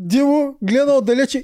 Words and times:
Димо 0.00 0.56
гледа 0.62 0.92
отдалече. 0.92 1.42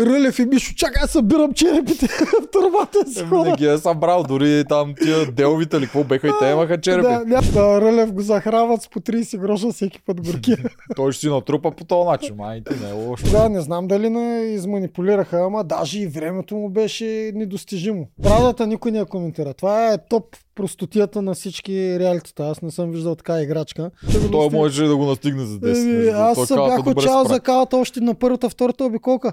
Рълев 0.00 0.38
и 0.38 0.44
Мишо, 0.44 0.74
чакай, 0.74 1.08
събирам 1.08 1.52
черепите 1.52 2.06
в 2.42 2.50
турбата 2.52 3.12
си. 3.12 3.20
Еми, 3.20 3.42
Не 3.42 3.52
ги 3.52 3.66
е 3.66 3.78
събрал, 3.78 4.22
дори 4.22 4.64
там 4.68 4.94
тия 5.02 5.32
делвите 5.32 5.80
ли, 5.80 5.84
какво 5.84 6.04
беха 6.04 6.28
и 6.28 6.30
те 6.40 6.50
имаха 6.50 6.80
черепи. 6.80 7.02
Да, 7.02 7.24
ня, 7.26 7.40
да, 7.52 7.80
Рълев 7.80 8.12
го 8.12 8.20
захрават 8.20 8.82
с 8.82 8.88
по 8.88 9.00
30 9.00 9.38
гроша 9.38 9.72
всеки 9.72 10.00
път 10.06 10.20
горки. 10.20 10.54
Той 10.96 11.12
ще 11.12 11.20
си 11.20 11.28
натрупа 11.28 11.70
по 11.70 11.84
този 11.84 12.08
начин, 12.08 12.34
май 12.36 12.62
ти 12.64 12.84
не 12.84 12.90
е 12.90 12.92
лошо. 12.92 13.30
да, 13.30 13.48
не 13.48 13.60
знам 13.60 13.88
дали 13.88 14.10
не 14.10 14.40
изманипулираха, 14.40 15.40
ама 15.40 15.64
даже 15.64 16.00
и 16.00 16.06
времето 16.06 16.56
му 16.56 16.70
беше 16.70 17.32
недостижимо. 17.34 18.06
Правдата 18.22 18.66
никой 18.66 18.90
не 18.90 18.98
я 18.98 19.06
коментира. 19.06 19.54
Това 19.54 19.92
е 19.92 19.98
топ 20.08 20.36
простотията 20.54 21.22
на 21.22 21.34
всички 21.34 21.98
реалитета. 21.98 22.44
Аз 22.44 22.62
не 22.62 22.70
съм 22.70 22.90
виждал 22.90 23.14
така 23.14 23.42
играчка. 23.42 23.90
Той 24.32 24.50
може 24.50 24.84
да 24.84 24.96
го 24.96 25.06
настигне 25.06 25.44
за 25.44 25.58
10. 25.58 25.82
Еми, 25.82 25.92
между 25.92 26.10
другото. 26.10 26.40
аз 26.40 26.48
се 26.48 26.54
бях 26.54 26.86
отчаял 26.86 27.24
за 27.24 27.40
калата 27.40 27.76
още 27.76 28.00
на 28.00 28.14
първата, 28.14 28.48
втората 28.48 28.84
обиколка. 28.84 29.32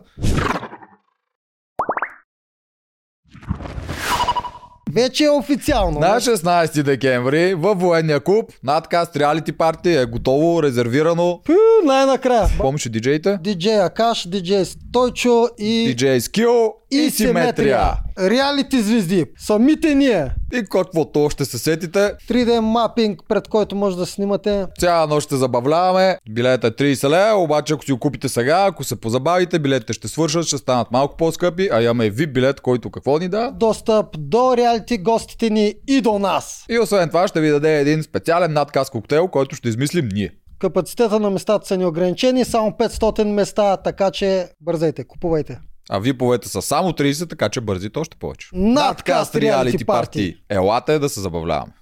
Вече 4.93 5.23
е 5.23 5.29
официално. 5.29 5.99
На 5.99 6.19
16 6.19 6.83
декември 6.83 7.53
във 7.53 7.79
военния 7.79 8.19
клуб 8.19 8.51
надкаст 8.63 9.15
реалити 9.15 9.51
парти 9.51 9.89
е 9.89 10.05
готово, 10.05 10.63
резервирано. 10.63 11.41
Пю, 11.45 11.53
най-накрая. 11.85 12.47
Помниш 12.57 12.89
диджеите? 12.89 13.37
Диджей 13.41 13.81
Акаш, 13.81 14.27
диджей 14.27 14.65
Стойчо 14.65 15.47
и... 15.57 15.85
Диджей 15.87 16.21
Скил 16.21 16.73
и 16.91 17.09
Симетрия. 17.09 17.93
Реалити 18.19 18.81
звезди. 18.81 19.25
Самите 19.37 19.95
ние. 19.95 20.31
И 20.53 20.61
каквото 20.61 21.29
ще 21.29 21.45
се 21.45 21.57
сетите, 21.57 22.13
3D 22.29 22.59
мапинг, 22.59 23.19
пред 23.29 23.47
който 23.47 23.75
може 23.75 23.97
да 23.97 24.05
снимате. 24.05 24.65
цяла 24.79 25.07
нощ 25.07 25.27
ще 25.27 25.35
забавляваме. 25.35 26.17
Билета 26.29 26.67
е 26.67 26.71
30 26.71 27.09
лева, 27.09 27.41
обаче 27.41 27.73
ако 27.73 27.85
си 27.85 27.91
го 27.91 27.99
купите 27.99 28.29
сега, 28.29 28.65
ако 28.67 28.83
се 28.83 28.95
позабавите, 28.95 29.59
билетите 29.59 29.93
ще 29.93 30.07
свършат, 30.07 30.45
ще 30.45 30.57
станат 30.57 30.91
малко 30.91 31.17
по-скъпи, 31.17 31.69
а 31.71 31.81
имаме 31.81 32.11
VIP 32.11 32.33
билет, 32.33 32.61
който 32.61 32.89
какво 32.89 33.17
ни 33.17 33.29
да? 33.29 33.51
Достъп 33.51 34.05
до 34.17 34.57
реалити 34.57 34.97
гостите 34.97 35.49
ни 35.49 35.73
и 35.87 36.01
до 36.01 36.19
нас. 36.19 36.65
И 36.69 36.79
освен 36.79 37.09
това 37.09 37.27
ще 37.27 37.41
ви 37.41 37.49
даде 37.49 37.79
един 37.79 38.03
специален 38.03 38.53
надказ 38.53 38.89
коктейл, 38.89 39.27
който 39.27 39.55
ще 39.55 39.69
измислим 39.69 40.09
ние. 40.13 40.31
Капацитета 40.59 41.19
на 41.19 41.29
местата 41.29 41.67
са 41.67 41.77
неограничени, 41.77 42.45
само 42.45 42.71
500 42.71 43.23
места, 43.23 43.77
така 43.77 44.11
че 44.11 44.47
бързайте, 44.61 45.03
купувайте. 45.03 45.59
А 45.89 45.99
виповете 45.99 46.49
са 46.49 46.61
само 46.61 46.89
30, 46.89 47.29
така 47.29 47.49
че 47.49 47.61
бързите 47.61 47.99
още 47.99 48.17
повече. 48.17 48.49
Надкаст 48.53 49.33
Reality 49.33 49.85
Party. 49.85 50.39
Елате 50.49 50.99
да 50.99 51.09
се 51.09 51.19
забавляваме. 51.21 51.73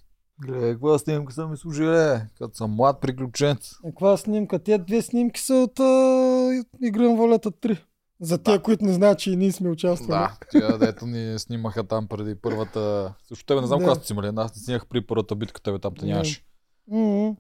Гледай, 0.42 0.72
каква 0.74 0.98
снимка 1.00 1.34
са 1.34 1.48
ми 1.48 1.58
служиле, 1.58 2.22
като 2.38 2.56
съм 2.56 2.72
млад 2.72 3.02
приключенец. 3.02 3.72
Каква 3.86 4.18
снимка? 4.18 4.60
Те 4.60 4.78
две 4.78 5.02
снимки 5.02 5.42
са 5.42 5.54
от 5.54 5.80
а, 5.80 6.64
Игра 6.84 7.04
на 7.04 7.16
волята 7.16 7.52
3. 7.52 7.78
За 8.22 8.38
тези, 8.38 8.60
които 8.60 8.86
не 8.86 8.94
знаят, 8.94 9.20
че 9.20 9.32
и 9.32 9.36
ние 9.36 9.52
сме 9.52 9.70
участвали. 9.70 10.10
Да, 10.10 10.38
тия 10.52 10.78
дето 10.78 11.06
ни 11.06 11.40
снимаха 11.40 11.84
там 11.84 12.08
преди 12.08 12.36
първата... 12.36 13.14
Също 13.28 13.46
тебе 13.46 13.62
не 13.62 13.68
знам 13.68 13.80
Да. 13.80 13.86
кога 13.86 13.96
сте 13.96 14.08
си 14.08 14.14
имали, 14.14 14.32
аз 14.36 14.56
не 14.56 14.62
снимах 14.62 14.88
при 14.88 15.02
първата 15.02 15.36
битка, 15.36 15.62
тебе 15.62 15.80
там 15.80 15.94
те 16.00 16.06
нямаше. 16.06 16.44
М-м, 16.92 17.36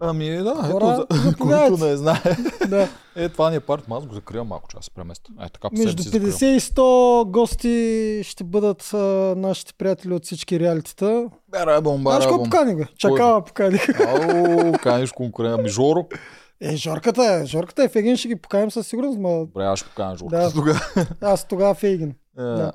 Ами 0.00 0.36
да, 0.36 0.54
Хора, 0.54 0.98
ето, 1.00 1.14
за, 1.14 1.22
заповядайте. 1.30 1.68
който 1.68 1.84
не 1.84 1.96
знае. 1.96 2.36
да. 2.68 2.88
Е, 3.16 3.28
това 3.28 3.50
ни 3.50 3.56
е 3.56 3.60
парт, 3.60 3.84
аз 3.90 4.06
го 4.06 4.14
закривам 4.14 4.46
малко, 4.48 4.68
че 4.68 4.76
аз 4.76 4.84
се 4.84 4.90
преместя. 4.90 5.32
Е, 5.42 5.48
така 5.48 5.68
Между 5.72 6.02
себе 6.02 6.32
си 6.32 6.44
50 6.44 6.56
и 6.56 6.60
100 6.60 7.30
гости 7.30 8.20
ще 8.24 8.44
бъдат 8.44 8.90
а, 8.94 8.96
нашите 9.36 9.74
приятели 9.74 10.14
от 10.14 10.24
всички 10.24 10.60
реалитета. 10.60 11.26
Бера 11.50 11.80
бомба, 11.80 12.10
Знаеш 12.10 12.24
какво 12.26 12.42
поканих, 12.42 12.76
бе? 12.76 12.84
Чакава 12.98 13.44
поканих. 13.44 14.00
Ау, 14.00 14.72
каниш 14.82 15.12
конкурент. 15.12 15.58
Ами 15.58 15.68
Жоро. 15.68 16.06
Е, 16.60 16.76
Жорката 16.76 17.24
е. 17.24 17.46
Жорката 17.46 17.82
е 17.84 17.88
Фегин, 17.88 18.16
ще 18.16 18.28
ги 18.28 18.36
поканим 18.36 18.70
със 18.70 18.86
сигурност, 18.86 19.18
ма 19.18 19.38
Добре, 19.38 19.64
аз 19.64 19.78
ще 19.78 19.88
поканя 19.88 20.16
Жоро. 20.16 20.28
Да. 20.28 20.52
Тогава. 20.52 20.80
аз 21.20 21.48
тогава 21.48 21.74
Фейгин. 21.74 22.14
Е, 22.38 22.42
Да. 22.42 22.72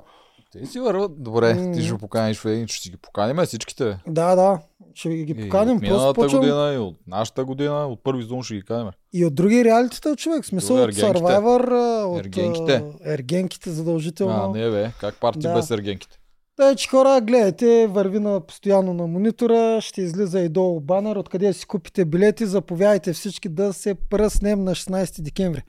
Ти 0.52 0.66
си 0.66 0.80
върва. 0.80 1.08
Добре, 1.08 1.72
ти 1.74 1.82
ще 1.82 1.98
поканиш 1.98 2.38
в 2.38 2.44
един, 2.44 2.66
ще 2.66 2.82
си 2.82 2.90
ги 2.90 2.96
поканим 2.96 3.44
всичките. 3.44 3.98
Да, 4.06 4.34
да. 4.34 4.58
Ще 4.94 5.08
ги 5.08 5.32
И 5.32 5.42
поканим. 5.42 5.76
от 5.76 5.80
Просто 5.80 5.94
миналата 5.94 6.20
почвам... 6.20 6.40
година 6.40 6.72
и 6.74 6.78
от 6.78 6.96
нашата 7.06 7.44
година, 7.44 7.86
от 7.86 8.02
първи 8.02 8.22
зон 8.22 8.42
ще 8.42 8.54
ги 8.54 8.62
каним. 8.62 8.90
И 9.12 9.24
от 9.24 9.34
други 9.34 9.64
реалитета, 9.64 10.16
човек. 10.16 10.42
В 10.42 10.46
Смисъл 10.46 10.76
от. 10.76 10.90
Survivor, 10.92 11.72
от 12.04 12.18
Ергенките. 12.20 12.84
ергенките 13.06 13.70
задължително. 13.70 14.34
А, 14.44 14.58
не 14.58 14.70
бе, 14.70 14.90
как 15.00 15.20
парти 15.20 15.38
Да. 15.38 15.54
без 15.54 15.70
ергенките? 15.70 16.18
Тъй, 16.56 16.74
че 16.76 16.88
хора, 16.88 17.20
гледайте, 17.20 17.86
върви 17.86 18.18
на 18.18 18.40
постоянно 18.40 18.94
на 18.94 19.06
монитора, 19.06 19.80
ще 19.80 20.02
излиза 20.02 20.40
и 20.40 20.48
долу 20.48 20.80
банер, 20.80 21.16
откъде 21.16 21.46
да 21.46 21.54
си 21.54 21.66
купите 21.66 22.04
билети, 22.04 22.46
заповядайте 22.46 23.12
всички 23.12 23.48
да 23.48 23.72
се 23.72 23.94
пръснем 23.94 24.64
на 24.64 24.74
16 24.74 25.20
декември. 25.22 25.62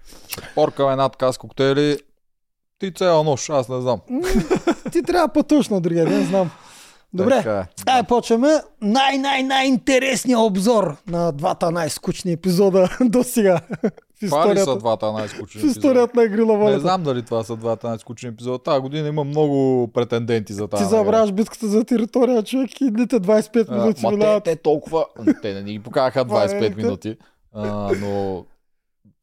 Поркаме 0.55 0.95
над 0.95 1.17
коктейли. 1.37 1.97
Ти 2.79 2.93
цяла 2.93 3.23
нощ, 3.23 3.49
аз 3.49 3.69
не 3.69 3.81
знам. 3.81 3.99
Ти 4.91 5.03
трябва 5.03 5.27
пътуваш 5.27 5.69
на 5.69 5.81
другия 5.81 6.05
ден, 6.05 6.25
знам. 6.25 6.49
Добре, 7.13 7.35
Така 7.35 7.57
е. 7.87 7.91
ай 7.91 8.03
почваме. 8.03 8.47
Най-най-най-интересният 8.81 10.41
обзор 10.41 10.95
на 11.07 11.31
двата 11.31 11.71
най-скучни 11.71 12.31
епизода 12.31 12.89
до 13.01 13.23
сега. 13.23 13.59
Това 14.21 14.55
ли 14.55 14.59
са 14.59 14.77
двата 14.77 15.11
най-скучни 15.11 15.61
в 15.61 15.65
историята 15.65 16.11
на 16.15 16.23
Игри 16.23 16.37
на 16.37 16.45
Не 16.45 16.57
волята. 16.57 16.79
знам 16.79 17.03
дали 17.03 17.21
това 17.21 17.43
са 17.43 17.55
двата 17.55 17.87
най-скучни 17.87 18.29
епизода. 18.29 18.59
Тази 18.59 18.79
година 18.79 19.07
има 19.07 19.23
много 19.23 19.87
претенденти 19.87 20.53
за 20.53 20.67
тази. 20.67 20.83
Ти 20.83 20.89
забравяш 20.89 21.31
битката 21.31 21.67
за 21.67 21.83
територия, 21.83 22.43
човек, 22.43 22.81
и 22.81 22.91
дните 22.91 23.15
25 23.15 23.65
А, 23.69 23.73
минути 23.73 24.01
Ма 24.03 24.09
те, 24.09 24.15
минават. 24.15 24.43
те 24.43 24.55
толкова... 24.55 25.05
Те 25.41 25.53
не 25.53 25.61
ни 25.61 25.71
ги 25.71 25.75
е 25.75 25.79
25 25.79 26.59
велика. 26.59 26.75
минути. 26.77 27.17
А, 27.53 27.91
но 28.01 28.45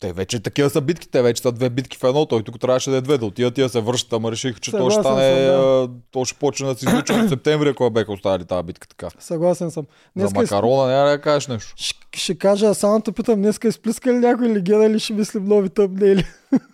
те 0.00 0.12
вече 0.12 0.41
такива 0.41 0.71
са 0.71 0.81
битки, 0.81 1.09
те 1.09 1.22
вече 1.22 1.43
са 1.43 1.53
две 1.53 1.71
битки 1.71 1.97
в 1.99 2.05
едно, 2.05 2.27
той 2.27 2.43
тук 2.43 2.61
трябваше 2.61 2.91
да 2.91 2.97
е 2.97 3.00
две, 3.00 3.19
да 3.19 3.27
отидат 3.27 3.55
тия 3.55 3.69
се 3.69 3.81
връщат, 3.81 4.12
ама 4.12 4.31
реших, 4.31 4.61
че 4.61 4.71
то 4.71 4.91
ще 4.91 5.00
стане, 5.00 5.41
да. 5.41 5.88
то 6.11 6.25
ще 6.25 6.38
почне 6.38 6.69
да 6.69 6.75
се 6.75 6.87
излуча 6.87 7.15
в 7.15 7.28
септември, 7.28 7.69
ако 7.69 7.91
беха 7.91 8.12
оставили 8.12 8.44
тази 8.44 8.62
битка 8.62 8.89
така. 8.89 9.09
Съгласен 9.19 9.71
съм. 9.71 9.87
За 10.16 10.22
Днеска 10.22 10.43
из- 10.43 10.50
макарона 10.50 10.93
няма 10.93 11.10
да 11.10 11.21
кажеш 11.21 11.47
нещо. 11.47 11.72
Ще, 11.77 11.99
ще 12.15 12.34
кажа, 12.34 12.75
само 12.75 13.00
те 13.00 13.12
питам, 13.12 13.43
днеска 13.43 13.69
изплиска 13.69 14.12
ли 14.12 14.19
някой 14.19 14.49
легенда 14.49 14.84
или 14.87 14.99
ще 14.99 15.12
мислим 15.12 15.44
нови 15.44 15.69
тъмнели? 15.69 16.25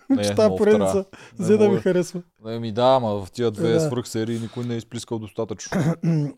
Не, 0.09 0.23
Че 0.23 0.35
тази 0.35 0.55
поредица 0.57 1.05
взе 1.39 1.57
да 1.57 1.69
ми 1.69 1.77
харесва. 1.79 2.21
Не 2.45 2.59
ми 2.59 2.71
да, 2.71 2.83
ама 2.85 3.25
в 3.25 3.31
тия 3.31 3.51
две 3.51 3.69
Да. 3.69 3.79
свръх 3.81 4.07
серии 4.07 4.39
никой 4.39 4.63
не 4.63 4.73
е 4.73 4.77
изплискал 4.77 5.19
достатъчно. 5.19 5.81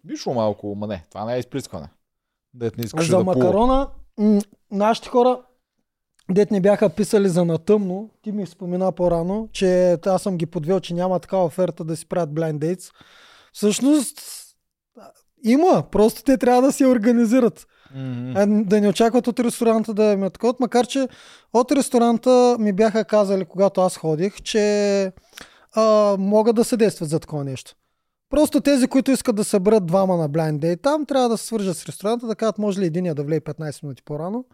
Бишло 0.06 0.34
малко, 0.34 0.76
ма 0.76 0.88
не, 0.88 1.06
това 1.10 1.26
не 1.26 1.36
е 1.36 1.40
изплискване. 1.40 1.88
Дет 2.54 2.78
не 2.78 2.86
искаш 2.86 3.08
За 3.08 3.18
да 3.18 3.24
макарона, 3.24 3.88
нашите 4.72 5.10
хора, 5.10 5.40
дет 6.32 6.52
не 6.52 6.62
бяха 6.62 6.90
писали 6.90 7.30
за 7.30 7.46
натъмно, 7.46 8.10
ти 8.22 8.32
ми 8.32 8.46
спомена 8.46 8.92
по-рано, 8.92 9.50
че 9.52 9.98
аз 10.06 10.22
съм 10.22 10.38
ги 10.38 10.46
подвел, 10.46 10.80
че 10.80 10.94
няма 10.94 11.20
такава 11.20 11.46
оферта 11.46 11.84
да 11.84 11.96
си 11.96 12.06
правят 12.06 12.30
blind 12.30 12.58
dates. 12.58 12.94
Всъщност, 13.54 14.22
има, 15.44 15.84
просто 15.92 16.24
те 16.24 16.38
трябва 16.38 16.62
да 16.62 16.84
я 16.84 16.90
организират. 16.90 17.66
А, 18.36 18.48
да 18.48 18.82
не 18.82 18.90
очакват 18.90 19.28
от 19.28 19.40
ресторанта 19.40 19.94
да 19.94 20.18
ме 20.18 20.30
такова, 20.30 20.54
макар 20.60 20.88
че 20.88 21.08
от 21.54 21.72
ресторанта 21.72 22.58
ми 22.60 22.74
бяха 22.74 23.06
казали, 23.06 23.46
когато 23.46 23.82
аз 23.82 23.98
ходих, 23.98 24.42
че 24.42 25.12
а, 25.76 26.16
могат 26.20 26.56
да 26.56 26.64
съдействат 26.64 27.10
за 27.10 27.20
такова 27.20 27.44
нещо. 27.44 27.76
Просто 28.30 28.62
тези, 28.62 28.88
които 28.88 29.12
искат 29.12 29.36
да 29.36 29.44
съберат 29.44 29.86
двама 29.86 30.18
на 30.18 30.30
blind 30.30 30.60
date, 30.60 30.82
там 30.82 31.06
трябва 31.06 31.30
да 31.30 31.38
се 31.38 31.46
свържат 31.46 31.78
с 31.78 31.86
ресторанта, 31.86 32.28
да 32.28 32.36
кажат, 32.36 32.58
може 32.58 32.82
ли 32.82 32.86
единия 32.86 33.16
да 33.16 33.24
влее 33.24 33.40
15 33.40 33.84
минути 33.84 34.04
по-рано 34.04 34.46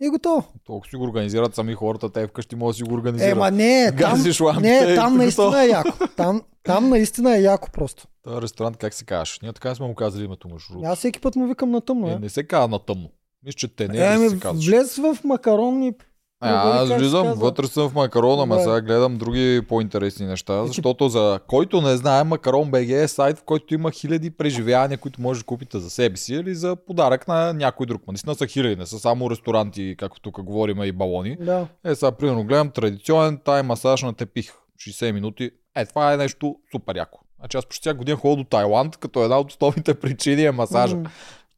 и 0.00 0.08
готово. 0.08 0.44
Толкова 0.64 0.90
си 0.90 0.96
го 0.96 1.04
организират 1.04 1.54
сами 1.54 1.74
хората, 1.74 2.12
те 2.12 2.26
вкъщи 2.26 2.56
могат 2.56 2.74
да 2.74 2.76
си 2.76 2.82
го 2.82 2.94
организират. 2.94 3.32
Е, 3.32 3.34
ма 3.34 3.50
не, 3.50 3.92
там, 4.00 4.24
лампите 4.40 4.86
не, 4.86 4.94
там 4.94 5.16
наистина 5.16 5.64
е 5.64 5.68
яко. 5.68 5.90
Там, 6.16 6.42
там 6.62 6.88
наистина 6.88 7.36
е 7.36 7.40
яко 7.40 7.68
просто. 7.72 8.06
Това 8.24 8.42
ресторант 8.42 8.76
как 8.76 8.94
се 8.94 9.04
казваш? 9.04 9.40
Ние 9.42 9.52
така 9.52 9.74
сме 9.74 9.86
му 9.86 9.94
казали 9.94 10.24
името 10.24 10.48
между 10.48 10.72
другото. 10.72 10.90
Аз 10.90 10.98
всеки 10.98 11.20
път 11.20 11.36
му 11.36 11.46
викам 11.46 11.70
на 11.70 11.80
тъмно. 11.80 12.08
Е, 12.08 12.12
Е. 12.12 12.18
не 12.18 12.28
се 12.28 12.42
казва 12.42 12.68
на 12.68 12.78
тъмно. 12.78 13.10
Мисля, 13.44 13.56
че 13.56 13.76
те 13.76 13.88
не 13.88 13.98
Е, 13.98 14.00
е, 14.00 14.06
ами, 14.06 14.28
се 14.28 14.36
влез 14.52 14.96
в 14.96 15.18
макарон 15.24 15.82
и 15.82 15.92
А, 16.40 16.50
Нали, 16.54 16.68
аз 16.72 16.78
как 16.80 16.88
се 16.88 16.96
влизам, 16.96 17.24
казва? 17.24 17.40
вътре 17.40 17.66
съм 17.66 17.88
в 17.88 17.94
макарона, 17.94 18.46
Да. 18.48 18.60
сега 18.60 18.80
гледам 18.80 19.16
други 19.16 19.62
по-интересни 19.68 20.26
неща, 20.26 20.54
Значи- 20.54 20.66
защото 20.68 21.08
за 21.08 21.40
който 21.46 21.80
не 21.80 21.96
знае, 21.96 22.24
Макарон 22.24 22.70
БГ 22.70 22.90
е 22.90 23.08
сайт, 23.08 23.38
в 23.38 23.42
който 23.42 23.74
има 23.74 23.90
хиляди 23.90 24.30
преживявания, 24.30 24.98
които 24.98 25.22
може 25.22 25.40
да 25.40 25.46
купите 25.46 25.78
за 25.78 25.90
себе 25.90 26.16
си 26.16 26.34
или 26.34 26.54
за 26.54 26.76
подарък 26.78 27.28
на 27.28 27.52
някой 27.52 27.86
друг. 27.86 28.02
Ма 28.02 28.12
Наистина 28.12 28.34
са 28.34 28.46
хиляди, 28.46 28.76
не 28.76 28.86
са 28.86 28.98
само 28.98 29.30
ресторанти, 29.30 29.94
както 29.98 30.20
тук 30.20 30.42
говорим 30.42 30.82
и 30.82 30.92
балони. 30.92 31.36
да. 31.36 31.66
Е, 31.84 31.94
сега 31.94 32.12
примерно 32.12 32.44
гледам 32.44 32.70
традиционен 32.70 33.38
тай 33.38 33.62
масаж 33.62 34.02
на 34.02 34.12
тепих. 34.12 34.52
60 34.80 35.12
минути. 35.12 35.50
Е, 35.76 35.86
това 35.86 36.12
е 36.12 36.16
нещо 36.16 36.56
супер 36.72 36.96
яко. 36.96 37.20
Значи 37.38 37.56
аз 37.56 37.66
почти 37.66 37.80
всяка 37.80 37.96
година 37.96 38.16
ходя 38.16 38.36
до 38.36 38.44
Тайланд, 38.44 38.96
като 38.96 39.22
една 39.22 39.38
от 39.38 39.50
основните 39.50 39.94
причини 40.00 40.44
е 40.44 40.50
масажа. 40.50 40.96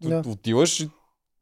Да. 0.03 0.23
Отиваш 0.27 0.81
и 0.81 0.89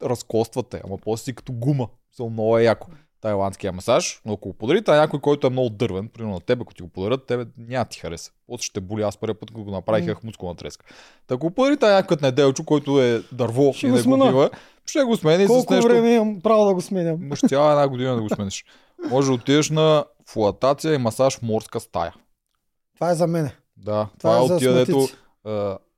разкоствате, 0.03 0.81
ама 0.85 0.97
после 0.97 1.23
си 1.23 1.33
като 1.35 1.53
гума. 1.53 1.87
Съм 2.11 2.31
много 2.31 2.57
е 2.57 2.63
яко. 2.63 2.87
Тайландския 3.21 3.71
масаж, 3.71 4.21
но 4.25 4.33
ако 4.33 4.49
го 4.49 4.53
подарите 4.53 4.91
на 4.91 4.97
някой, 4.97 5.19
който 5.19 5.47
е 5.47 5.49
много 5.49 5.69
дървен, 5.69 6.07
примерно 6.07 6.33
на 6.33 6.39
тебе, 6.39 6.61
ако 6.61 6.73
ти 6.73 6.81
го 6.81 6.89
подарят, 6.89 7.25
тебе 7.25 7.45
няма 7.57 7.85
ти 7.85 7.99
хареса. 7.99 8.31
После 8.47 8.63
ще 8.63 8.81
боли, 8.81 9.01
аз 9.01 9.17
първият 9.17 9.39
път, 9.39 9.51
го 9.51 9.71
направих, 9.71 10.05
имах 10.05 10.23
мускулна 10.23 10.55
треска. 10.55 10.85
Та 11.27 11.35
ако 11.35 11.51
подарите 11.51 11.85
на 11.85 11.91
някой 11.91 12.17
неделчо, 12.21 12.63
който 12.63 13.01
е 13.01 13.21
дърво 13.31 13.73
Ще 13.73 13.87
и 13.87 13.91
не 13.91 14.01
го 14.01 14.17
бива, 14.17 14.49
ще 14.85 15.03
го 15.03 15.17
смени 15.17 15.45
с 15.45 15.47
Колко 15.47 15.73
нещо. 15.73 15.89
време 15.89 16.13
имам 16.13 16.41
право 16.41 16.65
да 16.65 16.73
го 16.73 16.81
сменям? 16.81 17.23
Имаш 17.23 17.39
цяла 17.39 17.71
една 17.71 17.87
година 17.87 18.15
да 18.15 18.21
го 18.21 18.29
смениш. 18.29 18.65
Може 19.09 19.27
да 19.27 19.33
отидеш 19.33 19.69
на 19.69 20.05
флуатация 20.27 20.93
и 20.93 20.97
масаж 20.97 21.37
в 21.37 21.41
морска 21.41 21.79
стая. 21.79 22.13
Това 22.95 23.11
е 23.11 23.15
за 23.15 23.27
мене. 23.27 23.55
Да, 23.77 24.07
това, 24.17 24.17
Това 24.17 24.35
е 24.35 24.39
е 24.39 24.41
от 24.41 24.59
тия, 24.59 24.73
дето... 24.73 25.07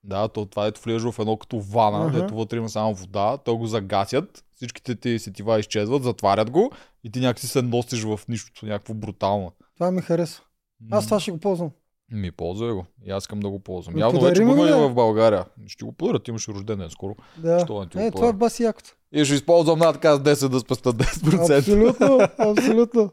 да, 0.04 0.28
то, 0.28 0.46
това 0.46 0.68
ето 0.68 0.82
влезеш 0.82 1.12
в 1.12 1.20
едно 1.20 1.38
като 1.38 1.60
вана, 1.60 2.06
Аха. 2.08 2.22
дето 2.22 2.36
вътре 2.36 2.58
има 2.58 2.70
само 2.70 2.94
вода, 2.94 3.38
то 3.38 3.58
го 3.58 3.68
загасят, 3.68 4.44
всичките 4.56 4.96
ти 4.96 5.20
сетива 5.20 5.60
изчезват, 5.60 6.04
затварят 6.04 6.50
го 6.52 6.72
и 7.04 7.12
ти 7.12 7.20
някакси 7.20 7.48
се 7.48 7.62
носиш 7.62 8.04
в 8.04 8.20
нищото, 8.30 8.66
някакво 8.66 8.94
брутално. 8.94 9.52
Това 9.76 9.92
ми 9.92 10.02
харесва. 10.02 10.44
Аз 10.92 11.06
това 11.06 11.20
ще 11.20 11.32
го 11.32 11.38
ползвам. 11.38 11.70
Ми 12.12 12.32
ползвай 12.32 12.72
го. 12.72 12.86
И 13.06 13.12
аз 13.12 13.24
искам 13.24 13.40
да 13.40 13.50
го 13.50 13.60
ползвам. 13.60 13.96
Ми 13.96 14.02
Явно 14.02 14.22
вече 14.22 14.44
го 14.44 14.56
го, 14.56 14.66
има 14.68 14.88
в 14.90 14.94
България. 14.94 15.46
Ще 15.68 15.86
го 15.86 15.92
подаря, 15.92 16.20
ти 16.20 16.32
имаш 16.32 16.48
рожден 16.48 16.78
ден 16.78 16.90
скоро. 16.90 17.16
Да. 17.38 17.60
Що 17.60 17.80
не 17.80 17.88
ти 17.90 17.98
го 17.98 18.04
Е, 18.04 18.12
подаря? 18.12 18.12
това 18.12 18.28
е 18.28 18.34
баси 18.34 18.64
якото. 18.64 18.90
И 19.12 19.26
ще 19.26 19.34
използвам 19.36 19.80
над 19.80 19.94
така 19.94 20.16
с 20.16 20.20
10 20.20 20.48
да 20.48 20.60
спеста 20.60 20.94
10%. 20.94 21.58
Абсолютно, 21.58 22.20
абсолютно. 22.40 23.12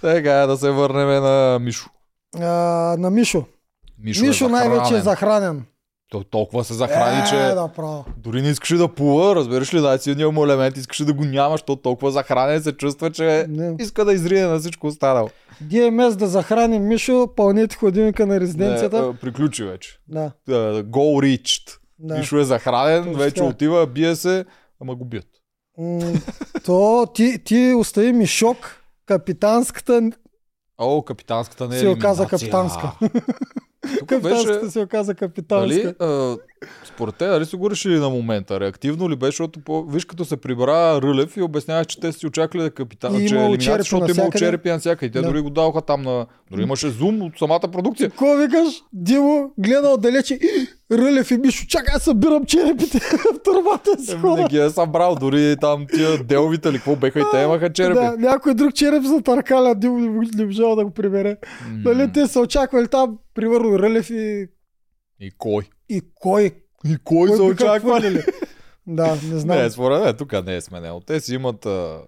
Така, 0.00 0.32
да 0.32 0.56
се 0.56 0.70
върнем 0.70 1.08
на 1.22 1.58
Мишо. 1.60 1.90
А, 2.36 2.40
на 2.98 3.10
Мишо. 3.10 3.44
Мишо, 3.98 4.24
Мишо 4.24 4.44
е 4.44 4.48
най-вече 4.48 4.94
е 4.96 5.00
захранен. 5.00 5.64
Той 6.14 6.24
толкова 6.24 6.64
се 6.64 6.74
захрани, 6.74 7.20
е, 7.20 7.24
че 7.24 7.36
да, 7.36 7.68
право. 7.68 8.04
дори 8.16 8.42
не 8.42 8.48
искаше 8.48 8.76
да 8.76 8.88
плува, 8.88 9.34
разбираш 9.34 9.74
ли, 9.74 9.80
най-силният 9.80 10.32
му 10.32 10.44
елемент 10.44 10.76
искаше 10.76 11.04
да 11.04 11.12
го 11.12 11.24
няма, 11.24 11.54
защото 11.54 11.76
толкова 11.76 12.10
захранен 12.10 12.62
се 12.62 12.72
чувства, 12.72 13.10
че 13.10 13.46
Не. 13.48 13.76
иска 13.80 14.04
да 14.04 14.12
изрие 14.12 14.46
на 14.46 14.58
всичко 14.58 14.86
останало. 14.86 15.28
DMS 15.64 16.14
да 16.14 16.26
захрани 16.26 16.78
Мишо, 16.78 17.28
пълнете 17.36 17.76
ходилника 17.76 18.26
на 18.26 18.40
резиденцията. 18.40 19.02
Не, 19.02 19.08
а, 19.08 19.14
приключи 19.14 19.64
вече. 19.64 19.98
Да, 20.08 20.30
Uh, 20.48 20.82
Goal 20.82 21.38
reached. 21.38 21.78
да. 21.98 22.18
Мишо 22.18 22.38
е 22.38 22.44
захранен, 22.44 23.02
Точно 23.04 23.18
вече 23.18 23.42
отива, 23.42 23.86
бие 23.86 24.16
се, 24.16 24.44
ама 24.80 24.94
го 24.94 25.04
бият. 25.04 25.26
То 26.64 27.06
ти, 27.14 27.38
ти 27.44 27.74
остави 27.74 28.12
ми 28.12 28.26
шок. 28.26 28.56
Капитанската, 29.06 30.10
О, 30.78 31.02
капитанската 31.02 31.68
не 31.68 31.76
е 31.76 31.78
Се 31.78 31.88
оказа 31.88 32.26
капитанска. 32.26 32.92
Тук 33.98 34.22
беше... 34.22 34.70
се 34.70 34.80
оказа 34.80 35.14
капитанска. 35.14 35.82
Дали, 35.82 35.94
а, 35.98 36.36
според 36.84 37.14
те, 37.14 37.26
дали 37.26 37.44
са 37.44 37.56
го 37.56 37.70
решили 37.70 37.98
на 37.98 38.10
момента? 38.10 38.60
Реактивно 38.60 39.10
ли 39.10 39.16
беше, 39.16 39.30
защото 39.30 39.60
по... 39.60 39.84
виж 39.84 40.04
като 40.04 40.24
се 40.24 40.36
прибра 40.36 41.02
Рълев 41.02 41.36
и 41.36 41.42
обясняваш, 41.42 41.86
че 41.86 42.00
те 42.00 42.12
си 42.12 42.26
очаквали 42.26 42.62
да 42.62 42.70
капитан, 42.70 43.14
И 43.14 43.28
че 43.28 43.36
елиминация, 43.36 43.78
защото 43.78 44.10
имало 44.10 44.30
черепи 44.30 44.68
навсякъде. 44.68 45.06
И 45.06 45.10
те 45.10 45.20
Да. 45.20 45.28
дори 45.28 45.40
го 45.40 45.50
даваха 45.50 45.80
там 45.80 46.02
на... 46.02 46.26
Дори 46.50 46.62
имаше 46.62 46.90
зум 46.90 47.22
от 47.22 47.38
самата 47.38 47.60
продукция. 47.60 48.10
Какво 48.10 48.36
викаш? 48.36 48.82
Димо 48.92 49.52
гледа 49.58 49.88
отдалече. 49.88 50.38
Рълев 50.92 51.30
и 51.30 51.36
Мишо, 51.36 51.66
чакай, 51.68 51.94
аз 51.96 52.02
събирам 52.02 52.44
черепите 52.44 52.98
в 52.98 53.42
турбата 53.44 54.02
си. 54.02 54.16
Не 54.16 54.44
ги 54.48 54.58
е 54.58 54.70
събрал, 54.70 55.14
дори 55.14 55.56
там 55.60 55.86
тия 55.94 56.24
делвите 56.24 56.72
ли, 56.72 56.76
какво 56.76 56.96
беха 56.96 57.20
и 57.20 57.24
те 57.32 57.42
имаха 57.42 57.72
черепи. 57.72 57.94
Да, 57.94 58.16
някой 58.18 58.54
друг 58.54 58.74
череп 58.74 59.02
за 59.02 59.20
търкаля, 59.22 59.74
Димо 59.74 59.98
не, 60.36 60.44
можал 60.44 60.76
да 60.76 60.84
го 60.84 60.90
прибере. 60.90 61.36
Нали, 61.84 62.12
те 62.12 62.26
са 62.26 62.40
очаквали 62.40 62.88
там, 62.88 63.18
примерно 63.34 63.78
Рълев 63.78 64.10
и, 64.10 64.46
И 65.20 65.30
кой? 65.38 65.62
И 65.88 66.00
кой? 66.14 66.50
И 66.84 66.96
кой 67.04 67.28
се 67.28 67.34
биха 67.34 67.44
очаква? 67.44 68.22
Да, 68.86 69.16
не 69.24 69.38
знам. 69.38 69.58
Не, 69.58 69.70
според 69.70 70.02
мен 70.02 70.16
тук 70.16 70.46
не 70.46 70.56
е 70.56 70.60
сменено. 70.60 71.00
Те 71.00 71.20
си 71.20 71.34
имат... 71.34 71.66
А... 71.66 71.98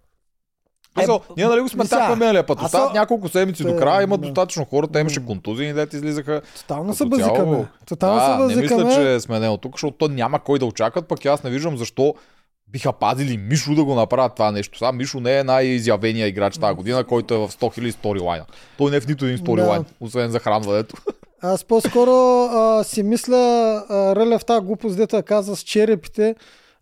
Е, 0.98 1.02
Е, 1.02 1.06
ние 1.36 1.46
нали 1.46 1.60
го 1.60 1.68
сме 1.68 1.84
така 1.84 2.16
миналия 2.16 2.46
път. 2.46 2.62
Остават 2.62 2.88
са- 2.88 2.94
няколко 2.94 3.28
седмици 3.28 3.62
до 3.62 3.76
края, 3.76 4.02
имат 4.02 4.20
достатъчно 4.20 4.64
хора, 4.64 4.88
те 4.88 4.98
имаше 4.98 5.26
контузии, 5.26 5.72
дете 5.72 5.96
излизаха. 5.96 6.42
Тотално 6.56 6.94
се 6.94 7.04
базикаме. 7.04 7.66
Тотално 7.86 8.20
се 8.20 8.26
да, 8.26 8.38
не 8.38 8.54
базикаме. 8.54 8.84
мисля, 8.84 8.96
че 8.96 9.14
е 9.14 9.20
сменено 9.20 9.56
тук, 9.56 9.74
защото 9.74 9.96
то 9.96 10.08
няма 10.08 10.38
кой 10.38 10.58
да 10.58 10.64
очакват, 10.66 11.08
пък 11.08 11.26
аз 11.26 11.42
не 11.42 11.50
виждам 11.50 11.76
защо 11.76 12.14
биха 12.68 12.92
пазили 12.92 13.36
Мишо 13.38 13.74
да 13.74 13.84
го 13.84 13.94
направят 13.94 14.34
това 14.34 14.50
нещо. 14.52 14.78
Сега 14.78 14.92
Мишо 14.92 15.20
не 15.20 15.38
е 15.38 15.44
най-изявения 15.44 16.26
играч 16.26 16.58
тази 16.58 16.74
година, 16.76 17.04
който 17.04 17.34
е 17.34 17.38
в 17.38 17.48
100 17.48 17.78
000 17.80 17.90
сторилайна. 17.90 18.44
Той 18.78 18.90
не 18.90 18.96
е 18.96 19.00
в 19.00 19.08
нито 19.08 19.24
един 19.24 19.38
сторилайн, 19.38 19.82
Да. 19.82 19.88
освен 20.00 20.30
захранването. 20.30 20.96
Аз 21.48 21.64
по-скоро 21.64 22.44
а, 22.44 22.84
си 22.84 23.02
мисля, 23.02 23.36
а, 23.88 24.16
Рълев 24.16 24.44
тази 24.44 24.66
глупост, 24.66 24.96
дето 24.96 25.22
каза 25.22 25.56
с 25.56 25.60
черепите, 25.60 26.34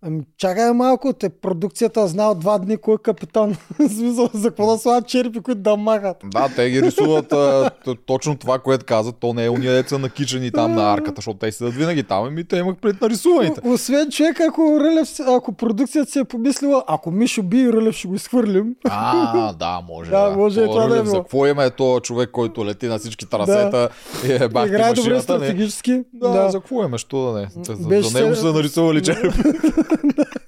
Ами, 0.06 0.20
чакай 0.38 0.72
малко, 0.72 1.12
те 1.12 1.28
продукцията 1.28 2.06
знае 2.08 2.26
от 2.26 2.38
два 2.38 2.58
дни 2.58 2.76
кой 2.76 2.94
е 2.94 2.98
капитан. 3.02 3.56
Смисъл, 3.88 4.28
за 4.34 4.48
какво 4.48 4.72
да 4.72 4.78
слагат 4.78 5.06
черепи, 5.08 5.40
които 5.40 5.60
да 5.60 5.76
махат. 5.76 6.16
Да, 6.24 6.48
те 6.56 6.70
ги 6.70 6.82
рисуват 6.82 7.32
а, 7.32 7.70
точно 8.06 8.36
това, 8.36 8.58
което 8.58 8.84
казват. 8.84 9.16
То 9.20 9.32
не 9.34 9.44
е 9.44 9.50
уния 9.50 9.72
деца 9.72 9.98
накичени 9.98 10.50
там 10.50 10.72
на 10.74 10.92
арката, 10.92 11.12
защото 11.16 11.38
те 11.38 11.52
седат 11.52 11.74
винаги 11.74 12.02
там. 12.02 12.24
Ами 12.24 12.44
те 12.44 12.56
имах 12.56 12.76
пред 12.76 13.00
нарисуваните. 13.00 13.60
Освен 13.64 14.10
човек, 14.10 14.40
ако, 14.40 14.80
Рълев, 14.80 15.08
ако 15.28 15.52
продукцията 15.52 16.10
си 16.12 16.18
е 16.18 16.24
помислила, 16.24 16.84
ако 16.86 17.10
Мишо 17.10 17.42
би 17.42 17.60
и 17.60 17.72
Рълев 17.72 17.94
ще 17.94 18.08
го 18.08 18.14
изхвърлим. 18.14 18.74
А, 18.84 19.52
да, 19.52 19.80
може. 19.88 20.10
Да, 20.10 20.30
може 20.30 20.60
и 20.60 20.64
То 20.64 20.70
това 20.70 20.86
да 20.86 20.94
е 20.94 20.98
Рълев, 20.98 21.08
За 21.08 21.16
какво 21.16 21.46
има 21.46 21.64
е 21.64 21.70
то 21.70 22.00
човек, 22.00 22.30
който 22.30 22.66
лети 22.66 22.86
на 22.86 22.98
всички 22.98 23.26
трасета 23.26 23.88
и 24.28 24.32
е 24.32 24.48
бахти 24.48 24.68
Играе 24.68 24.92
добре 24.92 25.20
стратегически. 25.20 26.02
Да, 26.12 26.28
Да. 26.28 26.50
за 26.50 26.60
какво 26.60 26.84
има, 26.84 26.98
що 26.98 27.32
да 27.32 27.40
не? 27.40 27.48
За, 27.64 27.74
за, 27.74 27.88
Беше 27.88 28.08
за 28.08 28.20
него 28.20 28.34
са 28.34 28.52
нарисували 28.52 29.02
череп. 29.02 29.32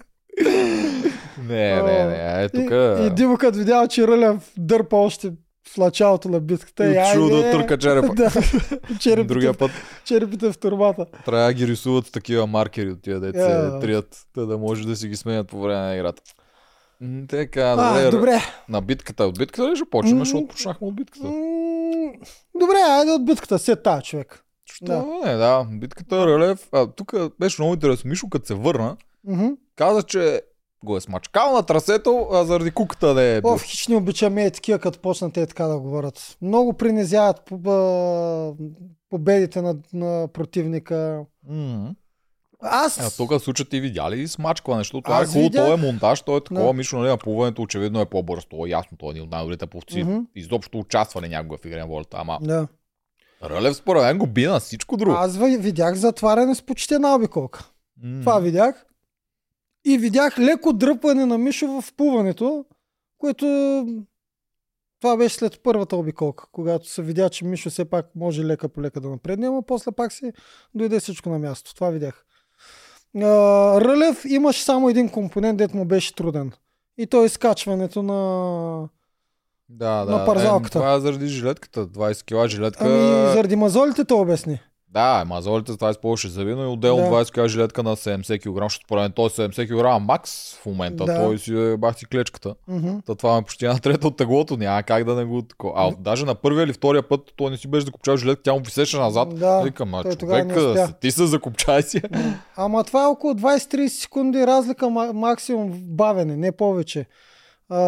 не, 1.38 1.82
не, 1.82 2.04
не, 2.06 2.44
е 2.44 2.48
тук. 2.48 2.70
И, 2.70 3.06
и 3.06 3.10
Диво 3.10 3.36
като 3.36 3.58
видял, 3.58 3.88
че 3.88 4.06
Рълев 4.08 4.52
дърпа 4.58 4.96
още 4.96 5.32
в 5.68 5.76
началото 5.76 6.28
на 6.28 6.40
битката. 6.40 6.86
И 6.86 6.90
отишъл 6.90 7.28
да 7.28 7.50
турка 7.50 7.78
черепа. 7.78 8.14
да, 8.14 8.30
черепите, 9.00 9.24
Другия 9.24 9.54
път 9.54 9.70
черепите 10.04 10.52
в 10.52 10.58
турбата. 10.58 11.06
трябва 11.24 11.46
да 11.46 11.52
ги 11.52 11.66
рисуват 11.66 12.06
с 12.06 12.10
такива 12.10 12.46
маркери 12.46 12.90
от 12.90 13.02
тия 13.02 13.20
деца, 13.20 13.38
Я. 13.40 13.80
трият, 13.80 14.20
та 14.34 14.40
да 14.42 14.58
може 14.58 14.86
да 14.86 14.96
си 14.96 15.08
ги 15.08 15.16
сменят 15.16 15.48
по 15.48 15.60
време 15.60 15.80
на 15.80 15.94
играта. 15.94 16.22
Така, 17.28 17.74
А, 17.78 17.94
добре. 17.94 18.10
добре. 18.10 18.40
На 18.68 18.80
битката. 18.80 19.24
От 19.24 19.38
битката 19.38 19.70
ли 19.70 19.76
ще 19.76 19.84
почнем, 19.90 20.18
защото 20.18 20.46
почнахме 20.46 20.86
от 20.86 20.96
битката. 20.96 21.26
Добре, 22.54 22.76
айде 22.88 23.10
от 23.10 23.24
битката, 23.24 23.58
се 23.58 23.76
тая 23.76 24.02
човек. 24.02 24.42
Що 24.66 24.84
Да. 24.84 25.04
не, 25.24 25.34
да. 25.34 25.66
Битката 25.70 26.26
Рълев. 26.26 26.68
А, 26.72 26.86
тук 26.86 27.14
беше 27.40 27.62
много 27.62 27.74
интересно. 27.74 28.08
Мишо, 28.10 28.28
като 28.28 28.46
се 28.46 28.54
върна, 28.54 28.96
Мгм. 29.26 29.46
каза, 29.76 30.02
че 30.02 30.42
го 30.84 30.96
е 30.96 31.00
смачкал 31.00 31.52
на 31.52 31.62
трасето, 31.62 32.28
а 32.32 32.44
заради 32.44 32.70
куката 32.70 33.14
не 33.14 33.36
е 33.36 33.40
бил. 33.40 33.50
О, 33.50 33.58
хич 33.58 33.88
не 33.88 33.96
обичаме 33.96 34.44
е 34.44 34.50
такива, 34.50 34.78
като 34.78 34.98
почнат 34.98 35.32
те 35.32 35.46
така 35.46 35.64
да 35.64 35.78
говорят. 35.78 36.36
Много 36.42 36.72
принизяват 36.72 37.40
победите 39.10 39.62
на, 39.62 39.76
на 39.92 40.28
противника. 40.28 41.24
М. 41.48 41.94
Аз... 42.60 43.00
А 43.00 43.16
тук 43.16 43.30
в 43.30 43.40
случая 43.40 43.66
ти 43.66 43.80
видя 43.80 44.10
ли 44.10 44.28
смачкване, 44.28 44.80
защото 44.80 45.02
това 45.02 45.16
е 45.16 45.26
хубаво, 45.26 45.40
видях. 45.40 45.68
е 45.70 45.76
монтаж, 45.76 46.22
то 46.22 46.36
е 46.36 46.40
такова, 46.40 46.62
Да. 46.62 46.72
Мишо, 46.72 46.98
нали, 46.98 47.08
на 47.08 47.16
плуването 47.16 47.62
очевидно 47.62 48.00
е 48.00 48.06
по-бърз, 48.06 48.44
то 48.44 48.66
е 48.66 48.70
ясно, 48.70 48.98
той 48.98 49.08
е 49.08 49.10
един 49.10 49.22
от 49.22 49.30
най-добрите 49.30 49.66
пловци. 49.66 50.02
Мгм. 50.02 50.18
Изобщо 50.34 50.78
участвали 50.78 51.28
някога 51.28 51.56
в 51.56 51.64
игра 51.64 51.78
на 51.78 51.86
волята, 51.86 52.16
ама 52.20 52.38
Да. 52.42 52.68
Рълев 53.44 53.76
според 53.76 54.02
мен 54.02 54.18
го 54.18 54.26
би 54.26 54.46
на 54.46 54.60
всичко 54.60 54.96
друго. 54.96 55.12
Аз 55.12 55.36
ви- 55.36 55.58
видях 55.58 55.94
затваряне 55.94 56.54
с 56.54 56.62
почти 56.62 56.94
една 56.94 57.14
обиколка. 57.14 57.70
М. 58.02 58.20
Това 58.20 58.38
видях. 58.38 58.86
И 59.88 59.98
видях 59.98 60.38
леко 60.38 60.72
дръпване 60.72 61.26
на 61.26 61.38
Мишо 61.38 61.66
в 61.66 61.92
плуването, 61.96 62.64
което 63.18 63.46
това 65.00 65.16
беше 65.16 65.36
след 65.36 65.60
първата 65.62 65.96
обиколка, 65.96 66.46
когато 66.52 66.88
се 66.88 67.02
видя, 67.02 67.30
че 67.30 67.44
Мишо 67.44 67.70
все 67.70 67.84
пак 67.84 68.06
може 68.14 68.44
лека 68.44 68.68
по 68.68 68.82
лека 68.82 69.00
да 69.00 69.08
напредне, 69.08 69.48
но 69.48 69.62
после 69.62 69.92
пак 69.92 70.12
си 70.12 70.32
дойде 70.74 71.00
всичко 71.00 71.28
на 71.28 71.38
място. 71.38 71.74
Това 71.74 71.90
видях. 71.90 72.24
Рълев 73.14 74.24
имаше 74.24 74.62
само 74.62 74.88
един 74.88 75.08
компонент, 75.08 75.58
дет 75.58 75.74
му 75.74 75.84
беше 75.84 76.14
труден. 76.14 76.52
И 76.98 77.06
то 77.06 77.22
е 77.22 77.26
изкачването 77.26 78.02
на... 78.02 78.88
Да, 79.68 80.04
да. 80.04 80.18
на 80.18 80.26
парзалката. 80.26 80.78
Е, 80.78 80.80
това 80.80 80.94
е 80.94 81.00
заради 81.00 81.26
жилетката, 81.26 81.86
20 81.86 82.24
кила 82.24 82.48
жилетка. 82.48 82.84
Ами, 82.84 83.32
заради 83.32 83.56
мазолите 83.56 84.04
то 84.04 84.20
обясни. 84.20 84.60
Да, 84.96 85.24
мазолите 85.26 85.72
с 85.72 85.76
20 85.76 86.00
повече 86.00 86.28
завино 86.28 86.62
и 86.62 86.66
отделно 86.66 87.02
Да. 87.02 87.10
20 87.10 87.30
кг 87.34 87.48
жилетка 87.48 87.82
на 87.82 87.96
70 87.96 88.22
кг, 88.40 88.62
защото 88.62 88.84
според 88.84 89.02
мен 89.02 89.12
той 89.12 89.26
е 89.26 89.28
70 89.28 89.68
кг 89.98 90.06
макс 90.06 90.54
в 90.54 90.66
момента. 90.66 91.04
Да. 91.04 91.16
Той 91.16 91.38
си 91.38 91.54
е 91.54 91.76
бах 91.76 91.96
ти 91.96 92.06
клечката. 92.06 92.54
Мгм. 92.68 92.98
Та 93.06 93.14
това 93.14 93.36
е 93.36 93.42
почти 93.42 93.64
една 93.64 93.78
трета 93.78 94.08
от 94.08 94.16
теглото, 94.16 94.56
няма 94.56 94.82
как 94.82 95.04
да 95.04 95.14
не 95.14 95.24
го 95.24 95.42
такова. 95.42 95.72
А 95.76 95.92
даже 95.98 96.24
на 96.26 96.34
първия 96.34 96.64
или 96.64 96.72
втория 96.72 97.02
път 97.02 97.20
той 97.36 97.50
не 97.50 97.56
си 97.56 97.68
беше 97.68 97.86
закопчал 97.86 98.16
жилетка, 98.16 98.42
тя 98.42 98.52
му 98.52 98.60
висеше 98.60 98.98
назад. 98.98 99.38
Да, 99.38 99.60
Викам, 99.60 99.94
а 99.94 100.02
той 100.02 100.14
тогава 100.14 100.40
човек, 100.40 100.56
не 100.56 100.62
успя. 100.62 100.80
а, 100.82 100.92
ти 100.92 101.10
се 101.10 101.26
закопчай 101.26 101.82
си. 101.82 102.02
Ама 102.56 102.84
това 102.84 103.02
е 103.02 103.06
около 103.06 103.34
20-30 103.34 103.86
секунди 103.88 104.46
разлика 104.46 104.86
ма- 104.86 105.12
максимум 105.12 105.72
в 105.72 105.82
бавене, 105.82 106.36
не 106.36 106.52
повече. 106.52 107.06
А, 107.68 107.78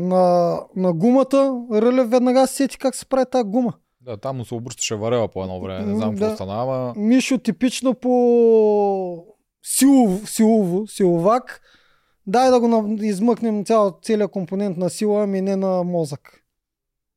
на, 0.00 0.56
на 0.76 0.92
гумата 0.92 1.52
Рълев 1.72 2.10
веднага 2.10 2.46
се 2.46 2.54
сети 2.54 2.78
как 2.78 2.94
се 2.94 3.06
прави 3.06 3.24
тази 3.30 3.44
гума. 3.44 3.72
Да, 4.04 4.16
там 4.16 4.36
му 4.36 4.44
се 4.44 4.54
обръщаше 4.54 4.94
варела 4.94 5.28
по 5.28 5.42
едно 5.42 5.60
време. 5.60 5.86
Не 5.86 5.96
знам 5.96 6.10
какво 6.10 6.26
да. 6.26 6.34
стана, 6.34 6.62
ама... 6.62 6.94
Мишо 6.96 7.38
типично 7.38 7.94
по 7.94 9.26
силов, 9.62 10.30
силово, 10.30 10.86
силовак. 10.86 11.60
Дай 12.26 12.50
да 12.50 12.60
го 12.60 12.98
измъкнем 13.00 13.64
цял, 13.64 13.98
целият 14.02 14.30
компонент 14.30 14.76
на 14.76 14.90
сила, 14.90 15.22
ами 15.22 15.40
не 15.40 15.56
на 15.56 15.82
мозък. 15.82 16.44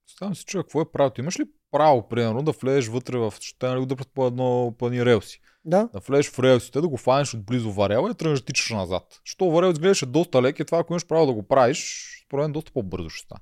Ставам 0.08 0.36
си 0.36 0.46
чуя, 0.46 0.64
какво 0.64 0.82
е 0.82 0.92
правото? 0.92 1.22
Имаш 1.22 1.40
ли 1.40 1.44
право, 1.72 2.08
примерно, 2.08 2.44
да 2.44 2.52
влезеш 2.52 2.88
вътре 2.88 3.18
в... 3.18 3.34
Ще 3.40 3.68
нали 3.68 3.80
го 3.80 3.86
дърпат 3.86 4.08
по 4.14 4.28
едно 4.28 4.74
по 4.80 4.88
едни 4.88 5.06
релси. 5.06 5.40
Да? 5.66 5.90
Да 5.94 6.00
влезеш 6.00 6.32
в 6.32 6.40
релсите, 6.40 6.82
да 6.82 6.88
го 6.88 6.98
фанеш 6.98 7.34
отблизо 7.34 7.72
варела 7.72 8.12
и 8.12 8.14
тръгнеш 8.14 8.40
да 8.40 8.46
тичаш 8.46 8.70
назад. 8.70 9.04
Що 9.24 9.50
варел 9.50 9.72
изглеждаше 9.72 10.06
доста 10.06 10.42
лек 10.42 10.60
и 10.60 10.66
това, 10.66 10.80
ако 10.80 10.94
имаш 10.94 11.08
право 11.08 11.26
да 11.26 11.34
го 11.34 11.44
правиш, 11.44 12.08
според 12.28 12.44
мен 12.44 12.52
доста 12.52 12.72
по-бързо 12.72 13.10
ще 13.10 13.26
стане. 13.26 13.42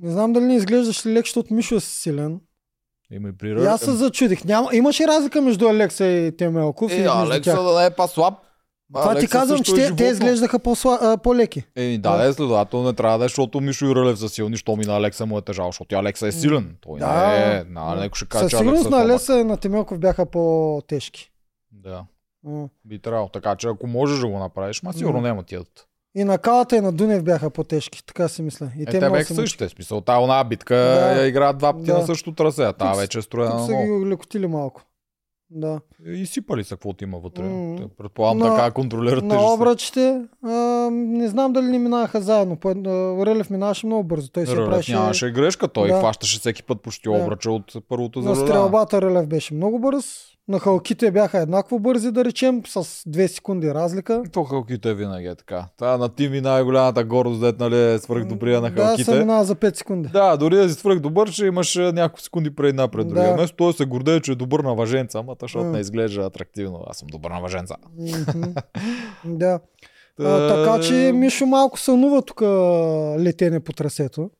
Не 0.00 0.10
знам 0.10 0.32
дали 0.32 0.44
не 0.44 0.54
изглеждаш 0.54 1.06
ли 1.06 1.12
лек, 1.12 1.24
защото 1.24 1.54
Мишо 1.54 1.74
е 1.74 1.80
силен. 1.80 2.40
Има 3.10 3.28
и 3.28 3.32
при 3.32 3.48
И 3.48 3.54
Рълев. 3.54 3.68
аз 3.68 3.80
се 3.80 3.90
зачудих. 3.92 4.44
Няма, 4.44 4.68
имаше 4.72 5.06
разлика 5.06 5.42
между 5.42 5.68
Алекса 5.68 6.06
и 6.06 6.36
Темелков. 6.36 6.92
и 6.92 6.96
Е, 6.96 7.06
Алекса 7.06 7.42
тях. 7.52 7.62
да 7.64 7.84
е 7.84 7.90
по-слаб. 7.90 8.34
Това 8.92 9.02
ти 9.04 9.10
Алекса 9.10 9.28
казвам, 9.28 9.58
също 9.58 9.74
че 9.74 9.82
е 9.82 9.86
те, 9.86 9.96
те 9.96 10.04
изглеждаха 10.04 10.58
по-сла, 10.58 10.98
а, 11.02 11.16
по-леки. 11.16 11.64
Еми 11.76 11.98
да, 11.98 12.16
да, 12.16 12.24
е 12.24 12.32
следователно 12.32 12.86
не 12.86 12.92
трябва 12.92 13.18
да 13.18 13.24
е, 13.24 13.28
защото 13.28 13.60
Мишо 13.60 13.86
и 13.86 13.94
Рълев 13.94 14.18
са 14.18 14.28
силни, 14.28 14.56
що 14.56 14.76
ми 14.76 14.84
на 14.84 14.96
Алекса 14.96 15.26
му 15.26 15.38
е 15.38 15.42
тежал, 15.42 15.66
защото 15.66 15.96
Алекса 15.96 16.26
е 16.26 16.32
силен. 16.32 16.76
Той 16.80 16.98
Да. 16.98 17.28
не 17.28 17.52
е, 17.52 17.64
на 17.64 17.84
някой 17.86 18.10
ще 18.14 18.26
каже, 18.26 18.42
Със 18.42 18.50
че 18.50 18.56
сигурност 18.56 18.86
Алекса 18.86 18.96
е 18.96 18.98
на. 18.98 19.04
Алеса 19.04 19.38
и 19.38 19.44
на 19.44 19.56
Темелков 19.56 19.98
бяха 19.98 20.26
по-тежки. 20.26 21.30
Да, 21.72 22.04
М. 22.44 22.68
би 22.84 22.98
трябвало. 22.98 23.28
Така 23.28 23.56
че 23.56 23.68
ако 23.68 23.86
можеш 23.86 24.18
да 24.18 24.28
го 24.28 24.38
направиш, 24.38 24.82
ма 24.82 24.92
сигурно 24.92 25.16
М. 25.16 25.22
няма 25.22 25.42
ти. 25.42 25.58
И 26.14 26.24
на 26.24 26.38
Калата 26.38 26.76
и 26.76 26.80
на 26.80 26.92
Дунев 26.92 27.24
бяха 27.24 27.50
по-тежки, 27.50 28.06
така 28.06 28.28
си 28.28 28.42
мисля. 28.42 28.70
И 28.78 28.82
Е, 28.82 28.84
те 28.84 28.90
те 28.92 29.10
бяха 29.10 29.34
същите. 29.34 29.68
Смисъл, 29.68 30.00
тази 30.00 30.22
една 30.22 30.44
битка 30.44 30.74
Да. 30.76 31.26
играят 31.26 31.58
два 31.58 31.72
пъти 31.72 31.84
Да. 31.84 31.94
на 31.94 32.06
същото 32.06 32.34
трасе, 32.34 32.62
а 32.62 32.72
тази 32.72 33.00
вече 33.00 33.18
е 33.18 33.22
строена 33.22 33.50
Тук 33.50 33.60
на 33.60 33.66
са 33.66 33.72
ги 33.74 34.06
лекотили 34.06 34.46
малко. 34.46 34.82
Да. 35.52 35.80
И 36.06 36.26
сипали 36.26 36.64
са 36.64 36.74
каквото 36.74 37.04
има 37.04 37.18
вътре. 37.18 37.42
Те, 37.78 37.84
Предполагам 37.98 38.38
На- 38.38 38.48
така 38.48 38.70
контролират 38.70 39.24
На 39.24 39.52
обръчите, 39.52 40.22
а, 40.44 40.50
не 40.90 41.28
знам 41.28 41.52
дали 41.52 41.66
не 41.66 41.78
минаха 41.78 42.20
заедно. 42.20 42.58
Рълев 43.26 43.50
минаваше 43.50 43.86
много 43.86 44.04
бързо. 44.04 44.28
Той 44.28 44.46
се 44.46 44.56
Рълев 44.56 44.68
правеше... 44.70 44.92
нямаше 44.94 45.30
грешка, 45.30 45.68
той 45.68 45.88
Да. 45.88 45.98
хващаше 45.98 46.38
всеки 46.38 46.62
път 46.62 46.82
почти 46.82 47.08
Да. 47.08 47.14
обръча 47.14 47.50
от 47.50 47.76
първото 47.88 48.20
На 48.20 48.34
за 48.34 48.40
стрелбата 48.40 49.02
Рълев 49.02 49.26
беше 49.26 49.54
много 49.54 49.78
бърз. 49.78 50.04
На 50.48 50.58
халките 50.58 51.10
бяха 51.10 51.38
еднакво 51.38 51.78
бързи, 51.78 52.10
да 52.10 52.24
речем, 52.24 52.62
с 52.66 52.82
2 52.82 53.26
секунди 53.26 53.74
разлика. 53.74 54.22
То 54.32 54.44
халките 54.44 54.94
винаги 54.94 55.26
е 55.26 55.34
така. 55.34 55.66
Та 55.76 55.96
на 55.98 56.08
Тими 56.08 56.40
най-голямата 56.40 57.04
гордост, 57.04 57.40
дет, 57.40 57.58
нали, 57.58 57.92
е 57.92 57.98
свърх 57.98 58.24
добрия 58.24 58.60
на 58.60 58.70
Да, 58.70 58.76
се 58.76 58.86
халките. 58.86 59.18
минава 59.18 59.44
за 59.44 59.56
5 59.56 59.76
секунди. 59.76 60.08
Да, 60.08 60.36
дори 60.36 60.56
да 60.56 60.68
си 60.68 60.74
свърх 60.74 61.00
добър, 61.00 61.28
ще 61.28 61.44
имаш 61.46 61.76
а, 61.76 61.92
няколко 61.92 62.20
секунди 62.20 62.54
пред 62.54 62.68
една 62.68 62.88
пред 62.88 63.08
другия. 63.08 63.28
Да. 63.28 63.34
Вместо 63.34 63.56
той 63.56 63.72
се 63.72 63.84
гордее, 63.84 64.20
че 64.20 64.32
е 64.32 64.34
добър 64.34 64.60
на 64.60 64.74
въженца, 64.74 65.18
ама 65.18 65.36
защото 65.42 65.64
М. 65.64 65.70
не 65.72 65.80
изглежда 65.80 66.22
атрактивно. 66.22 66.84
Аз 66.86 66.96
съм 66.96 67.08
добър 67.08 67.30
на 67.30 67.40
въженца. 67.40 67.74
Мгм. 67.98 68.50
да. 69.36 69.60
А, 70.20 70.48
така 70.48 70.82
че 70.86 71.12
Мишо 71.14 71.46
малко 71.46 71.78
сънува 71.78 72.22
тук 72.22 72.42
летене 73.20 73.60
по 73.60 73.72
трасето. 73.72 74.30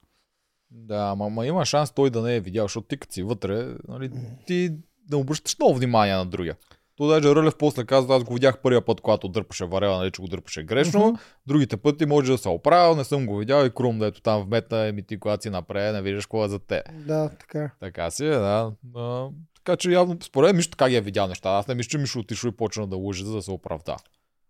Да, 0.70 1.08
ама, 1.12 1.26
ама 1.26 1.46
има 1.46 1.64
шанс 1.64 1.90
той 1.92 2.10
да 2.10 2.22
не 2.22 2.36
е 2.36 2.40
видял, 2.40 2.64
защото 2.64 2.86
ти 2.86 2.96
като 2.96 3.12
си 3.14 3.22
вътре, 3.22 3.66
нали, 3.88 4.10
ти 4.46 4.70
не 5.10 5.16
обръщаш 5.16 5.56
много 5.58 5.74
внимание 5.74 6.14
на 6.14 6.26
другия. 6.26 6.56
То 6.96 7.06
даже 7.06 7.34
Рълев 7.34 7.56
после 7.58 7.84
каза, 7.84 8.14
аз 8.14 8.24
го 8.24 8.34
видях 8.34 8.58
първия 8.58 8.84
път, 8.84 9.00
когато 9.00 9.28
дърпаше 9.28 9.64
варела, 9.64 9.98
нали, 9.98 10.10
че 10.10 10.22
го 10.22 10.28
дърпаше 10.28 10.62
грешно. 10.62 11.06
Мгм. 11.06 11.18
Другите 11.46 11.76
пъти 11.76 12.06
може 12.06 12.32
да 12.32 12.38
се 12.38 12.48
оправил, 12.48 12.96
не 12.96 13.04
съм 13.04 13.26
го 13.26 13.36
видял 13.36 13.64
и 13.66 13.70
Крум, 13.70 13.98
дето 13.98 14.22
там 14.22 14.42
вметна, 14.42 14.86
еми 14.86 15.06
ти 15.06 15.20
когато 15.20 15.42
си 15.42 15.50
напред, 15.50 15.94
не 15.94 16.02
виждаш 16.02 16.26
какво 16.26 16.44
е 16.44 16.48
за 16.48 16.58
те. 16.58 16.82
Да, 16.92 17.28
така. 17.28 17.70
Така 17.80 18.10
си 18.10 18.26
е, 18.26 18.30
да. 18.30 18.72
А, 18.96 19.28
така 19.56 19.76
че 19.76 19.90
явно, 19.90 20.16
според 20.22 20.56
Мишо 20.56 20.70
така 20.70 20.88
ги 20.88 20.96
е 20.96 21.00
видял 21.00 21.26
неща. 21.26 21.48
Аз 21.50 21.66
не 21.68 21.74
мисля, 21.74 21.88
че 21.88 21.98
Мишо 21.98 22.18
отишъл 22.18 22.48
и 22.48 22.56
почна 22.56 22.86
да 22.86 22.96
лъже, 22.96 23.24
за 23.24 23.32
да 23.32 23.42
се 23.42 23.50
оправда. 23.50 23.96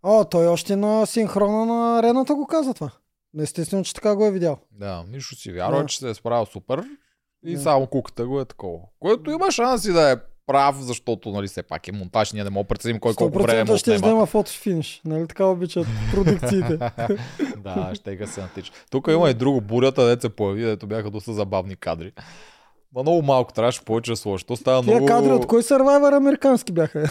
О, 0.02 0.24
той 0.24 0.46
още 0.46 0.76
на 0.76 1.06
синхрона 1.06 1.66
на 1.66 1.98
арената 1.98 2.34
го 2.34 2.46
каза 2.46 2.74
това. 2.74 2.90
Естествено, 3.40 3.84
че 3.84 3.94
така 3.94 4.16
го 4.16 4.26
е 4.26 4.30
видял. 4.30 4.58
Да, 4.70 5.04
Мишо 5.08 5.34
си 5.36 5.52
вярва, 5.52 5.80
Да. 5.80 5.86
че 5.86 5.98
се 5.98 6.10
е 6.10 6.14
справил 6.14 6.46
супер 6.46 6.84
и 7.46 7.54
Да. 7.54 7.60
само 7.60 7.86
куката 7.86 8.26
го 8.26 8.40
е 8.40 8.44
такова. 8.44 8.78
Което 9.00 9.30
има 9.30 9.50
шанси 9.52 9.92
да 9.92 10.12
е 10.12 10.16
прав, 10.50 10.76
защото 10.80 11.30
нали, 11.30 11.48
все 11.48 11.62
пак 11.62 11.88
е 11.88 11.92
монтаж, 11.92 12.32
ние 12.32 12.44
не 12.44 12.50
можем 12.50 12.62
да 12.62 12.68
преценим 12.68 13.00
кой 13.00 13.14
колко 13.14 13.42
време 13.42 13.64
му 13.64 13.72
100% 13.72 13.76
ще 13.76 13.90
отнема. 13.90 14.06
взема 14.06 14.26
фото 14.26 14.50
финиш. 14.50 15.00
Нали 15.04 15.26
така 15.28 15.44
обичат 15.44 15.86
продукциите. 16.12 16.76
да, 17.56 17.90
ще 17.94 18.16
ga 18.16 18.26
се 18.26 18.40
натича. 18.40 18.72
Тук 18.90 19.08
има 19.10 19.30
и 19.30 19.34
друго, 19.34 19.60
бурята, 19.60 20.06
дето 20.06 20.22
се 20.22 20.28
появи, 20.28 20.64
дето 20.64 20.86
бяха 20.86 21.10
доста 21.10 21.32
забавни 21.32 21.76
кадри. 21.76 22.12
Ма 22.94 23.02
много 23.02 23.22
малко 23.22 23.52
трябваше 23.52 23.84
повече 23.84 24.10
да 24.10 24.16
сложи. 24.16 24.44
То 24.44 24.56
става 24.56 24.82
Тия 24.82 24.94
много... 24.94 25.06
кадри 25.06 25.32
от 25.32 25.46
кой 25.46 25.62
сървайвер 25.62 26.12
американски 26.12 26.72
бяха? 26.72 27.04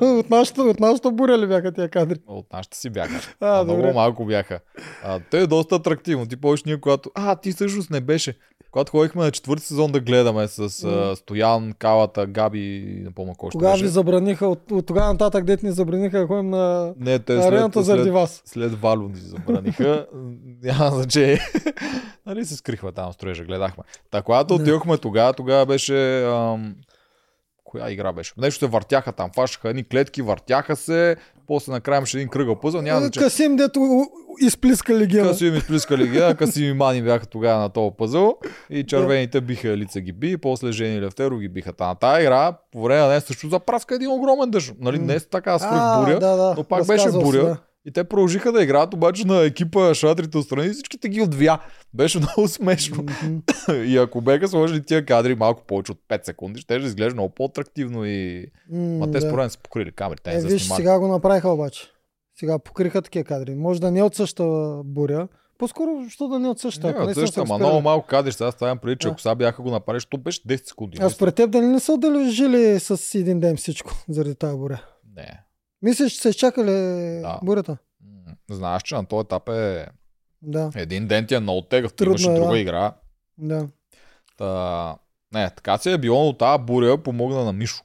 От 0.00 0.30
нашата, 0.30 0.62
от 0.62 0.80
нашата 0.80 1.10
буря 1.10 1.38
ли 1.38 1.46
бяха 1.46 1.72
тия 1.72 1.88
кадри? 1.88 2.18
От 2.26 2.52
нашите 2.52 2.76
си 2.76 2.90
бяха. 2.90 3.14
А, 3.40 3.60
А, 3.60 3.64
много 3.64 3.92
малко 3.92 4.24
бяха. 4.24 4.60
А, 5.04 5.20
те 5.30 5.40
е 5.40 5.46
доста 5.46 5.74
атрактивно. 5.74 6.26
Ти 6.26 6.36
повече 6.36 6.62
ние, 6.66 6.80
когато... 6.80 7.10
А, 7.14 7.36
ти 7.36 7.52
всъщност 7.52 7.90
не 7.90 8.00
беше. 8.00 8.34
Когато 8.74 8.90
ходихме 8.90 9.24
на 9.24 9.30
четвърти 9.30 9.64
сезон 9.66 9.92
да 9.92 10.00
гледаме 10.00 10.48
с 10.48 10.84
а, 10.84 11.16
Стоян, 11.16 11.72
Калата, 11.78 12.26
Габи, 12.26 12.98
не 13.04 13.10
помня 13.10 13.34
кой 13.38 13.50
Кога 13.50 13.74
ви 13.74 13.88
забраниха, 13.88 14.48
от, 14.48 14.70
от 14.70 14.86
тогава 14.86 15.12
нататък 15.12 15.44
дет 15.44 15.62
ни 15.62 15.72
забраниха 15.72 16.18
да 16.18 16.26
ходим 16.26 16.50
на 16.50 16.94
Не, 17.00 17.18
те 17.18 17.36
арената 17.36 17.72
след, 17.72 17.84
заради 17.84 18.02
след, 18.02 18.12
вас. 18.12 18.42
след 18.44 18.80
Валю 18.80 19.08
ни 19.08 19.16
забраниха. 19.16 20.06
Няма 20.62 20.90
значение. 20.90 21.40
нали 22.26 22.44
се 22.44 22.56
скрихме 22.56 22.92
там 22.92 23.12
строежа, 23.12 23.44
гледахме. 23.44 23.84
Та, 24.10 24.22
когато 24.22 24.54
отидохме 24.54 24.98
тогава, 24.98 25.32
тогава 25.32 25.66
беше... 25.66 26.24
Ам... 26.24 26.74
Коя 27.74 27.90
игра 27.90 28.12
беше? 28.12 28.32
Нещо 28.38 28.58
се 28.58 28.66
въртяха 28.66 29.12
там, 29.12 29.30
фащаха 29.34 29.68
едни 29.68 29.84
клетки, 29.88 30.22
въртяха 30.22 30.76
се, 30.76 31.16
после 31.46 31.72
накрая 31.72 31.96
имаше 31.98 32.16
един 32.16 32.28
кръгъл 32.28 32.60
пъзъл, 32.60 32.82
няма 32.82 33.00
значение. 33.00 33.26
Касим, 33.26 33.56
дето 33.56 34.06
изплиска 34.40 34.94
легена. 34.94 35.28
Къси 35.28 35.50
ми 35.50 35.56
изплискали 35.58 36.08
ги, 36.08 36.22
къси 36.38 36.62
ми 36.62 36.72
мани 36.72 37.02
бяха 37.02 37.26
тогава 37.26 37.60
на 37.60 37.68
този 37.68 37.90
пъзъл 37.98 38.36
и 38.70 38.84
червените 38.86 39.40
биха 39.40 39.76
лица 39.76 40.00
ги 40.00 40.12
би, 40.12 40.30
и 40.30 40.36
после 40.36 40.72
Жени 40.72 41.00
Левтеро 41.02 41.38
ги 41.38 41.48
биха. 41.48 41.72
Та 41.72 41.86
на 41.86 41.94
тази 41.94 42.22
игра, 42.22 42.52
по 42.72 42.82
време 42.82 43.00
на 43.00 43.08
нея 43.08 43.20
също 43.20 43.48
запраска 43.48 43.94
един 43.94 44.10
огромен 44.10 44.50
дъжд. 44.50 44.74
Нали, 44.80 44.98
М. 44.98 45.04
не 45.04 45.14
е 45.14 45.20
така 45.20 45.58
свръх 45.58 45.72
А, 45.74 46.00
буря, 46.00 46.18
да, 46.18 46.36
да. 46.36 46.54
но 46.56 46.64
пак 46.64 46.86
беше 46.86 47.10
буря. 47.10 47.56
И 47.86 47.92
те 47.92 48.04
продължиха 48.04 48.52
да 48.52 48.62
играят, 48.62 48.94
обаче 48.94 49.26
на 49.26 49.40
екипа 49.44 49.94
шатрите 49.94 50.38
отстрани 50.38 50.68
всичките 50.68 51.08
ги 51.08 51.22
отвя. 51.22 51.58
Беше 51.94 52.18
много 52.36 52.48
смешно. 52.48 53.02
Мгм. 53.02 53.38
и 53.84 53.96
ако 53.96 54.20
беха 54.20 54.48
сложили 54.48 54.82
тия 54.84 55.06
кадри 55.06 55.34
малко 55.34 55.62
повече 55.66 55.92
от 55.92 55.98
5 56.08 56.24
секунди, 56.26 56.60
ще 56.60 56.74
изглежда 56.74 57.14
много 57.14 57.34
по-атрактивно 57.34 58.04
и... 58.04 58.46
М, 58.70 58.98
Ма 58.98 59.06
те 59.06 59.12
да. 59.12 59.20
според 59.20 59.36
мен 59.36 59.50
са 59.50 59.58
покрили 59.58 59.92
камерите. 59.92 60.30
Е, 60.34 60.40
виж, 60.40 60.68
сега 60.68 60.98
го 60.98 61.08
направиха 61.08 61.48
обаче. 61.50 61.86
Сега 62.38 62.58
покриха 62.58 63.02
такива 63.02 63.24
кадри. 63.24 63.54
Може 63.54 63.80
да 63.80 63.90
не 63.90 63.98
е 63.98 64.02
от 64.02 64.14
същата 64.14 64.80
буря. 64.84 65.28
По-скоро, 65.58 65.90
що 66.08 66.28
да 66.28 66.38
не 66.38 66.46
е 66.46 66.50
от 66.50 66.58
същата. 66.58 67.06
Не, 67.06 67.14
също, 67.14 67.34
са 67.34 67.40
ама 67.40 67.58
много 67.58 67.80
малко 67.80 68.06
кадри. 68.06 68.32
Сега 68.32 68.50
ставам 68.50 68.78
преди, 68.78 68.96
че 68.96 69.08
Да. 69.08 69.12
ако 69.12 69.20
сега 69.20 69.34
бяха 69.34 69.62
го 69.62 69.70
направили, 69.70 70.04
то 70.10 70.18
беше 70.18 70.42
10 70.42 70.68
секунди. 70.68 70.98
А 71.00 71.10
според 71.10 71.34
теб 71.34 71.50
дали 71.50 71.66
не 71.66 71.80
са 71.80 71.92
отдължили 71.92 72.80
с 72.80 73.14
един 73.14 73.40
ден 73.40 73.56
всичко 73.56 73.92
заради 74.08 74.34
тази 74.34 74.56
буря? 74.56 74.82
Не. 75.16 75.40
Мислиш, 75.84 76.12
че 76.12 76.20
са 76.20 76.28
изчакали 76.28 76.70
Да. 77.20 77.38
бурята? 77.42 77.76
Знаеш, 78.50 78.82
че 78.82 78.94
на 78.94 79.06
този 79.06 79.24
етап 79.24 79.48
е 79.48 79.86
Да, 80.42 80.70
един 80.74 81.06
ден 81.06 81.26
ти 81.26 81.34
е 81.34 81.40
много 81.40 81.62
тегъв, 81.62 81.94
ти 81.94 82.04
имаш 82.04 82.24
е, 82.24 82.34
друга 82.34 82.50
да. 82.50 82.58
игра. 82.58 82.94
да. 83.38 83.68
Та... 84.36 84.96
Не, 85.32 85.50
така 85.50 85.78
си 85.78 85.90
е 85.90 85.98
било, 85.98 86.24
но 86.24 86.32
тази 86.32 86.62
буря 86.62 87.02
помогна 87.02 87.44
на 87.44 87.52
Мишо. 87.52 87.84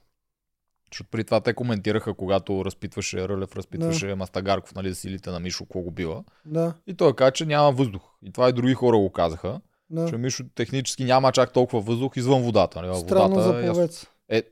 Защото 0.91 1.09
при 1.11 1.23
това 1.23 1.41
те 1.41 1.53
коментираха, 1.53 2.13
когато 2.13 2.65
разпитваше 2.65 3.29
Рълев, 3.29 3.55
разпитваше 3.55 4.07
да. 4.07 4.15
Мастагарков, 4.15 4.75
нали, 4.75 4.95
силите 4.95 5.29
на 5.29 5.39
Мишо, 5.39 5.65
какво 5.65 5.79
го 5.79 5.91
бива. 5.91 6.23
Да, 6.45 6.73
И 6.87 6.93
той 6.93 7.15
каза, 7.15 7.31
че 7.31 7.45
няма 7.45 7.71
въздух. 7.71 8.01
И 8.25 8.31
това 8.31 8.49
и 8.49 8.53
други 8.53 8.73
хора 8.73 8.97
го 8.97 9.11
казаха, 9.11 9.61
да. 9.89 10.09
че 10.09 10.17
Мишо 10.17 10.43
технически 10.55 11.03
няма 11.03 11.31
чак 11.31 11.53
толкова 11.53 11.81
въздух 11.81 12.17
извън 12.17 12.41
водата. 12.41 12.81
Нали? 12.81 12.95
Странно 12.95 13.35
водата, 13.35 13.43
за 13.43 13.73
пловец. 13.73 14.05
Е, 14.29 14.43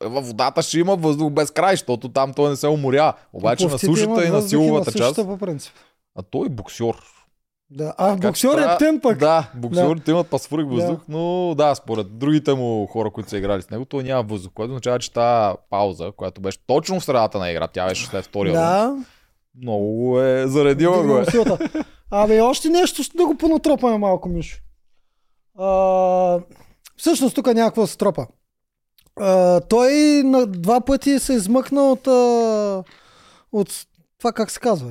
във 0.00 0.26
водата 0.26 0.62
ще 0.62 0.78
има 0.78 0.96
въздух 0.96 1.32
без 1.32 1.50
край, 1.50 1.72
защото 1.72 2.08
там 2.08 2.34
той 2.34 2.50
не 2.50 2.56
се 2.56 2.68
уморя. 2.68 3.12
Обаче 3.32 3.66
на 3.66 3.78
сушата 3.78 4.10
имат 4.10 4.24
и 4.24 4.28
на 4.30 4.42
силовата 4.42 4.92
част. 4.92 5.16
по 5.16 5.38
принцип. 5.38 5.72
А 6.18 6.22
той 6.22 6.46
е 6.46 6.48
боксер. 6.48 6.94
Да. 7.70 7.94
А, 7.98 8.14
Така 8.14 8.28
боксер 8.28 8.58
е 8.58 8.76
птен 8.76 9.00
пък. 9.00 9.18
Да, 9.18 9.50
боксерите 9.54 10.10
имат 10.10 10.30
па 10.30 10.38
свръх 10.38 10.66
въздух, 10.68 10.98
но 11.08 11.54
да, 11.56 11.74
според 11.74 12.18
другите 12.18 12.54
му 12.54 12.86
хора, 12.86 13.10
които 13.10 13.30
са 13.30 13.38
играли 13.38 13.62
с 13.62 13.70
него, 13.70 13.84
той 13.84 14.02
няма 14.02 14.22
въздух, 14.22 14.52
което 14.54 14.70
означава, 14.70 14.98
че 14.98 15.12
тази 15.12 15.56
пауза, 15.70 16.12
която 16.16 16.40
беше 16.40 16.66
точно 16.66 17.00
в 17.00 17.04
средата 17.04 17.38
на 17.38 17.50
игра, 17.50 17.68
тя 17.68 17.88
беше 17.88 18.06
след 18.06 18.24
втория 18.24 18.54
Да, 18.54 18.96
много 19.62 20.20
е 20.20 20.46
заредила 20.46 21.02
го 21.02 21.18
е. 21.18 21.24
Абе, 22.10 22.40
още 22.40 22.68
нещо, 22.68 23.02
да 23.16 23.26
го 23.26 23.34
понатропаме 23.34 23.98
малко, 23.98 24.28
Мишо. 24.28 24.58
А, 25.58 26.40
всъщност 26.96 27.34
тук 27.34 27.46
някаква 27.46 27.86
се 27.86 27.98
тропа. 27.98 28.26
А, 29.20 29.60
той 29.60 29.92
на 30.24 30.46
два 30.46 30.80
пъти 30.80 31.18
се 31.18 31.32
измъкна 31.32 31.82
от, 31.82 32.06
а, 32.06 32.82
от 33.52 33.68
това 34.18 34.32
как 34.32 34.50
се 34.50 34.60
казва. 34.60 34.90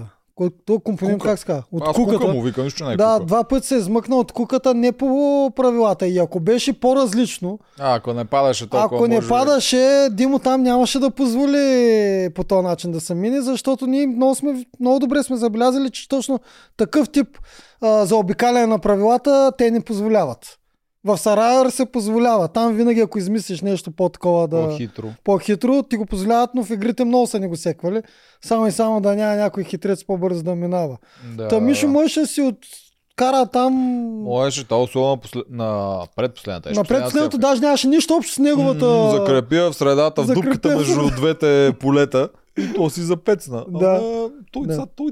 Този 0.66 0.80
компонент 0.84 1.20
Кука. 1.20 1.30
как 1.30 1.40
се 1.40 1.46
казва? 1.46 1.64
От 1.72 1.84
Аз 1.88 1.96
куката. 1.96 2.20
кука 2.20 2.34
му 2.34 2.42
викам, 2.42 2.64
нищо 2.64 2.86
не 2.86 2.94
е 2.94 2.98
да, 2.98 3.14
кука. 3.14 3.26
два 3.26 3.44
пъти 3.44 3.68
се 3.68 3.76
измъкна 3.76 4.16
от 4.16 4.32
куката 4.32 4.74
не 4.74 4.92
по 4.92 5.08
правилата. 5.56 6.08
И 6.08 6.18
ако 6.18 6.40
беше 6.40 6.74
по-различно, 6.74 7.60
А, 7.80 7.96
ако 7.96 8.14
не 8.14 8.26
падаше 8.26 8.70
толкова, 8.70 8.98
ако 8.98 9.08
не 9.08 9.16
може... 9.16 9.28
падаше, 9.28 10.08
Димо 10.12 10.40
там 10.40 10.64
нямаше 10.64 11.00
да 11.00 11.12
позволи 11.12 11.64
по 12.36 12.44
този 12.44 12.64
начин 12.64 12.92
да 12.92 13.02
се 13.02 13.16
мине, 13.16 13.42
защото 13.42 13.88
ние 13.88 14.08
много, 14.08 14.36
сме, 14.36 14.66
много 14.80 15.00
добре 15.00 15.24
сме 15.24 15.36
забелязали, 15.38 15.90
че 15.90 16.10
точно 16.10 16.40
такъв 16.78 17.10
тип 17.10 17.28
а, 17.82 18.06
заобикаляне 18.06 18.66
на 18.68 18.80
правилата 18.80 19.52
те 19.58 19.72
не 19.72 19.82
позволяват. 19.82 20.58
В 21.04 21.18
Сарайер 21.18 21.70
се 21.70 21.86
позволява. 21.86 22.48
Там 22.48 22.74
винаги, 22.74 23.00
ако 23.00 23.20
измислиш 23.20 23.62
нещо 23.62 23.92
по-такова 23.92 24.48
да... 24.48 24.68
По-хитро. 24.68 25.08
по-хитро, 25.24 25.84
ти 25.84 25.98
го 25.98 26.06
позволяват, 26.06 26.50
но 26.56 26.64
в 26.64 26.70
игрите 26.70 27.06
много 27.06 27.28
са 27.28 27.40
ни 27.40 27.48
го 27.48 27.56
секвали. 27.56 28.02
Само 28.42 28.68
и 28.68 28.72
само 28.72 29.02
да 29.02 29.16
няма 29.16 29.36
някой 29.36 29.64
хитрец 29.64 30.06
по-бързо 30.06 30.44
да 30.44 30.56
минава. 30.56 30.98
Да. 31.38 31.48
Та 31.48 31.60
Мишо 31.60 31.88
можеше 31.88 32.20
да 32.20 32.28
си 32.28 32.42
от 32.42 32.58
кара 33.16 33.46
там... 33.46 33.74
Можеше, 34.24 34.64
това 34.64 34.82
условно 34.82 35.12
на, 35.12 35.18
послед... 35.18 35.44
на 35.50 36.00
предпоследната. 36.16 36.72
На 36.72 36.84
предпоследната 36.84 37.38
даже 37.38 37.62
нямаше 37.62 37.88
нищо 37.88 38.14
общо 38.14 38.34
с 38.34 38.40
неговата... 38.40 39.12
Закрепя 39.12 39.72
в 39.72 39.76
средата, 39.76 40.24
в 40.24 40.34
дупката 40.34 40.78
между 40.78 41.10
двете 41.16 41.74
полета 41.80 42.30
и 42.58 42.74
то 42.74 42.90
си 42.90 43.02
запецна. 43.02 43.66
Да. 43.68 44.00
Ама 44.02 44.30
той, 44.52 44.68
да. 44.68 44.86
той, 44.96 45.12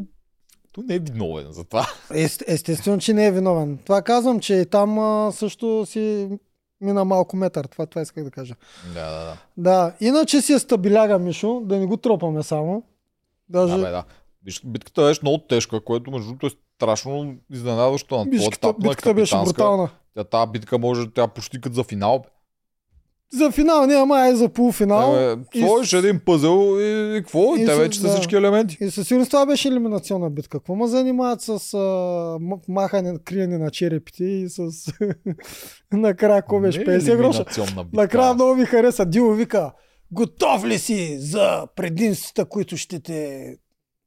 той 0.75 0.83
не 0.83 0.95
е 0.95 0.99
виновен 0.99 1.51
за 1.51 1.63
това. 1.63 1.87
Ест, 2.13 2.43
естествено, 2.47 2.97
че 2.97 3.13
не 3.13 3.27
е 3.27 3.31
виновен. 3.31 3.77
Това 3.77 4.01
казвам, 4.01 4.39
че 4.39 4.65
там 4.65 4.99
а, 4.99 5.31
също 5.31 5.85
си 5.85 6.29
мина 6.81 7.05
малко 7.05 7.37
метър. 7.37 7.65
Това, 7.65 7.85
това 7.85 8.01
исках 8.01 8.23
да 8.23 8.31
кажа. 8.31 8.55
Да, 8.93 9.11
да, 9.11 9.25
да. 9.25 9.37
Да, 9.57 9.93
иначе 9.99 10.41
си 10.41 10.53
е 10.53 10.59
стабиляга, 10.59 11.19
Мишо, 11.19 11.61
да 11.65 11.79
не 11.79 11.85
го 11.85 11.97
тропаме 11.97 12.43
само. 12.43 12.83
Даже... 13.49 13.77
Да, 13.77 13.83
бе, 13.83 13.89
да. 13.89 14.03
Виж, 14.45 14.61
битката 14.65 15.01
беше 15.01 15.19
много 15.23 15.37
тежка, 15.37 15.83
което 15.83 16.11
между 16.11 16.27
другото 16.27 16.47
е 16.47 16.49
страшно 16.75 17.35
изненадващо 17.51 18.17
на 18.17 18.23
този 18.23 18.29
битката, 18.29 18.67
етап 18.67 18.83
на 18.83 18.89
битката 18.89 19.13
беше 19.13 19.35
брутална. 19.45 19.89
Тя 20.15 20.23
тази 20.23 20.51
битка 20.51 20.77
може, 20.77 21.11
тя 21.11 21.27
почти 21.27 21.61
като 21.61 21.75
за 21.75 21.83
финал. 21.83 22.23
За 23.31 23.51
финал, 23.51 23.85
не, 23.85 23.95
ама 23.95 24.21
е 24.21 24.35
за 24.35 24.49
полуфинал. 24.49 25.15
Е, 25.17 25.35
и 25.53 25.59
сложиш 25.59 25.89
с- 25.89 25.93
един 25.93 26.19
пъзел 26.19 26.77
и, 26.79 26.83
и 27.09 27.21
какво? 27.21 27.55
И, 27.55 27.61
и 27.61 27.65
те 27.65 27.75
вече 27.75 27.99
са 27.99 28.07
да. 28.07 28.13
всички 28.13 28.35
елементи. 28.35 28.77
И 28.81 28.91
със 28.91 29.07
сигурност 29.07 29.31
това 29.31 29.45
беше 29.45 29.67
елиминационна 29.67 30.29
битка. 30.29 30.59
Какво 30.59 30.75
ме 30.75 30.87
занимават 30.87 31.41
с 31.41 31.49
а, 31.73 31.77
м- 32.41 32.57
махане, 32.67 33.17
криене 33.19 33.57
на 33.57 33.71
черепите 33.71 34.23
и 34.23 34.49
с 34.49 34.69
накрая 35.93 36.41
какво 36.41 36.59
беше? 36.59 36.77
Не 36.79 36.83
е 36.85 36.99
50 36.99 37.17
гроша. 37.17 37.45
Накрая 37.93 38.33
много 38.33 38.55
ми 38.55 38.65
хареса. 38.65 39.05
Дило 39.05 39.31
вика, 39.31 39.71
готов 40.11 40.65
ли 40.65 40.79
си 40.79 41.17
за 41.19 41.67
предимствата, 41.75 42.45
които 42.45 42.77
ще 42.77 42.99
те 42.99 43.47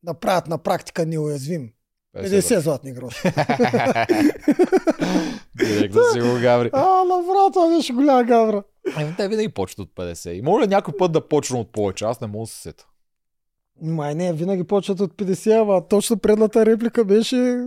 направят 0.03 0.47
на 0.47 0.59
практика 0.59 1.07
неуязвим? 1.07 1.69
50 2.17 2.59
златни 2.59 2.93
гроша. 2.93 3.33
Директно 5.57 6.01
си 6.05 6.21
го 6.21 6.41
гаври. 6.41 6.71
а, 6.73 6.81
направо 7.05 7.51
това 7.53 7.77
беше 7.77 7.93
голяма 7.93 8.25
гавра. 8.25 8.63
Ами 8.97 9.14
те 9.16 9.28
винаги 9.28 9.49
почват 9.49 9.78
от 9.78 9.95
50. 9.95 10.30
И 10.30 10.42
може 10.42 10.64
ли 10.64 10.68
някой 10.68 10.95
път 10.99 11.12
да 11.12 11.28
почна 11.28 11.59
от 11.59 11.73
повече? 11.73 12.04
Аз 12.04 12.21
не 12.21 12.26
мога 12.26 12.42
да 12.42 12.47
се 12.47 12.62
сета. 12.62 12.87
Май 13.83 14.14
не, 14.14 14.33
винаги 14.33 14.64
почват 14.64 15.00
от 15.00 15.14
50, 15.14 15.62
ама 15.62 15.88
точно 15.88 16.16
предната 16.18 16.66
реплика 16.66 17.04
беше 17.04 17.66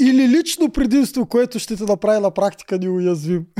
или 0.00 0.28
лично 0.28 0.70
предимство, 0.70 1.26
което 1.26 1.58
ще 1.58 1.76
те 1.76 1.84
направи 1.84 2.20
на 2.20 2.30
практика 2.30 2.78
неуязвим. 2.78 3.46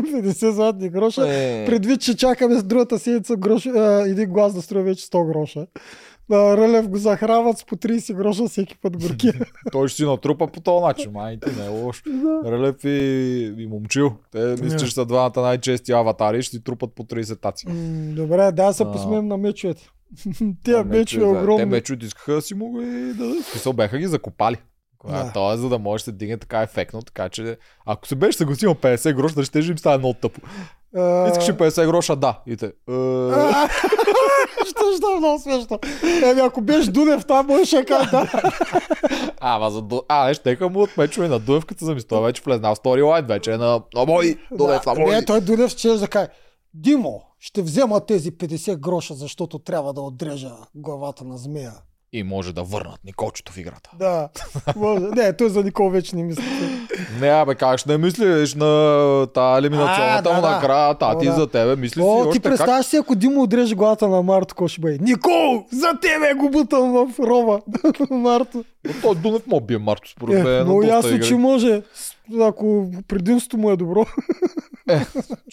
50 0.00 0.50
златни 0.50 0.88
гроша. 0.88 1.26
Е, 1.28 1.66
Предвид, 1.66 2.00
че 2.00 2.16
чакаме 2.16 2.58
с 2.58 2.64
другата 2.64 2.98
седмица 2.98 3.36
грош, 3.36 3.66
а, 3.66 4.02
един 4.06 4.30
глас 4.30 4.54
да 4.54 4.62
струва 4.62 4.82
вече 4.82 5.06
100 5.06 5.32
гроша. 5.32 5.66
А, 6.30 6.56
Рълев 6.56 6.88
го 6.88 6.96
захрават 6.98 7.58
с 7.58 7.64
по 7.64 7.76
30 7.76 8.14
гроша 8.14 8.48
всеки 8.48 8.78
път 8.82 9.02
горки. 9.02 9.30
той 9.72 9.88
ще 9.88 9.96
си 9.96 10.04
натрупа 10.04 10.46
по 10.46 10.60
този 10.60 10.84
начин. 10.84 11.10
Май 11.12 11.38
ти 11.40 11.50
не 11.60 11.66
е 11.66 11.68
лошо. 11.68 12.02
да. 12.06 12.52
Релев 12.52 12.84
и, 12.84 13.54
и 13.58 13.66
момчил. 13.66 14.12
Те 14.32 14.56
мисля, 14.62 14.78
че 14.78 14.94
са 14.94 15.06
двамата 15.06 15.40
най-чести 15.40 15.92
аватари 15.92 16.38
и 16.38 16.42
ще 16.42 16.56
си 16.56 16.64
трупат 16.64 16.94
по 16.94 17.04
30 17.04 17.40
таци. 17.40 17.68
М, 17.68 17.74
Добре, 18.14 18.52
да 18.52 18.72
се 18.72 18.84
посмеем 18.84 19.28
на 19.28 19.36
мечовете. 19.36 19.88
Те 20.64 20.84
мечове 20.84 21.26
да, 21.26 21.32
Те 21.32 21.38
огромни. 21.38 21.64
мечовете 21.64 22.06
искаха 22.06 22.32
да 22.32 22.42
си 22.42 22.54
могли 22.54 23.14
да... 23.14 23.24
В 23.24 23.44
Смисъл 23.44 23.72
беха 23.72 23.98
ги 23.98 24.06
закопали. 24.06 24.56
Да. 25.06 25.24
Да. 25.24 25.32
Това 25.32 25.52
е 25.52 25.56
за 25.56 25.68
да 25.68 25.78
може 25.78 26.00
да 26.00 26.04
се 26.04 26.12
дигне 26.12 26.36
така 26.38 26.62
ефектно, 26.62 27.02
така 27.02 27.28
че 27.28 27.56
ако 27.86 28.06
се 28.06 28.14
беше 28.14 28.38
съгласил 28.38 28.68
на 28.70 28.76
50 28.76 29.14
гроша, 29.14 29.34
да 29.34 29.44
ще 29.44 29.58
им 29.58 29.78
стане 29.78 29.98
много 29.98 30.14
тъпо. 30.14 30.40
Искаше 31.30 31.52
50 31.52 31.86
гроша, 31.86 32.16
да. 32.16 32.40
И 32.46 32.56
те. 32.56 32.72
«Е, 34.70 34.82
а, 34.82 34.90
Що 34.90 34.96
ще 34.96 35.12
е 35.12 35.18
много 35.18 35.38
смешно. 35.38 35.78
Еми, 36.24 36.40
ако 36.40 36.60
беше 36.60 36.90
Дунев 36.90 37.26
там, 37.26 37.46
можеше 37.46 37.76
да 37.76 37.84
кажа 37.84 38.10
да. 38.10 38.52
Ама 39.40 39.70
за 39.70 39.82
Ду... 39.82 40.00
А, 40.08 40.26
не, 40.26 40.34
щеха 40.34 40.68
му 40.68 40.80
от 40.80 40.96
мечове 40.96 41.28
на 41.28 41.38
Дуевката 41.38 41.84
за 41.84 42.06
той 42.06 42.22
вече 42.22 42.42
влезна 42.46 42.74
в 42.74 42.76
сторилайн, 42.76 43.26
вече 43.26 43.52
е 43.52 43.56
на, 43.56 43.82
на 43.94 44.04
мой, 44.06 44.36
Дунев, 44.52 44.86
на 44.86 44.94
мой. 44.94 45.14
Не, 45.14 45.24
той 45.24 45.40
Дунев 45.40 45.70
ще 45.70 45.88
да 45.88 46.08
каже, 46.08 46.28
Димо, 46.74 47.22
ще 47.38 47.62
взема 47.62 48.06
тези 48.06 48.32
50 48.32 48.76
гроша, 48.76 49.14
защото 49.14 49.58
трябва 49.58 49.92
да 49.92 50.00
отрежа 50.00 50.52
главата 50.74 51.24
на 51.24 51.38
змея. 51.38 51.72
И 52.12 52.22
може 52.22 52.52
да 52.52 52.62
върнат 52.62 53.00
Николчето 53.04 53.52
в 53.52 53.58
играта. 53.58 53.90
Да, 53.98 54.28
може. 54.76 55.04
Не, 55.04 55.36
той 55.36 55.48
за 55.48 55.62
Никол 55.64 55.90
вече 55.90 56.16
не 56.16 56.22
мисли. 56.22 56.44
Не, 57.20 57.28
абе, 57.28 57.54
как 57.54 57.78
ще 57.78 57.90
не 57.90 57.98
мислиш 57.98 58.54
на 58.54 59.26
тази 59.34 59.54
А, 59.54 59.58
елиминационната 59.58 60.22
да, 60.22 60.34
му 60.34 60.42
да. 60.42 60.50
накрая, 60.50 60.94
тати 60.94 61.28
О, 61.28 61.30
да. 61.30 61.36
за 61.36 61.46
тебе, 61.46 61.76
мисли 61.76 62.00
си 62.00 62.06
О, 62.08 62.30
ти 62.30 62.40
представяш 62.40 62.86
си, 62.86 62.96
ако 62.96 63.14
Димо 63.14 63.42
отреже 63.42 63.74
главата 63.74 64.08
на 64.08 64.22
Марто, 64.22 64.54
какво 64.54 64.68
ще 64.68 64.80
бъде? 64.80 64.98
Никол, 65.00 65.64
за 65.72 65.88
тебе 66.02 66.34
го 66.34 66.50
бутам 66.50 66.92
в 66.92 67.18
роба. 67.18 67.60
Марто. 68.10 68.64
как. 68.84 68.94
Но 68.94 69.02
той 69.02 69.14
Дунев 69.14 69.46
му 69.46 69.60
бие 69.60 69.78
Марто, 69.78 70.10
според 70.10 70.44
мен. 70.44 70.54
Е, 70.54 70.58
на 70.58 70.64
много 70.64 70.80
доста 70.80 70.96
ясно, 70.96 71.20
че 71.20 71.34
може. 71.34 71.82
Ако 72.40 72.90
предимството 73.08 73.58
му 73.58 73.70
е 73.70 73.76
добро. 73.76 74.06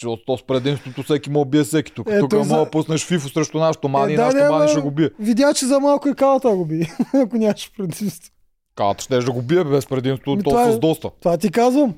От 0.04 0.20
то 0.26 0.36
с 0.36 0.42
предимството 0.42 1.02
всеки 1.02 1.30
му 1.30 1.44
бие 1.44 1.64
всеки. 1.64 1.92
Тук, 1.92 2.08
Е, 2.10 2.18
тук 2.18 2.32
мога 2.32 2.44
за- 2.44 2.56
да 2.56 2.70
пуснеш 2.70 3.06
фифо 3.06 3.28
срещу 3.28 3.58
нашото 3.58 3.88
мани 3.88 4.12
Е, 4.12 4.14
и 4.14 4.16
да, 4.16 4.24
нашото 4.24 4.52
мани 4.52 4.68
ще 4.68 4.80
го 4.80 4.90
бие. 4.90 5.10
Видя, 5.18 5.54
че 5.54 5.66
за 5.66 5.80
малко 5.80 6.08
и 6.08 6.14
калата 6.14 6.48
го 6.48 6.64
би, 6.64 6.86
ако 7.14 7.36
нямаше 7.36 7.70
предимство. 7.72 8.32
Калата 8.74 9.02
ще 9.02 9.18
да 9.18 9.32
го 9.32 9.42
бие 9.42 9.64
без 9.64 9.86
предимство, 9.86 10.36
Ми, 10.36 10.42
то 10.42 10.50
това 10.50 10.68
е- 10.68 10.72
с 10.72 10.78
доста. 10.78 11.10
Това 11.12 11.36
ти 11.36 11.50
казвам. 11.50 11.94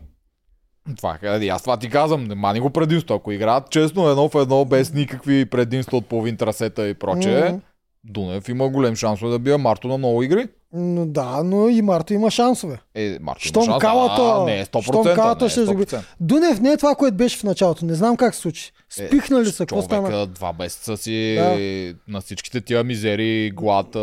Това 0.97 1.19
е, 1.23 1.49
аз 1.49 1.63
това 1.63 1.77
ти 1.77 1.91
казвам, 1.91 2.25
не 2.25 2.35
мани 2.35 2.61
го 2.61 2.71
предимство. 2.71 3.15
Ако 3.15 3.33
играят 3.33 3.71
честно 3.71 4.09
едно 4.09 4.29
в 4.29 4.43
едно, 4.43 4.65
без 4.65 4.93
никакви 4.93 5.45
предимства 5.45 5.99
от 5.99 6.07
половин 6.07 6.37
трасета 6.37 6.89
и 6.89 6.95
прочее, 6.95 7.45
Мгм. 7.45 7.59
Дунев 8.05 8.49
има 8.49 8.69
голем 8.69 8.95
шанс 8.95 9.21
да 9.21 9.39
бие 9.39 9.57
Марто 9.57 9.89
на 9.89 9.99
много 9.99 10.23
игри. 10.23 10.49
Но 10.73 11.07
да, 11.07 11.43
но 11.43 11.69
и 11.69 11.83
Марто 11.83 12.15
има 12.15 12.31
шансове. 12.31 12.79
Е, 12.95 13.19
Марто 13.21 13.41
Щом 13.41 13.63
има 13.63 13.73
шанс. 13.73 13.83
калата- 13.83 14.43
а, 14.43 14.45
не, 14.47 14.65
100%. 14.65 14.83
щом 14.83 15.05
калата 15.05 15.45
не, 15.45 15.51
ще 15.51 15.61
загуби. 15.61 15.85
100%. 15.85 16.01
Дунев 16.21 16.61
не 16.61 16.71
е 16.71 16.77
това, 16.77 16.95
което 16.95 17.17
беше 17.17 17.39
в 17.39 17.45
началото. 17.45 17.85
Не 17.85 17.95
знам 17.95 18.17
как 18.17 18.35
се 18.35 18.41
случи. 18.41 18.73
Спихнали 18.91 19.47
са, 19.47 19.59
какво 19.59 19.83
стана? 19.83 20.09
Човека 20.09 20.27
два 20.27 20.53
месеца 20.55 20.97
си 20.97 21.35
Да. 21.35 22.13
на 22.13 22.21
всичките 22.21 22.61
тия 22.61 22.85
мизери, 22.85 23.51
глад, 23.51 23.97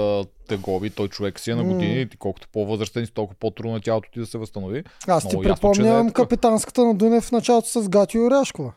тегоби, 0.48 0.90
той 0.90 1.08
човек 1.08 1.40
си 1.40 1.52
е 1.52 1.56
на 1.56 1.64
години, 1.64 2.02
и 2.04 2.08
колкото 2.10 2.48
по-възрастен 2.48 3.06
си, 3.06 3.12
толкова 3.12 3.38
по-трудно 3.40 3.74
на 3.74 3.80
тялото 3.80 4.10
ти 4.12 4.20
да 4.20 4.26
се 4.26 4.38
възстанови. 4.38 4.84
Аз 5.08 5.24
ти 5.24 5.28
много 5.28 5.44
ясно, 5.44 5.70
е 5.70 5.72
припомням 5.74 6.08
така. 6.08 6.22
капитанската 6.24 6.86
на 6.86 6.96
Дунев 6.96 7.24
в 7.24 7.32
началото 7.32 7.68
с 7.74 7.90
Гатио 7.90 8.26
Оряшкова. 8.26 8.74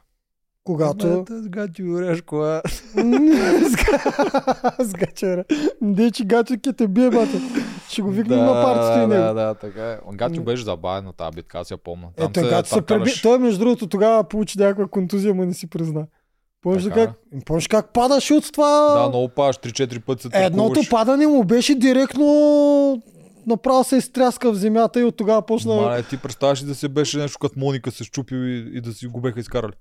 Когато... 0.64 1.24
С 1.30 1.48
Гати 1.48 1.82
Орешкова. 1.84 2.62
с 2.66 2.96
Га- 2.96 4.02
с 4.78 4.92
Гатио 4.92 5.28
Оре- 5.28 5.44
Не, 5.80 6.10
че 6.10 6.24
Гатио 6.24 6.56
ке 6.58 6.72
те 6.72 6.88
бие, 6.88 7.10
бате. 7.10 7.40
Ще 7.90 8.02
го 8.02 8.10
викнем 8.10 8.38
на 8.38 8.52
партито 8.52 8.98
и 8.98 9.06
него. 9.06 9.10
да, 9.10 9.34
да, 9.34 9.54
така 9.54 9.92
е. 9.92 9.98
Гатио 10.12 10.42
беше 10.42 10.64
забавен 10.64 11.12
тази 11.16 11.34
битка, 11.34 11.58
аз 11.58 11.70
я 11.70 11.76
помня. 11.76 12.08
Там 12.16 12.26
Ето, 12.36 12.40
Гатио 12.40 12.74
се 12.74 12.82
преби... 12.82 13.10
Той, 13.22 13.38
между 13.38 13.58
другото, 13.58 13.86
тогава 13.86 14.24
получи 14.24 14.58
някаква 14.58 14.86
контузия, 14.86 15.34
но 15.34 15.44
не 15.44 15.54
си 15.54 15.70
призна. 15.70 16.06
Помниш 16.62 16.84
Така. 16.84 16.94
как, 16.94 17.44
помниш 17.46 17.68
как 17.68 17.92
падаше 17.92 18.34
от 18.34 18.52
това? 18.52 18.94
Да, 19.02 19.08
много 19.08 19.28
паш, 19.28 19.56
3-4 19.56 20.00
пъти 20.00 20.22
се 20.22 20.28
Едното 20.32 20.68
търкуваш. 20.68 20.90
падане 20.90 21.26
му 21.26 21.44
беше 21.44 21.74
директно 21.74 23.02
направо 23.46 23.84
се 23.84 23.96
изтряска 23.96 24.52
в 24.52 24.54
земята 24.54 25.00
и 25.00 25.04
от 25.04 25.16
тогава 25.16 25.42
почна... 25.42 25.74
Мале, 25.74 26.02
ти 26.02 26.16
представяш 26.16 26.62
ли 26.62 26.66
да 26.66 26.74
се 26.74 26.88
беше 26.88 27.18
нещо 27.18 27.38
като 27.38 27.58
Моника 27.58 27.90
се 27.90 28.04
щупил 28.04 28.36
и, 28.36 28.70
и 28.74 28.80
да 28.80 28.92
си 28.92 29.06
го 29.06 29.20
беха 29.20 29.40
изкарали. 29.40 29.72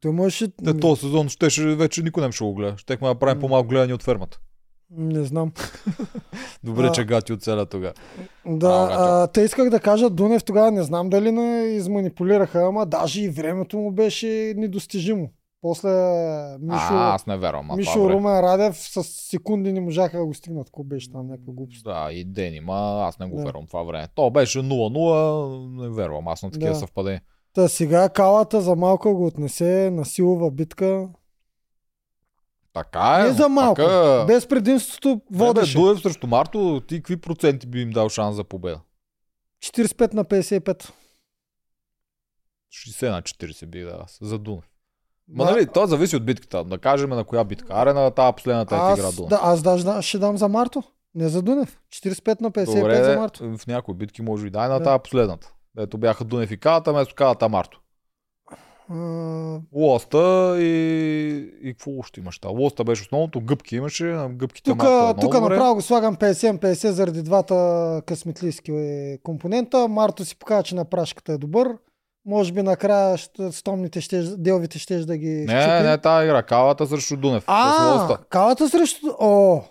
Той 0.00 0.12
можеше... 0.12 0.48
Те 0.64 0.80
този 0.80 1.00
сезон 1.00 1.28
щеше, 1.28 1.62
вече 1.62 2.02
никой 2.02 2.26
не 2.26 2.32
ще 2.32 2.44
го 2.44 2.54
гледа. 2.54 2.74
Щехме 2.76 3.08
да 3.08 3.14
правим 3.14 3.40
по-малко 3.40 3.68
гледани 3.68 3.92
от 3.92 4.02
фермата. 4.02 4.38
Не 4.90 5.24
знам. 5.24 5.52
Добре, 6.64 6.86
А. 6.86 6.92
че 6.92 7.04
Гати 7.04 7.32
оцеля 7.32 7.66
тогава. 7.66 7.92
Да, 8.46 8.54
Гатчо. 8.80 8.94
а, 8.94 9.26
те 9.26 9.40
исках 9.40 9.70
да 9.70 9.80
кажа, 9.80 10.10
Дунев 10.10 10.44
тогава 10.44 10.70
не 10.70 10.82
знам 10.82 11.10
дали 11.10 11.32
не 11.32 11.62
изманипулираха, 11.62 12.60
ама 12.60 12.86
даже 12.86 13.22
и 13.22 13.28
времето 13.28 13.78
му 13.78 13.92
беше 13.92 14.26
недостижимо. 14.56 15.28
После 15.60 15.88
Мишо, 16.60 16.88
А, 16.90 17.14
аз 17.14 17.26
не 17.26 17.36
вярвам. 17.36 17.70
а 17.70 17.76
Мишо. 17.76 18.10
Румен 18.10 18.40
Радев 18.40 18.76
с 18.78 19.02
секунди 19.04 19.72
не 19.72 19.80
можаха 19.80 20.18
да 20.18 20.26
го 20.26 20.34
стигнат. 20.34 20.66
Какво 20.66 20.82
беше 20.84 21.12
там, 21.12 21.26
някаква 21.26 21.52
глупост. 21.52 21.84
Да, 21.84 22.08
и 22.12 22.24
Дени, 22.24 22.60
ма 22.60 22.74
аз 23.02 23.18
не 23.18 23.26
го 23.26 23.36
Да. 23.36 23.42
вярвам 23.42 23.66
това 23.66 23.82
време. 23.82 24.06
То 24.14 24.30
беше 24.30 24.58
0-0, 24.58 25.48
не 25.78 25.88
вярвам, 25.90 26.28
аз 26.28 26.42
на 26.42 26.50
такива 26.50 26.72
Да. 26.72 26.78
съвпадения. 26.78 27.22
Та 27.54 27.68
сега 27.68 28.08
калата 28.08 28.60
за 28.60 28.76
малко 28.76 29.14
го 29.14 29.26
отнесе 29.26 29.90
на 29.90 30.04
силова 30.04 30.50
битка. 30.50 31.08
Така 32.84 33.16
е. 33.16 33.22
не 33.22 33.32
за 33.32 33.48
малко. 33.48 33.74
Така... 33.76 34.24
Без 34.26 34.46
предимството 34.46 35.20
водеше. 35.32 35.74
Бе, 35.74 35.80
Дуев 35.80 36.00
срещу 36.00 36.26
Марто, 36.26 36.80
ти 36.80 36.96
какви 36.96 37.16
проценти 37.16 37.66
би 37.66 37.80
им 37.80 37.90
дал 37.90 38.08
шанс 38.08 38.36
за 38.36 38.44
победа? 38.44 38.80
45 39.64 40.14
на 40.14 40.24
55. 40.24 40.90
60 42.88 43.10
на 43.10 43.22
40 43.22 43.66
би 43.66 43.82
дал 43.82 44.04
за 44.20 44.38
Дунев. 44.38 44.64
Ма 45.28 45.44
Да. 45.44 45.50
нали, 45.50 45.66
то 45.66 45.86
зависи 45.86 46.16
от 46.16 46.24
битката. 46.24 46.64
Да 46.64 46.78
кажем 46.78 47.10
на 47.10 47.24
коя 47.24 47.44
битка. 47.44 47.66
Аре 47.70 47.92
на 47.92 48.10
тази 48.10 48.32
последната 48.34 48.74
е 48.74 48.78
игра 48.78 49.02
Аз, 49.02 49.16
Дунев. 49.16 49.28
да, 49.28 49.40
аз 49.42 49.62
даже 49.62 49.84
да- 49.84 50.02
ще 50.02 50.18
дам 50.18 50.38
за 50.38 50.48
Марто. 50.48 50.82
Не 51.14 51.28
за 51.28 51.42
Дунев. 51.42 51.78
45 51.90 52.40
на 52.40 52.50
55 52.50 52.80
Добре, 52.80 53.04
за 53.04 53.16
Марто. 53.16 53.56
в 53.58 53.66
някои 53.66 53.94
битки 53.94 54.22
може 54.22 54.46
и 54.46 54.50
да 54.50 54.64
е 54.64 54.68
на 54.68 54.78
Да. 54.78 54.84
тази 54.84 55.02
последната. 55.02 55.52
Ето 55.78 55.98
бяха 55.98 56.24
Дунев 56.24 56.50
и 56.50 56.56
Калата, 56.56 56.92
вместо 56.92 57.14
Калата 57.14 57.48
Марто. 57.48 57.80
Лоста 59.72 60.56
и, 60.58 61.52
и 61.62 61.72
какво 61.72 61.98
още 61.98 62.20
имаш? 62.20 62.38
Та? 62.38 62.48
Лоста 62.48 62.84
беше 62.84 63.02
основното, 63.02 63.40
гъбки 63.40 63.76
имаше, 63.76 64.26
гъбките 64.30 64.70
Тук, 64.70 64.82
Марто 64.82 65.18
е 65.18 65.20
тук 65.20 65.40
направо 65.40 65.74
го 65.74 65.82
слагам 65.82 66.16
50-50 66.16 66.88
заради 66.88 67.22
двата 67.22 68.02
късметлийски 68.06 68.72
е, 68.72 69.18
компонента. 69.22 69.88
Марто 69.88 70.24
си 70.24 70.36
показва, 70.38 70.62
че 70.62 70.74
на 70.74 70.84
прашката 70.84 71.32
е 71.32 71.38
добър. 71.38 71.76
Може 72.26 72.52
би 72.52 72.62
накрая 72.62 73.18
стомните 73.50 74.00
ще, 74.00 74.22
делвите 74.22 74.78
ще 74.78 74.98
да 74.98 75.16
ги 75.16 75.28
Не, 75.28 75.66
не, 75.66 75.82
не, 75.82 75.98
тази 75.98 76.26
игра, 76.26 76.42
калата 76.42 76.86
срещу 76.86 77.16
Дунев. 77.16 77.44
А, 77.46 78.18
калата 78.30 78.68
срещу... 78.68 79.06
О! 79.20 79.62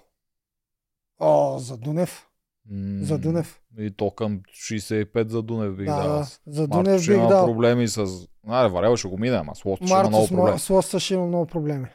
О, 1.19 1.57
за 1.59 1.77
Дунев. 1.77 2.26
М, 2.69 2.99
За 3.01 3.17
Дунев. 3.17 3.59
И 3.77 3.91
то 3.91 4.11
към 4.11 4.39
65 4.51 5.27
за 5.27 5.41
Дунев 5.41 5.75
бих 5.75 5.85
Да, 5.85 6.03
дал. 6.03 6.23
За 6.47 6.67
Дунев 6.67 7.01
ще 7.01 7.11
бих 7.11 7.17
има 7.17 7.27
дал. 7.27 7.45
проблеми 7.45 7.87
с... 7.87 8.05
Аре, 8.47 8.69
Варел 8.69 8.95
ще 8.95 9.07
го 9.07 9.17
мине, 9.17 9.35
ама 9.35 9.55
с 9.55 9.65
Лоста 9.65 9.85
ще 9.85 9.93
има 9.93 10.03
много 10.03 10.27
проблеми. 10.27 10.59
С 10.59 10.69
Лоста 10.69 10.99
ще 10.99 11.13
има 11.13 11.27
много 11.27 11.45
проблеми. 11.45 11.87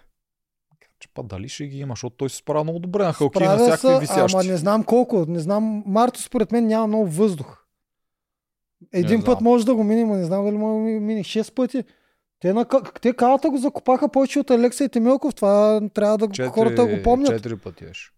Че 1.00 1.08
па 1.08 1.22
дали 1.22 1.48
ще 1.48 1.66
ги 1.66 1.78
има, 1.78 1.92
защото 1.92 2.16
той 2.16 2.30
се 2.30 2.36
справя 2.36 2.64
много 2.64 2.78
добре 2.78 3.04
на 3.04 3.12
халки 3.12 3.38
на 3.38 3.56
всякакви 3.56 3.78
се, 3.78 4.00
висящи. 4.00 4.36
ама 4.36 4.44
не 4.44 4.56
знам 4.56 4.84
колко. 4.84 5.24
Не 5.28 5.38
знам. 5.38 5.82
Марто 5.86 6.22
според 6.22 6.52
мен 6.52 6.66
няма 6.66 6.86
много 6.86 7.06
въздух. 7.06 7.58
Един 8.92 9.18
Не 9.18 9.24
път 9.24 9.32
знам. 9.32 9.44
може 9.44 9.66
да 9.66 9.74
го 9.74 9.84
мине, 9.84 10.04
но 10.04 10.14
не 10.14 10.24
знам 10.24 10.44
дали 10.44 10.56
може 10.56 10.74
да 10.74 11.00
мине 11.00 11.20
6 11.20 11.54
пъти. 11.54 11.84
Те, 12.40 12.52
на, 12.52 12.66
те 13.00 13.12
калата 13.12 13.50
го 13.50 13.56
закопаха 13.56 14.08
повече 14.08 14.40
от 14.40 14.50
Алекса 14.50 14.84
и 14.84 14.88
Темелков. 14.88 15.34
Това 15.34 15.80
трябва 15.94 16.18
да 16.18 16.26
го, 16.26 16.32
Четири- 16.32 16.48
хората 16.48 16.86
го 16.86 17.02
помнят. 17.04 17.28
Четири 17.28 17.56
пъти 17.56 17.84
беше. 17.84 18.10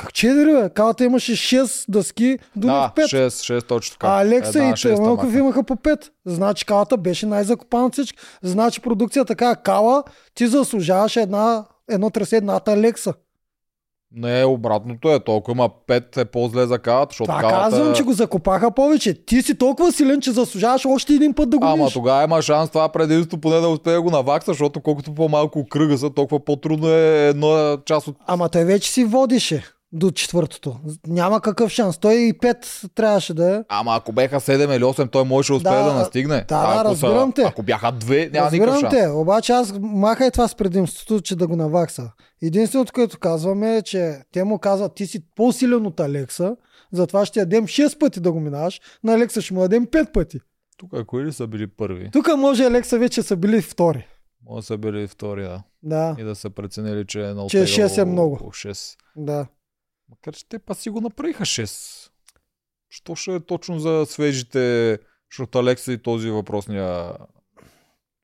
Как 0.00 0.12
4, 0.12 0.62
бе? 0.62 0.70
Калата 0.70 1.04
имаше 1.04 1.32
6 1.32 1.84
дъски, 1.88 2.38
Дунев 2.56 2.74
Да, 2.74 2.92
5. 2.96 3.04
6, 3.04 3.58
6 3.58 3.68
точно 3.68 3.92
така. 3.92 4.06
А 4.06 4.22
Алекса 4.22 4.58
Една 4.58 4.74
и 4.84 5.00
маха. 5.00 5.38
имаха 5.38 5.62
по 5.62 5.76
5. 5.76 6.08
Значи 6.26 6.66
калата 6.66 6.96
беше 6.96 7.26
най-закопана 7.26 7.86
от 7.86 7.92
всички. 7.92 8.18
Значи 8.42 8.80
продукция 8.80 9.24
така 9.24 9.56
кала, 9.56 10.04
ти 10.34 10.46
заслужаваш 10.46 11.16
една, 11.16 11.64
едно 11.90 12.10
трасе 12.10 12.36
едната 12.36 12.72
Алекса. 12.72 13.14
Не, 14.14 14.44
обратното 14.44 15.12
е. 15.12 15.24
Толкова 15.24 15.52
има 15.52 15.70
5 15.88 16.16
е 16.16 16.24
по-зле 16.24 16.66
за 16.66 16.78
калата, 16.78 17.12
защото 17.12 17.28
Това 17.30 17.40
калата... 17.40 17.58
казвам, 17.58 17.94
че 17.94 18.02
го 18.02 18.12
закопаха 18.12 18.70
повече. 18.70 19.24
Ти 19.24 19.42
си 19.42 19.54
толкова 19.54 19.92
силен, 19.92 20.20
че 20.20 20.32
заслужаваш 20.32 20.86
още 20.86 21.12
един 21.12 21.34
път 21.34 21.50
да 21.50 21.58
го 21.58 21.66
Ама 21.66 21.90
тогава 21.90 22.24
има 22.24 22.42
шанс 22.42 22.70
това 22.70 22.88
предимство 22.88 23.38
поне 23.38 23.60
да 23.60 23.68
успее 23.68 23.94
да 23.94 24.02
го 24.02 24.10
навакса, 24.10 24.50
защото 24.50 24.80
колкото 24.80 25.14
по-малко 25.14 25.66
кръга 25.70 25.98
са, 25.98 26.10
толкова 26.10 26.44
по-трудно 26.44 26.88
е 26.88 27.28
една 27.28 27.78
част 27.84 28.08
от... 28.08 28.16
Ама 28.26 28.48
той 28.48 28.64
вече 28.64 28.90
си 28.90 29.04
водише 29.04 29.64
до 29.92 30.10
четвъртото. 30.10 30.76
Няма 31.06 31.40
какъв 31.40 31.70
шанс. 31.70 31.98
Той 31.98 32.14
и 32.14 32.34
5 32.34 32.90
трябваше 32.94 33.34
да 33.34 33.56
е. 33.56 33.62
Ама 33.68 33.96
ако 33.96 34.12
беха 34.12 34.40
7 34.40 34.76
или 34.76 34.82
8, 34.84 35.10
той 35.10 35.24
можеше 35.24 35.52
да 35.52 35.56
успее 35.56 35.72
да, 35.72 35.84
Да, 35.84 35.94
настигне. 35.94 36.44
да, 36.48 36.54
А 36.56 36.74
да, 36.74 36.80
ако 36.80 36.84
разбирам 36.84 37.32
те. 37.32 37.42
Ако 37.42 37.62
бяха 37.62 37.86
2, 37.86 38.32
няма 38.32 38.50
никакъв 38.50 38.74
Разбирам 38.74 38.80
шанс. 38.80 38.94
те, 38.94 39.08
обаче 39.08 39.52
аз 39.52 39.72
махай 39.80 40.30
това 40.30 40.48
с 40.48 40.54
предимството, 40.54 41.20
че 41.20 41.36
да 41.36 41.46
го 41.46 41.56
навакса. 41.56 42.10
Единственото, 42.42 42.92
което 42.92 43.18
казваме 43.18 43.76
е, 43.76 43.82
че 43.82 44.16
те 44.32 44.44
му 44.44 44.58
казват, 44.58 44.94
ти 44.94 45.06
си 45.06 45.20
по-силен 45.36 45.86
от 45.86 46.00
Алекса, 46.00 46.56
затова 46.92 47.26
ще 47.26 47.40
ядем 47.40 47.64
6 47.64 47.98
пъти 47.98 48.20
да 48.20 48.32
го 48.32 48.40
минаваш, 48.40 48.80
на 49.04 49.14
Алекса 49.14 49.40
ще 49.40 49.54
му 49.54 49.60
дадем 49.60 49.86
5 49.86 50.12
пъти. 50.12 50.38
Тук 50.76 51.06
кои 51.06 51.24
ли 51.24 51.32
са 51.32 51.46
били 51.46 51.66
първи? 51.66 52.10
Тук 52.12 52.28
може 52.36 52.64
Алекса 52.64 52.98
вече 52.98 53.22
са 53.22 53.36
били 53.36 53.62
втори. 53.62 54.06
Може 54.46 54.56
да 54.56 54.66
са 54.66 54.78
били 54.78 55.06
втори, 55.08 55.42
да. 55.42 55.62
Да, 55.82 56.16
И 56.18 56.24
да 56.24 56.34
са 56.34 56.50
преценили, 56.50 57.06
че 57.06 57.20
е 57.20 57.34
на 57.34 57.46
Че 57.46 57.58
6 57.58 57.98
е 57.98 58.04
много. 58.04 58.36
6. 58.36 58.96
да. 59.16 59.46
Макар 60.10 60.34
че 60.34 60.48
те 60.48 60.58
па 60.58 60.74
си 60.74 60.90
го 60.90 61.00
направиха 61.00 61.44
6. 61.44 62.10
Що 62.88 63.14
ще 63.14 63.34
е 63.34 63.40
точно 63.40 63.78
за 63.78 64.06
свежите, 64.06 64.98
защото 65.30 65.58
Алекса 65.58 65.92
и 65.92 66.02
този 66.02 66.30
въпросния 66.30 67.16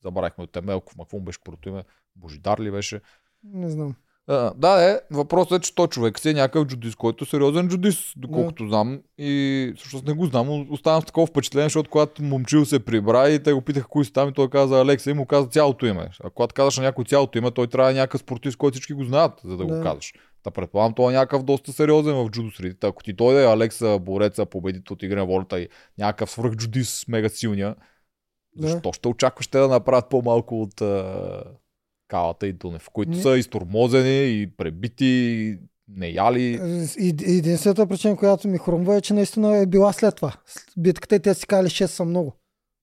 забравихме 0.03 0.45
от 0.45 0.53
Темелков, 0.53 0.95
какво 0.99 1.17
му 1.17 1.25
беше 1.25 1.39
първото 1.45 1.69
име? 1.69 1.85
Божидар 2.17 2.59
ли 2.59 2.71
беше? 2.71 3.01
Не 3.45 3.71
знам. 3.71 3.95
А, 4.29 4.53
да, 4.57 4.91
е. 4.91 5.01
Въпросът 5.11 5.63
е, 5.63 5.67
че 5.67 5.75
той 5.75 5.87
човек 5.89 6.19
си 6.19 6.31
е 6.31 6.33
някакъв 6.33 6.67
джудист, 6.67 6.97
който 6.97 7.25
е 7.25 7.27
сериозен 7.27 7.69
джудист, 7.69 8.13
доколкото 8.17 8.69
знам. 8.69 9.01
И 9.19 9.73
всъщност 9.77 10.07
не 10.07 10.13
го 10.13 10.27
знам, 10.27 10.67
оставам 10.71 11.03
с 11.03 11.05
такова 11.05 11.27
впечатление, 11.27 11.67
защото 11.67 11.91
когато 11.91 12.23
момчил 12.23 12.65
се 12.65 12.85
прибра 12.85 13.31
и 13.31 13.43
те 13.43 13.53
го 13.53 13.61
питаха 13.61 13.89
кои 13.89 14.05
са 14.05 14.13
там 14.13 14.29
и 14.29 14.33
той 14.33 14.51
каза 14.51 14.81
Алекса 14.81 15.11
и 15.11 15.15
му 15.15 15.27
каза 15.27 15.47
цялото 15.49 15.87
име. 15.87 16.09
А 16.25 16.31
когато 16.31 16.55
казваш 16.55 16.77
на 16.77 16.83
някой 16.83 17.05
цялото 17.05 17.39
име, 17.39 17.51
той 17.51 17.67
трябва 17.67 17.93
да 17.93 17.99
е 17.99 18.01
някакъв 18.01 18.21
спортист, 18.21 18.57
който 18.57 18.75
всички 18.75 18.93
го 18.93 19.05
знаят, 19.05 19.33
за 19.45 19.57
да, 19.57 19.67
Да. 19.67 19.77
го 19.77 19.83
казваш. 19.83 20.13
Та 20.43 20.51
предполагам, 20.51 20.95
той 20.95 21.13
е 21.13 21.17
някакъв 21.17 21.43
доста 21.43 21.73
сериозен 21.73 22.15
в 22.15 22.31
джудо 22.31 22.51
средите. 22.51 22.87
Ако 22.87 23.03
ти 23.03 23.13
дойде 23.13 23.45
Алекса, 23.45 23.99
бореца, 23.99 24.47
победител 24.47 24.95
от 24.95 25.03
игра 25.03 25.17
на 25.21 25.27
волята 25.27 25.61
и 25.61 25.69
някакъв 25.99 26.31
свръх 26.31 26.53
джудист, 26.53 27.09
мега 27.09 27.29
силния, 27.29 27.75
Да. 28.57 28.69
защо 28.69 28.93
ще 28.93 29.09
очакваш 29.09 29.47
те 29.47 29.59
да 29.59 29.69
направят 29.69 30.09
по-малко 30.11 30.63
от 30.63 30.83
Калата 32.09 32.47
и 32.47 32.53
Дунев, 32.53 32.89
които 32.93 33.11
Не. 33.11 33.23
са 33.23 33.37
изтормозени 33.39 34.43
и 34.43 34.47
пребити, 34.57 35.05
и 35.07 35.59
не 35.89 36.09
яли. 36.09 36.61
Единствената 37.27 37.87
причина, 37.87 38.17
която 38.17 38.49
ми 38.49 38.59
хрумва 38.59 38.97
е, 38.97 39.01
че 39.01 39.15
наистина 39.15 39.57
е 39.57 39.67
била 39.67 39.93
след 39.93 40.17
това. 40.17 40.33
Битката 40.77 41.17
и 41.17 41.21
те 41.21 41.35
си 41.35 41.47
казали 41.47 41.69
6 41.69 41.87
са 41.87 42.05
много. 42.05 42.33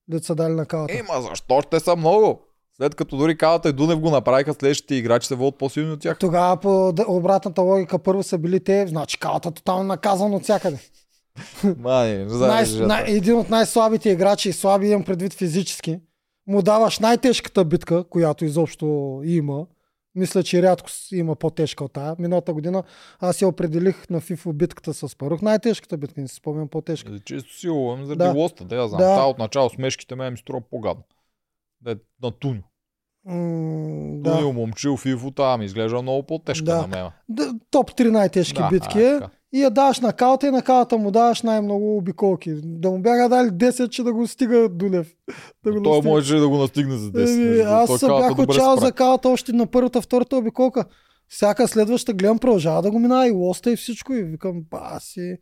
Дето 0.08 0.26
са 0.26 0.34
дали 0.34 0.52
на 0.52 0.66
калата. 0.66 0.98
Ема 0.98 1.22
защо 1.30 1.60
ще 1.60 1.80
са 1.80 1.96
много? 1.96 2.40
След 2.76 2.94
като 2.94 3.16
дори 3.16 3.36
Калата 3.38 3.68
и 3.68 3.72
Дунев 3.72 3.98
го 4.00 4.10
направиха, 4.10 4.54
следващите 4.54 4.94
играчи 4.94 5.28
се 5.28 5.34
водят 5.34 5.58
по-силни 5.58 5.92
от 5.92 6.00
тях. 6.00 6.18
Тогава 6.18 6.56
по 6.56 6.92
обратната 7.08 7.62
логика 7.62 7.98
първо 7.98 8.22
са 8.22 8.38
били 8.38 8.60
те, 8.64 8.86
значи 8.86 9.18
калата 9.18 9.50
тотално 9.50 9.84
наказан 9.84 10.34
от 10.34 10.42
всякъде. 10.42 10.78
Мани. 11.78 12.24
Най- 12.24 12.66
най- 12.80 13.04
един 13.06 13.34
от 13.38 13.50
най-слабите 13.50 14.10
играчи, 14.10 14.52
слаби 14.52 14.88
имам 14.88 15.04
предвид 15.04 15.34
физически, 15.34 15.98
му 16.46 16.62
даваш 16.62 16.98
най-тежката 16.98 17.64
битка, 17.64 18.04
която 18.04 18.44
изобщо 18.44 19.20
има. 19.24 19.66
Мисля, 20.16 20.42
че 20.42 20.62
рядко 20.62 20.88
има 21.12 21.36
по-тежка 21.36 21.84
от 21.84 21.92
тая. 21.92 22.16
Миналата 22.18 22.52
година 22.54 22.82
аз 23.20 23.42
я 23.42 23.48
определих 23.48 24.10
на 24.10 24.20
FIFA 24.20 24.52
битката 24.52 24.94
с 24.94 25.16
Парух. 25.16 25.42
Най-тежката 25.42 25.96
битка, 25.96 26.20
не 26.20 26.28
си 26.28 26.34
спомням 26.34 26.68
по-тежка. 26.68 27.12
За 27.12 27.20
чисто 27.20 27.54
сило, 27.54 27.92
ами 27.92 28.06
заради 28.06 28.24
Да. 28.24 28.32
лоста, 28.32 28.64
да 28.64 28.76
я 28.76 28.88
знам. 28.88 28.98
Да. 28.98 29.16
Та 29.16 29.24
от 29.24 29.38
начало 29.38 29.70
смешките 29.70 30.14
ме 30.14 30.30
ми 30.30 30.36
струва 30.36 30.60
по-гадно. 30.60 31.02
Да 31.80 31.92
е 31.92 31.94
на 32.22 32.30
Туню. 32.30 32.62
М, 33.26 34.22
Да. 34.22 34.38
Туню 34.38 34.52
момчил 34.52 34.96
в 34.96 35.06
Ифо, 35.06 35.56
ми 35.58 35.64
изглежда 35.64 36.02
много 36.02 36.22
по-тежка 36.22 36.64
Да. 36.64 36.80
на 36.82 36.86
мен. 36.86 37.10
да. 37.28 37.54
Топ 37.70 37.90
3 37.90 38.10
най-тежки 38.10 38.58
Да, 38.58 38.68
битки 38.68 38.98
а, 38.98 39.16
е. 39.16 39.18
така. 39.20 39.30
И 39.54 39.60
я 39.62 39.70
даваш 39.70 40.00
на 40.00 40.12
калата 40.12 40.46
и 40.46 40.50
на 40.50 40.62
калата 40.62 40.98
му 40.98 41.10
даваш 41.10 41.42
най-много 41.42 41.96
обиколки. 41.96 42.54
Да 42.64 42.90
му 42.90 42.98
бяха 42.98 43.28
дали 43.28 43.48
10, 43.48 43.88
че 43.88 44.02
да 44.02 44.12
го 44.12 44.26
стига 44.26 44.68
Дулев. 44.68 45.14
Да 45.64 45.72
го 45.72 45.82
Той 45.82 46.02
може 46.02 46.36
да 46.36 46.48
го 46.48 46.56
настигне 46.56 46.96
за 46.96 47.10
10. 47.10 47.34
Еми, 47.34 47.44
между 47.44 47.54
другото. 47.54 47.70
аз 47.70 48.00
се 48.00 48.06
бях 48.06 48.32
справи. 48.56 48.80
за 48.80 48.92
калата 48.92 49.28
още 49.28 49.52
на 49.52 49.66
първата, 49.66 50.00
втората 50.00 50.36
обиколка. 50.36 50.84
Всяка 51.28 51.68
следваща 51.68 52.12
гледам, 52.12 52.38
продължава 52.38 52.82
да 52.82 52.90
го 52.90 52.98
минава 52.98 53.28
и 53.28 53.30
лоста 53.30 53.72
и 53.72 53.76
всичко. 53.76 54.12
И 54.12 54.22
викам, 54.22 54.62
баси. 54.70 55.36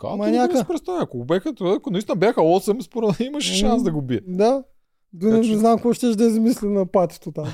Калата 0.00 0.16
Маняка. 0.18 0.58
се 0.58 0.64
представя. 0.64 1.02
Ако, 1.02 1.24
беха, 1.24 1.52
ако 1.76 1.90
наистина 1.90 2.16
бяха 2.16 2.40
8, 2.40 2.80
според 2.80 3.20
мен 3.20 3.28
имаше 3.28 3.54
шанс 3.54 3.82
да 3.82 3.90
го 3.92 4.02
бие. 4.02 4.20
Да. 4.26 4.62
Да, 5.12 5.42
че- 5.42 5.50
не 5.50 5.56
знам 5.58 5.76
какво 5.76 5.92
ще 5.92 6.06
да 6.06 6.24
измисли 6.24 6.68
на 6.68 6.86
патито 6.86 7.32
там. 7.32 7.48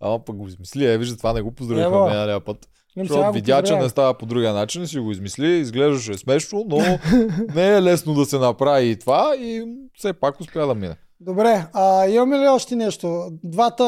Ама 0.00 0.24
пък 0.24 0.36
го 0.36 0.48
измисли, 0.48 0.84
е, 0.86 0.98
вижда, 0.98 1.16
това 1.16 1.32
не 1.32 1.42
го 1.42 1.52
поздравихме 1.52 2.00
миналия 2.00 2.40
път. 2.40 2.68
Сега 2.96 3.08
Защото 3.08 3.32
видя, 3.32 3.62
че 3.62 3.76
не 3.76 3.88
става 3.88 4.14
по 4.14 4.26
другия 4.26 4.52
начин, 4.52 4.86
си 4.86 4.98
го 4.98 5.10
измисли, 5.10 5.48
изглеждаше 5.48 6.14
смешно, 6.14 6.64
но 6.68 6.78
не 7.54 7.68
е 7.68 7.82
лесно 7.82 8.14
да 8.14 8.24
се 8.24 8.38
направи 8.38 8.90
и 8.90 8.96
това 8.96 9.36
и 9.38 9.64
все 9.94 10.12
пак 10.12 10.40
успя 10.40 10.66
да 10.66 10.74
мине. 10.74 10.96
Добре, 11.20 11.66
а 11.72 12.06
имаме 12.08 12.38
ли 12.38 12.48
още 12.48 12.76
нещо? 12.76 13.28
Двата, 13.44 13.84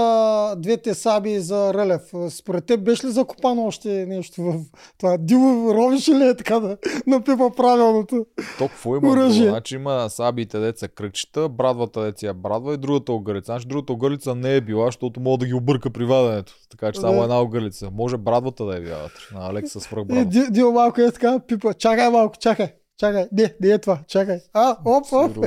двете 0.58 0.94
саби 0.94 1.40
за 1.40 1.74
Рълев. 1.74 2.02
Според 2.28 2.66
теб 2.66 2.80
беше 2.80 3.06
ли 3.06 3.10
закопано 3.10 3.66
още 3.66 4.06
нещо 4.06 4.42
в 4.42 4.54
това? 4.98 5.16
Диво 5.16 5.74
ровеше 5.74 6.10
ли 6.10 6.24
е 6.24 6.36
така 6.36 6.60
да 6.60 6.76
напипа 7.06 7.50
правилното? 7.50 8.26
То 8.58 8.68
какво 8.68 8.96
има? 8.96 9.10
Оръжие. 9.10 9.48
Значи 9.48 9.74
има 9.74 10.06
сабиите 10.10 10.58
деца 10.58 10.88
кръгчета, 10.88 11.48
брадвата 11.48 12.02
деца 12.02 12.26
я 12.26 12.34
брадва 12.34 12.74
и 12.74 12.76
другата 12.76 13.12
огърлица. 13.12 13.52
Значи 13.52 13.66
другата 13.66 13.92
огърлица 13.92 14.34
не 14.34 14.56
е 14.56 14.60
била, 14.60 14.86
защото 14.86 15.20
мога 15.20 15.38
да 15.38 15.46
ги 15.46 15.54
обърка 15.54 15.90
при 15.90 16.04
ваденето. 16.04 16.52
Така 16.70 16.92
че 16.92 17.00
само 17.00 17.16
Да. 17.16 17.22
една 17.22 17.40
огърлица. 17.40 17.90
Може 17.92 18.16
брадвата 18.16 18.64
да 18.64 18.76
е 18.76 18.80
била 18.80 18.96
вътре. 18.96 19.22
На 19.34 19.48
Алекса 19.48 19.80
свръх 19.80 20.02
И 20.02 20.06
брадва. 20.06 20.24
Ди- 20.24 20.50
Дио 20.50 20.72
малко 20.72 21.00
е 21.00 21.12
така, 21.12 21.38
пипа. 21.38 21.72
Чакай 21.74 22.10
малко, 22.10 22.36
чакай. 22.38 22.68
Чакай. 22.98 23.26
Не, 23.32 23.54
не 23.60 23.68
е 23.68 23.78
това. 23.78 23.98
Чакай. 24.08 24.38
А, 24.52 24.76
оп, 24.84 25.04
оп. 25.12 25.46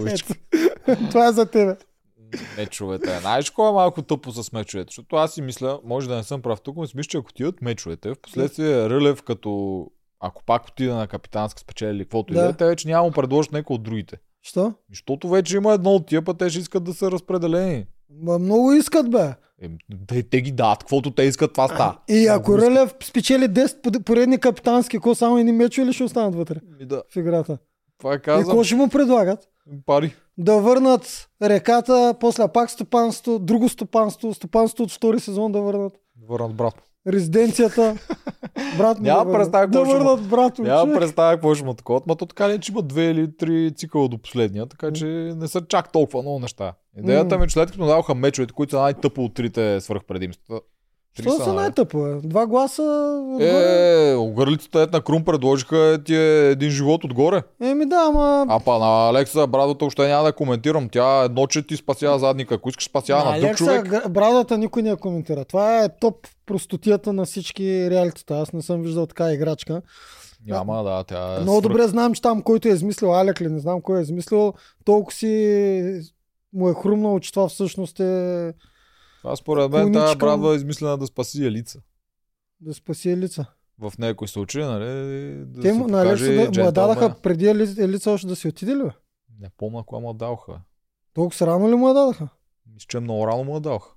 Това 1.09 1.27
е 1.27 1.31
за 1.31 1.45
тебе. 1.45 1.75
Мечовете. 2.57 3.19
Знаеш 3.19 3.49
кой 3.49 3.69
е 3.69 3.73
малко 3.73 4.01
тъпо 4.01 4.31
с 4.33 4.51
мечовете? 4.51 4.87
Защото 4.87 5.15
аз 5.15 5.33
си 5.33 5.41
мисля, 5.41 5.79
може 5.83 6.09
да 6.09 6.15
не 6.15 6.23
съм 6.23 6.41
прав 6.41 6.61
тук, 6.61 6.77
но 6.77 6.87
си 6.87 6.97
мисля, 6.97 7.07
че 7.07 7.17
ако 7.17 7.27
отидат 7.29 7.61
мечовете, 7.61 8.09
в 8.09 8.15
последствие 8.21 8.89
Рълев 8.89 9.23
като 9.23 9.85
ако 10.19 10.43
пак 10.43 10.67
отида 10.67 10.95
на 10.95 11.07
капитанска 11.07 11.59
спечели 11.59 11.89
или 11.91 12.03
каквото 12.03 12.33
Да. 12.33 12.39
и 12.39 12.43
да 12.43 12.49
е, 12.49 12.53
те 12.53 12.65
вече 12.65 12.87
няма 12.87 13.07
да 13.07 13.13
предложат 13.13 13.51
някой 13.51 13.73
от 13.73 13.83
другите. 13.83 14.17
Що? 14.41 14.73
Защото 14.89 15.29
вече 15.29 15.57
има 15.57 15.73
едно 15.73 15.89
от 15.89 16.05
тия, 16.07 16.21
па 16.21 16.33
те 16.33 16.49
ще 16.49 16.59
искат 16.59 16.83
да 16.83 16.93
са 16.93 17.11
разпределени. 17.11 17.85
Ма, 18.13 18.39
много 18.39 18.73
искат, 18.73 19.11
бе. 19.11 19.33
Е, 19.61 19.69
те, 20.07 20.23
те 20.23 20.41
ги 20.41 20.51
дадат, 20.51 20.79
каквото 20.79 21.11
те 21.11 21.23
искат, 21.23 21.53
това 21.53 21.67
става. 21.67 21.97
И 22.09 22.27
ако. 22.27 22.57
Рълев 22.57 22.93
спечели 23.03 23.43
10 23.43 23.81
под- 23.81 24.03
поредни 24.03 24.37
капитански, 24.37 24.99
ко 24.99 25.15
само 25.15 25.37
едни 25.37 25.51
мечове 25.51 25.87
ли 25.87 25.93
ще 25.93 26.03
останат 26.03 26.35
вътре 26.35 26.55
Ми 26.79 26.85
да, 26.85 27.03
в 27.09 27.15
играта? 27.15 27.57
това 27.97 28.13
е 28.13 28.15
И 28.15 28.19
казвам. 28.19 28.45
какво 28.45 28.63
ще 28.63 28.75
му 28.75 28.89
предлагат? 28.89 29.47
Пари. 29.85 30.15
Да 30.37 30.57
върнат 30.57 31.29
реката, 31.43 32.15
после 32.19 32.47
пак 32.47 32.71
стопанство, 32.71 33.39
друго 33.39 33.69
стопанство, 33.69 34.33
стопанство 34.33 34.83
от 34.83 34.91
втори 34.91 35.19
сезон 35.19 35.51
да 35.51 35.61
върнат. 35.61 35.93
Върнат 36.29 36.55
брат. 36.55 36.73
Резиденцията. 37.07 37.95
Брат 38.77 38.99
ми 38.99 39.07
Няма 39.07 39.19
да 39.19 39.31
върнат. 39.31 39.39
представа 39.39 39.67
Да 39.67 39.83
върнат 39.83 40.29
брат 40.29 40.59
ми. 40.59 40.67
Няма 40.67 40.93
представя 40.93 41.33
какво 41.33 41.55
ще 41.55 41.65
му 41.65 41.73
такова. 41.73 42.01
Ма 42.07 42.15
то 42.15 42.25
така 42.25 42.49
ли, 42.49 42.59
че 42.59 42.71
има 42.71 42.81
две 42.81 43.03
или 43.05 43.37
три 43.37 43.73
цикъла 43.75 44.07
до 44.07 44.17
последния, 44.17 44.65
така 44.65 44.91
че 44.91 45.05
не 45.37 45.47
са 45.47 45.61
чак 45.67 45.91
толкова 45.91 46.21
много 46.21 46.39
неща. 46.39 46.73
Идеята 46.97 47.37
ми 47.37 47.43
е, 47.43 47.47
че 47.47 47.53
след 47.53 47.71
като 47.71 47.85
дадоха 47.85 48.15
мечовете, 48.15 48.53
които 48.53 48.71
са 48.71 48.79
най-тъпо 48.79 49.23
от 49.23 49.33
трите 49.33 49.81
свръхпредимства. 49.81 50.61
Що 51.19 51.31
са 51.31 51.47
нали? 51.47 51.55
най-тъпо? 51.55 52.07
Е? 52.07 52.15
Два 52.23 52.47
гласа 52.47 52.81
отгоре. 53.27 54.11
Е, 54.11 54.15
огърлицата 54.15 54.81
ет 54.81 54.93
на 54.93 55.01
Крум 55.01 55.23
предложиха 55.23 55.77
е, 55.77 56.03
ти 56.03 56.15
е 56.15 56.49
един 56.49 56.69
живот 56.69 57.03
отгоре. 57.03 57.43
Еми 57.61 57.85
да, 57.85 58.05
ама... 58.09 58.45
А 58.49 58.59
па 58.59 58.79
на 58.79 59.09
Алекса 59.09 59.47
брадата 59.47 59.85
още 59.85 60.07
няма 60.07 60.23
да 60.23 60.33
коментирам. 60.33 60.89
Тя 60.89 61.23
едно, 61.23 61.47
че 61.47 61.67
ти 61.67 61.77
спася 61.77 62.19
задника. 62.19 62.55
Ако 62.55 62.69
искаш 62.69 62.85
спасява 62.85 63.25
на, 63.25 63.31
друг 63.31 63.43
Алекса, 63.43 63.65
човек. 63.65 63.85
гр- 63.85 64.09
брадата 64.09 64.57
никой 64.57 64.81
не 64.81 64.89
я 64.89 64.97
коментира. 64.97 65.45
Това 65.45 65.83
е 65.83 65.89
топ 65.99 66.27
простотията 66.45 67.13
на 67.13 67.25
всички 67.25 67.89
реалитета. 67.89 68.39
Аз 68.39 68.53
не 68.53 68.61
съм 68.61 68.81
виждал 68.81 69.05
така 69.05 69.33
играчка. 69.33 69.81
Няма, 70.47 70.83
да, 70.83 71.03
тя 71.03 71.35
е 71.37 71.39
Много 71.39 71.61
добре 71.61 71.87
знам, 71.87 72.13
че 72.13 72.21
там, 72.21 72.41
който 72.41 72.67
е 72.67 72.71
измислил 72.71 73.15
Алек 73.19 73.41
ли, 73.41 73.47
не 73.47 73.59
знам 73.59 73.81
кой 73.81 73.99
е 73.99 74.01
измислил, 74.01 74.53
толкова 74.85 75.15
си 75.15 76.01
му 76.53 76.69
е 76.69 76.73
хрумнало, 76.73 77.19
че 77.19 77.31
това 77.31 77.47
всъщност 77.47 77.99
е 77.99 78.53
Това 79.21 79.35
според 79.35 79.71
мен 79.71 79.93
тази 79.93 80.15
брадва 80.15 80.53
е 80.53 80.55
измислена 80.55 80.97
да 80.97 81.07
спаси 81.07 81.45
елица. 81.45 81.79
да 82.59 82.73
спаси 82.73 83.09
Елица. 83.09 83.45
В 83.79 83.93
някои 83.99 84.27
случаи, 84.27 84.63
нали? 84.63 84.85
Да 85.37 85.61
Те 85.61 85.73
му, 85.73 85.79
на 85.79 85.97
покаже 85.99 86.25
Алекса 86.33 86.51
да, 86.51 86.63
му 86.63 86.71
дадаха 86.71 87.15
преди 87.15 87.45
Ели- 87.45 87.79
Елица 87.79 88.11
още 88.11 88.27
да 88.27 88.35
си 88.35 88.47
отиде 88.47 88.75
ли? 88.75 88.89
Не 89.39 89.49
помня 89.57 89.83
кога 89.83 90.01
му 90.01 90.07
я 90.07 90.13
даваха. 90.13 90.51
Толкова 91.13 91.47
рано 91.47 91.69
ли 91.69 91.75
му 91.75 91.87
я 91.87 91.93
дадаха? 91.93 92.27
Мисля, 92.73 92.85
че 92.87 92.99
много 92.99 93.27
рано 93.27 93.43
му 93.43 93.53
я 93.53 93.59
даваха. 93.59 93.89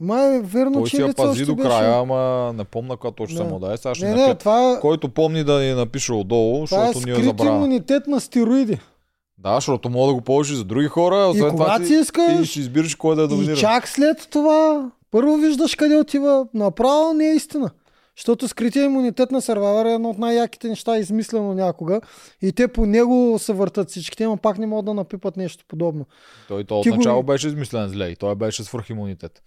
Май 0.00 0.36
е 0.36 0.40
верно, 0.40 0.72
Той 0.72 0.84
че 0.84 0.96
си 0.96 1.02
я 1.02 1.06
Елица 1.06 1.16
пази 1.16 1.44
до 1.44 1.54
беше... 1.54 1.68
края, 1.68 1.94
ама 1.94 2.52
не 2.52 2.64
помня 2.64 2.96
кога 2.96 3.10
точно 3.10 3.38
Да. 3.38 3.44
му 3.44 3.58
даде. 3.58 3.76
Сега 3.76 3.94
ще 3.94 4.06
Не, 4.06 4.26
не, 4.26 4.34
това, 4.34 4.78
Който 4.80 5.08
помни 5.08 5.44
да 5.44 5.60
ни 5.60 5.72
напише 5.72 6.12
отдолу, 6.12 6.66
това 6.66 6.82
е 6.82 6.86
защото 6.86 7.06
ние 7.06 7.14
скрит 7.14 7.26
забравяме. 7.26 7.56
имунитет 7.56 8.06
на 8.06 8.20
стероиди. 8.20 8.80
Да, 9.40 9.54
защото 9.54 9.90
мога 9.90 10.06
да 10.06 10.14
го 10.14 10.20
ползваш 10.20 10.50
и 10.50 10.56
за 10.56 10.64
други 10.64 10.86
хора, 10.86 11.16
И 11.16 11.28
освен 11.28 11.42
това 11.42 11.50
когато 11.56 11.80
ти, 11.80 11.86
си 11.86 11.94
и 11.94 11.98
искаш, 11.98 12.48
ще 12.48 12.60
избираш 12.60 12.94
кой 12.94 13.16
да 13.16 13.22
и 13.22 13.28
доминира. 13.28 13.56
чак 13.56 13.88
след 13.88 14.28
това, 14.30 14.90
първо 15.10 15.36
виждаш 15.36 15.74
къде 15.74 15.96
отива. 15.96 16.46
Направо 16.54 17.12
не 17.12 17.30
е 17.30 17.34
истина. 17.34 17.70
Защото 18.16 18.48
скрития 18.48 18.84
имунитет 18.84 19.30
на 19.30 19.42
сервайвър 19.42 19.86
е 19.86 19.92
едно 19.92 20.10
от 20.10 20.18
най-яките 20.18 20.68
неща, 20.68 20.98
измислено 20.98 21.54
някога. 21.54 22.00
И 22.42 22.52
те 22.52 22.68
по 22.68 22.86
него 22.86 23.36
се 23.38 23.52
въртат 23.52 23.90
всичките, 23.90 24.24
но 24.24 24.36
пак 24.36 24.58
не 24.58 24.66
могат 24.66 24.84
да 24.84 24.94
напипат 24.94 25.36
нещо 25.36 25.64
подобно. 25.68 26.06
Той 26.48 26.64
то 26.64 26.80
Ти 26.82 26.88
го- 26.88 26.94
отначало 26.94 27.22
беше 27.22 27.46
измислен 27.46 27.88
зле 27.88 28.06
и 28.06 28.16
той 28.16 28.34
беше 28.34 28.64
свръхимунитет. 28.64 29.42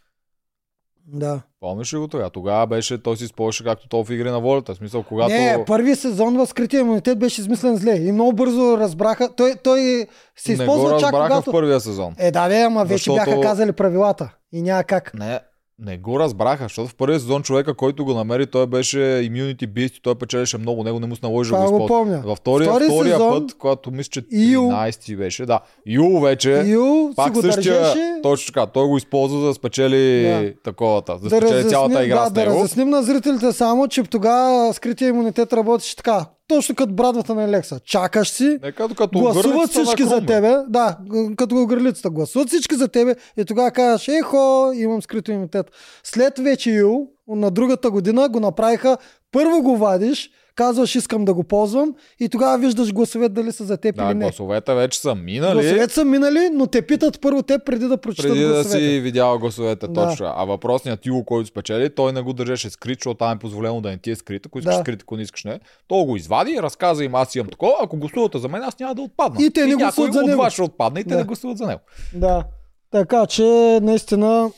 Да. 1.08 1.42
Помниш 1.60 1.94
ли 1.94 1.98
го 1.98 2.08
тогава? 2.08 2.30
Тогава 2.30 2.68
беше, 2.68 3.04
той 3.04 3.18
си 3.18 3.24
използваше 3.24 3.64
както 3.64 3.88
то 3.88 4.04
в 4.04 4.10
игри 4.14 4.30
на 4.30 4.40
волята. 4.40 4.74
В 4.74 4.78
смисъл, 4.78 5.04
когато... 5.04 5.30
Не, 5.34 5.64
първи 5.68 5.96
сезон 5.96 6.38
в 6.38 6.46
скрития 6.46 6.80
имунитет 6.80 7.20
беше 7.20 7.42
измислен 7.42 7.76
зле. 7.76 7.96
И 7.96 8.12
много 8.12 8.34
бързо 8.34 8.78
разбраха. 8.78 9.36
Той, 9.36 9.56
той 9.64 10.08
се 10.36 10.52
не 10.52 10.58
го 10.58 10.62
използва 10.64 10.90
чак 10.90 11.14
разбраха 11.14 11.30
когато... 11.30 11.52
в 11.52 11.54
първия 11.54 11.80
сезон. 11.80 12.16
Е, 12.18 12.32
да, 12.32 12.48
бе, 12.50 12.62
ама 12.62 12.86
вече 12.86 12.94
Защото- 12.94 13.16
бяха 13.16 13.42
казали 13.42 13.72
правилата. 13.72 14.34
И 14.52 14.62
няма 14.62 14.84
как. 14.84 15.14
Не, 15.14 15.40
не 15.80 15.98
го 15.98 16.20
разбраха, 16.20 16.64
защото 16.64 16.88
в 16.88 16.96
първия 16.96 17.20
сезон 17.20 17.44
човека, 17.44 17.74
който 17.74 18.06
го 18.06 18.14
намери, 18.14 18.46
той 18.46 18.68
беше 18.68 18.98
immunity 18.98 19.68
beast 19.68 19.98
и 19.98 20.02
той 20.02 20.16
печелеше 20.16 20.58
много, 20.58 20.84
него 20.84 21.00
не 21.00 21.08
му 21.08 21.16
се 21.16 21.20
наложи 21.24 21.52
да 21.52 21.72
го 21.72 21.86
помня. 21.88 22.22
Във 22.26 22.38
втория, 22.38 22.70
Втори 22.70 22.86
втория 22.86 23.14
сезон, 23.14 23.32
път, 23.42 23.58
когато 23.58 23.92
мисля, 23.92 24.10
че 24.12 24.20
Ю. 24.32 24.62
13 24.62 25.18
беше, 25.18 25.46
да, 25.46 25.60
Ю 25.86 26.20
вече, 26.20 26.64
Ю 26.66 27.14
пак 27.16 27.36
същия, 27.36 27.74
държеше. 27.76 28.20
точно 28.24 28.46
така, 28.48 28.66
той 28.66 28.88
го 28.88 28.98
използва 28.98 29.40
за 29.40 29.46
да 29.46 29.54
спечели 29.54 30.22
Да. 30.24 30.54
таковата, 30.64 31.14
да, 31.14 31.30
спечели 31.30 31.42
разясним- 31.44 31.70
цялата 31.70 32.06
игра 32.06 32.20
да, 32.20 32.26
с 32.26 32.32
да 32.32 32.42
него. 32.42 32.54
разясним 32.54 32.90
на 32.90 33.04
зрителите 33.04 33.52
само, 33.52 33.88
че 33.88 34.04
тогава 34.04 34.74
скрития 34.74 35.10
имунитет 35.10 35.54
работеше 35.54 35.96
така. 35.96 36.26
Точно 36.48 36.76
като 36.76 36.94
брадвата 36.94 37.36
на 37.36 37.44
Елекса. 37.44 37.80
Чакаш 37.80 38.30
си, 38.30 38.58
Нека 38.64 38.88
докато 38.88 39.20
гласуват 39.20 39.70
всички 39.70 40.04
за 40.04 40.26
тебе. 40.26 40.56
Да, 40.68 40.98
като 41.38 41.56
го 41.56 41.68
гърлицата. 41.68 42.10
Гласуват 42.10 42.48
всички 42.48 42.76
за 42.76 42.88
тебе 42.88 43.16
и 43.38 43.46
тогава 43.46 43.72
казваш, 43.72 44.08
ехо, 44.08 44.72
имам 44.76 45.02
скрито 45.02 45.32
имунитет. 45.32 45.66
След 46.04 46.40
вече 46.40 46.72
Ю, 46.72 47.00
на 47.28 47.52
другата 47.52 47.92
година 47.92 48.30
го 48.30 48.40
направиха, 48.40 48.98
първо 49.32 49.62
го 49.62 49.78
вадиш, 49.78 50.30
казваш 50.56 50.96
искам 50.96 51.26
да 51.26 51.34
го 51.34 51.44
ползвам 51.44 51.94
и 52.20 52.30
тогава 52.30 52.58
виждаш 52.58 52.94
гласове 52.94 53.30
дали 53.30 53.52
са 53.52 53.64
за 53.64 53.78
теб 53.78 53.96
Да, 53.96 54.04
или 54.04 54.14
не. 54.14 54.20
гласовете 54.22 54.74
вече 54.74 55.00
са 55.00 55.16
минали. 55.16 55.54
Гласовете 55.54 55.94
са 55.94 56.06
минали, 56.06 56.50
но 56.50 56.68
те 56.68 56.82
питат 56.82 57.22
първо 57.22 57.44
те 57.44 57.60
преди 57.60 57.86
да 57.86 57.98
прочитат 57.98 58.32
преди 58.32 58.42
да 58.42 58.50
гласовете. 58.50 58.80
си 58.80 59.00
видял 59.00 59.40
гласовете 59.40 59.88
Да. 59.88 59.94
точно. 59.94 60.26
А 60.28 60.46
въпросният 60.46 61.06
Юго, 61.06 61.26
който 61.26 61.48
спечели, 61.48 61.90
той 61.90 62.14
не 62.14 62.22
го 62.22 62.34
държеше 62.34 62.70
скрит, 62.70 63.00
защото 63.00 63.16
там 63.16 63.32
е 63.32 63.40
позволено 63.40 63.82
да 63.82 63.90
не 63.90 63.98
ти 63.98 64.12
е 64.12 64.16
скрит. 64.16 64.46
Ако 64.46 64.60
искаш 64.60 64.76
Да. 64.76 64.82
скрит, 64.82 65.02
ако 65.02 65.16
не 65.16 65.22
искаш 65.24 65.44
не. 65.44 65.60
Той 65.88 66.06
го 66.06 66.16
извади, 66.16 66.60
разказа 66.60 67.04
им, 67.04 67.16
аз 67.16 67.36
имам 67.36 67.48
такова, 67.48 67.74
ако 67.82 67.98
гласувате 67.98 68.40
за 68.40 68.48
мен, 68.48 68.64
аз 68.64 68.80
няма 68.80 68.96
да 68.96 69.02
отпадна. 69.02 69.46
И 69.46 69.52
те 69.52 69.66
не 69.66 69.76
гласуват 69.76 70.14
за 70.14 70.20
от 70.20 70.26
него. 70.28 70.42
вас 70.42 70.54
ще 70.54 70.62
отпадне 70.62 71.00
и 71.00 71.04
те 71.04 71.10
Да. 71.10 71.18
не 71.18 71.24
гласуват 71.24 71.58
за 71.58 71.68
него. 71.68 71.82
Да. 72.14 72.44
Така 72.92 73.26
че, 73.26 73.44
наистина, 73.82 74.52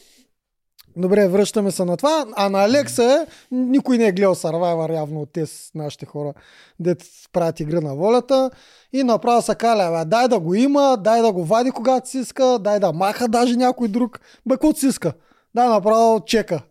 добре, 0.98 1.28
връщаме 1.28 1.72
се 1.72 1.86
на 1.86 1.98
това. 1.98 2.26
А 2.36 2.50
на 2.50 2.64
Алекса 2.64 3.28
никой 3.52 3.98
не 3.98 4.08
е 4.08 4.12
гледал 4.12 4.36
Survivor 4.36 4.96
явно 4.96 5.22
от 5.22 5.32
тези 5.34 5.54
нашите 5.76 6.06
хора, 6.06 6.34
дето 6.80 7.06
правят 7.34 7.60
игри 7.60 7.80
на 7.80 7.96
волята. 7.96 8.52
И 8.94 9.04
направо 9.04 9.42
са 9.42 9.56
каля, 9.56 10.06
дай 10.06 10.28
да 10.28 10.40
го 10.40 10.54
има, 10.54 10.98
дай 10.98 11.22
да 11.22 11.32
го 11.32 11.46
вади 11.46 11.72
когато 11.72 12.10
си 12.10 12.20
иска, 12.20 12.60
дай 12.60 12.80
да 12.80 12.94
маха 12.94 13.28
даже 13.28 13.56
някой 13.56 13.88
друг. 13.88 14.20
Бе, 14.46 14.56
си 14.76 14.88
иска. 14.88 15.14
Да, 15.56 15.70
направо 15.70 16.20
чека. 16.26 16.62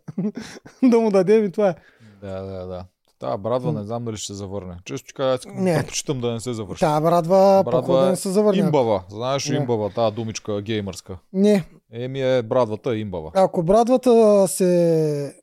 да 0.82 1.00
му 1.00 1.10
дадем 1.10 1.44
и 1.44 1.52
това 1.52 1.68
е. 1.68 1.74
Да, 2.22 2.42
да, 2.42 2.66
да. 2.66 2.84
Та 3.24 3.36
брадва 3.38 3.72
не 3.72 3.84
знам 3.84 4.04
дали 4.04 4.16
ще 4.16 4.26
се 4.26 4.34
завърне. 4.34 4.76
Често 4.84 5.14
кажа, 5.14 5.34
аз 5.34 5.40
Не. 5.46 5.74
предпочитам 5.74 6.20
да 6.20 6.32
не 6.32 6.40
се 6.40 6.52
завърши. 6.52 6.80
Та, 6.80 7.00
брадва, 7.00 7.62
Брадва 7.64 8.00
да 8.00 8.06
е 8.06 8.10
не 8.10 8.16
се 8.16 8.28
завърня. 8.30 8.60
Имбава. 8.60 9.04
Знаеш 9.10 9.44
Да. 9.44 9.54
имбава, 9.54 9.90
тази 9.90 10.14
думичка 10.14 10.62
геймърска. 10.62 11.18
Не, 11.32 11.64
Еми 11.92 12.22
е 12.22 12.42
брадвата 12.42 12.96
имбава. 12.96 13.30
ако 13.34 13.62
брадвата 13.62 14.44
се... 14.48 15.34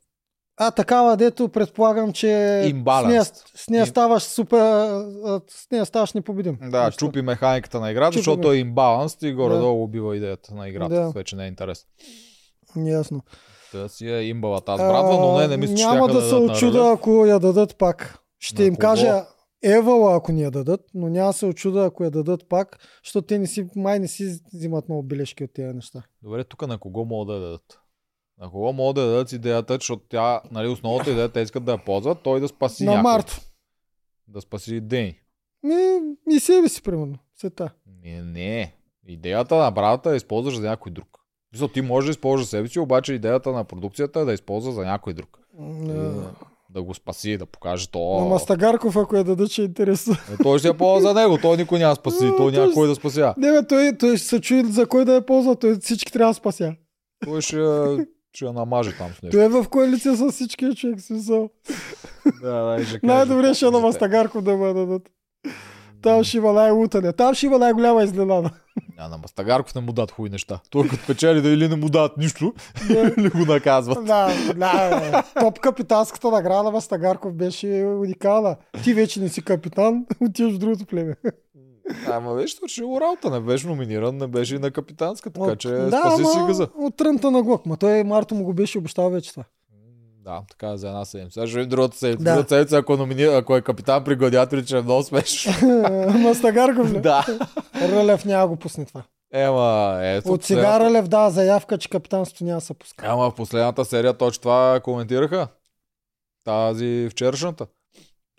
А, 0.58 0.72
такава, 0.72 1.18
дето 1.18 1.50
предполагам, 1.50 2.14
че 2.14 2.28
Имбаланс. 2.68 3.04
с 3.04 3.08
нея, 3.08 3.26
с 3.56 3.70
нея 3.70 3.82
Им- 3.82 3.86
ставаш 3.86 4.24
супер, 4.24 4.58
с 5.50 5.72
нея 5.72 5.86
ставаш 5.86 6.14
непобедим. 6.14 6.58
Да, 6.62 6.86
Нещо. 6.86 7.00
чупи 7.00 7.22
механиката 7.22 7.80
на 7.80 7.92
играта, 7.92 8.12
Чупи 8.12 8.20
защото 8.20 8.48
ме- 8.48 8.54
е 8.54 8.60
имбаланс 8.60 9.18
и 9.22 9.34
горе-долу 9.34 9.84
убива 9.84 10.18
идеята 10.18 10.56
на 10.56 10.70
играта. 10.70 10.96
Да. 10.96 11.10
Вече 11.10 11.36
не 11.36 11.46
е 11.46 11.48
интересно. 11.48 11.90
Ясно. 12.78 13.22
Та 13.72 13.90
си 13.90 14.08
е 14.08 14.22
имбала 14.22 14.62
тази 14.62 14.84
брадва, 14.84 15.20
но 15.20 15.38
не, 15.38 15.48
не 15.48 15.58
мисля, 15.58 15.76
че 15.76 15.86
Няма 15.86 16.08
да 16.08 16.14
да 16.14 16.22
се 16.22 16.36
очуда, 16.36 16.92
ако 16.96 17.26
я 17.26 17.40
дадат 17.40 17.78
пак. 17.78 18.20
Ще 18.40 18.62
На 18.62 18.68
им 18.68 18.76
кого? 18.76 18.82
кажа 18.82 19.26
Евала, 19.64 20.16
ако 20.16 20.32
ни 20.32 20.42
я 20.42 20.52
дадат, 20.52 20.82
но 20.94 21.10
няма 21.10 21.34
се 21.34 21.46
очуда, 21.46 21.86
ако 21.86 22.04
я 22.04 22.12
дадат 22.12 22.50
пак, 22.50 22.80
защото 23.04 23.28
те 23.28 23.40
не 23.40 23.48
си, 23.48 23.70
май 23.76 24.00
не 24.00 24.08
си 24.08 24.40
взимат 24.54 24.90
много 24.90 25.04
бележки 25.04 25.44
от 25.44 25.54
тези 25.54 25.74
неща. 25.74 26.04
Добре, 26.24 26.44
тук 26.44 26.68
на 26.68 26.78
кого 26.78 27.06
могат 27.06 27.28
да 27.28 27.34
я 27.34 27.40
дадат? 27.40 27.80
На 28.40 28.50
кого 28.50 28.74
могат 28.74 28.96
да 28.96 29.02
я 29.02 29.08
дадат 29.08 29.32
идеята, 29.32 29.74
защото 29.74 30.04
тя, 30.10 30.42
нали, 30.52 30.68
основната 30.68 31.12
идея, 31.12 31.30
те 31.30 31.40
искат 31.40 31.64
да 31.64 31.72
я 31.72 31.78
ползват, 31.86 32.24
той 32.24 32.40
да 32.40 32.48
спаси 32.48 32.86
На 32.86 32.92
някой. 32.92 33.12
Марто. 33.12 33.42
Да 34.28 34.42
спаси 34.42 34.82
Дени. 34.82 35.20
Ми, 35.64 35.76
и 36.32 36.40
себе 36.40 36.70
си, 36.70 36.82
примерно. 36.82 37.18
Сета. 37.36 37.70
Не, 38.04 38.22
не. 38.22 38.76
Идеята 39.08 39.56
на 39.56 39.72
брадата 39.72 40.12
е 40.12 40.16
използваш 40.16 40.56
за 40.56 40.62
някой 40.62 40.92
друг. 40.92 41.21
Мисля, 41.54 41.68
ти 41.68 41.82
можеш 41.82 42.06
да 42.08 42.12
използваш 42.12 42.48
себе 42.48 42.68
си, 42.68 42.80
обаче 42.80 43.14
идеята 43.14 43.52
на 43.52 43.64
продукцията 43.64 44.20
е 44.20 44.26
да 44.26 44.34
използва 44.34 44.72
за 44.72 44.82
някой 44.82 45.14
друг. 45.14 45.40
На, 45.60 46.14
Да 46.70 46.84
го 46.84 46.94
спаси, 46.94 47.38
да 47.38 47.46
покаже 47.46 47.90
то. 47.90 48.20
на 48.20 48.26
Мастагарков, 48.26 48.96
ако 48.96 49.16
я 49.16 49.24
дадат, 49.24 49.52
ще 49.52 49.62
е 49.62 49.66
интересно. 49.66 50.14
Е, 50.14 50.44
той 50.44 50.60
ще 50.60 50.68
я 50.68 50.78
ползва 50.78 51.08
за 51.10 51.14
него, 51.14 51.38
той 51.42 51.58
никой 51.58 51.80
няма 51.80 51.96
спаси, 51.96 52.26
А, 52.26 52.36
той 52.36 52.52
няма 52.52 52.66
той 52.66 52.74
кой 52.74 52.88
да 52.88 52.96
спася. 52.96 53.34
Не, 53.38 53.52
бе, 53.52 53.68
той, 53.68 53.98
той 53.98 54.18
ще 54.18 54.28
се 54.28 54.42
чуи 54.42 54.64
за 54.66 54.86
кой 54.86 55.06
да 55.06 55.14
я 55.14 55.26
ползва, 55.26 55.56
той 55.56 55.80
всички 55.80 56.12
трябва 56.12 56.30
да 56.30 56.36
спася. 56.36 56.76
Той 57.26 57.42
ще, 57.42 57.58
ще 58.34 58.46
я 58.46 58.54
намаже 58.54 58.98
там 58.98 59.10
с 59.14 59.22
нещо. 59.22 59.38
Той 59.38 59.46
е 59.46 59.50
в 59.50 59.66
коалиция 59.70 60.16
с 60.16 60.32
всички 60.32 60.76
човек, 60.76 61.02
смисъл. 61.02 61.50
Да, 62.42 62.52
да, 62.52 62.86
Най-добре 63.04 63.54
ще 63.54 63.66
е 63.66 63.70
на. 63.70 63.80
Мастагарков 63.80 64.44
да 64.44 64.58
му 64.58 64.74
дадат. 64.74 65.10
Там 66.02 66.24
ще 66.24 66.38
има 66.38 66.54
най-лутане. 66.54 67.14
Там 67.14 67.34
ще 67.34 67.46
има 67.46 67.58
най-голяма 67.58 68.04
изненада. 68.04 68.50
А 68.98 69.08
на 69.08 69.18
Мастагарков 69.18 69.76
не 69.76 69.82
му 69.82 69.94
дадат 69.94 70.12
хуй 70.12 70.30
неща. 70.30 70.60
Той 70.70 70.88
като 70.88 71.08
печели 71.08 71.42
да 71.42 71.50
или 71.50 71.68
не 71.68 71.76
му 71.76 71.90
дадат 71.90 72.18
нищо, 72.18 72.54
или 73.18 73.30
го 73.30 73.38
наказват. 73.38 74.06
Да, 74.06 74.54
да. 74.56 75.24
Топ 75.40 75.60
капитанската 75.60 76.32
награда 76.32 76.64
на 76.64 76.72
Мастагарков 76.72 77.34
беше 77.34 77.68
уникална. 78.00 78.56
Ти 78.84 78.94
вече 78.94 79.22
не 79.22 79.30
си 79.30 79.42
капитан, 79.42 80.06
отиваш 80.22 80.54
в 80.54 80.58
другото 80.58 80.86
племе. 80.86 81.16
Ама 82.08 82.36
беше 82.36 82.56
свършил 82.56 82.98
работа, 83.02 83.30
не 83.30 83.40
беше 83.40 83.68
номиниран, 83.68 84.18
не 84.18 84.28
беше 84.28 84.56
и 84.56 84.60
на 84.60 84.72
капитанска, 84.72 85.30
така 85.30 85.56
че 85.56 85.70
да, 85.70 86.00
спаси 86.00 86.26
си 86.26 86.38
ама 86.38 86.48
газа. 86.48 86.68
От 86.78 86.96
трънта 86.96 87.32
на 87.32 87.44
Глок. 87.44 87.66
Ма 87.66 87.78
той 87.78 88.04
Марто 88.04 88.36
му 88.36 88.44
го 88.44 88.54
беше 88.54 88.78
обещал 88.78 89.10
вече 89.10 89.32
това. 89.32 89.44
Да, 90.24 90.42
така 90.50 90.70
е 90.70 90.78
за 90.78 90.88
една 90.88 91.06
седмица. 91.06 91.34
Сега 91.34 91.48
ще 91.48 91.58
видим 91.58 91.70
другата 91.70 91.98
седмица. 91.98 92.24
Да. 92.24 92.32
Другата 92.32 92.56
седмица, 92.56 92.78
ако, 92.78 92.98
номини... 92.98 93.24
ако 93.24 93.56
е 93.56 93.62
капитан 93.62 94.04
при 94.04 94.16
гладиаторите, 94.16 94.68
ще 94.68 94.78
е 94.78 94.82
много 94.82 95.04
смешно. 95.04 95.54
Мастагарков 96.20 96.94
ли? 96.94 97.02
да. 97.02 97.26
Рълев 97.82 98.26
няма 98.26 98.48
го 98.48 98.56
пусне 98.56 98.86
това. 98.86 99.04
Ема, 99.34 100.00
е, 100.02 100.22
От 100.26 100.44
сега 100.44 100.80
Рълев 100.80 101.08
дава 101.08 101.32
заявка, 101.32 101.78
че 101.78 101.90
капитанството 101.90 102.44
няма 102.44 102.58
да 102.58 102.66
се 102.66 102.74
пуска. 102.74 103.06
Ама 103.08 103.32
в 103.32 103.36
последната 103.36 103.86
серия 103.86 104.14
точно 104.14 104.42
това 104.42 104.80
коментираха. 104.84 105.48
Тази 106.46 107.08
вчерашната. 107.12 107.66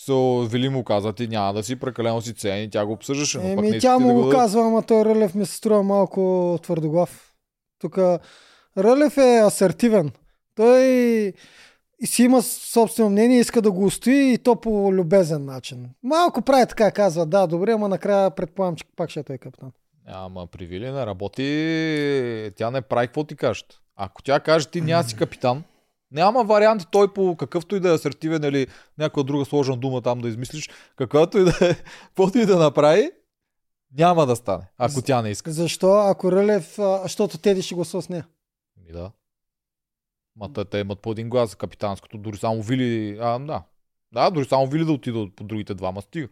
Со 0.07 0.47
Вили 0.51 0.69
му 0.69 0.85
каза, 0.85 1.13
ти 1.13 1.29
няма 1.29 1.53
да 1.53 1.63
си 1.63 1.77
прекалено 1.77 2.21
си 2.21 2.35
цени, 2.35 2.71
тя 2.71 2.87
го 2.87 2.93
обсъждаше. 2.93 3.39
Но 3.39 3.49
Еми, 3.49 3.81
тя 3.81 3.99
му 3.99 4.09
да 4.09 4.15
го 4.15 4.31
казва, 4.31 4.67
ама 4.67 4.83
той 4.83 5.05
Рълев 5.05 5.35
ми 5.35 5.47
се 5.47 5.57
струва 5.57 5.83
малко 5.83 6.59
твърдоглав. 6.63 7.33
Тук 7.79 7.99
Рълев 8.79 9.19
е 9.19 9.43
асертивен. 9.47 10.11
Той 10.55 11.33
и 12.03 12.07
си 12.07 12.23
има 12.23 12.43
собствено 12.43 13.11
мнение, 13.11 13.41
иска 13.41 13.63
да 13.63 13.71
го 13.71 13.85
устои 13.85 14.33
и 14.33 14.39
то 14.39 14.57
по 14.57 14.93
любезен 14.93 15.45
начин. 15.45 15.91
Малко 16.03 16.43
прави 16.43 16.67
така, 16.67 16.91
казва, 16.91 17.27
да, 17.27 17.47
добре, 17.47 17.73
ама 17.73 17.89
накрая 17.89 18.31
предполагам, 18.31 18.77
че 18.77 18.85
пак 18.97 19.11
ще 19.11 19.21
е 19.21 19.23
той 19.23 19.39
капитан. 19.39 19.73
Ама 20.07 20.47
при 20.47 20.67
Вили 20.67 20.91
не 20.91 21.07
работи, 21.07 22.51
тя 22.57 22.71
не 22.71 22.83
прави 22.83 23.07
какво 23.07 23.25
ти 23.25 23.37
кажат. 23.37 23.81
Ако 23.97 24.23
тя 24.23 24.41
каже, 24.41 24.69
ти 24.69 24.81
няма 24.81 25.05
си 25.05 25.17
капитан, 25.17 25.65
няма 26.11 26.45
варианти 26.45 26.87
той 26.93 27.13
по 27.13 27.37
какъвто 27.37 27.77
и 27.77 27.81
да 27.81 27.91
е 27.91 27.95
асертивен 27.95 28.45
или 28.45 28.67
някаква 28.99 29.23
друга 29.23 29.45
сложна 29.45 29.77
дума 29.77 30.03
там 30.03 30.21
да 30.21 30.29
измислиш, 30.29 30.71
каквато 30.97 31.39
и 31.39 31.45
да 31.45 31.51
е, 31.51 31.75
каквото 32.07 32.39
и 32.39 32.47
да 32.47 32.59
направи, 32.59 33.11
няма 33.99 34.27
да 34.27 34.37
стане, 34.37 34.65
ако 34.79 35.03
тя 35.03 35.23
не 35.23 35.31
иска. 35.31 35.53
Защо? 35.53 35.93
Ако 35.93 36.33
Рълев, 36.33 36.79
защото 37.03 37.39
Теди 37.39 37.63
ще 37.63 37.75
гласува 37.75 38.03
с 38.03 38.09
нея. 38.09 38.27
Ми 38.87 38.93
да. 38.93 39.11
Ма 40.37 40.53
те, 40.53 40.65
те 40.65 40.79
имат 40.79 41.01
по 41.01 41.13
един 41.13 41.29
глас 41.29 41.51
за 41.51 41.57
капитанското, 41.57 42.19
дори 42.19 42.37
само 42.37 42.63
Вили, 42.63 43.19
а, 43.21 43.39
да. 43.39 43.63
Да, 44.13 44.31
дори 44.31 44.45
само 44.45 44.67
Вили 44.67 44.85
да 44.85 44.93
отидат 44.93 45.37
по 45.37 45.45
другите 45.45 45.75
двама 45.75 46.03
стига. 46.03 46.29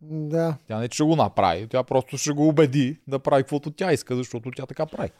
Да. 0.00 0.56
Тя 0.68 0.78
не 0.78 0.88
ще 0.90 1.02
го 1.02 1.16
направи, 1.16 1.68
тя 1.68 1.82
просто 1.82 2.18
ще 2.18 2.32
го 2.32 2.48
убеди 2.48 3.00
да 3.06 3.18
прави 3.18 3.42
каквото 3.42 3.70
тя 3.70 3.92
иска, 3.92 4.16
защото 4.16 4.50
тя 4.50 4.66
така 4.66 4.86
прави. 4.86 5.10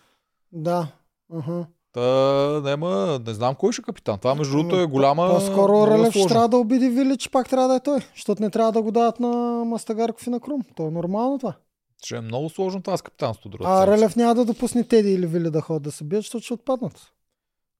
Да. 0.52 0.88
Uh-huh. 1.32 1.66
Та, 1.92 2.70
нема, 2.70 3.20
не 3.26 3.34
знам 3.34 3.54
кой 3.54 3.72
ще 3.72 3.80
е 3.80 3.84
капитан. 3.84 4.18
Това 4.18 4.34
между 4.34 4.56
другото 4.56 4.80
е 4.80 4.86
голяма... 4.86 5.28
По-скоро 5.28 5.86
Рълев 5.86 6.14
ще 6.14 6.26
трябва 6.26 6.48
да 6.48 6.56
обиди 6.56 6.88
Вили, 6.88 7.16
че 7.16 7.30
пак 7.30 7.48
трябва 7.48 7.68
да 7.68 7.74
е 7.74 7.80
той. 7.80 8.00
Защото 8.14 8.42
не 8.42 8.50
трябва 8.50 8.72
да 8.72 8.82
го 8.82 8.90
дадат 8.90 9.20
на 9.20 9.64
Мастагарков 9.64 10.26
и 10.26 10.30
на 10.30 10.40
Крум. 10.40 10.62
То 10.76 10.86
е 10.86 10.90
нормално 10.90 11.38
това. 11.38 11.54
Ще 12.04 12.16
е 12.16 12.20
много 12.20 12.48
сложно 12.50 12.82
това 12.82 12.96
с 12.96 13.02
капитанството. 13.02 13.48
другата 13.48 13.70
А. 13.70 13.86
Рълев 13.86 14.16
няма 14.16 14.34
да 14.34 14.44
допусне 14.44 14.84
Теди 14.84 15.12
или 15.12 15.26
Вили 15.26 15.50
да 15.50 15.60
ходят 15.60 15.82
да 15.82 15.92
се 15.92 16.04
бият, 16.04 16.22
защото 16.22 16.44
ще 16.44 16.54
отпаднат. 16.54 17.12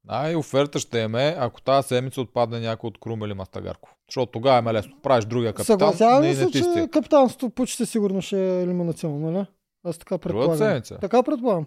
Най 0.05 0.37
оферта 0.37 0.79
ще 0.79 1.03
е, 1.17 1.37
ако 1.39 1.63
тази 1.63 1.89
седмица 1.89 2.21
отпадне 2.21 2.61
някой 2.61 2.89
от 2.89 3.01
Крум 3.01 3.23
или 3.23 3.35
Мастагарков. 3.35 3.91
Защото 4.09 4.33
тогава 4.33 4.71
е 4.71 4.75
лесно. 4.75 4.93
Правиш 5.03 5.25
другия 5.25 5.53
капитан, 5.53 5.79
Съгласявам 5.79 6.23
не, 6.23 6.35
се, 6.35 6.51
че 6.51 6.59
стига. 6.61 6.89
капитанството 6.89 7.51
почти 7.51 7.87
сигурно 7.87 8.23
ще 8.23 8.39
е 8.41 8.63
елиминационно, 8.63 9.31
нали? 9.31 9.47
Аз 9.85 9.99
така 9.99 10.19
предполагам. 10.19 10.57
седмица. 10.57 10.99
Така 10.99 11.23
предполагам. 11.23 11.67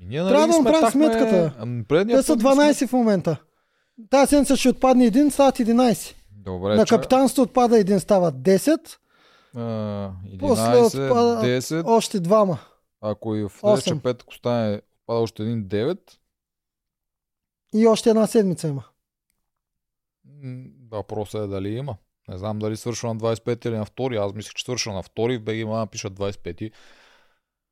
И 0.00 0.06
ние, 0.06 0.18
Трябва 0.18 0.46
нали, 0.46 0.52
да 0.54 0.60
направим 0.60 0.90
сметката. 0.90 1.52
Те 2.08 2.22
са 2.22 2.26
път 2.28 2.38
ги 2.38 2.42
сме- 2.44 2.50
12 2.54 2.86
в 2.86 2.92
момента. 2.92 3.36
Тази 4.10 4.28
седмица 4.28 4.56
ще 4.56 4.68
отпадне 4.68 5.04
един, 5.04 5.30
стават 5.30 5.56
11. 5.56 6.14
Добре, 6.32 6.74
на 6.76 6.84
че- 6.84 6.94
капитанството 6.94 7.42
отпада 7.42 7.78
един, 7.78 8.00
стават 8.00 8.34
10. 8.36 8.98
А, 9.56 9.60
11, 10.26 10.38
После 10.38 11.00
отпада- 11.00 11.40
10, 11.42 11.82
Още 11.86 12.20
двама. 12.20 12.58
ако 13.00 13.34
и 13.34 13.42
в 13.42 13.50
следващия 13.50 13.98
петък 13.98 14.30
остане 14.30 14.74
отпада 14.98 15.20
още 15.20 15.42
един 15.42 15.64
9, 15.64 15.98
И 17.74 17.86
още 17.86 18.10
една 18.10 18.26
седмица 18.26 18.68
има. 18.68 18.84
въпросът 20.90 21.44
е 21.44 21.46
дали 21.46 21.68
има. 21.68 21.96
Не 22.28 22.38
знам 22.38 22.58
дали 22.58 22.76
свършва 22.76 23.14
на 23.14 23.20
25 23.20 23.66
или 23.66 23.76
на 23.76 23.86
2. 23.86 24.26
Аз 24.26 24.34
мислех, 24.34 24.52
че 24.52 24.64
свършва 24.64 24.92
на 24.92 25.02
2. 25.02 25.38
В 25.38 25.42
БГ 25.42 25.54
има 25.54 25.86
пишат 25.86 26.12
25. 26.12 26.70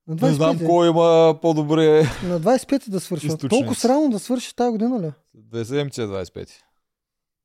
На 0.09 0.29
Не 0.29 0.35
знам 0.35 0.59
25. 0.59 0.67
кой 0.67 0.89
има 0.89 1.39
по-добре. 1.43 2.03
На 2.25 2.41
25 2.41 2.91
да 2.91 3.01
свършва. 3.01 3.27
Източници. 3.27 3.49
Толкова 3.49 3.75
срано 3.75 4.09
да 4.09 4.19
свърши 4.19 4.57
тази 4.57 4.71
година 4.71 5.01
ли? 5.01 5.13
Две 5.35 5.65
седмици 5.65 6.01
е 6.01 6.05
25. 6.05 6.51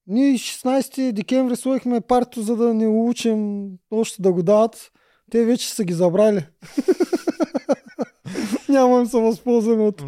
Ние 0.07 0.33
16 0.33 1.11
декември 1.11 1.55
слоихме 1.55 2.01
партито, 2.01 2.41
за 2.41 2.55
да 2.55 2.73
не 2.73 2.87
учим 2.87 3.69
още 3.91 4.21
да 4.21 4.31
го 4.33 4.43
дават. 4.43 4.91
Те 5.31 5.45
вече 5.45 5.73
са 5.73 5.83
ги 5.83 5.93
забрали. 5.93 6.45
Няма 8.71 8.99
им 8.99 9.05
се 9.05 9.17
възползваме 9.17 9.83
от 9.83 10.03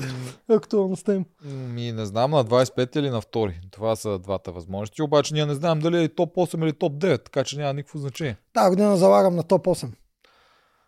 актуалността 0.49 1.13
им. 1.13 1.25
Ми 1.73 1.91
не 1.91 2.05
знам 2.05 2.31
на 2.31 2.45
25 2.45 2.97
или 2.97 3.09
на 3.09 3.21
2. 3.21 3.53
Това 3.71 3.95
са 3.95 4.19
двата 4.19 4.51
възможности. 4.51 5.01
Обаче 5.01 5.33
ние 5.33 5.45
не 5.45 5.53
знаем 5.53 5.79
дали 5.79 6.03
е 6.03 6.07
топ 6.07 6.35
8 6.35 6.63
или 6.63 6.73
топ 6.73 6.93
9, 6.93 7.23
така 7.23 7.43
че 7.43 7.57
няма 7.57 7.73
никакво 7.73 7.99
значение. 7.99 8.37
Тази 8.53 8.69
година 8.69 8.97
залагам 8.97 9.35
на 9.35 9.43
топ 9.43 9.65
8. 9.65 9.87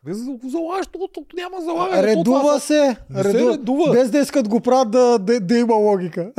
Вие 0.06 0.14
за 0.14 0.26
да 0.26 0.32
го 0.32 0.50
залагаш, 0.50 0.88
то 0.88 1.26
няма 1.36 1.62
залагане. 1.62 2.08
Редува 2.08 2.40
това 2.40 2.60
се. 2.60 2.96
Не 3.10 3.24
се 3.24 3.34
редува. 3.34 3.92
Без 3.92 4.12
да 4.12 4.20
искат 4.20 4.48
го 4.48 4.60
правят 4.60 4.92
да, 4.92 5.20
да, 5.20 5.40
да 5.40 5.58
има 5.58 5.74
логика. 5.74 6.32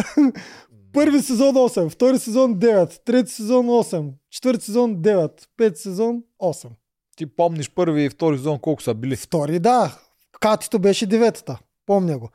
Първи 0.93 1.23
сезон 1.23 1.55
8, 1.55 1.89
втори 1.89 2.19
сезон 2.19 2.55
9, 2.55 3.05
трети 3.05 3.33
сезон 3.33 3.67
8, 3.67 4.11
четвърти 4.31 4.65
сезон 4.65 4.97
9, 4.97 5.31
пети 5.57 5.81
сезон 5.81 6.23
8. 6.43 6.69
Ти 7.17 7.27
помниш 7.27 7.71
първи 7.71 8.03
и 8.03 8.09
втори 8.09 8.37
сезон 8.37 8.59
колко 8.59 8.83
са 8.83 8.95
били. 8.95 9.17
Втори, 9.17 9.59
да. 9.59 9.99
Катито 10.41 10.79
беше 10.79 11.07
деветата. 11.07 11.59
Помня 11.87 12.19
го. 12.19 12.31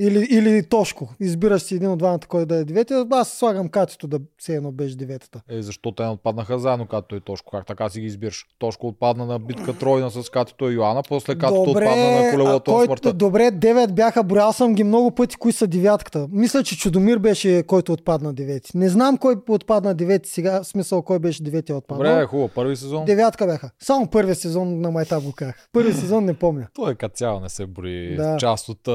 Или, 0.00 0.26
или 0.30 0.62
Тошко. 0.62 1.08
Избираш 1.20 1.62
си 1.62 1.74
един 1.74 1.90
от 1.90 1.98
двамата, 1.98 2.18
кой 2.28 2.46
да 2.46 2.56
е 2.56 2.64
девети. 2.64 2.94
Аз 3.10 3.28
слагам 3.28 3.68
Катито 3.68 4.06
да 4.06 4.20
все 4.38 4.54
едно 4.54 4.72
беше 4.72 4.96
деветата. 4.96 5.40
Е, 5.48 5.62
защо 5.62 5.92
те 5.92 6.02
не 6.02 6.08
отпаднаха 6.08 6.58
заедно, 6.58 6.86
като 6.86 7.16
и 7.16 7.20
Тошко? 7.20 7.50
Как 7.50 7.66
така 7.66 7.88
си 7.88 8.00
ги 8.00 8.06
избираш? 8.06 8.46
Тошко 8.58 8.88
отпадна 8.88 9.26
на 9.26 9.38
битка 9.38 9.72
тройна 9.74 10.10
с 10.10 10.30
Катито 10.30 10.70
и 10.70 10.74
Йоана, 10.74 11.02
после 11.08 11.34
Катито 11.34 11.62
отпадна 11.62 11.90
на 12.14 12.30
колелото 12.32 12.70
кой- 12.70 12.86
смъртта. 12.86 13.12
добре, 13.12 13.42
9 13.44 13.92
бяха, 13.92 14.22
броял 14.24 14.52
съм 14.52 14.74
ги 14.74 14.84
много 14.84 15.10
пъти, 15.10 15.36
кои 15.36 15.52
са 15.52 15.66
девятката. 15.66 16.28
Мисля, 16.30 16.62
че 16.62 16.78
Чудомир 16.78 17.18
беше 17.18 17.62
който 17.62 17.92
отпадна 17.92 18.32
девети. 18.32 18.70
Не 18.74 18.88
знам 18.88 19.18
кой 19.18 19.36
отпадна 19.48 19.94
девети 19.94 20.30
сега, 20.30 20.62
в 20.62 20.66
смисъл 20.66 21.02
кой 21.02 21.18
беше 21.18 21.42
девети 21.42 21.72
отпаднал. 21.72 22.04
Добре, 22.04 22.22
е 22.22 22.26
хубаво. 22.26 22.48
Първи 22.48 22.76
сезон. 22.76 23.04
Девятка 23.04 23.46
бяха. 23.46 23.70
Само 23.80 24.06
първия 24.06 24.34
сезон 24.34 24.80
на 24.80 24.90
Майтап 24.90 25.22
го 25.22 25.32
казах. 25.32 25.68
Първи 25.72 25.92
сезон 25.94 26.24
не 26.24 26.34
помня. 26.34 26.66
Той 26.74 26.94
като 26.94 27.14
цяло 27.14 27.40
не 27.40 27.48
се 27.48 27.66
брои 27.66 28.16
Да. 28.16 28.36
част 28.36 28.68
от 28.68 28.88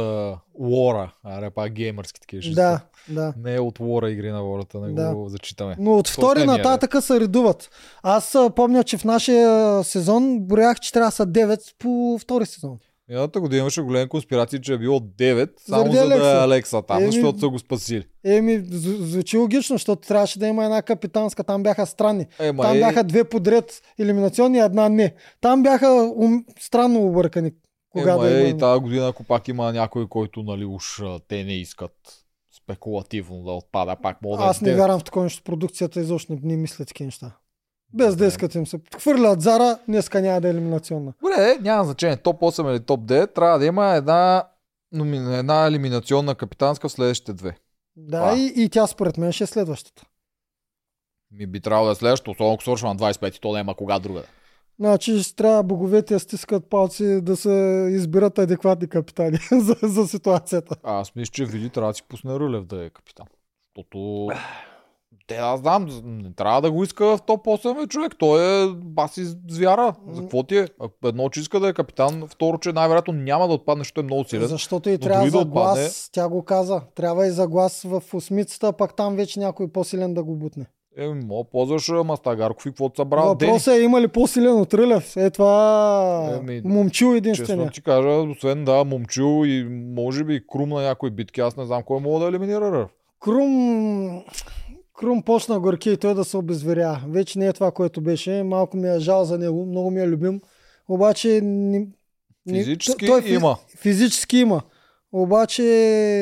лора, 0.59 1.13
а 1.23 1.39
не 1.39 1.49
пак 1.49 1.71
геймърски 1.71 2.21
такива 2.21 2.41
ще 2.41 2.51
Да, 2.51 2.81
са. 3.07 3.13
да. 3.13 3.33
Не 3.37 3.55
е 3.55 3.59
от 3.59 3.79
лора 3.79 4.11
игри 4.11 4.31
на 4.31 4.39
лората, 4.39 4.79
не 4.79 4.93
Да. 4.93 5.15
го 5.15 5.29
зачитаме. 5.29 5.75
Но 5.79 5.97
от 5.97 6.07
втори 6.07 6.25
Последния 6.25 6.57
нататъка 6.57 7.01
се 7.01 7.19
редуват. 7.19 7.69
Аз 8.03 8.37
помня, 8.55 8.83
че 8.83 8.97
в 8.97 9.03
нашия 9.03 9.49
сезон 9.83 10.39
броях, 10.39 10.79
че 10.79 10.91
трябва 10.91 11.07
да 11.07 11.11
са 11.11 11.27
9 11.27 11.59
по 11.79 12.17
втори 12.19 12.45
сезон. 12.45 12.77
Миналата 13.09 13.39
година 13.39 13.59
имаше 13.59 13.81
големи 13.81 14.09
конспирации, 14.09 14.61
че 14.61 14.73
е 14.73 14.77
било 14.77 14.99
9, 14.99 15.49
само 15.59 15.83
Заради 15.83 15.97
за 16.13 16.19
да 16.19 16.31
е 16.31 16.43
Алекса 16.43 16.81
там, 16.81 16.97
Еми- 16.97 17.05
защото 17.05 17.39
са 17.39 17.49
го 17.49 17.59
спасили. 17.59 18.03
Еми, 18.25 18.59
зв- 18.61 19.01
звучи 19.01 19.37
логично, 19.37 19.73
защото 19.73 20.07
трябваше 20.07 20.39
да 20.39 20.47
има 20.47 20.63
една 20.63 20.81
капитанска. 20.81 21.43
Там 21.43 21.63
бяха 21.63 21.85
странни. 21.85 22.25
Ема 22.39 22.63
Там 22.63 22.75
е, 22.75 22.79
бяха 22.79 23.03
две 23.03 23.23
подред 23.23 23.81
елиминационни, 23.99 24.59
една 24.59 24.89
не. 24.89 25.13
Там 25.41 25.63
бяха 25.63 26.11
ум... 26.15 26.45
странно 26.59 27.01
объркани. 27.01 27.51
Кога 27.93 28.13
ема 28.13 28.23
да 28.23 28.37
е, 28.37 28.39
има. 28.39 28.49
и 28.49 28.57
тази 28.57 28.81
година, 28.81 29.07
ако 29.07 29.23
пак 29.23 29.47
има 29.47 29.73
някой, 29.73 30.07
който 30.07 30.43
нали 30.43 30.65
уж 30.65 31.01
те 31.27 31.43
не 31.43 31.53
искат 31.53 32.23
спекулативно 32.63 33.43
да 33.43 33.51
отпада, 33.51 33.95
пак 34.01 34.21
мога 34.21 34.37
да 34.37 34.43
Аз 34.43 34.61
не 34.61 34.71
е 34.71 34.75
вярвам 34.75 34.99
в 34.99 35.03
такова 35.03 35.23
нещо. 35.23 35.43
Продукцията 35.43 35.99
изобщо 35.99 36.33
не, 36.33 36.39
не 36.43 36.57
мисля 36.57 36.85
такива 36.85 37.05
неща. 37.05 37.31
Без 37.93 38.15
да 38.15 38.25
искат 38.25 38.55
им 38.55 38.67
се. 38.67 38.79
Хвърлят 38.97 39.41
Зара, 39.41 39.79
днеска 39.87 40.21
няма 40.21 40.41
да 40.41 40.47
е 40.47 40.51
елиминационна. 40.51 41.13
Добре, 41.21 41.57
няма 41.61 41.83
значение. 41.83 42.17
Топ 42.17 42.41
8 42.41 42.71
или 42.71 42.79
топ 42.79 42.99
9, 42.99 43.33
трябва 43.33 43.59
да 43.59 43.65
има 43.65 43.95
една, 43.95 44.47
една 45.39 45.67
елиминационна 45.67 46.35
капитанска 46.35 46.89
в 46.89 46.91
следващите 46.91 47.33
две. 47.33 47.57
Да, 47.95 48.35
и, 48.37 48.63
и 48.63 48.69
тя 48.69 48.87
според 48.87 49.17
мен 49.17 49.31
ще 49.31 49.43
е 49.43 49.47
следващата. 49.47 50.03
Ми 51.31 51.47
би 51.47 51.61
трябвало 51.61 51.85
да 51.85 51.91
е 51.91 51.95
следващото, 51.95 52.31
особено 52.31 52.53
ако 52.53 52.63
свършва 52.63 52.87
на 52.89 52.95
25 52.95 53.37
и 53.37 53.39
то 53.39 53.51
няма 53.51 53.75
кога 53.75 53.99
друга. 53.99 54.23
Значи 54.79 55.23
ще 55.23 55.35
трябва 55.35 55.63
боговете 55.63 56.13
да 56.13 56.19
стискат 56.19 56.69
палци 56.69 57.21
да 57.21 57.35
се 57.37 57.87
избират 57.91 58.39
адекватни 58.39 58.87
капитани 58.87 59.37
за, 59.51 59.75
за 59.83 60.07
ситуацията. 60.07 60.75
А, 60.83 60.99
аз 60.99 61.15
мисля, 61.15 61.31
че 61.31 61.45
Вили 61.45 61.69
трябва 61.69 61.91
да 61.91 61.95
си 61.95 62.03
пусне 62.03 62.39
Рулев 62.39 62.65
да 62.65 62.85
е 62.85 62.89
капитан. 62.89 63.27
Защото 63.67 64.29
те, 65.27 65.35
аз 65.35 65.59
знам, 65.59 65.87
не 66.03 66.33
трябва 66.33 66.61
да 66.61 66.71
го 66.71 66.83
иска 66.83 67.05
в 67.05 67.21
топ 67.21 67.45
8 67.45 67.81
бе, 67.81 67.87
човек. 67.87 68.11
Той 68.19 68.63
е 68.63 68.67
баси 68.75 69.25
звяра. 69.49 69.95
За 70.11 70.21
какво 70.21 70.43
ти 70.43 70.57
е? 70.57 70.67
Едно, 71.05 71.29
че 71.29 71.39
иска 71.39 71.59
да 71.59 71.67
е 71.67 71.73
капитан, 71.73 72.27
второ, 72.27 72.57
че 72.57 72.73
най-вероятно 72.73 73.13
няма 73.13 73.47
да 73.47 73.53
отпадне, 73.53 73.81
защото 73.81 73.99
е 73.99 74.03
много 74.03 74.23
силен. 74.23 74.47
Защото 74.47 74.89
и 74.89 74.97
трябва 74.97 75.31
да 75.31 75.45
глас, 75.45 75.79
отпадне- 75.79 76.11
тя 76.11 76.29
го 76.29 76.43
каза, 76.43 76.81
трябва 76.95 77.27
и 77.27 77.31
за 77.31 77.47
глас 77.47 77.81
в 77.81 78.03
осмицата, 78.13 78.73
пък 78.73 78.95
там 78.95 79.15
вече 79.15 79.39
някой 79.39 79.67
по-силен 79.67 80.13
да 80.13 80.23
го 80.23 80.35
бутне. 80.35 80.65
Е, 80.97 81.07
мога 81.07 81.49
ползваш 81.51 81.91
Мастагарков 82.05 82.65
и 82.65 82.69
каквото 82.69 82.95
са 83.01 83.05
брал. 83.05 83.35
Дени. 83.35 83.51
Въпросът 83.51 83.73
е 83.73 83.81
има 83.81 84.01
ли 84.01 84.07
по-силен 84.07 84.55
от 84.61 84.73
Рълев? 84.73 85.17
Е 85.17 85.29
това 85.29 86.39
Еми, 86.41 86.61
момчил 86.65 87.07
Честно 87.07 87.17
единствения. 87.17 87.71
ти 87.71 87.81
кажа, 87.81 88.09
освен 88.09 88.65
да, 88.65 88.83
момчил 88.83 89.45
и 89.45 89.63
може 89.95 90.23
би 90.23 90.47
Крум 90.47 90.69
на 90.69 90.81
някои 90.81 91.11
битки, 91.11 91.41
аз 91.41 91.57
не 91.57 91.65
знам 91.65 91.83
кой 91.83 91.99
мога 91.99 92.19
да 92.19 92.25
елиминира 92.27 92.71
Ръв. 92.71 92.89
Крум... 93.19 94.23
Крум 94.97 95.23
почна 95.23 95.59
горки 95.59 95.89
и 95.91 95.97
той 95.97 96.13
да 96.13 96.23
се 96.23 96.37
обезверя. 96.37 97.01
Вече 97.09 97.39
не 97.39 97.47
е 97.47 97.53
това, 97.53 97.71
което 97.71 98.01
беше. 98.01 98.43
Малко 98.43 98.77
ми 98.77 98.89
е 98.89 98.99
жал 98.99 99.25
за 99.25 99.37
него. 99.37 99.65
Много 99.65 99.91
ми 99.91 100.01
е 100.01 100.07
любим. 100.07 100.41
Обаче... 100.89 101.27
Ни- 101.43 101.87
Физически 102.49 103.05
той- 103.05 103.23
има. 103.25 103.57
Физически 103.77 104.37
има. 104.37 104.61
Обаче 105.11 105.63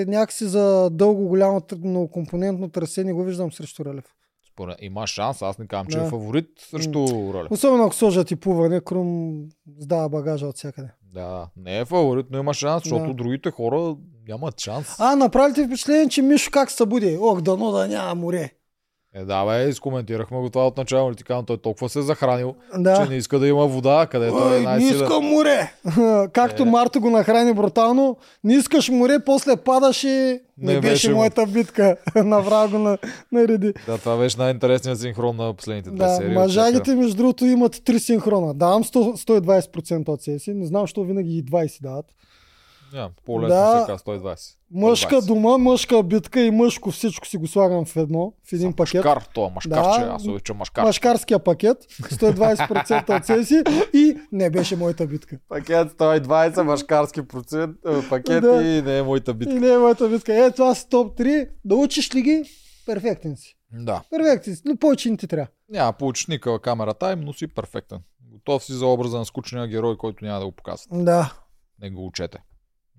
някакси 0.07 0.45
за 0.45 0.89
дълго 0.89 1.28
голямо 1.28 1.61
многокомпонентно 1.84 2.69
трасе 2.69 3.03
не 3.03 3.13
го 3.13 3.24
виждам 3.24 3.51
срещу 3.51 3.86
Рълев. 3.86 4.05
Според, 4.54 4.76
има 4.82 5.08
шанс, 5.08 5.41
аз 5.41 5.58
не 5.58 5.68
казвам, 5.68 5.88
че 5.88 5.97
Да. 5.97 6.04
е 6.04 6.10
фаворит 6.10 6.47
срещу 6.60 6.99
Рълев. 7.34 7.52
Особено 7.52 7.84
ако 7.84 7.95
сложат 7.95 8.32
и 8.32 8.36
плуване, 8.36 8.82
Крум 8.82 9.39
сдава 9.78 10.10
багажа 10.10 10.47
от 10.47 10.56
всякъде. 10.56 10.88
Да, 11.04 11.47
не 11.58 11.80
е 11.80 11.86
фаворит, 11.86 12.26
но 12.30 12.39
има 12.39 12.54
шанс, 12.54 12.84
защото 12.84 13.08
Да. 13.08 13.14
другите 13.14 13.52
хора 13.52 13.95
нямат 14.28 14.60
шанс. 14.60 14.88
А, 14.99 15.16
направи 15.16 15.54
ти 15.54 15.66
впечатление, 15.66 16.10
че 16.10 16.22
Мишо 16.22 16.52
как 16.52 16.72
се 16.72 16.78
събуди? 16.78 17.18
Ох, 17.22 17.41
дано 17.41 17.72
да 17.72 17.88
няма 17.88 18.16
море. 18.16 18.52
Е, 19.16 19.22
да, 19.22 19.45
бе, 19.45 19.70
изкоментирахме 19.70 20.38
го 20.38 20.49
това 20.49 20.68
от 20.68 20.78
начало. 20.78 21.14
Ти 21.14 21.24
казвам, 21.24 21.45
той 21.45 21.57
толкова 21.57 21.89
се 21.89 21.99
е 21.99 22.03
захранил, 22.03 22.55
Да. 22.76 22.95
че 22.95 23.09
не 23.09 23.16
иска 23.16 23.39
да 23.39 23.47
има 23.47 23.68
вода, 23.68 24.07
където 24.07 24.36
е 24.36 24.41
Ой, 24.43 24.51
не 24.51 24.59
най-силен. 24.62 24.95
искам 24.95 25.26
море! 25.26 25.74
Както 26.30 26.64
Е. 26.64 26.66
Марто 26.66 27.01
го 27.01 27.09
нахрани 27.09 27.53
брутално, 27.53 28.16
не 28.43 28.53
искаш 28.53 28.89
море, 28.89 29.20
после 29.20 29.55
падаш 29.55 30.03
и 30.03 30.07
не, 30.07 30.39
Не 30.57 30.74
беше, 30.74 30.82
беше 30.82 31.09
му. 31.09 31.16
моята 31.16 31.45
битка. 31.45 31.95
Направо 32.18 32.70
го 32.70 32.78
на, 32.80 32.97
нареди. 33.32 33.74
Да, 33.86 33.97
това 33.97 34.18
беше 34.18 34.38
най-интересният 34.38 34.99
синхрон 34.99 35.36
на 35.36 35.53
последните 35.53 35.89
две 35.89 35.97
Да, 35.99 36.09
серии. 36.09 36.34
мъжагите 36.34 36.95
между 36.95 37.18
другото 37.18 37.45
имат 37.45 37.82
три 37.86 37.99
синхрона. 37.99 38.53
Давам 38.53 38.84
100, 38.84 39.39
120% 39.41 40.09
от 40.09 40.22
сесии. 40.22 40.53
Не 40.53 40.66
знам, 40.66 40.84
защо 40.84 41.03
винаги 41.03 41.38
и 41.38 41.43
20 41.43 41.82
дават. 41.82 42.05
Няма, 42.94 43.12
по-лесно 43.26 43.56
Да. 43.56 43.80
се 43.80 43.86
казва 43.88 44.00
120. 44.00 44.56
Мъжка 44.72 45.16
120. 45.16 45.26
дума, 45.28 45.58
мъжка 45.58 46.04
битка 46.04 46.42
и 46.42 46.52
мъжко 46.52 46.92
всичко 46.92 47.28
си 47.28 47.38
го 47.38 47.48
слагам 47.48 47.86
в 47.86 47.96
едно, 47.96 48.34
в 48.44 48.54
един 48.54 48.74
пакет. 48.74 48.94
Машкар, 48.96 49.24
това 49.34 49.48
е 49.48 49.52
машкар, 49.52 49.70
Да. 49.72 50.12
аз 50.12 50.28
обичам 50.28 50.58
машкар. 50.58 50.84
Машкарския 50.84 51.39
пакет, 51.39 51.78
120% 52.02 53.10
от 53.12 53.26
сесии 53.26 53.62
и 53.94 54.18
не 54.32 54.50
беше 54.50 54.76
моята 54.76 55.08
битка. 55.08 55.38
Пакет 55.50 55.88
120, 55.89 56.62
машкарски 56.62 57.22
процент, 57.22 57.76
е, 57.88 58.10
пакет 58.10 58.42
Да. 58.42 58.64
и 58.64 58.82
не 58.82 58.98
е 58.98 59.04
моята 59.04 59.32
И 59.32 59.34
битка. 59.34 59.54
не 59.54 59.70
е 59.70 59.78
моята 59.78 60.10
битка. 60.10 60.46
Е, 60.46 60.52
това 60.52 60.76
са 60.76 60.88
топ 60.89 61.18
3. 61.18 61.50
Да 61.66 61.76
учиш 61.76 62.16
ли 62.16 62.22
ги? 62.22 62.44
Перфектен 62.86 63.36
си. 63.36 63.58
Да. 63.74 64.02
Перфектен 64.10 64.56
си. 64.56 64.62
Но 64.66 64.78
повече 64.78 65.10
не 65.10 65.18
ти 65.18 65.28
трябва. 65.28 65.48
Няма 65.70 65.94
получиш 65.94 66.28
никаква 66.28 66.60
камера 66.60 66.94
тайм, 66.94 67.22
но 67.22 67.34
си 67.34 67.48
перфектен. 67.48 68.00
Готов 68.24 68.64
си 68.64 68.74
за 68.74 68.86
образа 68.86 69.18
на 69.18 69.26
скучния 69.26 69.68
герой, 69.68 69.98
който 69.98 70.26
няма 70.26 70.39
да 70.39 70.46
го 70.46 70.52
показват. 70.52 71.06
Да. 71.06 71.34
Не 71.82 71.89
го 71.89 72.06
учете. 72.06 72.38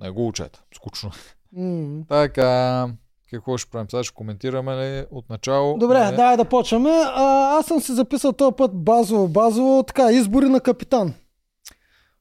Не 0.02 0.10
го 0.10 0.26
учете. 0.28 0.58
Скучно. 0.76 1.10
М. 1.56 2.02
Така, 2.08 2.86
какво 3.30 3.58
ще 3.58 3.70
правим? 3.70 3.90
Сега 3.90 4.04
ще 4.04 4.14
коментираме 4.14 4.76
ли 4.76 5.06
от 5.10 5.30
начало? 5.30 5.78
Добре, 5.78 6.04
Не. 6.04 6.16
давай 6.16 6.36
да 6.36 6.44
почваме. 6.44 6.90
А, 6.90 7.56
аз 7.58 7.66
съм 7.66 7.80
си 7.80 7.92
записал 7.92 8.32
този 8.32 8.56
път 8.56 8.70
базово, 8.74 9.28
базово, 9.28 9.82
така, 9.82 10.12
избори 10.12 10.48
на 10.48 10.60
капитан. 10.60 11.14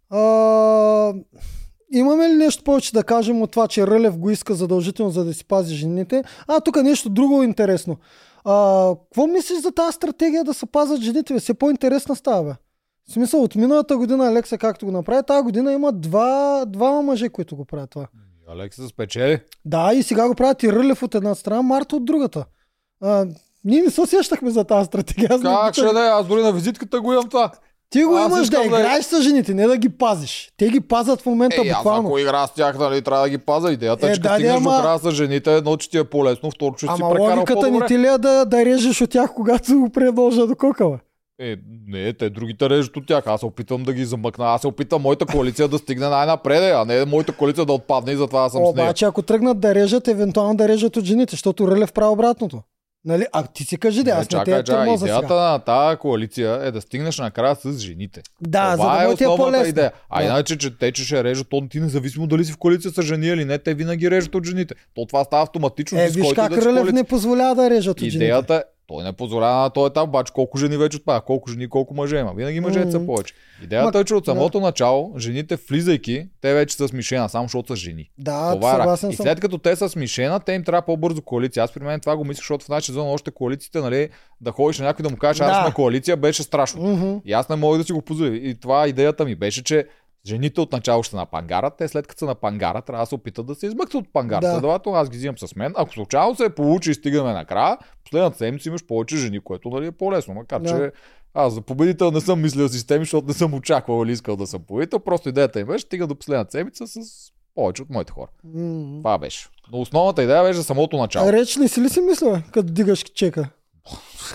А, 0.09 1.13
имаме 1.91 2.29
ли 2.29 2.34
нещо 2.34 2.63
повече 2.63 2.93
да 2.93 3.03
кажем 3.03 3.41
от 3.41 3.51
това, 3.51 3.67
че 3.67 3.88
Рълев 3.88 4.17
го 4.17 4.29
иска 4.29 4.53
задължително, 4.53 5.11
за 5.11 5.25
да 5.25 5.34
си 5.34 5.45
пази 5.45 5.75
жените? 5.75 6.23
А, 6.47 6.59
тук 6.61 6.84
нещо 6.84 7.09
друго 7.09 7.43
интересно. 7.43 7.97
А, 8.45 8.88
какво 8.95 9.27
мислиш 9.27 9.61
за 9.61 9.71
тази 9.71 9.95
стратегия 9.95 10.43
да 10.43 10.53
се 10.53 10.65
пазят 10.65 11.01
жените? 11.01 11.39
Все 11.39 11.53
по-интересна 11.53 12.15
става, 12.15 12.43
бе. 12.43 12.53
В 13.12 13.14
смисъл, 13.14 13.43
от 13.43 13.55
миналата 13.55 13.97
година 13.97 14.28
Алекса 14.28 14.57
както 14.57 14.86
го 14.86 14.91
направи, 14.91 15.22
тази 15.24 15.43
година 15.43 15.74
има 15.74 15.91
два, 15.91 16.64
двама 16.68 17.01
мъже, 17.01 17.30
които 17.30 17.55
го 17.55 17.66
правят 17.66 17.89
това. 17.89 18.07
Алекса 18.49 18.88
спечели. 18.88 19.39
Да, 19.66 19.91
и 19.93 20.03
сега 20.03 20.28
го 20.28 20.36
правят 20.36 20.64
и 20.64 20.72
Рълев 20.72 21.03
от 21.03 21.16
една 21.16 21.36
страна, 21.36 21.62
Марта 21.62 21.95
от 21.95 22.05
другата. 22.05 22.45
А, 23.01 23.26
ние 23.64 23.82
не 23.82 23.89
се 23.89 24.05
сещахме 24.05 24.49
за 24.49 24.64
тази 24.64 24.86
стратегия. 24.86 25.30
Аз 25.32 25.41
Как 25.41 25.74
ще 25.76 25.86
да 25.86 25.99
е? 25.99 26.09
Аз 26.09 26.28
дори 26.28 26.41
на 26.41 26.51
визитката 26.51 27.01
го 27.01 27.14
имам 27.14 27.30
това. 27.30 27.51
Ти 27.89 28.03
го 28.03 28.16
Аз 28.16 28.28
имаш 28.28 28.49
да 28.49 28.57
да- 28.59 28.66
играеш 28.66 29.05
с 29.05 29.22
жените, 29.22 29.53
не 29.53 29.68
да 29.68 29.78
ги 29.78 29.89
пазиш. 29.89 30.51
Те 30.57 30.70
ги 30.70 30.82
пазят 30.82 31.22
в 31.22 31.26
момента 31.26 31.57
аз 31.62 31.68
буквално. 31.70 32.07
ако 32.07 32.18
игра 32.18 32.47
с 32.47 32.53
тях, 32.53 32.78
нали, 32.78 33.01
трябва 33.01 33.24
да 33.24 33.30
ги 33.30 33.38
паза. 33.38 33.72
Идеята 33.72 34.07
е, 34.07 34.09
Е, 34.09 34.14
че 34.14 34.20
да, 34.20 34.30
да, 34.30 34.36
стигнеш 34.36 34.55
ама- 34.55 34.72
до 34.72 34.82
края 34.82 34.99
с 34.99 35.12
жените, 35.12 35.55
едно, 35.55 35.78
че 35.78 35.89
ти 35.89 35.97
е 35.97 36.03
по-лесно, 36.03 36.51
второ, 36.51 36.74
че 36.74 36.80
си 36.80 36.91
Ама 36.91 37.09
прекарал 37.09 37.30
логиката 37.30 37.59
по-добре. 37.62 37.88
ти 37.88 37.99
ли 37.99 38.07
е 38.07 38.18
да, 38.18 38.45
да 38.45 38.66
режеш 38.66 39.01
от 39.01 39.09
тях, 39.09 39.34
когато 39.34 39.80
го 39.80 39.89
предложа 39.89 40.47
до 40.47 40.55
кокала? 40.55 40.99
Е, 41.41 41.55
не, 41.87 42.13
те 42.13 42.29
другите 42.29 42.69
режат 42.69 42.97
от 42.97 43.07
тях. 43.07 43.23
Аз 43.27 43.39
се 43.39 43.45
опитвам 43.45 43.83
да 43.83 43.93
ги 43.93 44.05
замъкна. 44.05 44.45
Аз 44.45 44.61
се 44.61 44.67
опитам 44.67 45.01
моята 45.01 45.25
коалиция 45.25 45.67
да 45.67 45.77
стигне 45.77 46.07
най-напред, 46.07 46.73
а 46.75 46.85
не 46.85 47.05
моята 47.05 47.31
коалиция 47.31 47.65
да 47.65 47.73
отпадне 47.73 48.11
и 48.11 48.15
затова 48.15 48.41
аз 48.41 48.51
съм 48.51 48.65
с 48.65 48.75
нея. 48.75 48.85
Обаче, 48.85 49.05
ако 49.05 49.21
тръгнат 49.21 49.59
да 49.59 49.75
режат, 49.75 50.07
евентуално 50.07 50.55
да 50.55 50.67
режат 50.67 50.97
от 50.97 51.05
жените, 51.05 51.31
защото 51.31 51.67
Рълев 51.67 51.93
прави 51.93 52.09
обратното. 52.13 52.61
Нали? 53.05 53.25
А 53.33 53.43
ти 53.43 53.63
си 53.63 53.77
кажи, 53.77 54.03
да, 54.03 54.13
Не, 54.13 54.19
аз 54.19 54.25
не 54.25 54.29
чакай, 54.29 54.53
те 54.53 54.63
чакай. 54.63 54.93
Идеята 54.93 55.27
сега. 55.27 55.35
на 55.35 55.59
тази 55.59 55.97
коалиция 55.97 56.59
е 56.63 56.71
да 56.71 56.81
стигнеш 56.81 57.17
накрая 57.19 57.55
с 57.55 57.77
жените. 57.79 58.21
Да, 58.41 58.71
за 58.71 58.77
Това 58.77 58.97
да 58.97 59.11
е 59.13 59.15
ти 59.15 59.23
е 59.23 59.27
основната 59.27 59.51
по-лесно. 59.51 59.69
идея. 59.69 59.91
А 60.09 60.19
Да. 60.19 60.25
иначе, 60.25 60.57
че 60.57 60.77
те, 60.77 60.91
че 60.91 61.05
ще 61.05 61.23
режат, 61.23 61.47
то 61.49 61.67
ти 61.69 61.79
независимо 61.79 62.27
дали 62.27 62.45
си 62.45 62.51
в 62.51 62.57
коалиция 62.57 62.91
с 62.91 63.01
жени 63.01 63.27
или 63.27 63.45
не, 63.45 63.57
те 63.57 63.73
винаги 63.73 64.11
режат 64.11 64.35
от 64.35 64.45
жените. 64.45 64.75
То 64.95 65.05
това 65.05 65.23
става 65.23 65.43
автоматично. 65.43 65.99
Е, 65.99 66.07
виж 66.07 66.33
как 66.35 66.55
да 66.55 66.61
Рълев 66.61 66.91
не 66.91 67.03
позволява 67.03 67.55
да 67.55 67.69
режат 67.69 67.91
от 67.91 67.99
жените. 67.99 68.15
Идеята 68.15 68.55
е, 68.55 68.63
той 68.91 69.03
не 69.03 69.11
позволява 69.13 69.55
на 69.55 69.69
този 69.69 69.87
етап, 69.87 70.03
обаче 70.03 70.33
колко 70.33 70.57
жени 70.57 70.77
вече 70.77 70.97
отпада, 70.97 71.21
колко 71.21 71.49
жени, 71.51 71.69
колко 71.69 71.93
мъже 71.93 72.17
има. 72.17 72.33
Винаги 72.33 72.59
мъжете 72.59 72.91
са 72.91 72.97
Мгм. 72.97 73.05
повече. 73.05 73.33
Идеята 73.63 73.97
Ма- 73.97 74.01
е, 74.01 74.05
че 74.05 74.15
от 74.15 74.25
самото 74.25 74.59
начало, 74.59 75.13
жените 75.17 75.57
влизайки, 75.69 76.27
те 76.41 76.53
вече 76.53 76.75
са 76.75 76.87
смишена, 76.87 77.29
само 77.29 77.43
защото 77.43 77.67
са 77.67 77.75
жени. 77.75 78.09
Да, 78.17 78.55
това 78.55 78.69
е 78.69 78.75
съгласен 78.75 79.09
И 79.09 79.15
съм. 79.15 79.23
след 79.23 79.39
като 79.39 79.57
те 79.57 79.75
са 79.75 79.89
смишена, 79.89 80.39
те 80.39 80.53
им 80.53 80.63
трябва 80.63 80.81
по-бързо 80.81 81.21
коалиция. 81.21 81.63
Аз 81.63 81.71
при 81.71 81.83
мен 81.83 81.99
това 81.99 82.17
го 82.17 82.23
мислих, 82.23 82.41
защото 82.41 82.65
в 82.65 82.69
нашия 82.69 82.85
сезон 82.85 83.07
още 83.07 83.31
коалициите, 83.31 83.79
нали, 83.79 84.09
да 84.41 84.51
ходиш 84.51 84.79
на 84.79 84.85
някой 84.85 85.03
да 85.03 85.09
му 85.09 85.17
кажеш, 85.17 85.41
аз 85.41 85.57
Да. 85.57 85.63
сме 85.63 85.73
коалиция, 85.73 86.17
беше 86.17 86.43
страшно. 86.43 86.81
Мгм. 86.83 87.15
И 87.25 87.33
аз 87.33 87.49
не 87.49 87.55
мога 87.55 87.77
да 87.77 87.83
си 87.83 87.91
го 87.93 88.01
позволя. 88.01 88.29
И 88.29 88.55
това 88.55 88.87
идеята 88.87 89.25
ми 89.25 89.35
беше, 89.35 89.63
че 89.63 89.85
жените 90.26 90.61
отначало 90.61 91.03
ще 91.03 91.11
са 91.11 91.17
на 91.17 91.26
пангара, 91.26 91.72
те 91.78 91.88
след 91.88 92.07
като 92.07 92.19
са 92.19 92.26
на 92.26 92.36
пангара, 92.36 92.82
трябва 92.82 93.03
да 93.03 93.07
се 93.07 93.15
опитат 93.15 93.45
да 93.45 93.55
се 93.55 93.65
измъкнат 93.65 93.93
от 93.93 94.13
пангара. 94.13 94.41
Да. 94.41 94.51
Следователно 94.53 94.97
аз 94.97 95.09
ги 95.09 95.17
взимам 95.17 95.38
с 95.38 95.55
мен. 95.55 95.74
Ако 95.76 95.93
случайно 95.93 96.36
се 96.36 96.49
получи 96.49 96.91
и 96.91 96.93
стигаме 96.93 97.34
накрая, 97.34 97.78
последната 98.03 98.38
седмица 98.38 98.69
имаш 98.69 98.86
повече 98.86 99.17
жени, 99.17 99.39
което 99.39 99.69
нали, 99.69 99.86
е 99.86 99.91
по-лесно. 99.91 100.34
Макар 100.34 100.59
Да. 100.61 100.69
че 100.69 100.91
аз 101.34 101.53
за 101.53 101.61
победител 101.61 102.11
не 102.11 102.22
съм 102.22 102.41
мислил 102.41 102.69
системи, 102.69 103.05
защото 103.05 103.28
не 103.28 103.34
съм 103.34 103.53
очаквал 103.53 104.03
или 104.05 104.11
искал 104.11 104.36
да 104.36 104.47
съм 104.47 104.61
победител. 104.67 104.99
Просто 104.99 105.30
идеята 105.30 105.59
им 105.59 105.67
беше, 105.67 105.86
стига 105.86 106.07
до 106.07 106.15
последната 106.15 106.51
седмица 106.51 106.88
с 106.88 106.99
повече 107.55 107.82
от 107.82 107.89
моите 107.89 108.11
хора. 108.11 108.28
М. 108.43 108.97
Това 108.97 109.17
беше. 109.17 109.47
Но 109.72 109.82
основната 109.82 110.24
идея 110.24 110.43
беше 110.43 110.61
самото 110.61 110.97
начало. 110.97 111.32
Реч 111.32 111.57
ли 111.57 111.67
си 111.67 111.82
ли 111.82 111.89
си 111.89 112.01
мисля, 112.01 112.43
като 112.51 112.74
дигаш 112.74 113.03
чека? 113.03 113.49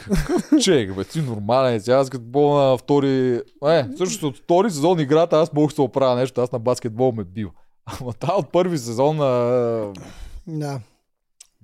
Чек, 0.62 0.94
бе, 0.94 1.04
ти 1.04 1.22
нормален 1.22 1.80
си. 1.80 1.90
Аз 1.90 2.10
като 2.10 2.24
бол 2.24 2.54
на 2.54 2.78
втори... 2.78 3.42
Е, 3.66 3.84
също 3.96 4.26
от 4.26 4.36
втори 4.36 4.70
сезон 4.70 5.00
играта 5.00 5.36
аз 5.36 5.52
мога 5.52 5.74
да 5.76 5.82
оправя 5.82 6.16
нещо. 6.16 6.40
Аз 6.40 6.52
на 6.52 6.58
баскетбол 6.58 7.12
ме 7.12 7.24
бил. 7.24 7.50
Ама 8.00 8.12
та 8.12 8.34
от 8.34 8.52
първи 8.52 8.78
сезон 8.78 9.20
а... 9.20 9.92
Да. 10.46 10.80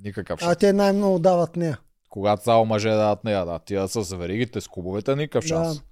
никакъв 0.05 0.39
А 0.43 0.45
шанс. 0.45 0.57
те 0.59 0.73
най-много 0.73 1.19
дават 1.19 1.57
нея. 1.57 1.79
Когато 2.11 2.43
само 2.43 2.65
мъже 2.65 2.91
дават 2.91 3.25
нея, 3.25 3.47
да. 3.47 3.59
Тия 3.59 3.89
с 3.89 4.17
веригите, 4.17 4.61
с 4.61 4.69
кубовете, 4.69 5.17
никакъв 5.17 5.45
шанс. 5.45 5.77
Да. 5.77 5.83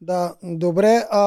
Да, 0.00 0.34
добре. 0.42 1.04
А, 1.10 1.22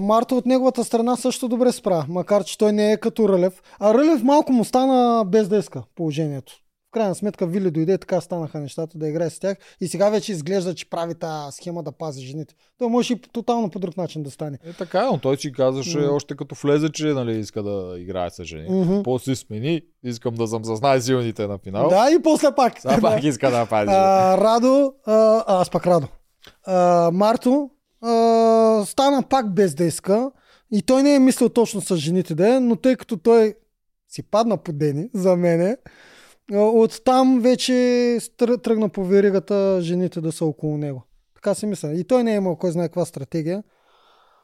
Марта 0.00 0.34
от 0.34 0.46
неговата 0.46 0.84
страна 0.84 1.16
също 1.16 1.48
добре 1.48 1.72
спра, 1.72 2.06
макар 2.08 2.44
че 2.44 2.58
той 2.58 2.72
не 2.72 2.92
е 2.92 2.96
като 2.96 3.28
Рълев. 3.28 3.62
А 3.80 3.94
Рълев 3.94 4.22
малко 4.22 4.52
му 4.52 4.64
стана 4.64 5.24
без 5.24 5.48
да 5.48 5.56
иска 5.56 5.82
положението. 5.94 6.52
В 6.88 6.90
крайна 6.90 7.14
сметка 7.14 7.46
Вили 7.46 7.70
дойде 7.70 7.92
и 7.92 7.98
така 7.98 8.20
станаха 8.20 8.60
нещата 8.60 8.98
да 8.98 9.08
играе 9.08 9.30
с 9.30 9.38
тях. 9.38 9.56
И 9.80 9.88
сега 9.88 10.10
вече 10.10 10.32
изглежда, 10.32 10.74
че 10.74 10.90
прави 10.90 11.14
тази 11.14 11.56
схема 11.56 11.82
да 11.82 11.92
пази 11.92 12.26
жените. 12.26 12.54
Той 12.78 12.88
може 12.88 13.12
и 13.12 13.20
тотално 13.32 13.70
по 13.70 13.78
друг 13.78 13.96
начин 13.96 14.22
да 14.22 14.30
стане. 14.30 14.58
Е 14.64 14.72
така, 14.72 15.06
но 15.06 15.18
той 15.18 15.36
си 15.36 15.52
казваше 15.52 15.98
М. 15.98 16.12
още 16.12 16.36
като 16.36 16.54
влезе, 16.54 16.88
че 16.92 17.06
нали, 17.06 17.38
иска 17.38 17.62
да 17.62 17.94
играе 17.98 18.30
с 18.30 18.44
жени. 18.44 18.80
Мгм. 18.80 19.02
После 19.02 19.36
смени, 19.36 19.82
искам 20.04 20.34
да 20.34 20.48
съм 20.48 20.64
с 20.64 20.80
най-силните 20.80 21.46
на 21.46 21.58
финал. 21.58 21.88
Да, 21.88 22.10
и 22.10 22.22
после 22.22 22.54
пак. 22.56 22.80
Сега 22.80 23.00
пак 23.00 23.22
иска 23.24 23.50
да 23.50 23.66
пази. 23.66 23.90
А, 23.90 24.38
Радо, 24.38 24.94
а, 25.06 25.12
а, 25.46 25.60
аз 25.60 25.70
пак 25.70 25.86
Радо. 25.86 26.08
А, 26.66 27.10
Марто 27.12 27.70
а, 28.02 28.84
стана 28.86 29.22
пак 29.22 29.54
без 29.54 29.74
да 29.74 29.84
иска 29.84 30.30
и 30.72 30.82
той 30.82 31.02
не 31.02 31.14
е 31.14 31.18
мислил 31.18 31.48
точно 31.48 31.80
с 31.80 31.96
жените 31.96 32.34
да 32.34 32.56
е, 32.56 32.60
но 32.60 32.76
тъй 32.76 32.96
като 32.96 33.16
той 33.16 33.54
си 34.08 34.22
падна 34.22 34.56
по 34.56 34.72
Дени, 34.72 35.08
за 35.14 35.36
мене, 35.36 35.76
а, 36.52 36.58
оттам 36.58 37.40
вече 37.40 38.18
тръгна 38.62 38.88
по 38.88 39.04
веригата 39.04 39.78
жените 39.82 40.20
да 40.20 40.32
са 40.32 40.44
около 40.44 40.78
него. 40.78 41.02
Така 41.34 41.54
си 41.54 41.66
мисля. 41.66 41.92
И 41.92 42.04
той 42.04 42.24
не 42.24 42.32
е 42.32 42.36
имал 42.36 42.56
кой 42.56 42.70
знае 42.70 42.88
каква 42.88 43.04
стратегия. 43.04 43.62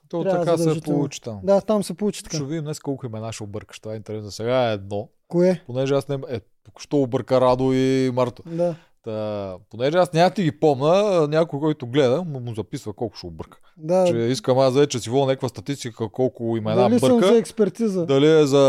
То 0.09 0.23
трябва 0.25 0.45
така 0.45 0.75
се 0.75 0.81
получи 0.81 1.21
там. 1.21 1.41
Да, 1.43 1.61
там 1.61 1.83
се 1.83 1.95
получи 1.95 2.25
така. 2.25 2.37
Ще 2.37 2.47
видим 2.47 2.65
днес 2.65 2.81
колко 2.81 3.07
имена 3.07 3.33
ще 3.33 3.43
объркаш. 3.43 3.81
Това 3.81 3.95
е 3.95 3.97
интересно. 3.97 4.31
Сега 4.31 4.71
е 4.71 4.75
едно. 4.75 5.09
Кое? 5.29 5.63
Понеже 5.67 5.95
аз 5.95 6.09
не... 6.09 6.19
Е, 6.31 6.41
що 6.79 6.97
обърка 6.97 7.41
Радо 7.41 7.73
и 7.73 8.11
Марто. 8.15 8.43
Да. 8.47 8.77
Та, 9.05 9.57
понеже 9.71 9.99
аз 9.99 10.13
няма 10.13 10.31
ти 10.31 10.43
ги 10.43 10.61
помна, 10.61 11.27
някой, 11.29 11.61
който 11.61 11.87
гледа, 11.87 12.23
му, 12.25 12.41
му 12.41 12.55
записва 12.55 12.93
колко 12.93 13.17
ще 13.17 13.27
обърка. 13.27 13.59
Да, 13.77 14.05
Че 14.07 14.17
искам 14.17 14.59
аз 14.59 14.75
вече 14.75 14.99
си 14.99 15.11
воля 15.11 15.27
някаква 15.27 15.49
статистика, 15.49 16.09
колко 16.09 16.57
имена 16.57 16.89
дали 16.89 17.01
бърка. 17.01 17.27
за 17.27 17.39
експертиза? 17.39 18.07
Дали 18.07 18.31
е 18.31 18.47
за 18.47 18.63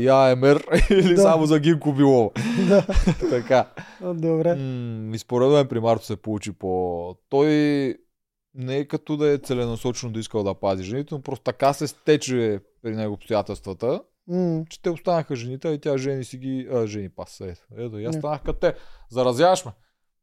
ЯМР 0.00 0.64
или 0.90 1.14
Да. 1.14 1.22
само 1.22 1.46
за 1.46 1.58
Гинко 1.60 1.92
Билова. 1.92 2.30
да. 2.68 2.86
така. 3.30 3.66
Добре. 4.00 4.54
М, 4.54 5.14
и 5.14 5.18
според 5.18 5.50
мен 5.50 5.66
при 5.68 5.80
Марто 5.80 6.04
се 6.06 6.16
получи 6.16 6.52
по... 6.52 7.14
Той 7.28 7.46
не 8.54 8.76
е 8.76 8.84
като 8.84 9.16
да 9.16 9.28
е 9.28 9.38
целенасочено 9.38 10.12
да 10.12 10.20
искал 10.20 10.42
да 10.42 10.54
пази 10.54 10.84
жените, 10.84 11.14
но 11.14 11.20
просто 11.22 11.42
така 11.44 11.72
се 11.72 11.86
стече 11.86 12.60
при 12.82 12.96
него 12.96 13.14
обстоятелствата, 13.14 14.00
М. 14.28 14.64
че 14.70 14.82
те 14.82 14.90
останаха 14.90 15.36
жените 15.36 15.68
и 15.68 15.78
тя 15.78 15.98
жени 15.98 16.24
си 16.24 16.38
ги... 16.38 16.68
А, 16.72 16.86
жени 16.86 17.08
пас. 17.08 17.40
Ето, 17.40 17.60
ето 17.76 17.98
и 17.98 18.04
аз 18.04 18.16
станах 18.16 18.42
като 18.42 18.58
те. 18.58 18.74
Заразяваш 19.10 19.64
ме. 19.64 19.72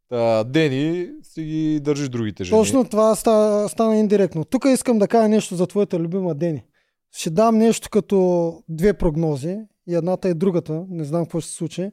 Та, 0.10 0.43
Дени 0.43 1.10
си 1.24 1.43
ги 1.43 1.80
държиш 1.80 2.10
другите 2.10 2.43
жени. 2.43 2.62
Точно 2.62 2.86
това 2.86 3.16
стана, 3.16 3.70
стана 3.70 3.97
индиректно. 3.97 4.45
Тук 4.45 4.66
искам 4.66 5.00
да 5.00 5.08
кажа 5.08 5.30
нещо 5.30 5.56
за 5.56 5.68
твоята 5.68 6.00
любима 6.00 6.36
Дени. 6.36 6.64
Ще 7.12 7.30
дам 7.30 7.58
нещо 7.58 7.89
като 7.91 8.54
две 8.70 8.93
прогнози. 8.93 9.58
И 9.88 9.95
едната 9.95 10.30
и 10.30 10.34
другата. 10.34 10.86
Не 10.89 11.04
знам 11.04 11.26
какво 11.26 11.39
ще 11.39 11.50
се 11.50 11.56
случи. 11.56 11.91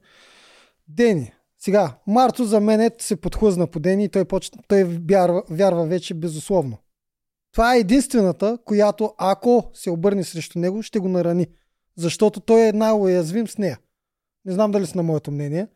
Дени. 0.88 1.32
Сега, 1.58 1.98
Марто 2.06 2.44
за 2.44 2.60
мен 2.60 2.80
е, 2.80 2.90
се 2.98 3.16
подхлъзна 3.16 3.66
по 3.66 3.80
Дени 3.80 4.04
и 4.04 4.08
той, 4.08 4.24
почна, 4.24 4.62
той 4.68 4.84
вярва, 4.84 5.42
вярва 5.50 5.86
вече 5.86 6.14
безусловно. 6.14 6.78
Това 7.52 7.74
е 7.74 7.78
единствената, 7.78 8.58
която 8.64 9.14
ако 9.18 9.70
се 9.74 9.90
обърне 9.90 10.24
срещу 10.24 10.58
него, 10.58 10.82
ще 10.82 10.98
го 10.98 11.08
нарани. 11.08 11.46
Защото 11.96 12.40
той 12.40 12.68
е 12.68 12.72
най-уязвим 12.72 13.48
с 13.48 13.58
нея. 13.58 13.78
Не 14.44 14.52
знам 14.52 14.70
дали 14.70 14.86
си 14.86 14.96
на 14.96 15.02
моето 15.02 15.30
мнение. 15.30 15.66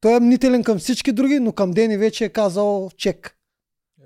Той 0.00 0.16
е 0.16 0.20
мнителен 0.20 0.64
към 0.64 0.78
всички 0.78 1.12
други, 1.12 1.40
но 1.40 1.52
към 1.52 1.70
Дени 1.70 1.96
вече 1.96 2.24
е 2.24 2.28
казал 2.28 2.90
чек. 2.96 3.38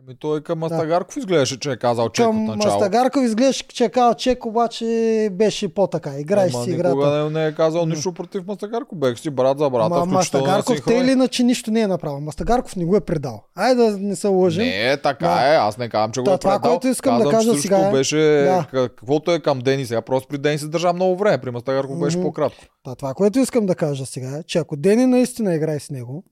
Еми 0.09 0.17
той 0.17 0.41
към 0.41 0.59
Мастагарков 0.59 1.17
изглеждаше, 1.17 1.61
че 1.61 1.71
е 1.71 1.77
казал 1.77 2.09
чек 2.09 2.27
Към 2.27 2.37
от 2.41 2.57
начало. 2.57 2.75
Мастагарков 2.75 3.23
изглеждаше, 3.23 3.65
че 3.65 3.85
е 3.85 3.89
казал 3.89 4.15
чек, 4.15 4.47
обаче 4.47 4.85
беше 5.33 5.69
по-така. 5.69 6.11
Играеш 6.13 6.55
Ама 6.55 6.65
си 6.65 6.71
никога 6.71 6.89
играта. 6.91 7.25
не, 7.25 7.31
не 7.33 7.47
е 7.47 7.55
казал 7.55 7.87
нищо 7.87 8.13
против 8.13 8.43
Мастагарков. 8.47 8.99
Бех 8.99 9.19
си 9.19 9.31
брат 9.31 9.59
за 9.59 9.71
брата, 9.71 9.89
Ма, 9.91 10.07
Мастагарков 10.07 10.77
те 10.87 10.95
или 10.95 11.11
иначе 11.11 11.43
нищо 11.43 11.71
не 11.71 11.81
е 11.81 11.87
направил. 11.87 12.21
Мастагарков 12.21 12.77
не 12.77 12.85
го 12.85 12.97
е 12.97 13.01
предал. 13.01 13.43
Айде 13.57 13.83
да 13.83 13.99
не 13.99 14.17
се 14.17 14.29
лъжим. 14.29 14.65
Не, 14.65 14.97
така 14.97 15.29
Да. 15.29 15.55
е. 15.55 15.57
Аз 15.57 15.79
не 15.79 15.89
казвам, 15.89 16.13
че 16.13 16.21
го 16.21 16.31
е 16.31 16.39
това, 16.39 16.53
предал. 16.53 16.71
което 16.71 16.89
искам 16.89 17.15
да 17.15 17.25
Казвам, 17.25 17.41
кажа 17.41 17.53
че 17.53 17.61
сега 17.61 17.79
е- 17.79 17.93
беше 17.93 18.17
Да. 18.17 18.67
да. 18.73 18.89
каквото 18.89 19.33
е 19.33 19.41
към 19.41 19.59
Дени 19.59 19.87
сега. 19.87 20.03
Просто 20.03 20.29
при 20.29 20.39
Дени 20.39 20.59
се 20.59 20.67
държа 20.67 20.93
много 20.93 21.17
време. 21.17 21.39
При 21.39 21.51
Мастагарков 21.51 21.99
беше 21.99 22.23
по-кратко. 22.23 22.65
Та, 22.85 22.95
това, 22.95 23.15
което 23.15 23.39
искам 23.39 23.67
да 23.67 23.75
кажа 23.75 24.07
сега 24.07 24.29
е, 24.31 24.43
че 24.43 24.59
ако 24.59 24.77
Дени 24.77 25.07
наистина 25.07 25.55
играе 25.55 25.79
с 25.79 25.91
него, 25.91 26.25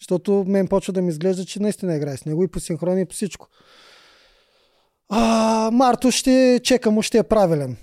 защото 0.00 0.44
мен 0.46 0.68
почва 0.68 0.92
да 0.92 1.02
ми 1.02 1.08
изглежда, 1.08 1.44
че 1.44 1.62
наистина 1.62 1.96
играе 1.96 2.16
с 2.16 2.24
него 2.24 2.44
и 2.44 2.48
по 2.48 2.60
синхрони 2.60 3.00
и 3.00 3.04
по 3.04 3.14
всичко. 3.14 3.48
А, 5.08 5.70
Марто 5.72 6.10
ще 6.10 6.60
чека 6.64 6.90
му, 6.90 7.02
ще 7.02 7.18
е 7.18 7.22
правилен. 7.22 7.76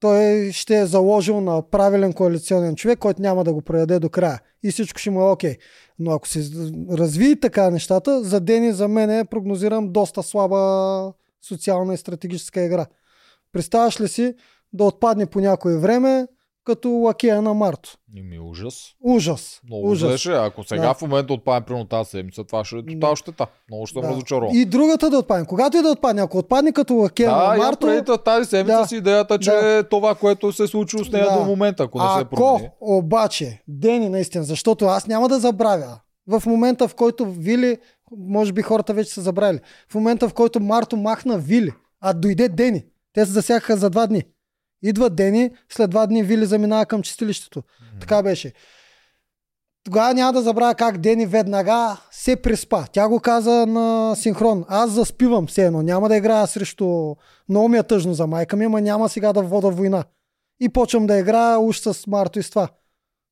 Той 0.00 0.52
ще 0.52 0.78
е 0.78 0.86
заложил 0.86 1.40
на 1.40 1.62
правилен 1.70 2.12
коалиционен 2.12 2.76
човек, 2.76 2.98
който 2.98 3.22
няма 3.22 3.44
да 3.44 3.52
го 3.52 3.62
предаде 3.62 3.98
до 3.98 4.08
края. 4.08 4.40
И 4.62 4.70
всичко 4.70 4.98
ще 4.98 5.10
му 5.10 5.20
е 5.20 5.30
окей. 5.30 5.56
Но 5.98 6.10
ако 6.10 6.28
се 6.28 6.50
разви 6.90 7.40
така 7.40 7.70
нещата, 7.70 8.24
за 8.24 8.40
Дени 8.40 8.72
за 8.72 8.88
мен 8.88 9.10
е, 9.10 9.24
прогнозирам 9.24 9.92
доста 9.92 10.22
слаба 10.22 11.12
социална 11.48 11.94
и 11.94 11.96
стратегическа 11.96 12.64
игра. 12.64 12.86
Представяш 13.52 14.00
ли 14.00 14.08
си 14.08 14.34
да 14.72 14.84
отпадне 14.84 15.26
по 15.26 15.40
някое 15.40 15.78
време 15.78 16.26
като 16.64 16.90
лакея 16.90 17.42
на 17.42 17.54
Марто? 17.54 17.96
И 18.16 18.22
ми 18.22 18.38
ужас. 18.40 18.74
Ужас. 19.04 19.60
Много 19.64 19.90
ужас. 19.90 20.10
беше. 20.10 20.32
Ако 20.32 20.64
сега 20.64 20.82
Да. 20.82 20.94
в 20.94 21.02
момента 21.02 21.32
отпадем 21.32 21.62
примерно 21.64 21.86
тази 21.86 22.10
седмица, 22.10 22.44
това 22.44 22.64
ще 22.64 22.76
е 22.76 22.82
тотал 22.84 23.16
щета. 23.16 23.46
Много 23.68 23.86
ще 23.86 23.92
съм 23.92 24.02
Да. 24.02 24.08
разочарован. 24.08 24.54
И 24.54 24.64
другата 24.64 25.10
да 25.10 25.18
отпадне. 25.18 25.46
Когато 25.46 25.76
и 25.76 25.82
да 25.82 25.88
отпадне, 25.88 26.22
ако 26.22 26.38
отпадне 26.38 26.72
като 26.72 26.94
лакея 26.94 27.30
Да, 27.30 27.48
на 27.48 27.56
Марто, 27.56 27.86
предвид 27.86 28.24
тази 28.24 28.48
седмица 28.48 28.78
Да. 28.78 28.86
си 28.86 28.96
идеята, 28.96 29.38
че 29.38 29.50
Да. 29.50 29.78
е 29.78 29.82
това, 29.82 30.14
което 30.14 30.52
се 30.52 30.62
е 30.62 30.66
случило 30.66 31.04
с 31.04 31.12
нея 31.12 31.24
Да. 31.24 31.38
до 31.38 31.44
момента, 31.44 31.82
ако 31.82 31.98
не 31.98 32.04
се 32.04 32.20
ако 32.20 32.36
промени. 32.36 32.68
обаче 32.80 33.62
Дени 33.68 34.08
наистина, 34.08 34.44
защото 34.44 34.84
аз 34.84 35.06
няма 35.06 35.28
да 35.28 35.38
забравя 35.38 36.00
в 36.28 36.42
момента 36.46 36.88
в 36.88 36.94
който 36.94 37.26
Вили, 37.26 37.76
може 38.18 38.52
би 38.52 38.62
хората 38.62 38.94
вече 38.94 39.10
са 39.10 39.20
забравили, 39.20 39.60
в 39.90 39.94
момента 39.94 40.28
в 40.28 40.34
който 40.34 40.60
Марто 40.60 40.96
махна 40.96 41.38
Вили, 41.38 41.72
а 42.00 42.12
дойде 42.12 42.48
Дени, 42.48 42.84
те 43.12 43.26
се 43.26 43.32
засягаха 43.32 43.76
за 43.76 43.90
два 43.90 44.06
дни. 44.06 44.22
Идва 44.82 45.10
Дени, 45.10 45.50
след 45.68 45.90
два 45.90 46.06
дни 46.06 46.22
Вили 46.22 46.46
заминава 46.46 46.86
към 46.86 47.02
чистилището. 47.02 47.62
Така 48.00 48.22
беше. 48.22 48.52
Тогава 49.84 50.14
няма 50.14 50.32
да 50.32 50.42
забравя 50.42 50.74
как 50.74 50.98
Дени 50.98 51.26
веднага 51.26 52.00
се 52.10 52.36
преспа. 52.36 52.84
Тя 52.92 53.08
го 53.08 53.20
каза 53.20 53.66
на 53.66 54.16
синхрон. 54.16 54.64
Аз 54.68 54.90
заспивам 54.90 55.46
все 55.46 55.66
едно. 55.66 55.82
Няма 55.82 56.08
да 56.08 56.16
играя 56.16 56.46
срещу... 56.46 57.14
Много 57.48 57.68
ми 57.68 57.78
е 57.78 57.82
тъжно 57.82 58.14
за 58.14 58.26
майка 58.26 58.56
ми, 58.56 58.64
ама 58.64 58.80
няма 58.80 59.08
сега 59.08 59.32
да 59.32 59.42
вода 59.42 59.68
война. 59.68 60.04
И 60.60 60.68
почвам 60.68 61.06
да 61.06 61.18
играя 61.18 61.58
уж 61.58 61.78
с 61.78 62.06
Марто 62.06 62.38
и 62.38 62.42
с 62.42 62.50
това. 62.50 62.68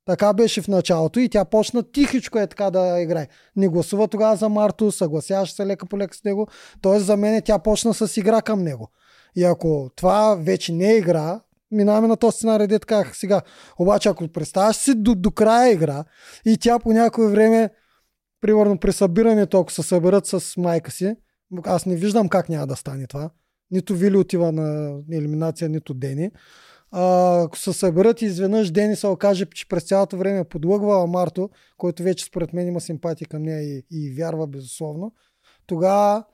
Така 0.07 0.33
беше 0.33 0.63
в 0.63 0.69
началото 0.69 1.21
и 1.21 1.29
тя 1.29 1.45
почна 1.45 1.83
тихичко 1.83 2.39
е 2.39 2.47
така 2.47 2.71
да 2.71 3.01
играе. 3.01 3.29
Не 3.57 3.69
гласува 3.69 4.09
тогава 4.09 4.37
за 4.37 4.49
Марто, 4.49 4.93
съгласяваше 4.93 5.55
се 5.55 5.67
лека 5.67 5.87
по 5.87 5.99
лека 5.99 6.17
с 6.17 6.25
него. 6.25 6.49
Тоест 6.83 7.07
за 7.07 7.17
мен 7.17 7.43
тя 7.45 7.59
почна 7.59 7.95
с 7.95 8.17
игра 8.17 8.43
към 8.43 8.63
него. 8.63 8.91
И 9.39 9.45
ако 9.45 9.91
това 9.97 10.35
вече 10.35 10.73
не 10.73 10.93
е 10.93 10.97
игра, 10.97 11.41
минаваме 11.71 12.09
на 12.09 12.17
този 12.17 12.37
сценарий, 12.37 12.67
дет 12.67 12.87
казах 12.87 13.17
сега. 13.17 13.43
Обаче 13.79 14.09
ако 14.09 14.29
представяш 14.29 14.77
си 14.77 14.95
до, 14.95 15.15
до 15.15 15.31
края 15.31 15.73
игра 15.73 16.05
и 16.47 16.59
тя 16.59 16.79
по 16.79 16.93
някое 16.93 17.29
време, 17.29 17.71
примерно 18.41 18.79
при 18.79 18.93
събирането, 18.93 19.61
ако 19.61 19.73
се 19.73 19.83
съберат 19.83 20.27
с 20.27 20.57
майка 20.57 20.91
си, 20.91 21.17
аз 21.65 21.87
не 21.87 21.97
виждам 21.97 22.29
как 22.29 22.49
няма 22.49 22.67
да 22.67 22.77
стане 22.77 23.07
това. 23.07 23.31
Нито 23.71 23.95
Вили 23.95 24.17
отива 24.17 24.53
на 24.53 24.99
елиминация, 25.13 25.69
нито 25.69 25.95
Дени. 25.95 26.31
А, 26.91 27.43
ако 27.43 27.59
се 27.59 27.73
съберат 27.73 28.23
и 28.23 28.25
изведнъж 28.25 28.71
Дени 28.71 28.97
се 28.97 29.07
окаже, 29.07 29.47
че 29.55 29.69
през 29.69 29.85
цялото 29.85 30.17
време 30.17 30.39
е 30.39 30.45
подлъгвала 30.45 31.07
Марто, 31.07 31.51
който 31.77 32.03
вече 32.03 32.25
според 32.25 32.53
мен 32.53 32.69
има 32.69 32.81
симпатия 32.81 33.29
към 33.29 33.43
нея 33.43 33.63
и, 33.63 33.83
и 33.91 34.15
вярва 34.15 34.47
безусловно, 34.47 35.13
тогава 35.67 36.25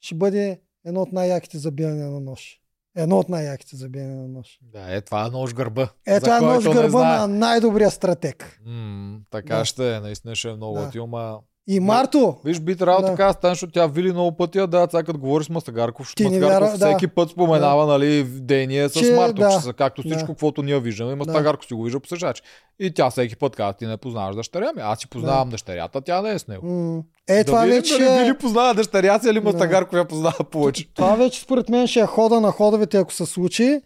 ще 0.00 0.14
бъде 0.14 0.60
едно 0.84 1.02
от 1.02 1.12
най-яките 1.12 1.58
забияния 1.58 2.10
на 2.10 2.20
нож. 2.20 2.60
Едно 2.96 3.18
от 3.18 3.28
най-яките 3.28 3.76
забияния 3.76 4.16
на 4.16 4.28
нож. 4.28 4.58
Да, 4.62 4.94
е, 4.96 5.00
това 5.00 5.26
е 5.26 5.30
нож 5.30 5.54
гърба. 5.54 5.88
Е, 6.06 6.20
това 6.20 6.36
е 6.38 6.40
нож 6.40 6.64
гърба 6.64 7.18
на 7.18 7.28
най-добрия 7.28 7.90
стратег. 7.90 8.60
М, 8.66 9.20
така 9.30 9.56
Да. 9.56 9.64
ще 9.64 9.94
е, 9.94 10.00
наистина 10.00 10.36
ще 10.36 10.48
е 10.48 10.54
много 10.54 10.78
Да. 10.78 10.90
да. 10.94 11.06
ма... 11.06 11.40
И 11.70 11.80
Марто, 11.80 12.36
Виж, 12.44 12.60
би 12.60 12.76
трябвало 12.76 13.00
Да. 13.00 13.06
да. 13.06 13.12
така 13.12 13.26
да 13.26 13.32
стане, 13.32 13.50
защото 13.50 13.72
тя 13.72 13.86
вили 13.86 14.12
много 14.12 14.36
пъти, 14.36 14.58
да, 14.58 14.88
сега 14.90 15.02
като 15.02 15.18
говори 15.18 15.44
с 15.44 15.48
Мастагарков, 15.48 16.06
защото 16.06 16.22
Мастагарков 16.24 16.70
да. 16.70 16.86
всеки 16.88 17.06
път 17.06 17.30
споменава, 17.30 17.86
нали, 17.86 18.22
в 18.22 18.40
Дения 18.40 18.88
с 18.88 18.92
Че- 18.92 19.12
Марто, 19.12 19.34
да. 19.34 19.50
че 19.50 19.58
са 19.58 19.72
както 19.72 20.02
всичко, 20.02 20.20
Да. 20.20 20.26
каквото 20.26 20.62
ние 20.62 20.80
виждаме. 20.80 21.12
И 21.12 21.16
Мастагарков 21.16 21.66
си 21.66 21.74
го 21.74 21.82
вижда 21.82 22.00
по 22.00 22.08
същия 22.08 22.26
начин. 22.26 22.44
И 22.80 22.94
тя 22.94 23.10
всеки 23.10 23.36
път 23.36 23.56
казва, 23.56 23.72
ти 23.72 23.86
не 23.86 23.96
познаваш 23.96 24.36
дъщеря 24.36 24.72
ми. 24.72 24.82
Аз 24.82 24.98
си 24.98 25.08
познавам 25.08 25.48
дъщерята, 25.50 26.00
тя 26.00 26.22
не 26.22 26.32
е 26.32 26.38
с 26.38 26.48
него. 26.48 26.66
м- 26.66 27.02
е, 27.28 27.36
да 27.36 27.44
това 27.44 27.60
видим 27.60 27.76
вече 27.76 27.92
дали 27.94 28.04
е- 28.10 28.24
Вили 28.24 28.38
познава 28.38 28.74
дъщеря 28.74 29.18
си 29.18 29.28
или 29.28 29.40
Мастагарков 29.40 29.92
я 29.94 30.04
познава 30.04 30.44
повече. 30.44 30.94
Това 30.94 31.14
вече 31.14 31.40
според 31.40 31.68
мен 31.68 31.86
ще 31.86 32.00
е 32.00 32.06
хода 32.06 32.40
на 32.40 32.50
ходовете, 32.50 32.96
ако 32.96 33.12
се 33.12 33.26
случи. 33.26 33.80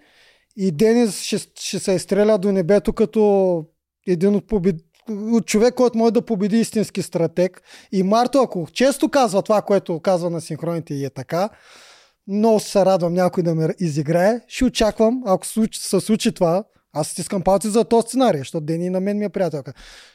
И 0.57 0.71
Денис 0.71 1.23
ще, 1.23 1.39
ще 1.57 1.79
се 1.79 1.93
изстреля 1.93 2.39
до 2.39 2.53
небето 2.53 2.93
като 2.93 3.65
един 4.07 4.35
от, 4.35 4.47
побед... 4.47 4.77
от 5.11 5.47
човек, 5.47 5.75
който 5.75 5.99
може 5.99 6.13
да 6.13 6.23
победи 6.23 6.61
истински 6.61 7.03
стратег. 7.03 7.63
И 7.93 8.03
Марто, 8.03 8.39
ако 8.39 8.69
често 8.73 9.09
казва 9.09 9.43
това, 9.43 9.63
което 9.63 10.01
казва 10.01 10.31
на 10.31 10.41
синхроните 10.41 10.95
и 10.95 11.05
е 11.05 11.11
така, 11.11 11.49
много 12.29 12.61
се 12.61 12.85
радвам 12.85 13.15
някой 13.15 13.43
да 13.43 13.55
ме 13.55 13.69
изиграе. 13.81 14.41
Ще 14.49 14.65
очаквам, 14.65 15.23
ако 15.27 15.47
се 15.47 16.01
случи 16.01 16.33
това, 16.33 16.65
аз 16.93 17.09
стискам 17.09 17.43
палци 17.43 17.69
за 17.69 17.85
този 17.85 18.07
сценарий, 18.09 18.39
защото 18.39 18.65
Дени 18.65 18.91
на 18.91 19.01
мен 19.01 19.19
ми 19.19 19.25
е 19.25 19.29
приятелка. 19.29 19.73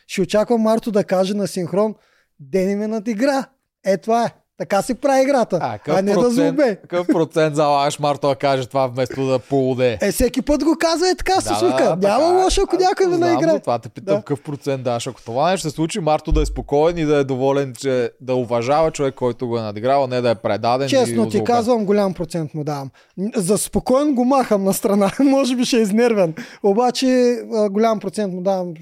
Ще 0.08 0.22
очаквам 0.22 0.62
Марто 0.62 0.92
да 0.92 1.04
каже 1.04 1.34
на 1.34 1.48
синхрон, 1.48 1.96
Дени 2.40 2.76
ме 2.76 2.88
надигра. 2.88 3.46
Е, 3.86 3.98
това 3.98 4.26
е. 4.26 4.34
Така 4.58 4.82
се 4.82 4.96
прави 4.96 5.22
играта. 5.22 5.60
А, 5.62 5.80
А, 5.90 6.02
не 6.02 6.14
да 6.14 6.30
злобе. 6.30 6.76
какъв 6.76 7.08
процент 7.08 7.56
залагаш 7.56 8.00
Марто 8.00 8.28
да 8.28 8.36
каже 8.36 8.66
това 8.66 8.88
вместо 8.88 9.26
да 9.26 9.40
полуде? 9.40 9.98
Е, 10.02 10.12
всеки 10.12 10.42
път 10.42 10.64
го 10.64 10.76
казва 10.80 11.10
е 11.10 11.16
така, 11.16 11.34
да, 11.34 11.42
Сусука. 11.42 11.84
Няма 11.84 12.02
така 12.02 12.14
е. 12.16 12.44
лошо, 12.44 12.62
ако 12.62 12.76
някой 12.78 13.06
знам, 13.06 13.20
наиграе. 13.20 13.52
затова 13.52 13.80
те 13.80 13.90
питам 13.90 14.16
Да. 14.16 14.22
какъв 14.22 14.42
процент 14.42 14.84
даш. 14.84 15.08
Ако 15.08 15.22
това 15.22 15.52
нещо 15.52 15.70
се 15.70 15.76
случи, 15.76 16.00
Марто 16.00 16.32
да 16.32 16.42
е 16.42 16.46
спокоен 16.46 16.98
и 16.98 17.06
да 17.06 17.18
е 17.18 17.24
доволен, 17.24 17.74
че 17.74 18.12
да 18.22 18.36
уважава 18.36 18.92
човек, 18.92 19.16
който 19.16 19.48
го 19.48 19.58
е 19.58 19.62
надиграл, 19.62 20.04
а 20.04 20.08
не 20.08 20.22
да 20.22 20.30
е 20.30 20.36
предаден. 20.36 20.90
Честно 20.90 21.06
ти 21.16 21.20
озлобен. 21.20 21.46
казвам, 21.46 21.86
голям 21.86 22.14
процент 22.14 22.54
му 22.54 22.64
давам. 22.64 22.90
За 23.36 23.58
спокоен 23.58 24.16
го 24.16 24.26
махам 24.26 24.64
на 24.64 24.74
страна. 24.74 25.12
Може 25.22 25.56
би 25.56 25.66
ще 25.66 25.78
е 25.78 25.82
изнервен. 25.82 26.34
Обаче 26.64 27.38
голям 27.70 28.00
процент 28.00 28.34
му 28.34 28.42
давам 28.42 28.74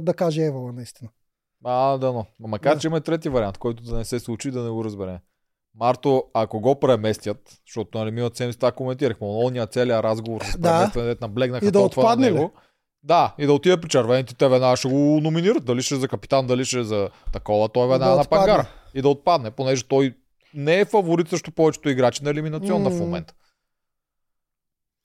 да 0.00 0.14
каже 0.14 0.42
Евала 0.42 0.72
наистина. 0.72 1.10
А, 1.68 1.98
да, 1.98 2.12
но. 2.12 2.26
Макар, 2.40 2.74
Да. 2.74 2.80
че 2.80 2.86
има 2.86 3.00
трети 3.00 3.28
вариант, 3.28 3.58
който 3.58 3.82
да 3.82 3.96
не 3.96 4.04
се 4.04 4.20
случи, 4.20 4.50
да 4.50 4.62
не 4.62 4.70
го 4.70 4.84
разбере. 4.84 5.20
Марто, 5.74 6.24
ако 6.34 6.60
го 6.60 6.80
преместят, 6.80 7.60
защото 7.66 7.98
нали, 7.98 8.10
миналата 8.10 8.36
седмица 8.36 8.72
коментирахме, 8.72 9.26
ония 9.26 9.66
целият 9.66 10.04
разговор 10.04 10.42
с 10.44 10.58
Да. 10.58 10.72
преместване, 10.72 11.06
дето 11.06 11.24
наблегнаха 11.24 11.66
И 11.66 11.70
да 11.70 11.80
отпадне 11.80 12.30
него, 12.30 12.50
Да, 13.02 13.34
и 13.38 13.46
да 13.46 13.52
отиде 13.52 13.80
при 13.80 13.88
червените, 13.88 14.34
те 14.34 14.48
веднага 14.48 14.76
ще 14.76 14.88
го 14.88 14.94
номинират. 15.22 15.64
Дали 15.64 15.82
ще 15.82 15.94
е 15.94 15.98
за 15.98 16.08
капитан, 16.08 16.46
дали 16.46 16.64
ще 16.64 16.78
е 16.80 16.84
за 16.84 17.10
такова, 17.32 17.68
той 17.68 17.88
веднага 17.88 18.10
Да 18.12 18.18
на 18.18 18.24
пангара. 18.24 18.66
И 18.94 19.02
да 19.02 19.08
отпадне, 19.08 19.50
понеже 19.50 19.84
той 19.84 20.14
не 20.54 20.80
е 20.80 20.84
фаворит 20.84 21.28
срещу 21.28 21.50
повечето 21.50 21.88
играчи 21.88 22.24
на 22.24 22.30
елиминационна 22.30 22.90
в 22.90 22.94
М. 22.94 22.98
момента. 23.00 23.34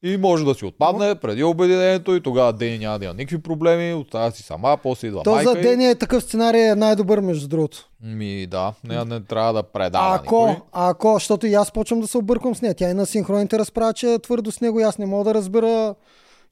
И 0.03 0.17
може 0.17 0.45
да 0.45 0.53
си 0.53 0.65
отпадне 0.65 1.15
преди 1.15 1.43
обединението 1.43 2.15
и 2.15 2.21
тогава 2.21 2.53
Дени 2.53 2.77
няма 2.77 2.99
да 2.99 3.05
има 3.05 3.13
никакви 3.13 3.41
проблеми, 3.41 3.93
остава 3.93 4.31
си 4.31 4.43
сама, 4.43 4.77
после 4.83 5.07
идва 5.07 5.23
То 5.23 5.31
майка 5.31 5.49
за 5.49 5.55
Дени 5.55 5.89
е 5.89 5.95
такъв 5.95 6.23
сценарий 6.23 6.69
е 6.69 6.75
най-добър, 6.75 7.19
между 7.19 7.47
другото. 7.47 7.89
Ми 8.03 8.47
да, 8.47 8.73
не, 8.83 9.05
не 9.05 9.21
трябва 9.21 9.53
да 9.53 9.63
предава 9.63 10.15
ако, 10.15 10.47
никой. 10.47 10.63
ако, 10.71 11.13
защото 11.13 11.47
и 11.47 11.53
аз 11.53 11.71
почвам 11.71 12.01
да 12.01 12.07
се 12.07 12.17
обърквам 12.17 12.55
с 12.55 12.61
нея. 12.61 12.73
Тя 12.73 12.89
и 12.89 12.93
на 12.93 13.05
синхроните 13.05 13.59
разправя, 13.59 13.93
че 13.93 14.13
е 14.13 14.19
твърдо 14.19 14.51
с 14.51 14.61
него 14.61 14.79
и 14.79 14.83
аз 14.83 14.97
не 14.97 15.05
мога 15.05 15.23
да 15.23 15.33
разбера 15.33 15.95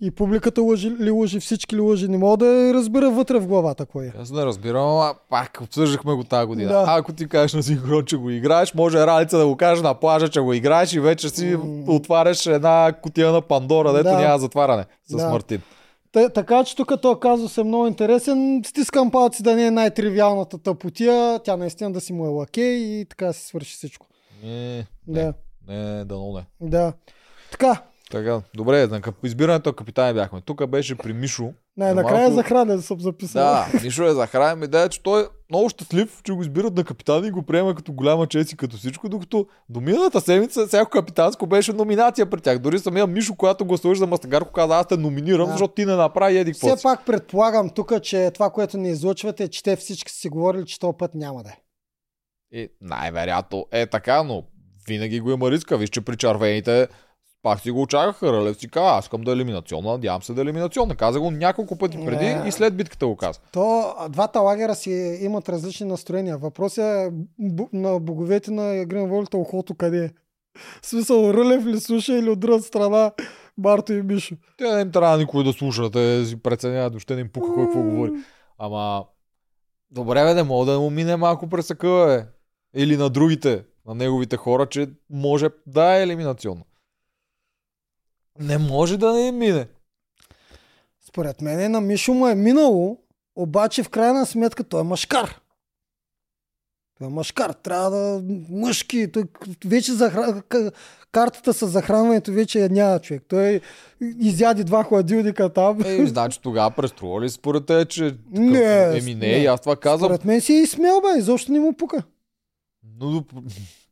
и 0.02 0.12
публиката 0.12 0.62
лъжи 0.62 0.92
ли 0.92 1.12
лъжи, 1.12 1.40
всички 1.40 1.76
ли 1.76 1.80
лъжи. 1.80 2.08
Не 2.08 2.18
мога 2.18 2.38
да 2.38 2.74
разбера 2.74 3.10
вътре 3.12 3.40
в 3.40 3.48
главата 3.48 3.86
кой 3.86 4.06
е. 4.06 4.14
Аз 4.20 4.32
не 4.32 4.46
разбирам, 4.46 4.82
ама 4.82 5.14
пак 5.30 5.60
обсъждахме 5.64 6.14
го 6.14 6.24
тази 6.24 6.48
година. 6.48 6.70
Да. 6.70 6.86
Ако 6.88 7.14
ти 7.14 7.28
кажеш 7.28 7.54
на 7.54 7.64
синхрон, 7.64 8.06
че 8.06 8.18
го 8.18 8.30
играеш, 8.30 8.74
може 8.74 8.98
Ралица 8.98 9.38
да 9.38 9.48
го 9.48 9.56
каже 9.58 9.82
на 9.82 9.94
плажа, 9.94 10.30
че 10.30 10.40
го 10.40 10.54
играеш 10.54 10.94
и 10.94 11.00
вече 11.00 11.30
си 11.30 11.58
отваряш 11.88 12.46
една 12.46 12.94
кутия 13.04 13.32
на 13.32 13.42
Пандора, 13.42 13.94
дето 13.94 14.04
Да. 14.04 14.20
няма 14.20 14.40
затваряне 14.40 14.86
с 15.08 15.16
Да. 15.16 15.30
Мартин. 15.30 15.62
Та, 16.12 16.30
така 16.30 16.64
че 16.64 16.76
тук 16.76 17.02
този 17.02 17.20
казус 17.20 17.58
е 17.58 17.64
много 17.64 17.88
интересен. 17.88 18.62
Стискам 18.66 19.12
палци 19.12 19.44
да 19.44 19.56
не 19.56 19.66
е 19.66 19.72
най-тривиалната 19.72 20.58
тъпотия. 20.58 21.40
Тя 21.44 21.58
наистина 21.58 21.92
да 21.92 22.02
си 22.02 22.14
му 22.14 22.26
е 22.26 22.30
лакей 22.30 22.74
и 22.76 23.06
така 23.06 23.26
да 23.26 23.34
си 23.34 23.46
свърши 23.46 23.74
всичко. 23.76 24.08
Не, 24.44 24.86
Да, 25.08 25.34
не, 25.68 26.06
дано 26.06 26.34
не. 26.34 26.70
да. 26.70 26.94
Така, 27.52 27.82
Така, 28.10 28.42
добре, 28.56 28.88
на 28.88 29.02
кап- 29.02 29.26
избирането 29.26 29.74
капитани 29.74 30.14
бяхме. 30.14 30.42
Тук 30.42 30.68
беше 30.68 30.96
при 30.98 31.14
Мишо. 31.14 31.54
най-накрая 31.78 32.18
Малко- 32.20 32.36
за 32.36 32.44
хранен 32.44 32.82
съм 32.82 33.00
записал. 33.00 33.42
Да, 33.44 33.68
Мишо 33.84 34.04
е 34.04 34.14
захранен. 34.14 34.64
Идея, 34.64 34.90
че 34.90 35.04
той 35.04 35.22
е 35.22 35.26
много 35.50 35.70
щастлив, 35.70 36.22
че 36.24 36.32
го 36.32 36.42
избират 36.42 36.76
на 36.76 36.84
капитан 36.84 37.26
и 37.26 37.32
го 37.32 37.44
приема 37.44 37.76
като 37.76 37.94
голяма 37.94 38.28
чест 38.28 38.52
и 38.52 38.58
като 38.58 38.78
всичко, 38.78 39.10
докато 39.10 39.48
до 39.70 39.82
миналата 39.82 40.22
седмица 40.22 40.68
всяко 40.68 40.90
капитанско 40.92 41.48
беше 41.48 41.74
номинация 41.74 42.26
при 42.26 42.42
тях. 42.42 42.60
Дори 42.60 42.80
самия 42.80 43.08
Мишо, 43.08 43.36
когато 43.36 43.66
гласуваш 43.66 43.98
за 43.98 44.08
Мастагарко, 44.08 44.52
каза, 44.52 44.76
аз 44.76 44.88
те 44.88 44.98
номинирам, 44.98 45.46
Да. 45.46 45.52
защото 45.52 45.74
ти 45.74 45.86
не 45.86 45.96
направи 45.96 46.38
еди 46.38 46.54
Все 46.54 46.76
пак 46.84 47.06
предполагам 47.06 47.70
тук, 47.70 48.02
че 48.02 48.32
това, 48.34 48.50
което 48.50 48.78
ни 48.78 48.90
излъчвате, 48.90 49.44
е, 49.44 49.48
че 49.48 49.64
те 49.64 49.76
всички 49.76 50.12
си 50.12 50.30
говорили, 50.30 50.66
че 50.66 50.80
този 50.80 50.98
път 50.98 51.16
няма 51.16 51.44
да 51.44 51.50
е. 51.50 51.58
И 52.52 52.70
най-вероятно 52.82 53.66
е 53.72 53.86
така, 53.86 54.24
но 54.24 54.44
винаги 54.88 55.20
го 55.20 55.32
има 55.32 55.52
риска. 55.52 55.78
Виж, 55.78 55.90
че 55.90 56.02
при 56.02 56.18
червените 56.18 56.88
пак 57.44 57.60
си 57.60 57.72
го 57.72 57.82
очакваха. 57.82 58.34
Рълев 58.34 58.58
си 58.58 58.70
каза, 58.70 58.88
аз 58.88 59.06
искам 59.06 59.22
да 59.22 59.32
е 59.32 59.36
елиминационна, 59.36 59.92
надявам 59.92 60.22
се 60.22 60.34
да 60.34 60.42
е 60.42 60.44
елиминационна. 60.44 60.96
Каза 60.96 61.20
го 61.20 61.32
няколко 61.32 61.78
пъти 61.78 62.06
преди 62.06 62.26
Не. 62.26 62.44
и 62.48 62.52
след 62.52 62.76
битката 62.76 63.08
го 63.08 63.16
каза. 63.16 63.40
То 63.54 63.94
двата 64.10 64.40
лагера 64.40 64.76
си 64.76 64.92
имат 65.22 65.50
различни 65.50 65.88
настроения. 65.88 66.38
Въпросът 66.38 66.80
е 66.80 67.12
бу- 67.42 67.70
на 67.74 68.00
боговете 68.00 68.52
на 68.52 68.86
волята 69.08 69.38
ухото 69.38 69.76
къде 69.76 70.06
е. 70.06 70.10
В 70.82 70.86
смисъл, 70.88 71.34
Рълев 71.34 71.66
ли 71.66 71.80
слуша 71.80 72.14
или 72.14 72.30
от 72.30 72.40
друга 72.40 72.62
страна 72.62 73.12
Марто 73.58 73.94
и 73.94 74.02
Мишо. 74.02 74.36
Те 74.58 74.76
не 74.76 74.82
им 74.82 74.92
трябва 74.92 75.18
никой 75.18 75.44
да 75.44 75.54
слуша, 75.54 75.92
те 75.92 76.26
си 76.26 76.36
преценяват, 76.36 76.94
въобще 76.94 77.16
не 77.16 77.22
им 77.22 77.30
пука 77.34 77.54
кой 77.54 77.66
какво 77.66 77.82
говори. 77.82 78.12
Ама, 78.58 79.04
добре 79.92 80.24
бе, 80.24 80.34
не 80.34 80.44
мога 80.44 80.72
да 80.72 80.80
му 80.80 80.90
мине 80.90 81.16
малко 81.16 81.50
пресъка, 81.50 82.06
бе. 82.08 82.26
Или 82.82 82.98
на 82.98 83.10
другите, 83.10 83.64
на 83.88 83.96
неговите 83.96 84.38
хора, 84.38 84.66
че 84.66 84.88
може 85.10 85.48
да 85.68 85.96
е 85.96 86.04
елиминационно. 86.04 86.62
Не 88.40 88.58
може 88.58 88.98
да 88.98 89.14
не 89.14 89.32
мине. 89.32 89.68
Според 91.08 91.42
мен 91.42 91.72
на 91.72 91.82
Мишо 91.82 92.14
му 92.14 92.28
е 92.28 92.36
минало, 92.36 92.98
обаче 93.36 93.84
в 93.84 93.90
крайна 93.90 94.26
сметка 94.26 94.64
той 94.64 94.82
е 94.82 94.84
машкар. 94.84 95.42
Той 96.98 97.08
е 97.08 97.12
машкар. 97.12 97.54
Трябва 97.54 97.90
да 97.90 98.24
мъжки. 98.50 99.12
Той 99.12 99.24
вече 99.66 99.94
захра... 99.94 100.44
картата 101.12 101.54
с 101.54 101.68
захранването 101.68 102.32
вече 102.32 102.60
я 102.60 102.70
няма 102.70 103.00
човек. 103.00 103.24
Той 103.28 103.62
изяди 104.02 104.64
два 104.64 104.84
хладилника 104.84 105.54
там. 105.54 105.82
Е, 105.86 106.06
значи 106.06 106.40
тогава 106.42 106.72
преструва 106.72 107.22
ли 107.22 107.30
според 107.30 107.66
те, 107.66 107.86
че 107.86 108.18
Не, 108.32 108.98
еми 108.98 109.16
не, 109.16 109.28
не. 109.28 109.38
и 109.38 109.46
аз 109.46 109.62
това 109.62 109.76
казвам. 109.76 110.10
Според 110.10 110.26
мен 110.26 110.42
си 110.42 110.54
е 110.54 110.62
изсмел, 110.62 111.02
бе. 111.02 111.20
Изобщо 111.20 111.52
не 111.52 111.60
му 111.60 111.74
пука. 111.74 112.04
Но 113.00 113.24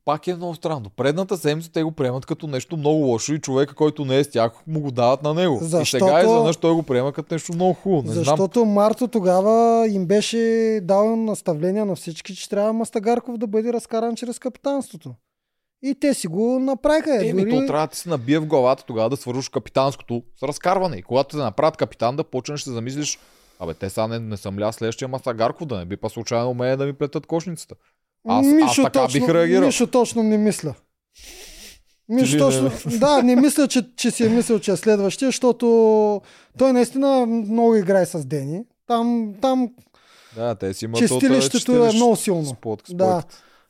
пак 0.08 0.28
е 0.28 0.36
много 0.36 0.56
странно. 0.56 0.90
Предната 0.96 1.38
седмица 1.38 1.72
те 1.72 1.84
го 1.84 1.92
приемат 1.92 2.26
като 2.26 2.48
нещо 2.48 2.78
много 2.78 3.00
лошо 3.00 3.34
и 3.34 3.40
човека, 3.40 3.76
който 3.76 4.06
не 4.06 4.18
е 4.20 4.24
с 4.24 4.30
тях, 4.30 4.52
му 4.68 4.80
го 4.80 4.92
дават 4.92 5.24
на 5.24 5.34
него. 5.34 5.60
Защото- 5.62 5.82
И 5.84 5.86
сега 5.86 6.20
изведнъж 6.20 6.58
той 6.58 6.74
го 6.74 6.84
приема 6.84 7.14
като 7.14 7.34
нещо 7.36 7.54
много 7.54 7.74
хубаво. 7.74 8.02
Не 8.02 8.14
знам. 8.14 8.24
Защото 8.24 8.66
Марто 8.66 9.08
тогава 9.08 9.88
им 9.88 10.06
беше 10.06 10.38
дал 10.84 11.16
наставления 11.16 11.86
на 11.86 11.96
всички, 11.96 12.36
че 12.36 12.50
трябва 12.50 12.74
Мастагарков 12.74 13.38
да 13.38 13.48
бъде 13.48 13.74
разкаран 13.74 14.16
чрез 14.16 14.40
капитанството. 14.40 15.14
И 15.84 15.96
те 16.00 16.14
си 16.14 16.28
го 16.28 16.60
направиха. 16.60 17.28
Еми, 17.28 17.42
дори... 17.42 17.52
то 17.52 17.66
трябва 17.68 17.88
да 17.88 17.92
ти 17.92 17.98
се 17.98 18.10
набие 18.10 18.40
в 18.40 18.46
главата 18.46 18.84
тогава 18.84 19.10
да 19.10 19.18
свършиш 19.18 19.50
капитанското 19.50 20.24
с 20.40 20.44
разкарване. 20.44 20.98
И 20.98 21.04
когато 21.04 21.38
те 21.38 21.44
направят 21.44 21.78
капитан, 21.78 22.16
да 22.16 22.24
почнеш 22.24 22.64
да 22.64 22.72
замислиш, 22.72 23.20
абе, 23.60 23.74
те 23.74 23.90
сега 23.90 24.08
не, 24.08 24.20
не 24.20 24.38
съм 24.38 24.60
аз 24.60 24.76
следващия 24.76 25.08
Мастагарков, 25.08 25.68
да 25.68 25.78
не 25.78 25.86
би 25.86 25.98
па 25.98 26.10
случайно 26.10 26.50
умее 26.50 26.76
да 26.76 26.86
ми 26.86 26.94
плетат 26.94 27.26
кошницата. 27.26 27.76
Аз, 28.28 28.46
аз 28.64 28.76
така 28.76 28.90
точно, 28.90 29.20
бих 29.20 29.30
реагирал. 29.30 29.66
Мишо 29.68 29.88
точно 29.88 30.24
не 30.24 30.38
мисля. 30.38 30.74
Мишо 32.10 32.38
точно, 32.38 32.72
да, 33.00 33.24
не 33.24 33.36
мисля, 33.36 33.68
че, 33.68 33.96
че 33.96 34.12
си 34.12 34.26
е 34.26 34.30
мислил, 34.30 34.60
че 34.60 34.72
е 34.72 34.76
следващия, 34.76 35.28
защото 35.28 36.22
той 36.58 36.74
наистина 36.74 37.26
много 37.26 37.76
играе 37.76 38.06
с 38.06 38.26
Дени. 38.26 38.64
Там, 38.88 39.34
там 39.42 39.70
Да, 40.36 40.56
те 40.56 40.74
си 40.74 40.86
имат 40.86 40.98
чистилището 40.98 41.86
е 41.86 41.94
много 41.94 42.16
силно. 42.16 42.46
Спот, 42.46 42.84
Да. 42.90 43.24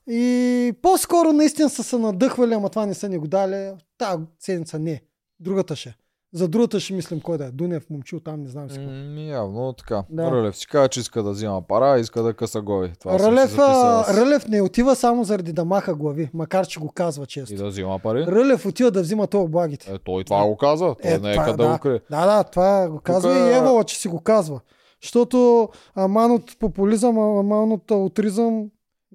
И 0.09 0.73
по-скоро 0.81 1.33
наистина 1.33 1.69
са 1.69 1.83
се 1.83 1.97
надъхвали, 1.97 2.53
ама 2.53 2.69
това 2.69 2.85
не 2.85 2.93
са 2.93 3.09
ни 3.09 3.17
го 3.17 3.27
дали. 3.27 3.71
Та 3.97 4.19
седмица 4.39 4.79
не. 4.79 5.01
Другата 5.39 5.75
ще. 5.75 5.95
За 6.33 6.47
другата 6.47 6.79
ще 6.79 6.93
мислим 6.93 7.21
кой 7.21 7.37
да 7.37 7.45
е. 7.45 7.51
Дунев, 7.51 7.89
момчил, 7.89 8.19
там 8.19 8.41
не 8.41 8.49
знам 8.49 8.69
си 8.69 8.75
какво. 8.75 8.91
М, 8.91 9.21
явно 9.21 9.73
така. 9.73 10.03
Да. 10.09 10.23
Да. 10.23 10.31
Рълев 10.31 10.57
си 10.57 10.67
казва, 10.67 10.87
че 10.87 10.99
иска 10.99 11.23
да 11.23 11.31
взима 11.31 11.61
пара, 11.61 11.99
иска 11.99 12.23
да 12.23 12.33
къса 12.33 12.61
гови. 12.61 12.93
Това 12.99 13.19
Рълев, 13.19 13.57
а. 13.59 14.03
Рълев 14.13 14.47
не 14.47 14.61
отива 14.61 14.95
само 14.95 15.23
заради 15.23 15.53
да 15.53 15.65
маха 15.65 15.95
глави, 15.95 16.29
макар 16.33 16.67
че 16.67 16.79
го 16.79 16.91
казва 16.91 17.25
често. 17.25 17.53
И 17.53 17.57
да 17.57 17.67
взима 17.67 17.99
пари. 17.99 18.25
Рълев 18.25 18.65
отива 18.65 18.91
да 18.91 19.01
взима 19.01 19.27
това 19.27 19.43
облагите. 19.43 19.91
Е, 19.91 19.97
той 19.97 20.23
това 20.23 20.45
го 20.45 20.57
казва. 20.57 20.95
Той 21.01 21.17
не 21.19 21.29
е 21.29 21.33
това, 21.33 21.45
къде 21.45 21.57
да 21.57 21.63
да. 21.63 21.73
го 21.73 21.79
крие. 21.79 21.99
Да, 22.09 22.25
да, 22.25 22.43
това 22.43 22.89
го 22.89 22.99
казва 22.99 23.29
Тука- 23.33 23.49
и 23.49 23.53
Евала, 23.53 23.83
че 23.83 23.99
си 23.99 24.07
го 24.07 24.19
казва. 24.21 24.59
Защото 25.03 25.69
аман 25.95 26.31
от 26.31 26.59
популизъм, 26.59 27.17
аман 27.19 27.71
от 27.71 27.91
аутризъм, 27.91 28.65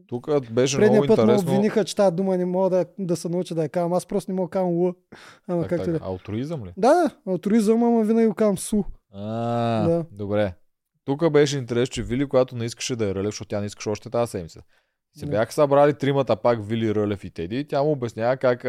Тук 0.07 0.51
беше 0.53 0.77
предния 0.77 1.01
много 1.01 1.07
път 1.07 1.19
интересно. 1.19 1.49
обвиниха, 1.51 1.85
че 1.85 1.97
тази 1.97 2.17
дума 2.17 2.37
не 2.37 2.45
мога 2.45 2.71
да, 2.71 2.87
да 2.99 3.17
се 3.17 3.29
науча 3.29 3.55
да 3.55 3.63
я 3.63 3.69
казвам. 3.69 3.93
Аз 3.93 4.07
просто 4.07 4.31
не 4.31 4.37
мога 4.37 4.47
да 4.47 4.51
казвам 4.51 4.75
Л. 4.75 4.95
Ама 5.49 5.67
и 5.73 5.77
да. 5.77 5.99
алтруизъм 6.03 6.65
ли? 6.65 6.73
Да, 6.77 6.89
да, 6.95 7.11
аутризъм, 7.27 7.83
ама 7.85 8.05
винаги 8.05 8.27
го 8.27 8.35
казвам 8.35 8.59
Су. 8.59 8.83
А, 9.13 9.89
Да. 9.89 10.05
добре. 10.13 10.55
Тук 11.05 11.31
беше 11.31 11.59
интерес, 11.59 11.89
че 11.89 12.03
Вили, 12.03 12.27
която 12.29 12.57
не 12.57 12.65
искаше 12.65 12.97
да 12.97 13.11
е 13.11 13.15
Рълев, 13.15 13.27
защото 13.29 13.49
тя 13.49 13.61
не 13.61 13.67
искаше 13.67 13.89
още 13.89 14.11
тази 14.11 14.31
седмица. 14.31 14.61
Се 15.17 15.27
бяха 15.27 15.53
събрали 15.53 15.95
тримата 15.95 16.37
пак 16.37 16.67
Вили, 16.67 16.95
Рълев 16.95 17.25
и 17.25 17.31
Теди. 17.31 17.59
и 17.59 17.65
Тя 17.65 17.83
му 17.83 17.91
обяснява 17.93 18.37
как 18.37 18.65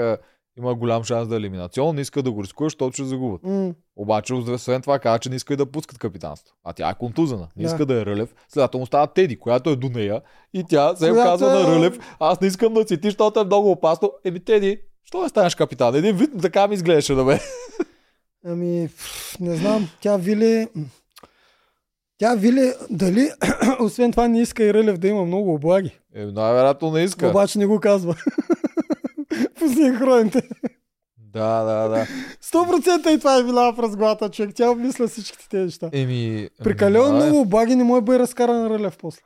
има 0.57 0.75
голям 0.75 1.03
шанс 1.03 1.27
да 1.27 1.35
е 1.35 1.39
елиминационно, 1.39 1.93
не 1.93 2.01
иска 2.01 2.23
да 2.23 2.31
го 2.31 2.43
рискува, 2.43 2.65
защото 2.65 2.93
ще 2.93 3.03
загубят. 3.03 3.43
М, 3.43 3.73
Обаче, 3.95 4.33
освен 4.33 4.81
това, 4.81 4.99
каза, 4.99 5.19
че 5.19 5.29
не 5.29 5.35
иска 5.35 5.53
и 5.53 5.57
да 5.57 5.65
пускат 5.65 5.97
капитанство. 5.97 6.55
А 6.63 6.73
тя 6.73 6.89
е 6.89 6.95
контузена. 6.95 7.47
Не 7.55 7.63
Да. 7.63 7.67
иска 7.67 7.85
да 7.85 8.01
е 8.01 8.05
Рълев. 8.05 8.35
Следователно 8.49 8.85
става 8.85 9.07
Теди, 9.07 9.35
която 9.35 9.69
е 9.69 9.75
до 9.75 9.89
нея. 9.89 10.21
И 10.53 10.63
тя 10.63 10.95
се 10.95 11.09
Която 11.09 11.29
казва 11.29 11.51
е- 11.51 11.63
на 11.63 11.75
Рълев, 11.75 11.97
аз 12.19 12.41
не 12.41 12.47
искам 12.47 12.73
да 12.73 12.81
си 12.81 12.97
ти, 12.97 13.07
защото 13.07 13.39
е 13.39 13.45
много 13.45 13.71
опасно. 13.71 14.11
Еми, 14.25 14.39
Теди, 14.39 14.77
що 15.03 15.21
не 15.21 15.29
станеш 15.29 15.55
капитан? 15.55 15.95
Един 15.95 16.15
вид 16.15 16.29
така 16.41 16.67
ми 16.67 16.73
изглеждаше 16.75 17.13
на 17.13 17.23
мен. 17.23 17.39
Ами, 18.45 18.89
не 19.39 19.55
знам, 19.55 19.89
тя 20.01 20.17
Вили... 20.17 20.67
Тя 22.17 22.35
Вили, 22.35 22.73
дали, 22.89 23.29
освен 23.79 24.11
това 24.11 24.27
не 24.27 24.41
иска 24.41 24.63
и 24.63 24.73
Рълев 24.73 24.97
да 24.97 25.07
има 25.07 25.25
много 25.25 25.53
облаги. 25.53 25.99
Е, 26.15 26.25
най-вероятно 26.25 26.91
не 26.91 27.01
иска. 27.01 27.27
Обаче 27.27 27.59
не 27.59 27.65
го 27.65 27.79
казва. 27.79 28.15
Синхроните. 29.69 30.49
Да, 31.17 31.63
да, 31.63 31.89
да. 31.89 32.05
100% 32.41 33.15
и 33.15 33.19
това 33.19 33.37
е 33.37 33.43
била 33.43 33.73
в 33.73 33.79
разглата, 33.79 34.29
човек. 34.29 34.51
Тя 34.55 34.71
обмисля 34.71 35.07
всичките 35.07 35.49
тези 35.49 35.65
неща. 35.65 35.89
Еми, 35.93 36.49
Прекалено 36.63 37.05
ами, 37.05 37.19
да, 37.19 37.25
много 37.25 37.41
облаги 37.41 37.75
не 37.75 37.83
може 37.83 38.01
да 38.01 38.05
бъде 38.05 38.19
разкаран 38.19 38.67
Рълев 38.67 38.97
после. 38.97 39.21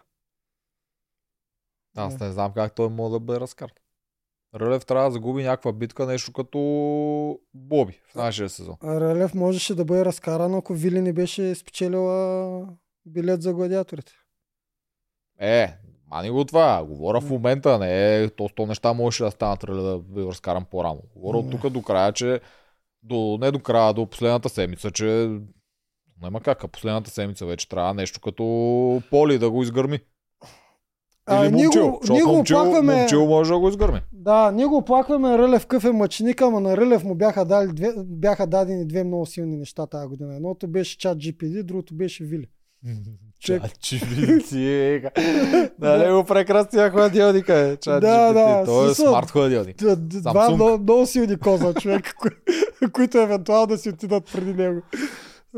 Аз 1.96 2.20
не 2.20 2.32
знам 2.32 2.52
как 2.56 2.76
той 2.76 2.90
може 2.90 3.12
да 3.12 3.20
бъде 3.20 3.40
разкаран. 3.40 3.76
Рълев 4.56 4.86
трябва 4.86 5.06
да 5.06 5.12
загуби 5.12 5.44
някаква 5.44 5.72
битка, 5.74 6.06
нещо 6.06 6.34
като 6.34 6.60
Боби 7.54 8.00
в 8.12 8.16
нашия 8.16 8.50
сезон. 8.50 8.76
Рълев 8.84 9.34
можеше 9.34 9.76
да 9.76 9.86
бъде 9.86 10.06
разкаран, 10.06 10.56
ако 10.56 10.74
Вили 10.74 11.02
не 11.02 11.14
беше 11.14 11.56
спечелила 11.56 12.68
билет 13.06 13.42
за 13.42 13.54
гладиаторите. 13.54 14.14
Е, 15.40 15.78
мани 16.08 16.30
го 16.30 16.46
това. 16.46 16.84
Говоря 16.84 17.22
в 17.22 17.30
момента, 17.30 17.80
не 17.80 18.16
е, 18.16 18.30
то 18.30 18.44
100 18.44 18.68
неща 18.68 18.94
можеше 18.94 19.24
да 19.24 19.32
станат 19.32 19.64
Рълев 19.64 19.84
да 19.84 19.98
бъде 20.00 20.28
разкаран 20.28 20.66
по-рано. 20.66 21.02
Говоря 21.16 21.38
от 21.38 21.52
тук 21.52 21.70
до 21.70 21.82
края, 21.82 22.14
че 22.14 22.40
до, 23.04 23.38
не 23.42 23.52
до 23.52 23.60
края, 23.60 23.94
до 23.94 24.06
последната 24.06 24.50
седмица, 24.50 24.92
че 24.92 25.40
Няма 26.22 26.42
как, 26.42 26.64
а 26.64 26.68
последната 26.68 27.10
седмица 27.10 27.46
вече 27.46 27.70
трябва 27.70 27.94
нещо 27.94 28.20
като 28.22 28.44
Поли 29.10 29.40
да 29.40 29.52
го 29.52 29.64
изгърми. 29.64 30.00
А, 31.26 31.46
Или 31.46 31.52
ние 31.52 31.68
го- 31.68 32.00
ние 32.10 32.22
го 32.22 32.32
момчил, 32.32 32.58
оплакваме- 32.58 32.96
момчил 32.96 33.26
може 33.26 33.52
да 33.52 33.60
го 33.60 33.70
изгърми. 33.70 34.00
Да, 34.14 34.52
ние 34.52 34.66
го 34.66 34.78
оплакваме 34.78 35.38
Рълев 35.38 35.68
къв 35.68 35.84
е 35.84 35.92
мъченик, 35.92 36.42
ама 36.42 36.60
на 36.60 36.78
Рълев 36.78 37.04
му 37.04 37.16
бяха, 37.16 37.46
дали 37.46 37.68
две, 37.68 37.88
бяха 37.98 38.48
дадени 38.48 38.88
две 38.88 39.04
много 39.04 39.26
силни 39.26 39.58
неща 39.58 39.88
тази 39.88 40.08
година. 40.08 40.36
Едното 40.36 40.68
беше 40.68 40.98
чат 40.98 41.18
GPD, 41.18 41.64
другото 41.64 41.96
беше 41.96 42.24
Вили. 42.24 42.46
Човек. 43.40 43.62
Чачи 43.62 44.00
ти, 44.50 45.02
Нали 45.80 46.12
го 46.12 46.24
прекрасния 46.26 46.92
хладилника 46.92 47.54
е. 47.54 47.78
Да, 47.86 48.00
да, 48.34 48.64
Той 48.66 48.92
е 48.92 48.94
смарт 48.94 49.32
хладилник. 49.32 49.78
Два 49.78 50.50
много, 50.50 51.06
силни 51.06 51.38
коза 51.38 51.74
човек, 51.74 52.16
кои- 52.16 52.32
които 52.92 53.18
евентуално 53.18 53.68
да 53.68 53.78
си 53.78 53.90
отидат 53.90 54.32
преди 54.34 54.54
него. 54.54 54.82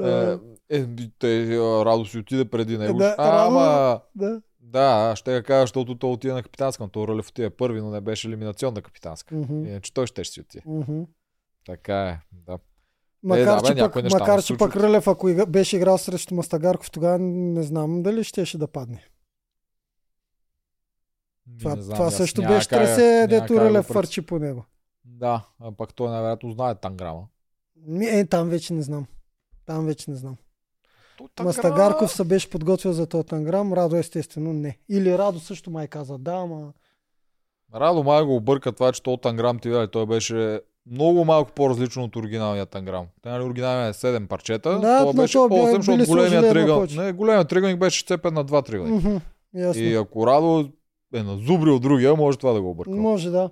Е, 0.04 0.38
е, 0.70 0.86
те, 1.20 1.44
а, 1.48 1.86
Радо 1.86 2.06
си 2.06 2.18
отиде 2.18 2.46
преди 2.46 2.78
него. 2.78 2.98
Да, 2.98 3.16
ама, 3.18 4.00
Да. 4.16 4.42
да, 4.62 5.16
ще 5.16 5.36
я 5.36 5.44
кажа, 5.44 5.62
защото 5.62 5.96
той 5.96 6.12
отиде 6.12 6.34
на 6.34 6.44
капитанска, 6.44 6.84
но 6.84 6.90
той 6.90 7.08
Рълев 7.08 7.30
отиде 7.30 7.50
първи, 7.50 7.82
но 7.82 7.90
не 7.92 8.02
беше 8.02 8.28
елиминационна 8.28 8.82
капитанска. 8.82 9.36
Мгм, 9.36 9.66
Иначе 9.66 9.94
той 9.94 10.08
ще 10.08 10.24
си 10.24 10.42
отиде. 10.42 10.64
мгм. 10.68 11.02
Така 11.66 12.00
е, 12.02 12.20
да. 12.48 12.58
Макар, 13.24 13.62
да, 13.62 13.62
бе, 13.62 13.76
че, 13.76 13.92
пък, 13.92 14.04
неща 14.04 14.20
макар 14.20 14.44
че 14.44 14.58
пък. 14.58 14.76
Рълев, 14.76 15.08
ако 15.08 15.30
беше 15.48 15.78
играл 15.78 15.98
срещу 15.98 16.36
Мастагарков, 16.36 16.92
тогава 16.92 17.20
не 17.20 17.64
знам 17.64 18.04
дали 18.04 18.24
щеше 18.24 18.58
да 18.58 18.68
падне. 18.68 19.04
Това, 21.60 21.76
Не 21.76 21.82
знам, 21.82 21.96
това 21.96 22.06
аз 22.08 22.18
също 22.18 22.42
няма 22.42 22.56
беше 22.56 22.70
тресе, 22.70 23.28
дето 23.30 23.56
Рълев 23.56 23.86
фърчи 23.86 24.22
по 24.22 24.40
него. 24.40 24.66
Да, 25.06 25.46
а 25.60 25.72
пък 25.72 25.94
той 25.94 26.10
най-вероятно 26.10 26.52
знае 26.52 26.76
танграма. 26.76 27.28
Ми, 27.88 28.06
Е, 28.06 28.26
там 28.26 28.50
вече 28.50 28.74
не 28.74 28.82
знам. 28.82 29.06
Там 29.66 29.86
вече 29.86 30.12
не 30.12 30.18
знам. 30.18 30.36
То 31.36 31.44
Мастагарков 31.44 32.12
се 32.12 32.24
беше 32.24 32.50
подготвил 32.50 32.94
за 32.94 33.08
този 33.08 33.28
танграм, 33.28 33.74
Радо 33.74 33.96
естествено 33.96 34.54
не. 34.54 34.78
Или 34.90 35.18
Радо 35.18 35.40
също 35.40 35.72
май 35.72 35.88
каза 35.88 36.18
да, 36.18 36.34
ама... 36.34 36.74
Радо 37.74 38.04
май 38.04 38.24
го 38.24 38.36
обърка 38.36 38.72
това, 38.72 38.92
че 38.92 39.04
този 39.04 39.18
танграм 39.18 39.60
ти 39.60 39.70
даде. 39.70 39.88
Той 39.88 40.06
беше 40.06 40.62
много 40.92 41.26
малко 41.26 41.52
по-различно 41.52 42.04
от 42.04 42.16
оригиналния 42.16 42.66
танграм. 42.66 43.06
Те 43.22 43.30
нали 43.30 43.44
оригиналния 43.44 43.88
е 43.88 43.94
7 43.94 44.28
парчета. 44.28 44.80
Да, 44.80 45.00
това 45.00 45.14
беше 45.14 45.34
то 45.34 45.50
бе- 45.50 45.56
8, 45.56 45.66
били 45.66 45.76
защото 45.76 46.06
сложили 46.06 46.30
големия 46.30 46.54
тригъл... 46.54 46.86
Не, 46.96 47.12
големия 47.12 47.46
тригълник 47.46 47.80
беше 47.80 48.06
цепен 48.06 48.34
на 48.34 48.44
два 48.44 48.62
тригълника. 48.62 49.22
Ясно. 49.54 49.82
И 49.84 49.96
ако 49.96 50.28
Радо 50.28 50.70
е 51.14 51.24
назубрил 51.24 51.80
другия, 51.80 52.16
може 52.16 52.38
това 52.38 52.54
да 52.54 52.62
го 52.62 52.70
обърка. 52.70 52.92
Може 52.92 53.30
да. 53.30 53.50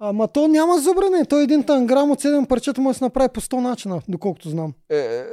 Ама 0.00 0.28
то 0.28 0.48
няма 0.48 0.78
зубране. 0.78 1.24
Той 1.24 1.42
един 1.42 1.62
танграм 1.62 2.10
от 2.10 2.20
7 2.20 2.46
парчета 2.46 2.80
може 2.80 2.94
да 2.94 2.98
се 2.98 3.04
направи 3.04 3.28
по 3.28 3.40
100 3.40 3.54
начина, 3.54 4.00
доколкото 4.08 4.48
знам. 4.48 4.72
Е, 4.90 4.96
е, 4.96 5.00
е, 5.00 5.24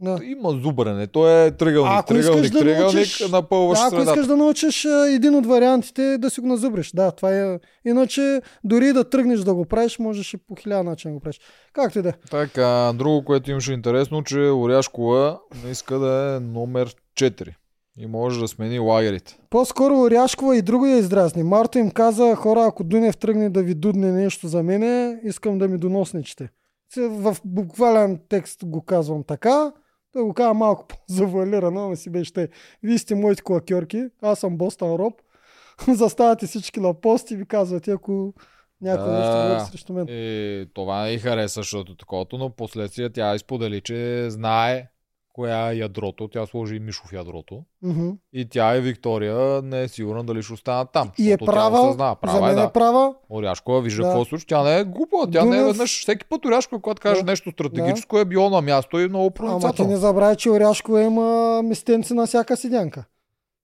Да. 0.00 0.18
има 0.24 0.50
зубрене. 0.52 1.06
Той 1.06 1.46
е 1.46 1.50
тригълник. 1.50 1.92
Ако 1.92 2.14
искаш 2.14 2.50
тригълник, 2.50 2.76
да 2.76 2.82
научиш- 2.84 3.28
напълваш 3.28 3.78
Да, 3.78 3.82
ако 3.82 3.90
средата. 3.90 4.10
искаш 4.10 4.26
да 4.26 4.36
научиш 4.36 4.84
един 5.08 5.34
от 5.34 5.46
вариантите, 5.46 6.18
да 6.18 6.30
си 6.30 6.40
го 6.40 6.46
назубриш. 6.46 6.92
Да, 6.92 7.10
това 7.10 7.30
е. 7.32 7.58
Иначе, 7.84 8.40
дори 8.64 8.92
да 8.92 9.10
тръгнеш 9.10 9.40
да 9.40 9.54
го 9.54 9.64
правиш, 9.64 9.98
можеш 9.98 10.34
и 10.34 10.38
по 10.38 10.54
хиляда 10.54 10.82
начин 10.82 11.10
да 11.10 11.14
го 11.14 11.20
правиш. 11.20 11.40
Както 11.72 11.98
и 11.98 12.02
да 12.02 12.08
е. 12.08 12.12
Така, 12.30 12.92
друго, 12.94 13.24
което 13.24 13.50
имаше 13.50 13.72
интересно, 13.72 14.24
че 14.24 14.38
Оряшкова 14.40 15.38
не 15.64 15.70
иска 15.70 15.98
да 15.98 16.36
е 16.36 16.40
номер 16.40 16.94
4. 17.16 17.48
И 17.96 18.06
може 18.06 18.40
да 18.40 18.48
смени 18.48 18.78
лагерите. 18.78 19.38
По-скоро 19.50 19.94
Оряшкова 19.96 20.56
и 20.56 20.62
друго 20.62 20.86
я 20.86 20.98
издразни. 20.98 21.42
Марто 21.42 21.78
им 21.78 21.90
каза, 21.90 22.34
хора, 22.34 22.64
ако 22.64 22.84
Дунев 22.84 23.16
тръгне 23.16 23.50
да 23.50 23.62
ви 23.62 23.74
дудне 23.74 24.12
нещо 24.12 24.48
за 24.48 24.62
мене, 24.62 25.20
искам 25.24 25.58
да 25.58 25.68
ми 25.68 25.78
доносничите. 25.78 26.48
Се- 26.94 27.08
В 27.08 27.36
буквален 27.44 28.20
текст 28.28 28.64
го 28.64 28.84
казвам 28.84 29.24
така. 29.24 29.72
Той 30.12 30.22
го 30.22 30.34
казва 30.34 30.54
малко 30.54 30.86
по-завуалирано, 30.86 31.80
ама 31.80 31.96
си 31.96 32.10
беше 32.10 32.32
те. 32.32 32.48
Вие 32.82 32.98
сте 32.98 33.14
моите 33.14 33.42
клакьорки, 33.42 34.04
аз 34.22 34.38
съм 34.38 34.56
Бостън 34.56 34.90
Роб. 34.90 35.14
Заставате 35.88 36.46
всички 36.46 36.80
на 36.80 36.94
пост 36.94 37.30
и 37.30 37.36
ви 37.36 37.46
казвате, 37.46 37.90
ако 37.90 38.34
някой 38.80 39.12
нещо 39.12 39.32
говори 39.32 39.60
срещу 39.60 39.92
мен. 39.92 40.06
И 40.08 40.66
това 40.74 41.02
не 41.02 41.10
й 41.10 41.18
хареса, 41.18 41.60
защото 41.60 41.96
таковато, 41.96 42.38
но 42.38 42.50
последствие 42.50 43.10
тя 43.10 43.34
изподели, 43.34 43.80
че 43.80 44.26
знае 44.30 44.86
коя 45.32 45.70
е 45.70 45.74
ядрото. 45.74 46.28
Тя 46.28 46.46
сложи 46.46 46.76
и 46.76 46.80
Мишо 46.80 47.02
в 47.06 47.12
ядрото. 47.12 47.64
Мгм. 47.82 48.08
И 48.32 48.48
тя 48.48 48.76
и 48.76 48.80
Виктория 48.80 49.62
не 49.62 49.82
е 49.82 49.88
сигурна 49.88 50.24
дали 50.24 50.42
ще 50.42 50.52
останат 50.52 50.88
там. 50.92 51.10
И 51.18 51.22
е 51.22 51.24
защото 51.24 51.44
тя 51.44 51.52
права, 51.52 51.80
осъзнава. 51.80 52.10
за 52.12 52.16
Права 52.16 52.38
е, 52.38 52.42
мен 52.42 52.54
да. 52.54 52.62
е 52.62 52.72
права. 52.72 53.14
Оряшкова 53.30 53.80
вижда 53.80 54.02
Да. 54.02 54.08
какво 54.08 54.24
случва. 54.24 54.46
Тя 54.48 54.62
не 54.62 54.78
е 54.78 54.84
глупа. 54.84 55.16
Тя 55.32 55.44
не 55.44 55.50
е 55.50 55.60
Дунев- 55.60 55.66
веднъж. 55.66 56.00
Всеки 56.00 56.24
път 56.24 56.44
Оряшкова, 56.44 56.82
когато 56.82 57.02
каже 57.02 57.20
Да. 57.20 57.26
нещо 57.26 57.50
стратегическо, 57.50 58.18
е 58.18 58.24
било 58.24 58.50
на 58.50 58.60
място 58.62 58.98
и 58.98 59.08
много 59.08 59.24
Ама 59.24 59.30
ти 59.30 59.36
проницателно. 59.36 59.90
не 59.90 59.96
забравяй, 59.96 60.36
че 60.36 60.50
Оряшкова 60.50 61.02
има 61.02 61.26
местенци 61.62 62.14
на 62.14 62.26
всяка 62.26 62.56
седянка. 62.56 63.04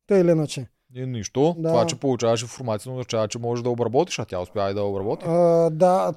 Тъй 0.07 0.21
или 0.21 0.31
иначе. 0.31 0.67
И 0.99 1.07
нищо. 1.07 1.55
Да. 1.59 1.69
Това, 1.69 1.87
че 1.87 1.97
получаваш 1.97 2.43
информация, 2.43 2.93
означава, 2.93 3.29
че 3.29 3.39
можеш 3.39 3.63
да 3.63 3.71
обработиш, 3.71 4.19
а 4.19 4.25
тя 4.25 4.41
успя 4.41 4.71
и 4.71 4.75
да 4.75 4.83
обработи. 4.83 5.25
А, 5.29 5.71
да, 5.71 6.15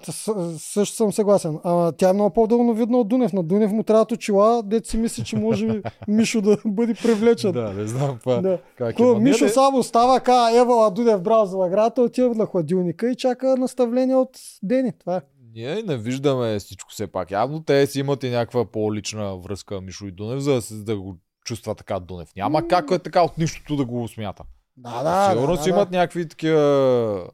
също 0.57 0.95
съм 0.95 1.13
съгласен. 1.13 1.59
А, 1.63 1.91
тя 1.91 2.09
е 2.09 2.13
много 2.13 2.29
по-дълновидна 2.29 2.97
от 2.97 3.07
Дунев. 3.07 3.33
На 3.33 3.43
Дунев 3.43 3.71
му 3.71 3.83
трябват 3.83 4.11
очила, 4.11 4.63
дето 4.63 4.89
си 4.89 4.97
мисли, 4.97 5.23
че 5.23 5.35
може 5.35 5.81
Мишо 6.07 6.41
да 6.41 6.57
бъде 6.65 6.93
привлечен. 6.93 7.51
Да, 7.51 7.73
не 7.73 7.87
знам 7.87 8.17
това. 8.19 8.41
Да. 8.41 8.59
Как 8.77 8.89
е. 8.89 8.93
Ко, 8.93 9.03
ние 9.03 9.19
Мишо 9.19 9.49
само 9.49 9.83
става, 9.83 10.19
ка 10.19 10.49
Ева 10.55 10.91
Дунев 10.91 11.21
брал 11.21 11.45
за 11.45 11.57
лаграта, 11.57 12.01
отива 12.01 12.35
на 12.35 12.45
хладилника 12.45 13.11
и 13.11 13.15
чака 13.15 13.57
наставление 13.57 14.15
от 14.15 14.29
Дени. 14.63 14.91
Това 14.99 15.15
е. 15.15 15.21
Ние 15.53 15.83
не 15.83 15.97
виждаме 15.97 16.59
всичко 16.59 16.91
все 16.91 17.07
пак. 17.07 17.31
Явно 17.31 17.63
те 17.63 17.87
си 17.87 17.99
имат 17.99 18.23
и 18.23 18.29
някаква 18.29 18.65
по-лична 18.65 19.37
връзка 19.37 19.81
Мишо 19.81 20.05
и 20.05 20.11
Дунев, 20.11 20.39
за 20.39 20.53
да, 20.53 20.61
се- 20.61 20.73
да 20.73 20.97
го 20.97 21.17
чувства 21.45 21.75
така 21.75 21.99
Дунев. 21.99 22.29
Няма 22.35 22.67
как 22.67 22.91
е 22.91 22.99
така 22.99 23.23
от 23.23 23.37
нищото 23.37 23.75
да 23.75 23.85
го 23.85 24.07
смята. 24.07 24.43
Да, 24.77 25.03
да. 25.03 25.31
Сигурно 25.31 25.55
да, 25.55 25.63
си 25.63 25.69
да, 25.69 25.75
имат 25.75 25.91
някакви 25.91 26.27
такива 26.27 27.27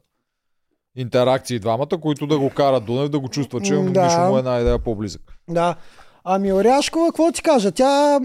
интеракции 0.96 1.58
двамата, 1.58 1.98
които 2.02 2.26
да 2.26 2.38
го 2.38 2.50
карат 2.50 2.84
Дунев 2.84 3.08
да 3.08 3.18
го 3.20 3.28
чувства, 3.28 3.60
че 3.60 3.74
да. 3.74 4.04
Мишо 4.04 4.20
му 4.20 4.36
е 4.36 4.38
една 4.38 4.60
идея 4.60 4.78
по-близък. 4.78 5.22
Да. 5.48 5.74
Ами 6.24 6.52
Оряшкова, 6.52 7.06
какво 7.06 7.32
ти 7.32 7.42
кажа? 7.42 7.72
Тя, 7.72 8.20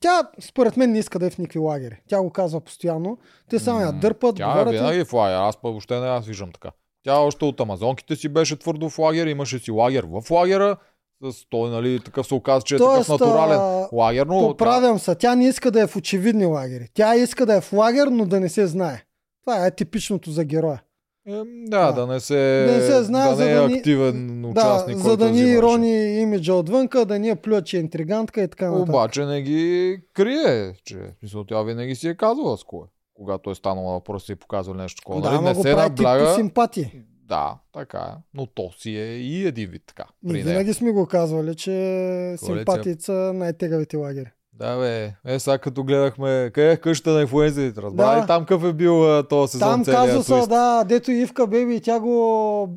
тя 0.00 0.22
според 0.40 0.76
мен 0.76 0.92
не 0.92 0.98
иска 0.98 1.18
да 1.18 1.26
е 1.26 1.30
в 1.30 1.38
никакви 1.38 1.58
лагери. 1.58 2.00
Тя 2.08 2.22
го 2.22 2.30
казва 2.30 2.60
постоянно. 2.60 3.18
Те 3.50 3.58
само 3.58 3.80
я 3.80 3.92
дърпат, 3.92 4.36
Тя 4.36 4.44
е 4.44 4.52
говорят. 4.52 4.74
и- 4.74 4.76
винаги 4.76 5.04
в 5.04 5.12
лагер. 5.12 5.36
Аз 5.36 5.56
пък 5.56 5.70
въобще 5.70 6.00
не 6.00 6.06
аз 6.06 6.26
виждам 6.26 6.52
така. 6.52 6.70
Тя 7.04 7.18
още 7.18 7.44
от 7.44 7.60
амазонките 7.60 8.16
си 8.16 8.28
беше 8.28 8.58
твърдо 8.58 8.90
в 8.90 8.98
лагер, 8.98 9.26
имаше 9.26 9.58
си 9.58 9.70
лагер 9.70 10.06
в 10.10 10.30
лагера. 10.30 10.76
С 11.22 11.46
той, 11.50 11.70
нали, 11.70 12.00
такъв 12.00 12.26
се 12.26 12.34
оказа, 12.34 12.62
че 12.62 12.74
е 12.74 12.78
Тоест, 12.78 13.06
такъв 13.06 13.20
натурален 13.20 13.58
а, 13.60 13.88
лагер, 13.92 14.26
но 14.26 14.48
Поправям 14.48 14.98
се. 14.98 15.14
Тя 15.14 15.34
не 15.34 15.48
иска 15.48 15.70
да 15.70 15.82
е 15.82 15.86
в 15.86 15.96
очевидни 15.96 16.46
лагери. 16.46 16.88
Тя 16.94 17.16
иска 17.16 17.46
да 17.46 17.54
е 17.56 17.60
в 17.60 17.72
лагер, 17.72 18.06
но 18.06 18.26
да 18.26 18.40
не 18.40 18.48
се 18.48 18.66
знае. 18.66 19.02
Това 19.44 19.66
е 19.66 19.70
типичното 19.74 20.30
за 20.30 20.44
героя. 20.44 20.82
Ем, 21.28 21.64
да, 21.64 21.86
Да. 21.86 21.92
да, 21.92 22.06
не 22.06 22.20
се, 22.20 22.64
Да 22.68 22.72
не 22.72 22.80
се 22.80 23.02
знае, 23.02 23.30
да 23.30 23.36
за 23.36 23.44
не 23.44 23.50
е 23.50 23.54
да 23.54 23.64
активен 23.64 24.42
Да, 24.42 24.48
участник, 24.48 24.96
за 24.96 25.02
който 25.02 25.16
да 25.16 25.30
ни 25.30 25.40
ирони 25.40 26.20
имиджа 26.20 26.54
отвънка, 26.54 27.04
да 27.04 27.18
ни 27.18 27.28
е 27.28 27.36
плюят, 27.36 27.66
че 27.66 27.76
е 27.76 27.80
интригантка 27.80 28.42
и 28.42 28.48
така 28.48 28.70
нататък. 28.70 28.88
Обаче 28.88 29.24
не 29.24 29.42
ги 29.42 29.96
крие, 30.14 30.74
че 30.84 30.96
смисъл, 31.18 31.44
тя 31.44 31.62
винаги 31.62 31.94
си 31.94 32.08
е 32.08 32.14
казвала 32.14 32.58
с 32.58 32.64
кой. 32.64 32.84
е. 32.84 32.88
Когато 33.14 33.50
е 33.50 33.54
станала 33.54 33.92
въпрос 33.92 34.28
и 34.28 34.32
е 34.32 34.36
показвал 34.36 34.74
нещо 34.76 35.02
такова. 35.02 35.22
да, 35.22 35.30
нали? 35.30 35.44
не 35.44 35.54
го 35.54 35.62
се 35.62 35.74
прави 35.74 35.88
набляга. 35.88 36.34
симпатии. 36.34 37.02
Да, 37.28 37.58
така 37.72 37.98
е. 37.98 38.22
Но 38.34 38.46
то 38.46 38.72
си 38.78 38.90
е 38.96 39.18
и 39.18 39.46
един 39.46 39.70
вид 39.70 39.82
така. 39.86 40.04
При 40.28 40.42
винаги 40.42 40.74
сме 40.74 40.90
го 40.90 41.06
казвали, 41.06 41.54
че 41.54 41.70
Коалиция. 41.70 42.56
симпатиите 42.56 43.02
са 43.02 43.32
най-тегавите 43.34 43.96
лагери. 43.96 44.30
Да, 44.58 44.76
бе. 44.76 45.12
Е, 45.26 45.38
сега 45.38 45.58
като 45.58 45.84
гледахме, 45.84 46.50
къде 46.54 46.72
е 46.72 46.76
къщата 46.76 47.10
на 47.10 47.20
инфлуензерите, 47.20 47.82
разбра 47.82 48.04
Да. 48.06 48.22
ли 48.22 48.26
там 48.26 48.42
какъв 48.42 48.64
е 48.64 48.72
бил 48.72 49.22
този 49.22 49.50
сезон 49.52 49.84
Там 49.84 49.84
казуса, 49.86 50.46
да, 50.46 50.84
дето 50.84 51.10
Ивка 51.12 51.46
Беби 51.46 51.74
и 51.74 51.80
тя 51.80 52.00
го 52.00 52.08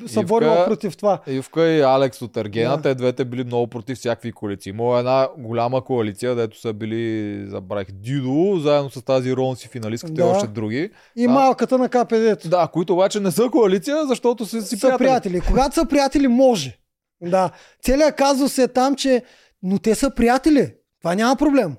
Ивка- 0.02 0.22
борила 0.22 0.64
против 0.64 0.96
това. 0.96 1.20
Ивка 1.26 1.64
и 1.64 1.80
Алекс 1.80 2.22
от 2.22 2.36
Ергена, 2.36 2.76
Да. 2.76 2.82
те 2.82 2.94
двете 2.94 3.24
били 3.24 3.44
много 3.44 3.66
против 3.66 3.98
всякакви 3.98 4.32
коалиции. 4.32 4.70
Има 4.70 4.98
една 4.98 5.28
голяма 5.38 5.84
коалиция, 5.84 6.34
дето 6.34 6.60
са 6.60 6.72
били, 6.72 7.02
забравих, 7.46 7.86
Дидо, 7.92 8.58
заедно 8.58 8.90
с 8.90 9.02
тази 9.02 9.36
Ронси 9.36 9.68
финалистката 9.68 10.12
и 10.14 10.16
Да. 10.16 10.26
още 10.26 10.46
други. 10.46 10.90
И 11.16 11.24
А. 11.24 11.28
малката 11.28 11.78
на 11.78 11.88
КПД-то. 11.88 12.48
Да, 12.48 12.68
които 12.68 12.92
обаче 12.92 13.20
не 13.20 13.30
са 13.30 13.48
коалиция, 13.48 14.06
защото 14.06 14.46
са 14.46 14.62
си 14.62 14.76
са 14.76 14.86
приятели. 14.88 14.98
приятели. 14.98 15.40
Когато 15.42 15.74
са 15.74 15.86
приятели, 15.86 16.28
може. 16.28 16.78
Да. 17.22 17.50
Целият 17.82 18.16
казус 18.16 18.58
е 18.58 18.68
там, 18.68 18.94
че 18.94 19.22
но 19.62 19.78
те 19.78 19.94
са 19.94 20.10
приятели. 20.10 20.74
Това 21.02 21.14
няма 21.14 21.36
проблем. 21.36 21.76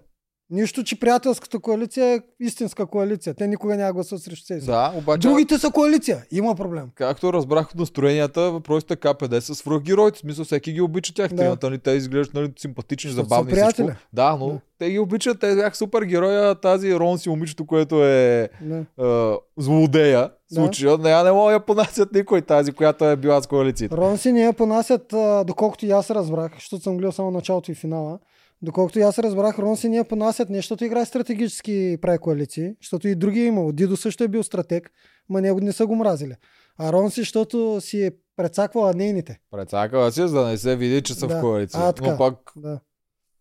Нищо, 0.50 0.84
че 0.84 1.00
приятелската 1.00 1.60
коалиция 1.60 2.06
е 2.08 2.20
истинска 2.40 2.86
коалиция. 2.86 3.34
Те 3.34 3.48
никога 3.48 3.76
няма 3.76 3.94
гласуват 3.94 4.24
срещу 4.24 4.46
себе 4.46 4.60
си. 4.60 4.66
Да, 4.66 4.94
обаче, 4.98 5.28
Другите 5.28 5.58
са 5.58 5.72
коалиция. 5.72 6.26
Има 6.32 6.56
проблем. 6.56 6.90
както 6.96 7.34
разбрах 7.34 7.70
от 7.70 7.76
настроенията, 7.76 8.42
въпросите 8.42 8.96
КПД 8.96 9.44
са 9.44 9.56
свръхгероите. 9.56 10.18
В 10.18 10.22
смисъл, 10.22 10.46
всеки 10.46 10.74
ги 10.74 10.82
обича 10.82 11.14
тях. 11.14 11.30
Да. 11.30 11.36
Тримата, 11.36 11.70
нали, 11.70 11.80
те 11.80 11.92
изглеждат 11.92 12.34
нали, 12.34 12.54
симпатични, 12.58 13.10
Защото 13.10 13.30
забавни 13.30 13.52
и 13.52 13.56
всичко. 13.56 13.92
Да, 14.14 14.36
но 14.36 14.48
Да. 14.48 14.60
те 14.80 14.90
ги 14.90 15.00
обичат. 15.00 15.40
Те 15.40 15.56
бяха 15.56 15.76
супер 15.76 16.02
героя. 16.02 16.56
Тази 16.56 16.96
Ронси, 16.96 17.30
момичето, 17.30 17.66
което 17.66 18.06
е 18.06 18.50
Да. 18.62 18.86
а, 19.00 19.38
злодея. 19.58 20.20
Да. 20.52 20.56
Случая, 20.56 20.98
не, 20.98 21.24
не 21.24 21.32
мога 21.32 21.48
да 21.48 21.54
я 21.54 21.60
понасят 21.60 22.14
никой 22.14 22.42
тази, 22.42 22.72
която 22.72 23.06
е 23.06 23.16
била 23.16 23.42
с 23.42 23.48
коалицията. 23.48 23.98
Ронси 23.98 24.32
не 24.32 24.42
я 24.42 24.54
понасят, 24.54 25.14
доколкото 25.46 25.86
и 25.86 25.92
аз 25.92 26.10
разбрах, 26.10 26.54
защото 26.56 26.84
съм 26.84 26.98
гледал 26.98 27.12
само 27.12 27.32
началото 27.32 27.72
и 27.72 27.76
финала. 27.76 28.20
Доколкото 28.64 29.00
аз 29.00 29.20
разбрах, 29.20 29.60
Рон 29.60 29.78
си 29.78 29.90
ние 29.90 30.04
понасят 30.04 30.50
не, 30.50 30.58
защото 30.58 30.86
играе 30.86 31.06
стратегически 31.06 31.98
прави 32.02 32.18
коалиции, 32.18 32.74
защото 32.82 33.08
и 33.08 33.16
други 33.16 33.40
е 33.40 33.46
имало. 33.46 33.72
Дидо 33.72 33.98
също 33.98 34.24
е 34.24 34.28
бил 34.28 34.44
стратег, 34.44 34.92
ма 35.30 35.42
него 35.42 35.60
не 35.60 35.72
са 35.72 35.86
го 35.86 35.96
мразили. 35.96 36.36
А 36.78 36.94
Рон 36.94 37.12
си, 37.12 37.22
защото 37.22 37.78
си 37.82 38.04
е 38.04 38.12
прецаквала 38.38 38.94
нейните. 38.94 39.40
Прецакала 39.52 40.12
си, 40.12 40.22
за 40.22 40.40
да 40.40 40.48
не 40.48 40.58
се 40.58 40.76
види, 40.76 41.02
че 41.02 41.14
са 41.14 41.28
Да. 41.28 41.38
в 41.38 41.42
коалиция. 41.42 41.80
А, 41.82 41.94
така. 41.94 42.12
Но 42.12 42.18
пак 42.18 42.36
Да. 42.56 42.80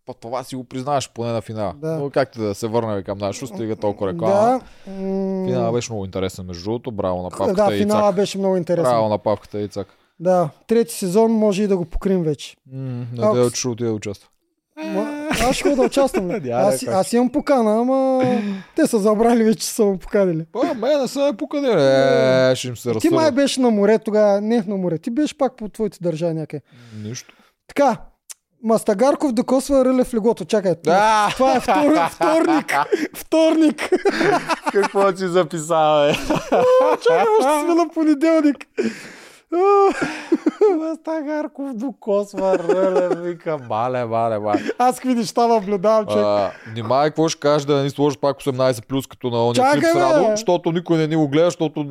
по 0.06 0.14
това 0.14 0.44
си 0.44 0.56
го 0.56 0.64
признаваш 0.64 1.12
поне 1.12 1.32
на 1.32 1.40
финала. 1.40 1.74
Да. 1.76 1.92
Но 1.92 2.10
както 2.10 2.40
да 2.40 2.54
се 2.54 2.66
върнем 2.66 3.02
към 3.04 3.18
нашото, 3.18 3.46
стига 3.46 3.76
толкова 3.76 4.12
реклама. 4.12 4.34
Да. 4.34 4.60
Финала 5.46 5.72
беше 5.72 5.92
много 5.92 6.04
интересен, 6.04 6.46
между 6.46 6.64
другото. 6.64 6.92
Браво 6.92 7.22
на 7.22 7.30
папката 7.30 7.54
да, 7.64 7.70
финала 7.70 8.02
цак. 8.02 8.16
беше 8.16 8.38
много 8.38 8.56
интересен. 8.56 8.90
Браво 8.90 9.08
на 9.08 9.18
папката 9.18 9.60
и 9.60 9.68
цак. 9.68 9.86
Да, 10.20 10.50
трети 10.66 10.94
сезон 10.94 11.32
може 11.32 11.62
и 11.62 11.66
да 11.66 11.76
го 11.76 11.84
покрим 11.84 12.22
вече. 12.22 12.56
М, 12.72 13.06
Ако 13.12 13.26
Надея, 13.26 13.50
че 13.50 13.56
ще 13.56 13.68
отида 13.68 13.88
да 13.88 13.94
участва. 13.94 14.28
Ма, 14.84 15.28
аз 15.48 15.56
ще 15.56 15.74
да 15.74 15.82
участвам. 15.82 16.28
да 16.40 16.50
аз, 16.50 16.86
аз 16.86 17.12
имам 17.12 17.30
покана, 17.30 17.80
ама 17.80 18.22
те 18.76 18.86
са 18.86 18.98
забрали 18.98 19.44
вече, 19.44 19.58
че 19.58 19.66
са 19.66 19.84
му 19.84 19.98
поканили. 19.98 20.44
Па, 20.52 20.74
мен 20.74 21.00
не 21.00 21.08
са 21.08 21.20
ме 21.20 21.36
поканили. 21.36 21.72
Е, 21.72 22.54
ще 22.56 22.68
им 22.68 22.76
се 22.76 22.92
Ти 23.00 23.10
май 23.10 23.30
беше 23.30 23.60
на 23.60 23.70
море 23.70 23.98
тогава, 23.98 24.40
не 24.40 24.64
на 24.66 24.76
море, 24.76 24.98
ти 24.98 25.10
беше 25.10 25.38
пак 25.38 25.56
по 25.56 25.68
твоите 25.68 25.98
държави 26.00 26.34
някъде. 26.34 26.62
Нищо. 27.04 27.34
Така, 27.68 27.96
Мастагарков 28.64 29.32
докосва 29.32 29.84
Рълев 29.84 30.06
в 30.06 30.14
легото. 30.14 30.44
Чакай, 30.44 30.74
Да! 30.84 31.28
това 31.32 31.56
е 31.56 31.60
втор, 31.60 31.96
вторник. 32.10 32.74
Вторник. 33.14 33.90
Какво 34.72 35.16
си 35.16 35.28
записал, 35.28 36.06
бе? 36.06 36.14
Чакай, 37.02 37.24
още 37.40 37.64
сме 37.64 37.74
на 37.74 37.88
понеделник. 37.94 38.56
Мастагарков 40.78 41.74
докосва 41.74 42.59
ръле, 42.59 43.16
вика, 43.22 43.59
мале, 43.68 44.05
мале, 44.05 44.38
мале. 44.38 44.61
Аз 44.78 44.96
какви 45.00 45.14
неща 45.14 45.46
наблюдавам, 45.46 46.07
че. 46.07 46.50
Внимай, 46.70 47.09
какво 47.09 47.28
ще 47.28 47.40
кажеш 47.40 47.66
да 47.66 47.76
не 47.76 47.82
ни 47.82 47.90
сложиш 47.90 48.18
пак 48.18 48.36
18 48.36 48.86
плюс 48.86 49.07
като 49.07 49.30
на 49.30 49.46
ония 49.46 49.55
Чакай, 49.55 49.80
клип 49.80 49.90
с! 49.92 49.94
Радо, 49.94 50.26
защото 50.30 50.72
никой 50.72 50.98
не 50.98 51.07
ни 51.07 51.16
го 51.16 51.28
гледа, 51.28 51.44
защото 51.44 51.86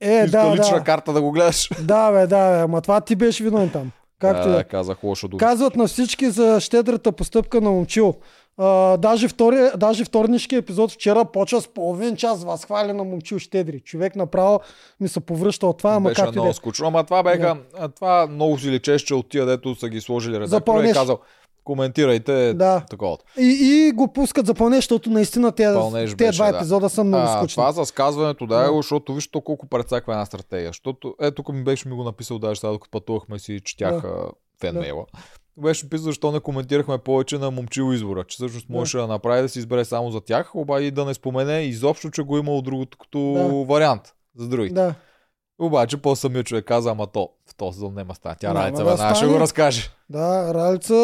Е, 0.00 0.26
да, 0.26 0.52
лична 0.52 0.78
да. 0.78 0.84
карта 0.84 1.12
да 1.12 1.22
го 1.22 1.30
гледаш. 1.32 1.70
Да, 1.80 2.12
бе, 2.12 2.26
да, 2.26 2.50
бе. 2.50 2.58
Ама 2.58 2.80
това 2.80 3.00
ти 3.00 3.16
беше 3.16 3.44
виновен 3.44 3.70
там. 3.70 3.90
Както 4.18 4.48
и 4.48 4.50
да. 4.50 4.56
да, 4.56 4.64
казах 4.64 5.04
лошо 5.04 5.28
дума. 5.28 5.38
Казват 5.38 5.76
на 5.76 5.86
всички 5.86 6.30
за 6.30 6.60
щедрата 6.60 7.12
постъпка 7.12 7.60
на 7.60 7.70
момчил. 7.70 8.14
А, 8.58 8.96
даже, 8.96 9.28
втори, 9.28 9.70
даже 9.76 10.04
вторнишки 10.04 10.56
епизод 10.56 10.92
вчера 10.92 11.24
почва 11.24 11.60
с 11.60 11.68
половин 11.68 12.16
час 12.16 12.44
възхвали 12.44 12.92
на 12.92 13.04
момчил 13.04 13.38
щедри. 13.38 13.80
Човек 13.80 14.16
направо 14.16 14.60
ми 15.00 15.08
се 15.08 15.20
повръща 15.20 15.66
от 15.66 15.78
това, 15.78 15.90
ама 15.90 16.08
Беше 16.08 16.16
както 16.16 16.32
да 16.32 16.38
е. 16.38 16.40
много 16.40 16.54
скучно, 16.54 16.86
ама 16.86 17.04
това 17.04 17.22
беха, 17.22 17.56
а, 17.74 17.88
това 17.88 18.26
много 18.26 18.58
си 18.58 18.70
личеше, 18.70 19.06
че 19.06 19.14
от 19.14 19.28
тия, 19.28 19.46
дето 19.46 19.74
са 19.74 19.88
ги 19.88 20.00
сложили 20.00 20.34
редактора 20.34 20.58
и 20.58 20.64
пълнеж. 20.76 20.92
казал, 20.92 21.18
коментирайте 21.66 22.54
Да. 22.54 22.84
такова. 22.90 23.16
И, 23.38 23.58
и 23.88 23.92
го 23.92 24.08
пускат 24.08 24.46
за 24.46 24.54
пълне, 24.54 24.76
защото 24.76 25.10
наистина 25.10 25.52
тези, 25.52 25.74
Пълнеж 25.74 26.02
тези 26.04 26.16
беше, 26.16 26.32
два 26.34 26.50
да. 26.50 26.56
епизода 26.56 26.88
са 26.88 27.04
много 27.04 27.24
А, 27.24 27.36
скучни. 27.38 27.54
това 27.54 27.72
за 27.72 27.84
сказването, 27.84 28.46
да, 28.46 28.56
Да. 28.56 28.62
да. 28.64 28.76
защото 28.76 29.14
виж 29.14 29.28
то 29.28 29.40
колко 29.40 29.66
прецаква 29.66 30.12
една 30.12 30.26
стратегия. 30.26 30.68
Защото, 30.68 31.14
е, 31.20 31.30
тук 31.30 31.48
ми 31.48 31.64
беше 31.64 31.88
ми 31.88 31.94
го 31.94 32.04
написал 32.04 32.38
даже 32.38 32.60
сега, 32.60 32.72
докато 32.72 32.90
пътувахме 32.90 33.38
си, 33.38 33.60
четях 33.60 34.00
да. 34.02 34.12
фенмейла. 34.60 35.04
Беше 35.56 35.90
писал, 35.90 36.04
защо 36.04 36.32
не 36.32 36.40
коментирахме 36.40 36.98
повече 36.98 37.38
на 37.38 37.50
момчил 37.50 37.92
избора, 37.92 38.24
че 38.24 38.34
всъщност 38.34 38.66
Да. 38.66 38.72
можеше 38.72 38.96
да 38.96 39.06
направи 39.06 39.42
да 39.42 39.48
се 39.48 39.58
избере 39.58 39.84
само 39.84 40.10
за 40.10 40.20
тях, 40.20 40.54
обаче 40.54 40.90
да 40.90 41.04
не 41.04 41.14
спомене 41.14 41.60
изобщо, 41.60 42.10
че 42.10 42.22
го 42.22 42.38
имало 42.38 42.62
другото 42.62 42.98
като 42.98 43.18
Да. 43.32 43.64
вариант 43.64 44.02
за 44.36 44.48
другите. 44.48 44.74
Да. 44.74 44.94
Обаче 45.58 45.96
по-самия 45.96 46.44
човек 46.44 46.64
каза, 46.64 46.90
ама 46.90 47.06
то 47.06 47.28
в 47.46 47.54
този 47.54 47.74
сезон 47.74 47.94
няма 47.94 48.14
стане. 48.14 48.36
Тя 48.40 48.54
Райца 48.54 48.84
да 48.84 48.90
веднага 48.90 49.14
ще 49.14 49.26
го 49.26 49.34
разкаже. 49.34 49.90
Да, 50.10 50.54
Ралица, 50.54 50.94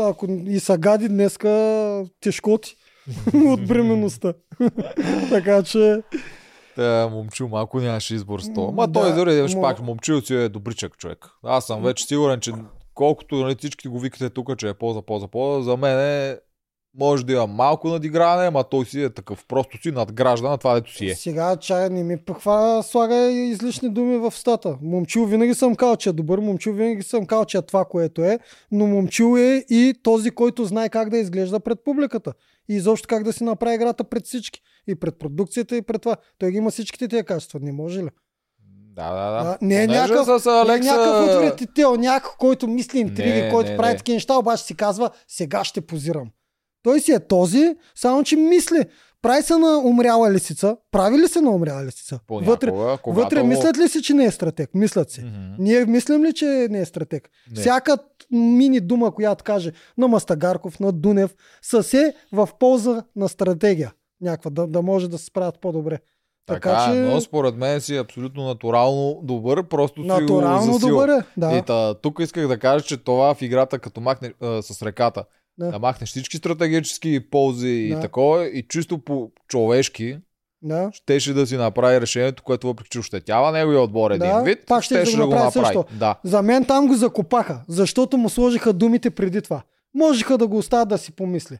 ако 0.00 0.26
и 0.28 0.60
са 0.60 0.78
гади 0.78 1.08
днеска, 1.08 1.48
тежкоти 2.20 2.76
от 3.36 3.66
бременността. 3.66 4.32
така 5.30 5.62
че, 5.62 6.02
Та, 6.76 7.08
момчил 7.08 7.48
малко 7.48 7.80
нямаше 7.80 8.14
избор 8.14 8.40
с 8.40 8.52
това. 8.54 8.72
Ма 8.72 8.86
да, 8.86 9.00
той 9.00 9.14
дори 9.14 9.30
мо- 9.30 9.60
пак, 9.60 9.80
момчил 9.80 10.20
си 10.20 10.34
е 10.34 10.48
добричък 10.48 10.96
човек. 10.96 11.26
Аз 11.42 11.66
съм 11.66 11.82
вече 11.82 12.04
сигурен, 12.06 12.40
че 12.40 12.52
колкото 13.00 13.36
нали, 13.36 13.56
всички 13.58 13.88
го 13.88 13.98
викате 13.98 14.30
тук, 14.30 14.58
че 14.58 14.68
е 14.68 14.74
полза, 14.74 15.02
полза, 15.02 15.26
полза, 15.26 15.70
за 15.70 15.76
мен 15.76 15.98
е 16.00 16.38
може 16.98 17.26
да 17.26 17.32
има 17.32 17.46
малко 17.46 17.88
надиграване, 17.88 18.48
ама 18.48 18.64
той 18.64 18.84
си 18.84 19.02
е 19.02 19.10
такъв. 19.10 19.46
Просто 19.48 19.82
си 19.82 19.90
надгражда 19.90 20.48
на 20.48 20.58
това, 20.58 20.74
дето 20.74 20.92
си 20.92 21.06
е. 21.06 21.14
сега 21.14 21.56
чай 21.56 21.90
не 21.90 22.04
ми 22.04 22.16
пъхва, 22.16 22.82
слага 22.82 23.30
излишни 23.30 23.90
думи 23.90 24.18
в 24.18 24.30
стата. 24.30 24.78
Момчил 24.82 25.24
винаги 25.24 25.54
съм 25.54 25.76
казал, 25.76 25.96
че 25.96 26.08
е 26.08 26.12
добър, 26.12 26.38
момчил 26.38 26.72
винаги 26.72 27.02
съм 27.02 27.26
казал, 27.26 27.44
че 27.44 27.58
е 27.58 27.62
това, 27.62 27.84
което 27.84 28.24
е, 28.24 28.38
но 28.72 28.86
момчил 28.86 29.38
е 29.38 29.64
и 29.70 29.94
този, 30.02 30.30
който 30.30 30.64
знае 30.64 30.88
как 30.88 31.10
да 31.10 31.18
изглежда 31.18 31.60
пред 31.60 31.84
публиката. 31.84 32.32
И 32.68 32.74
изобщо 32.74 33.08
как 33.08 33.24
да 33.24 33.32
си 33.32 33.44
направи 33.44 33.74
играта 33.74 34.04
пред 34.04 34.26
всички. 34.26 34.60
И 34.88 34.94
пред 34.94 35.18
продукцията, 35.18 35.76
и 35.76 35.82
пред 35.82 36.02
това. 36.02 36.16
Той 36.38 36.50
ги 36.50 36.56
има 36.56 36.70
всичките 36.70 37.08
тия 37.08 37.24
качества, 37.24 37.60
не 37.62 37.72
може 37.72 38.02
ли? 38.02 38.08
Да, 39.08 39.30
да, 39.30 39.44
да. 39.44 39.58
Не 39.62 39.82
е 39.82 39.86
Понеже 39.86 40.00
някакъв, 40.00 40.42
с 40.42 40.46
не 40.46 40.52
е 40.52 40.60
Алекса... 40.60 40.90
някакъв 40.90 41.36
отвратител, 41.36 41.96
някой, 41.96 42.30
който 42.38 42.68
мисли 42.68 42.98
интриги, 42.98 43.42
Не, 43.42 43.50
който 43.50 43.70
не, 43.70 43.76
прави 43.76 43.96
такива 43.96 44.16
неща, 44.16 44.34
обаче 44.38 44.64
си 44.64 44.76
казва, 44.76 45.10
сега 45.28 45.64
ще 45.64 45.80
позирам. 45.80 46.28
Той 46.82 47.00
си 47.00 47.12
е 47.12 47.20
този, 47.20 47.76
само 47.94 48.22
че 48.22 48.36
мисли. 48.36 48.84
Прави 49.22 49.42
се 49.42 49.56
на 49.56 49.78
умряла 49.78 50.32
лисица. 50.32 50.76
Прави 50.90 51.18
ли 51.18 51.28
се 51.28 51.40
на 51.40 51.50
умряла 51.50 51.84
лисица? 51.84 52.20
Вътре, 52.30 52.70
Понякога, 52.70 52.98
когато... 53.02 53.24
вътре 53.24 53.42
мислят 53.42 53.78
ли 53.78 53.88
си, 53.88 54.02
че 54.02 54.14
не 54.14 54.24
е 54.24 54.30
стратег? 54.30 54.70
Мислят 54.74 55.10
си. 55.10 55.20
Мгм. 55.20 55.54
Ние 55.58 55.84
мислим 55.84 56.24
ли, 56.24 56.32
че 56.32 56.68
не 56.70 56.80
е 56.80 56.84
стратег? 56.84 57.28
Не. 57.50 57.60
Всяка 57.60 57.98
мини 58.30 58.80
дума, 58.80 59.14
която 59.14 59.44
каже 59.44 59.72
на 59.98 60.08
Мастагарков, 60.08 60.80
на 60.80 60.92
Дунев, 60.92 61.34
са 61.62 61.82
се 61.82 62.14
в 62.32 62.48
полза 62.60 63.02
на 63.16 63.28
стратегия. 63.28 63.92
Някаква, 64.20 64.50
да, 64.50 64.66
да 64.66 64.82
може 64.82 65.10
да 65.10 65.18
се 65.18 65.24
справят 65.24 65.60
по-добре. 65.60 65.98
Така, 66.46 66.60
Така, 66.70 66.84
че 66.86 66.98
но 66.98 67.20
според 67.20 67.56
мен 67.56 67.80
си 67.80 67.96
абсолютно 67.96 68.44
натурално 68.44 69.20
добър, 69.22 69.62
просто 69.62 70.02
си 70.02 70.06
натурално 70.08 70.66
го 70.66 70.72
засил. 70.72 70.88
добър 70.88 71.08
е. 71.10 71.22
Да. 71.36 71.52
И 71.52 71.62
та, 71.62 71.94
тук 71.94 72.18
исках 72.20 72.48
да 72.48 72.58
кажа, 72.58 72.84
че 72.84 72.96
това 72.96 73.34
в 73.34 73.42
играта, 73.42 73.78
като 73.78 74.00
махне 74.00 74.32
а, 74.40 74.62
с 74.62 74.82
реката, 74.82 75.24
Да. 75.58 75.66
да. 75.66 75.78
махнеш 75.78 76.08
всички 76.08 76.36
стратегически 76.36 77.30
ползи 77.30 77.66
Да. 77.90 77.98
и 77.98 78.00
такова, 78.00 78.46
и 78.46 78.62
чисто 78.62 78.98
по 78.98 79.30
човешки, 79.48 80.18
да. 80.62 80.90
щеше 80.92 81.34
да 81.34 81.46
си 81.46 81.56
направи 81.56 82.00
решението, 82.00 82.42
което 82.42 82.66
въпреки 82.66 82.90
че 82.90 82.98
ощетява 82.98 83.52
неговия 83.52 83.80
отбор 83.80 84.10
един 84.10 84.28
Да, 84.28 84.42
вид, 84.42 84.58
пак 84.66 84.82
щеше 84.82 85.00
щеше 85.00 85.16
да 85.16 85.22
го 85.22 85.28
го 85.28 85.34
направи 85.34 85.58
направи. 85.58 85.66
също. 85.76 85.98
Да. 85.98 86.14
За 86.24 86.42
мен 86.42 86.64
там 86.64 86.86
го 86.86 86.94
закопаха, 86.94 87.60
защото 87.68 88.16
му 88.16 88.28
сложиха 88.28 88.72
думите 88.72 89.10
преди 89.10 89.42
това. 89.42 89.62
Можеха 89.94 90.38
да 90.38 90.46
го 90.46 90.58
оставят 90.58 90.88
да 90.88 90.98
си 90.98 91.12
помисли. 91.12 91.58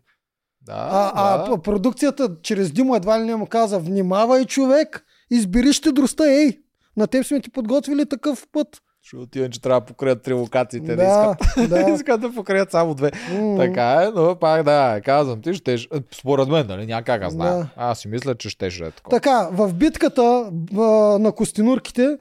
Да, 0.63 0.89
А, 0.91 1.13
а 1.15 1.39
да. 1.39 1.45
п- 1.51 1.63
продукцията 1.63 2.29
чрез 2.43 2.73
Димо 2.73 2.97
едва 2.97 3.21
ли 3.21 3.25
не 3.25 3.37
му 3.37 3.47
каза, 3.47 3.79
внимавай 3.79 4.45
човек, 4.45 5.05
избери 5.31 5.73
щедростта, 5.73 6.33
ей, 6.33 6.59
на 6.97 7.07
теб 7.07 7.27
сме 7.27 7.41
ти 7.41 7.51
подготвили 7.51 8.07
такъв 8.07 8.47
път. 8.53 8.69
Ще 9.03 9.17
отидем, 9.17 9.51
че 9.51 9.63
трябва 9.63 9.81
да 9.81 9.87
покрият 9.87 10.23
три 10.23 10.33
локациите. 10.33 10.97
Да, 10.97 11.37
искат. 11.39 11.69
да. 11.71 11.91
искат 11.95 12.21
да 12.21 12.33
покрият 12.33 12.71
само 12.71 12.95
две. 12.95 13.11
М, 13.33 13.57
Така 13.59 14.03
е, 14.03 14.11
но 14.15 14.37
пак 14.37 14.63
да, 14.63 15.01
казвам 15.05 15.43
ти, 15.43 15.55
ще, 15.55 15.77
според 16.15 16.49
мен, 16.49 16.67
нали, 16.67 16.87
няма 16.87 17.03
как 17.03 17.23
аз 17.23 17.33
знам. 17.33 17.49
Да. 17.49 17.67
Аз 17.77 17.99
си 17.99 18.09
мисля, 18.09 18.35
че 18.35 18.51
ще 18.51 18.67
е 18.67 18.71
такова. 18.71 19.17
Така, 19.17 19.49
в 19.53 19.75
битката 19.75 20.51
а, 20.77 20.81
на 21.19 21.33
костенурките, 21.33 22.19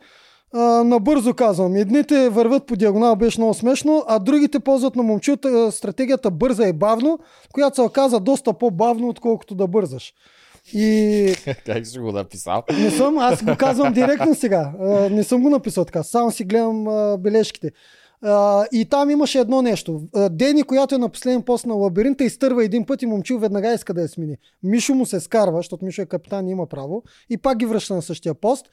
а, 0.53 0.83
набързо 0.83 1.33
казвам, 1.33 1.75
едните 1.75 2.29
върват 2.29 2.65
по 2.65 2.75
диагонал, 2.75 3.15
беше 3.15 3.39
много 3.39 3.53
смешно, 3.53 4.03
а 4.07 4.19
другите 4.19 4.59
ползват 4.59 4.95
на 4.95 5.03
момчилата 5.03 5.71
стратегията 5.71 6.31
бърза 6.31 6.67
и 6.67 6.73
бавно, 6.73 7.19
която 7.53 7.75
се 7.75 7.81
оказа 7.81 8.19
доста 8.19 8.53
по-бавно, 8.53 9.09
отколкото 9.09 9.55
да 9.55 9.67
бързаш. 9.67 10.13
И 10.73 11.33
как 11.65 11.87
си 11.87 11.99
го 11.99 12.11
написал? 12.11 12.63
не 12.79 12.91
съм, 12.91 13.17
аз 13.17 13.43
го 13.43 13.55
казвам 13.57 13.93
директно 13.93 14.35
сега. 14.35 14.71
А, 14.81 14.85
не 15.09 15.23
съм 15.23 15.41
го 15.41 15.49
написал 15.49 15.85
така, 15.85 16.03
само 16.03 16.31
си 16.31 16.43
гледам 16.43 16.87
а, 16.87 17.17
бележките. 17.17 17.71
А, 18.21 18.65
и 18.71 18.85
там 18.85 19.09
имаше 19.09 19.39
едно 19.39 19.61
нещо. 19.61 20.01
Дени, 20.31 20.63
която 20.63 20.95
е 20.95 20.97
на 20.97 21.09
последен 21.09 21.41
пост 21.41 21.65
на 21.65 21.73
лабиринта, 21.73 22.23
изтърва 22.23 22.65
един 22.65 22.85
път 22.85 23.01
и 23.01 23.05
момчил 23.05 23.39
веднага 23.39 23.73
иска 23.73 23.93
да 23.93 24.01
я 24.01 24.07
смени. 24.07 24.37
Мишо 24.63 24.93
му 24.93 25.05
се 25.05 25.19
скарва, 25.19 25.57
защото 25.57 25.85
Мишо 25.85 26.01
е 26.01 26.05
капитан 26.05 26.47
и 26.47 26.51
има 26.51 26.65
право. 26.65 27.03
И 27.29 27.37
пак 27.37 27.57
ги 27.57 27.65
връща 27.65 27.95
на 27.95 28.01
същия 28.01 28.33
пост. 28.33 28.65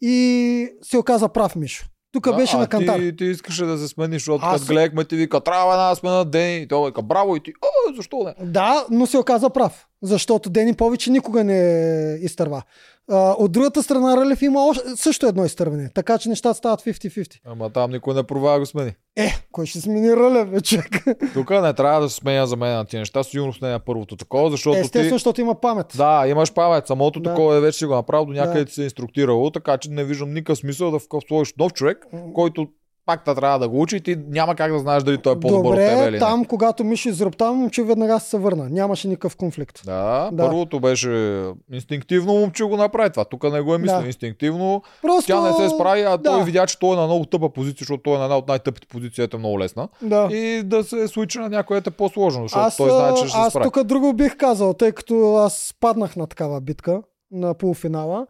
И 0.00 0.68
се 0.82 0.98
оказа 0.98 1.28
прав 1.28 1.56
Мишо. 1.56 1.84
Тук 2.12 2.36
беше 2.36 2.56
а, 2.56 2.58
на 2.58 2.66
кантар. 2.68 2.98
Ти, 3.00 3.16
ти 3.16 3.24
искаше 3.24 3.64
да 3.64 3.78
се 3.78 3.88
смениш, 3.88 4.22
защото 4.22 4.44
Аз- 4.44 4.64
гледахме 4.64 5.04
ти 5.04 5.16
вика, 5.16 5.40
трябва 5.40 5.72
една 5.74 5.94
смена 5.94 6.24
ден 6.24 6.62
и 6.62 6.68
той 6.68 6.90
вика, 6.90 7.02
браво 7.02 7.36
и 7.36 7.42
ти, 7.42 7.52
а, 7.62 7.94
защо 7.96 8.16
не? 8.24 8.46
Да, 8.46 8.86
но 8.90 9.06
се 9.06 9.18
оказа 9.18 9.50
прав. 9.50 9.86
Защото 10.02 10.50
Дени 10.50 10.74
повече 10.74 11.10
никога 11.10 11.44
не 11.44 12.18
изтърва. 12.20 12.62
А, 13.10 13.30
от 13.38 13.52
другата 13.52 13.82
страна 13.82 14.16
Рълев 14.16 14.42
има 14.42 14.66
още, 14.66 14.82
също 14.96 15.26
едно 15.26 15.44
изтърване. 15.44 15.90
Така 15.94 16.18
че 16.18 16.28
нещата 16.28 16.54
стават 16.54 16.80
50-50. 16.80 17.40
Ама 17.44 17.70
там 17.70 17.90
никой 17.90 18.14
не 18.14 18.22
провага 18.22 18.58
го 18.60 18.66
смени. 18.66 18.92
Е, 19.16 19.30
кой 19.52 19.66
ще 19.66 19.80
смени 19.80 20.16
Рълев, 20.16 20.50
бе, 20.50 20.60
човек? 20.60 21.04
Тук 21.34 21.50
не 21.50 21.72
трябва 21.72 22.00
да 22.00 22.08
се 22.08 22.16
сменя 22.16 22.46
за 22.46 22.56
мен 22.56 22.76
на 22.76 22.84
тия 22.84 23.00
неща, 23.00 23.22
сигурно 23.22 23.52
не 23.62 23.74
е 23.74 23.78
първото 23.78 24.16
такова, 24.16 24.50
защото 24.50 24.76
Естествено, 24.78 25.04
ти... 25.04 25.12
защото 25.12 25.40
има 25.40 25.60
памет. 25.60 25.86
Да, 25.96 26.24
имаш 26.28 26.54
памет. 26.54 26.86
Самото 26.86 27.20
Да. 27.20 27.30
такова 27.30 27.56
е 27.56 27.60
вече 27.60 27.86
го 27.86 27.94
направил, 27.94 28.24
до 28.26 28.32
някъде 28.32 28.58
Да. 28.60 28.64
ти 28.66 28.72
се 28.74 28.82
е 28.82 28.84
инструктирало, 28.84 29.50
така 29.50 29.78
че 29.78 29.90
не 29.90 30.04
виждам 30.04 30.32
никакъв 30.34 30.58
смисъл 30.58 30.90
да 30.90 30.98
вкъв 30.98 31.22
сложиш 31.28 31.54
нов 31.58 31.72
човек, 31.72 32.06
който 32.34 32.66
пак 33.06 33.24
та 33.24 33.34
трябва 33.34 33.58
да 33.58 33.68
го 33.68 33.80
учи 33.80 33.96
и 33.96 34.00
ти 34.00 34.16
няма 34.28 34.54
как 34.54 34.72
да 34.72 34.78
знаеш 34.78 35.02
дали 35.02 35.18
той 35.18 35.32
е 35.32 35.40
по-добър 35.40 35.70
от 35.70 35.76
тебе 35.76 35.94
Добре, 35.94 36.08
или 36.08 36.18
там, 36.18 36.44
когато 36.44 36.84
Мишо 36.84 37.08
изроптава, 37.08 37.54
момче 37.54 37.82
веднага 37.82 38.20
се 38.20 38.38
върна. 38.38 38.68
Нямаше 38.70 39.08
никакъв 39.08 39.36
конфликт. 39.36 39.80
не. 39.86 39.92
Да, 39.92 40.30
Да. 40.32 40.44
първото 40.44 40.80
беше 40.80 41.42
инстинктивно 41.72 42.32
момче 42.34 42.64
го 42.64 42.76
направи 42.76 43.10
това. 43.10 43.24
Тук 43.24 43.52
не 43.52 43.60
го 43.60 43.74
е 43.74 43.78
мислил. 43.78 44.00
Да. 44.00 44.06
Инстинктивно 44.06 44.82
Просто... 45.02 45.26
тя 45.26 45.40
не 45.40 45.52
се 45.52 45.74
справи, 45.74 46.02
а 46.02 46.18
той 46.18 46.38
да. 46.38 46.44
видя, 46.44 46.66
че 46.66 46.78
той 46.78 46.92
е 46.92 47.00
на 47.00 47.06
много 47.06 47.24
тъпа 47.24 47.48
позиция, 47.50 47.76
защото 47.78 48.02
той 48.02 48.14
е 48.14 48.18
на 48.18 48.24
една 48.24 48.36
от 48.36 48.48
най-тъпите 48.48 48.86
позиции, 48.86 49.28
е 49.34 49.36
много 49.36 49.58
лесна. 49.58 49.88
Да. 50.02 50.28
И 50.32 50.62
да 50.62 50.84
се 50.84 51.08
случи 51.08 51.38
на 51.38 51.48
някое 51.48 51.78
е 51.78 51.90
по-сложно, 51.90 52.42
защото 52.42 52.66
Аз, 52.66 52.76
той 52.76 52.90
знае, 52.90 53.14
че 53.14 53.20
ще 53.20 53.30
се 53.30 53.38
аз 53.38 53.52
справи. 53.52 53.64
тук 53.64 53.82
друго 53.82 54.12
бих 54.12 54.36
казал, 54.36 54.74
тъй 54.74 54.92
като 54.92 55.36
аз 55.36 55.74
паднах 55.80 56.16
на 56.16 56.26
такава 56.26 56.60
битка 56.60 57.02
на 57.32 57.54
полуфинала. 57.54 58.26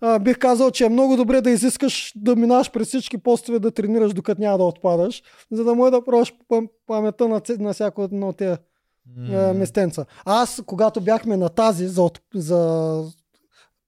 А, 0.00 0.18
бих 0.18 0.38
казал, 0.38 0.70
че 0.70 0.84
е 0.84 0.88
много 0.88 1.16
добре 1.16 1.40
да 1.40 1.50
изискаш 1.50 2.12
да 2.16 2.36
минаш 2.36 2.70
през 2.70 2.88
всички 2.88 3.18
постове 3.18 3.58
да 3.58 3.70
тренираш 3.70 4.12
докато 4.12 4.40
няма 4.40 4.58
да 4.58 4.64
отпадаш, 4.64 5.22
за 5.50 5.64
да 5.64 5.74
може 5.74 5.90
да 5.90 6.04
пробваш 6.04 6.34
пам- 6.48 6.68
паметта 6.86 7.28
на, 7.28 7.40
на 7.58 7.72
всяко 7.72 8.02
едно 8.02 8.28
от 8.28 8.36
тези 8.36 8.56
е, 9.30 9.52
местенца. 9.52 10.04
Аз, 10.24 10.62
когато 10.66 11.00
бяхме 11.00 11.36
на 11.36 11.48
тази 11.48 11.88
за, 11.88 12.02
от, 12.02 12.20
за 12.34 13.02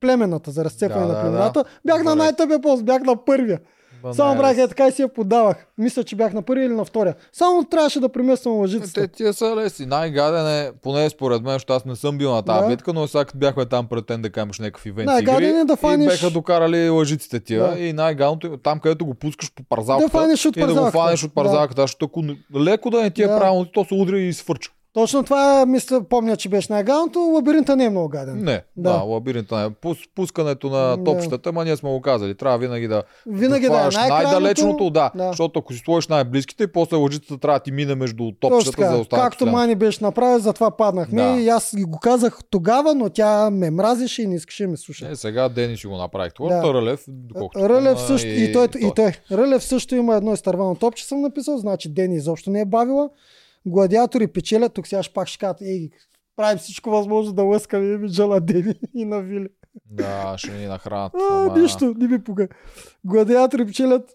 племената, 0.00 0.50
за 0.50 0.64
разцепване 0.64 1.06
Да, 1.06 1.12
на 1.12 1.14
да, 1.14 1.20
племената, 1.20 1.64
бях 1.86 2.04
на 2.04 2.14
най-тъпия 2.14 2.61
пост, 2.61 2.84
бях 2.84 3.02
на 3.02 3.24
първия. 3.24 3.61
Ба, 4.03 4.14
Само 4.14 4.36
правих 4.36 4.59
е 4.59 4.68
така 4.68 4.86
и 4.86 4.92
си 4.92 5.03
я 5.03 5.09
подавах. 5.09 5.66
Мисля, 5.78 6.05
че 6.05 6.16
бях 6.16 6.32
на 6.32 6.42
първия 6.42 6.66
или 6.66 6.74
на 6.74 6.84
втория. 6.84 7.14
Само 7.32 7.64
трябваше 7.64 8.01
да 8.01 8.09
премествам 8.09 8.55
лъжицата. 8.55 9.01
Те 9.01 9.09
тия 9.09 9.32
са 9.32 9.57
лесни. 9.57 9.86
Най-гаден 9.86 10.46
е, 10.49 10.72
поне 10.82 11.11
според 11.11 11.42
мен, 11.42 11.53
защото 11.53 11.72
аз 11.72 11.84
не 11.84 11.96
съм 11.96 12.18
бил 12.18 12.32
на 12.32 12.42
тази 12.42 12.61
Да. 12.61 12.68
битка, 12.68 12.92
но 12.92 13.07
сега 13.07 13.24
като 13.24 13.38
бяхме 13.38 13.66
там 13.66 13.86
пред 13.86 14.09
НДК 14.11 14.36
имаш 14.36 14.59
някакъв 14.59 14.86
ивент 14.86 15.07
Най-гаден 15.07 15.42
игри 15.42 15.61
е 15.61 15.64
да 15.64 15.72
и 15.72 15.76
фанеш- 15.76 16.07
беха 16.07 16.30
докарали 16.30 16.88
лъжиците 16.88 17.40
тия 17.40 17.68
Да. 17.68 17.78
и 17.78 17.92
най-гадното 17.92 18.46
е 18.46 18.59
там, 18.59 18.80
където 18.80 19.07
го 19.07 19.14
пускаш 19.14 19.53
по 19.55 19.62
парзалката 19.64 20.07
Да 20.09 20.18
фанеш 20.18 20.46
от 20.46 20.57
и 20.57 20.61
да 20.61 20.66
го 20.66 20.68
парзалката. 20.68 20.99
фанеш 20.99 21.24
от 21.24 21.34
парзалката, 21.34 21.80
защото 21.80 22.05
ако 22.05 22.24
леко 22.57 22.90
да 22.90 23.03
не 23.03 23.11
ти 23.11 23.22
е 23.22 23.26
Да. 23.26 23.38
правилно, 23.38 23.64
то 23.64 23.84
се 23.84 23.94
удря 23.94 24.18
и 24.18 24.32
свърча. 24.32 24.70
Точно 24.99 25.22
това 25.22 25.66
мисля, 25.66 26.03
помня, 26.03 26.36
че 26.36 26.49
беше 26.49 26.72
най-гадното. 26.72 27.18
Лабиринта 27.18 27.76
не 27.76 27.84
е 27.84 27.90
много 27.90 28.09
гаден. 28.09 28.38
Не, 28.38 28.62
Да. 28.76 28.92
да, 28.92 28.99
лабиринта 28.99 29.57
не. 29.57 29.70
Пус, 29.70 29.99
пускането 30.14 30.70
на 30.70 30.96
Да. 30.96 31.05
топчетата, 31.05 31.53
ма 31.53 31.64
ние 31.64 31.76
сме 31.76 31.90
го 31.90 32.01
казали. 32.01 32.34
Трябва 32.34 32.59
винаги 32.59 32.88
да 32.88 33.03
Винаги 33.26 33.66
да 33.66 33.72
е 33.72 33.76
хванеш 33.76 33.94
най-крайното. 33.94 34.30
най-далечното, 34.30 34.90
да, 34.90 35.11
Да. 35.14 35.28
Защото 35.28 35.59
ако 35.59 35.72
си 35.72 35.78
сложиш 35.78 36.09
най-близките, 36.09 36.66
после 36.66 36.96
лъжицата 36.96 37.38
трябва 37.38 37.59
да 37.59 37.62
ти 37.62 37.72
мине 37.72 37.94
между 37.94 38.32
топчетата 38.32 38.82
за 38.82 38.96
останалите. 38.96 39.09
Както 39.22 39.46
Мани 39.46 39.74
беше 39.74 40.05
направил, 40.05 40.38
затова 40.38 40.70
паднахме. 40.70 41.22
Да. 41.24 41.40
И 41.40 41.49
аз 41.49 41.76
ги 41.76 41.84
го 41.84 41.99
казах 41.99 42.38
тогава, 42.51 42.94
но 42.94 43.09
тя 43.11 43.51
ме 43.51 43.70
мразеше 43.70 44.22
и 44.22 44.26
не 44.26 44.34
искаше 44.34 44.62
да 44.62 44.68
ме 44.68 44.76
слуша. 44.76 45.09
Е, 45.09 45.16
сега 45.16 45.49
Дени 45.49 45.76
си 45.76 45.86
го 45.86 45.96
направих. 45.96 46.32
Това 46.32 46.49
Да. 46.51 46.62
да. 46.62 46.74
Рълев, 46.74 47.05
доколкото 47.09 47.68
Рълев 47.68 47.94
помня, 47.94 48.09
също, 48.09 48.28
и, 48.28 48.53
той, 48.53 48.68
и 48.80 48.92
той. 48.96 49.12
Рълев 49.32 49.64
също 49.64 49.94
има 49.94 50.16
едно 50.16 50.32
изтървано 50.32 50.74
топче, 50.74 51.05
съм 51.05 51.20
написал, 51.20 51.59
значи 51.59 51.88
Дени 51.88 52.16
изобщо 52.16 52.51
не 52.51 52.61
е 52.61 52.64
бавила. 52.64 53.11
Гладиатори 53.69 54.27
печелят, 54.27 54.75
тук 54.75 54.87
сега 54.87 55.03
ще 55.03 55.14
пак 55.14 55.29
ще 55.29 55.39
кажат, 55.39 55.61
ей, 55.62 55.91
правим 56.37 56.59
всичко 56.59 56.91
възможно 56.91 57.33
да 57.33 57.43
лъскаме 57.43 57.87
имиджа 57.87 58.27
на 58.27 58.41
Дени 58.41 58.75
и 58.95 59.05
на 59.05 59.21
Вили. 59.21 59.49
Да, 59.87 60.35
ще 60.39 60.53
ни 60.53 60.66
нахранят. 60.66 61.12
А, 61.31 61.35
ама- 61.47 61.59
нищо, 61.62 61.95
не 61.99 62.09
ми 62.09 62.25
пука. 62.25 62.49
Гладиатори 63.05 63.66
печелят, 63.66 64.11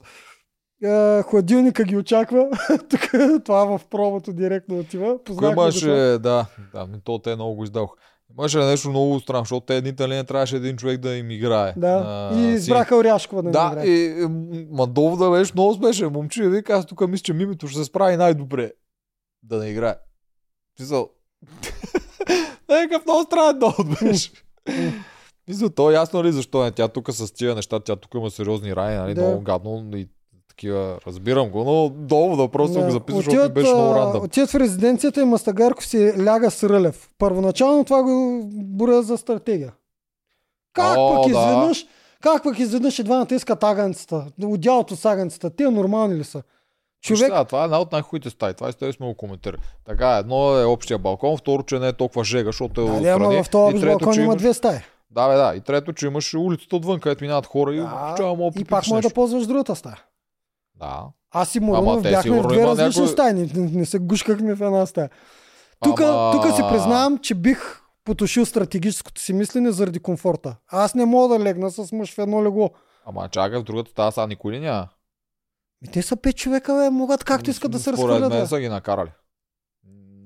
а, 0.85 1.23
хладилника 1.23 1.83
ги 1.83 1.97
очаква. 1.97 2.49
Тук 2.89 3.01
това 3.45 3.77
в 3.77 3.85
пробото 3.89 4.33
директно 4.33 4.79
отива. 4.79 5.17
Го 5.29 5.45
имаше, 5.45 5.89
да, 6.19 6.45
да, 6.73 6.85
ми 6.87 6.97
то 7.03 7.19
те 7.19 7.35
много 7.35 7.55
го 7.55 7.63
издадох. 7.63 7.95
Имаше 8.39 8.57
нещо 8.57 8.89
много 8.89 9.19
странно, 9.19 9.43
защото 9.43 9.65
те 9.65 9.77
едните 9.77 10.07
ли 10.07 10.15
не 10.15 10.23
трябваше 10.23 10.55
един 10.55 10.77
човек 10.77 10.99
да 10.99 11.15
им 11.15 11.31
играе. 11.31 11.73
Да, 11.77 11.99
на 11.99 12.41
и 12.41 12.53
избраха 12.53 12.95
Оряшкова 12.95 13.43
да, 13.43 13.49
Да, 13.51 13.69
играе. 13.71 13.85
и 13.85 14.25
м, 14.25 14.29
Мадов 14.71 15.17
да 15.17 15.31
беше 15.31 15.51
много 15.55 15.73
смешен. 15.73 16.11
Момче, 16.11 16.49
вика, 16.49 16.73
аз 16.73 16.85
тук 16.85 17.07
мисля, 17.07 17.23
че 17.23 17.33
мимито 17.33 17.67
ще 17.67 17.79
се 17.79 17.85
справи 17.85 18.17
най-добре 18.17 18.71
да 19.43 19.57
не 19.57 19.69
играе. 19.69 19.95
Писал. 20.77 21.09
Някакъв 22.69 23.05
много 23.05 23.23
странен 23.23 23.59
довод 23.59 23.87
беше. 24.01 24.31
Мисля, 25.47 25.69
то 25.69 25.91
е 25.91 25.93
ясно 25.93 26.23
ли 26.23 26.31
защо 26.31 26.63
не? 26.63 26.71
Тя 26.71 26.87
тук 26.87 27.11
с 27.11 27.33
тия 27.33 27.55
неща, 27.55 27.79
тя 27.79 27.95
тук 27.95 28.13
има 28.13 28.31
сериозни 28.31 28.75
рани, 28.75 28.95
нали? 28.97 29.13
Да. 29.13 29.21
Много 29.21 29.41
гадно 29.41 29.89
и 29.95 30.09
такива, 30.49 30.99
разбирам 31.07 31.49
го, 31.49 31.63
но 31.63 31.89
довода 31.89 32.47
просто 32.51 32.79
Да. 32.79 32.85
го 32.85 32.91
записваш, 32.91 33.25
защото 33.25 33.43
ми 33.43 33.53
беше 33.53 33.73
много 33.73 33.91
а, 33.91 33.99
рандъм. 33.99 34.23
отиват 34.23 34.49
в 34.49 34.55
резиденцията 34.55 35.21
и 35.21 35.25
Мастагарков 35.25 35.85
си 35.85 36.13
ляга 36.23 36.51
с 36.51 36.63
Рълев. 36.63 37.09
Първоначално 37.17 37.83
това 37.83 38.03
го 38.03 38.41
боря 38.53 39.03
за 39.03 39.17
стратегия. 39.17 39.73
Как 40.73 40.97
О, 40.97 41.21
пък 41.23 41.31
да. 41.31 41.39
изведнъж, 41.39 41.85
как 42.21 42.43
пък 42.43 42.59
изведнъж 42.59 42.99
и 42.99 43.03
двамата 43.03 43.27
искат 43.31 43.63
аганцата, 43.63 44.25
отдялото 44.43 44.95
с 44.95 45.05
аганцата, 45.05 45.49
те 45.49 45.63
нормални 45.63 46.15
ли 46.15 46.23
са? 46.23 46.43
Човек, 47.03 47.29
Да, 47.29 47.45
това 47.45 47.61
е 47.61 47.65
една 47.65 47.79
от 47.79 47.91
най-хубавите 47.91 48.29
стаи. 48.29 48.53
Това 48.53 48.69
и 48.69 48.71
с 48.71 48.75
тебе 48.75 48.93
сме 48.93 49.05
го 49.05 49.15
коментирали. 49.15 49.61
Така, 49.85 50.09
едно 50.09 50.57
е 50.57 50.65
общия 50.65 50.97
балкон, 50.99 51.37
второ, 51.37 51.63
че 51.63 51.79
не 51.79 51.87
е 51.87 51.93
толкова 51.93 52.23
жега, 52.23 52.47
защото 52.47 52.81
е 52.81 52.85
да, 52.85 52.91
отстрани. 52.91 53.09
ама 53.27 53.43
в 53.43 53.49
този 53.49 53.75
трето, 53.75 53.97
балкон 53.97 54.15
има 54.15 54.23
имаш- 54.23 54.37
две 54.37 54.53
стаи. 54.53 54.77
Да, 55.11 55.27
бе, 55.27 55.35
да. 55.35 55.55
И 55.55 55.61
трето, 55.61 55.93
че 55.93 56.05
имаш 56.05 56.33
улицата 56.33 56.75
отвън, 56.75 56.99
където 56.99 57.23
минават 57.23 57.45
хора 57.45 57.73
и 57.73 57.77
Да, 57.77 58.33
мога 58.37 58.59
и 58.59 58.65
пак 58.65 58.87
може 58.87 59.01
да 59.01 59.13
ползваш 59.13 59.45
другата 59.45 59.75
стая. 59.75 60.01
Да. 60.75 61.03
Аз 61.31 61.55
и 61.55 61.59
Морунов 61.59 62.01
бяхме 62.01 62.41
в 62.41 62.47
две 62.47 62.63
различни 62.63 63.01
някой- 63.01 63.07
стаи, 63.07 63.33
не, 63.33 63.49
не, 63.55 63.71
не 63.71 63.85
се 63.85 63.99
гушкахме 63.99 64.55
в 64.55 64.61
една 64.61 64.85
стая. 64.85 65.09
Тук, 65.81 66.01
Ама- 66.01 66.31
тук 66.33 66.55
си 66.55 66.61
признавам, 66.71 67.17
че 67.17 67.35
бих 67.35 67.81
потушил 68.05 68.45
стратегическото 68.45 69.21
си 69.21 69.33
мислене 69.33 69.71
заради 69.71 69.99
комфорта. 69.99 70.55
Аз 70.67 70.95
не 70.95 71.05
мога 71.05 71.37
да 71.37 71.43
легна 71.43 71.71
с 71.71 71.91
мъж 71.91 72.13
в 72.13 72.19
едно 72.19 72.43
легло. 72.43 72.69
Ама 73.05 73.29
чакай, 73.29 73.59
в 73.59 73.63
другата 73.63 73.91
стая 73.91 74.11
са 74.11 74.27
никой 74.27 74.53
ли 74.53 74.59
няма? 74.59 74.87
И 75.83 75.87
те 75.87 76.01
са 76.01 76.15
пет 76.15 76.35
човека, 76.35 76.73
бе, 76.75 76.89
могат 76.89 77.23
както 77.23 77.49
искат 77.49 77.71
да 77.71 77.77
се 77.77 77.83
Според 77.83 77.99
разхвърлят. 77.99 78.29
мен 78.29 78.41
бе. 78.41 78.47
са 78.47 78.59
ги 78.59 78.69
накарали. 78.69 79.09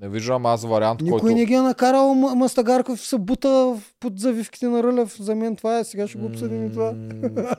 Не 0.01 0.09
виждам 0.09 0.45
аз 0.45 0.63
вариант, 0.63 1.01
Никой 1.01 1.19
който... 1.19 1.35
не 1.35 1.45
ги 1.45 1.53
е 1.53 1.61
накарал 1.61 2.13
М- 2.13 2.35
Мастагарков 2.35 3.01
се 3.01 3.17
бута 3.17 3.75
под 3.99 4.19
завивките 4.19 4.67
на 4.67 4.83
Рълев. 4.83 5.17
За 5.17 5.35
мен 5.35 5.55
това 5.55 5.79
е. 5.79 5.83
Сега 5.83 6.07
ще 6.07 6.17
го 6.17 6.25
обсъдим 6.25 6.65
и 6.65 6.71
това. 6.71 6.91
М, 6.91 7.55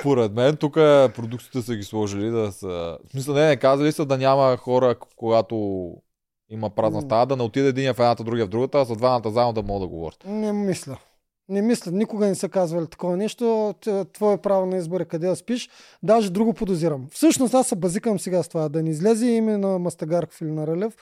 Според 0.00 0.32
мен 0.32 0.56
тук 0.56 0.74
продукцията 0.74 1.62
са 1.62 1.74
ги 1.74 1.82
сложили 1.82 2.30
да 2.30 2.52
са... 2.52 2.66
В 3.06 3.10
смисъл, 3.10 3.34
не, 3.34 3.46
не 3.46 3.56
казали 3.56 3.92
са 3.92 4.06
да 4.06 4.18
няма 4.18 4.56
хора, 4.56 4.94
когато 5.16 5.90
има 6.50 6.70
празна 6.70 7.00
стая, 7.00 7.26
да 7.26 7.36
не 7.36 7.42
отиде 7.42 7.68
един 7.68 7.94
в 7.94 7.98
едната, 7.98 8.24
другия 8.24 8.46
в 8.46 8.50
другата, 8.50 8.78
а 8.78 8.84
за 8.84 8.96
двамата 8.96 9.30
заедно 9.30 9.52
да 9.52 9.62
могат 9.62 9.82
да 9.82 9.88
говорят. 9.88 10.24
Не 10.26 10.52
мисля. 10.52 10.96
Не 11.48 11.62
мисля. 11.62 11.92
Никога 11.92 12.26
не 12.26 12.34
са 12.34 12.48
казвали 12.48 12.86
такова 12.86 13.16
нещо. 13.16 13.74
Твое 14.12 14.36
право 14.36 14.66
на 14.66 14.76
избор 14.76 15.00
е 15.00 15.04
къде 15.04 15.28
да 15.28 15.36
спиш. 15.36 15.68
Даже 16.02 16.30
друго 16.30 16.52
подозирам. 16.54 17.06
Всъщност 17.12 17.54
аз 17.54 17.66
се 17.66 17.76
базикам 17.76 18.18
сега 18.20 18.42
с 18.42 18.48
това. 18.48 18.68
Да 18.68 18.82
не 18.82 18.90
излезе 18.90 19.26
име 19.26 19.56
на 19.58 19.78
Мастагарков 19.78 20.40
или 20.40 20.50
на 20.50 20.66
Рълев. 20.66 20.96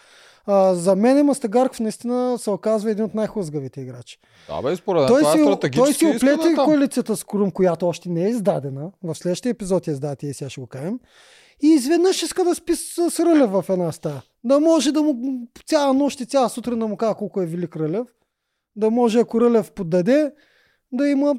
А, 0.46 0.74
за 0.74 0.96
мен 0.96 1.26
Мастагарков 1.26 1.80
наистина 1.80 2.38
се 2.38 2.50
оказва 2.50 2.90
един 2.90 3.04
от 3.04 3.14
най-хлъзгавите 3.14 3.80
играчи. 3.80 4.18
Да, 4.48 4.62
бе, 4.62 4.76
според 4.76 5.00
мен 5.00 5.08
Той 5.08 5.20
е 5.20 5.24
си, 5.24 5.70
той 5.72 5.92
си 5.92 6.06
оплете 6.06 6.54
там. 6.54 6.64
коалицията 6.64 7.16
с 7.16 7.24
Корум, 7.24 7.50
която 7.50 7.88
още 7.88 8.08
не 8.08 8.24
е 8.24 8.28
издадена. 8.28 8.90
В 9.02 9.14
следващия 9.14 9.50
епизод 9.50 9.86
я 9.86 9.92
издадат 9.92 10.22
и 10.22 10.34
сега 10.34 10.50
ще 10.50 10.60
го 10.60 10.66
кажем. 10.66 10.98
И 11.62 11.66
изведнъж 11.66 12.22
иска 12.22 12.44
да 12.44 12.54
спи 12.54 12.76
с, 12.76 13.10
с 13.10 13.20
Рълев 13.20 13.50
в 13.50 13.64
една 13.68 13.92
стая. 13.92 14.22
Да 14.44 14.60
може 14.60 14.92
да 14.92 15.02
му 15.02 15.16
цяла 15.66 15.94
нощ 15.94 16.20
и 16.20 16.26
цяла 16.26 16.48
сутрин 16.48 16.78
да 16.78 16.86
му 16.86 16.96
казва 16.96 17.14
колко 17.14 17.40
е 17.42 17.46
велик 17.46 17.76
Рълев. 17.76 18.06
Да 18.76 18.90
може, 18.90 19.18
ако 19.18 19.40
Рълев 19.40 19.72
поддаде, 19.72 20.32
да 20.92 21.08
има 21.08 21.34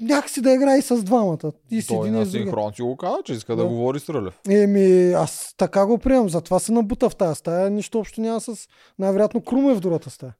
някакси 0.00 0.40
да 0.40 0.52
играе 0.52 0.76
и 0.76 0.82
с 0.82 0.96
двамата. 0.96 1.52
И 1.70 1.82
с 1.82 1.86
Той 1.86 1.98
един 1.98 2.18
на 2.18 2.26
синхрон 2.26 2.72
си 2.72 2.82
го 2.82 2.96
каза, 2.96 3.16
че 3.24 3.32
иска 3.32 3.56
да, 3.56 3.62
Да. 3.62 3.68
говори 3.68 4.00
с 4.00 4.08
Рълев. 4.08 4.40
Еми, 4.50 5.12
аз 5.12 5.54
така 5.56 5.86
го 5.86 5.98
приемам. 5.98 6.28
Затова 6.28 6.58
се 6.58 6.72
набута 6.72 7.10
в 7.10 7.16
тази 7.16 7.34
стая. 7.34 7.70
Нищо 7.70 7.98
общо 7.98 8.20
няма 8.20 8.40
с... 8.40 8.68
Най-вероятно 8.98 9.40
Крум 9.40 9.70
е 9.70 9.74
в 9.74 9.80
другата 9.80 10.10
стая. 10.10 10.34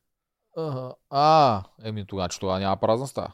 Ага. 0.56 0.90
А, 1.10 1.62
еми 1.84 2.04
тогава, 2.06 2.28
че 2.28 2.40
тогава 2.40 2.58
няма 2.60 2.76
празна 2.76 3.06
стая. 3.06 3.28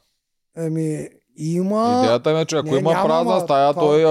Еми, 0.57 1.09
има... 1.37 2.01
Идеята 2.05 2.35
ми 2.35 2.41
е, 2.41 2.45
че 2.45 2.57
ако 2.57 2.69
не, 2.69 2.79
има 2.79 2.93
няма, 2.93 3.09
празна 3.09 3.41
стая, 3.41 3.73
това- 3.73 3.83
той 3.83 4.05
а, 4.05 4.09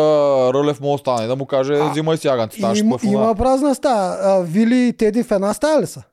Рълев 0.53 0.81
му 0.81 0.93
остане 0.93 1.27
да 1.27 1.35
му 1.35 1.45
каже, 1.45 1.73
А, 1.73 1.89
взимай 1.89 2.17
сяганци, 2.17 2.57
ще 2.59 2.79
Има, 2.79 2.97
има 3.03 3.35
празна 3.35 3.75
стая. 3.75 4.17
А, 4.21 4.41
Вили 4.41 4.87
и 4.87 4.93
Теди 4.93 5.23
в 5.23 5.31
една 5.31 5.53
стая 5.53 5.81
ли 5.81 5.87
са? 5.87 6.03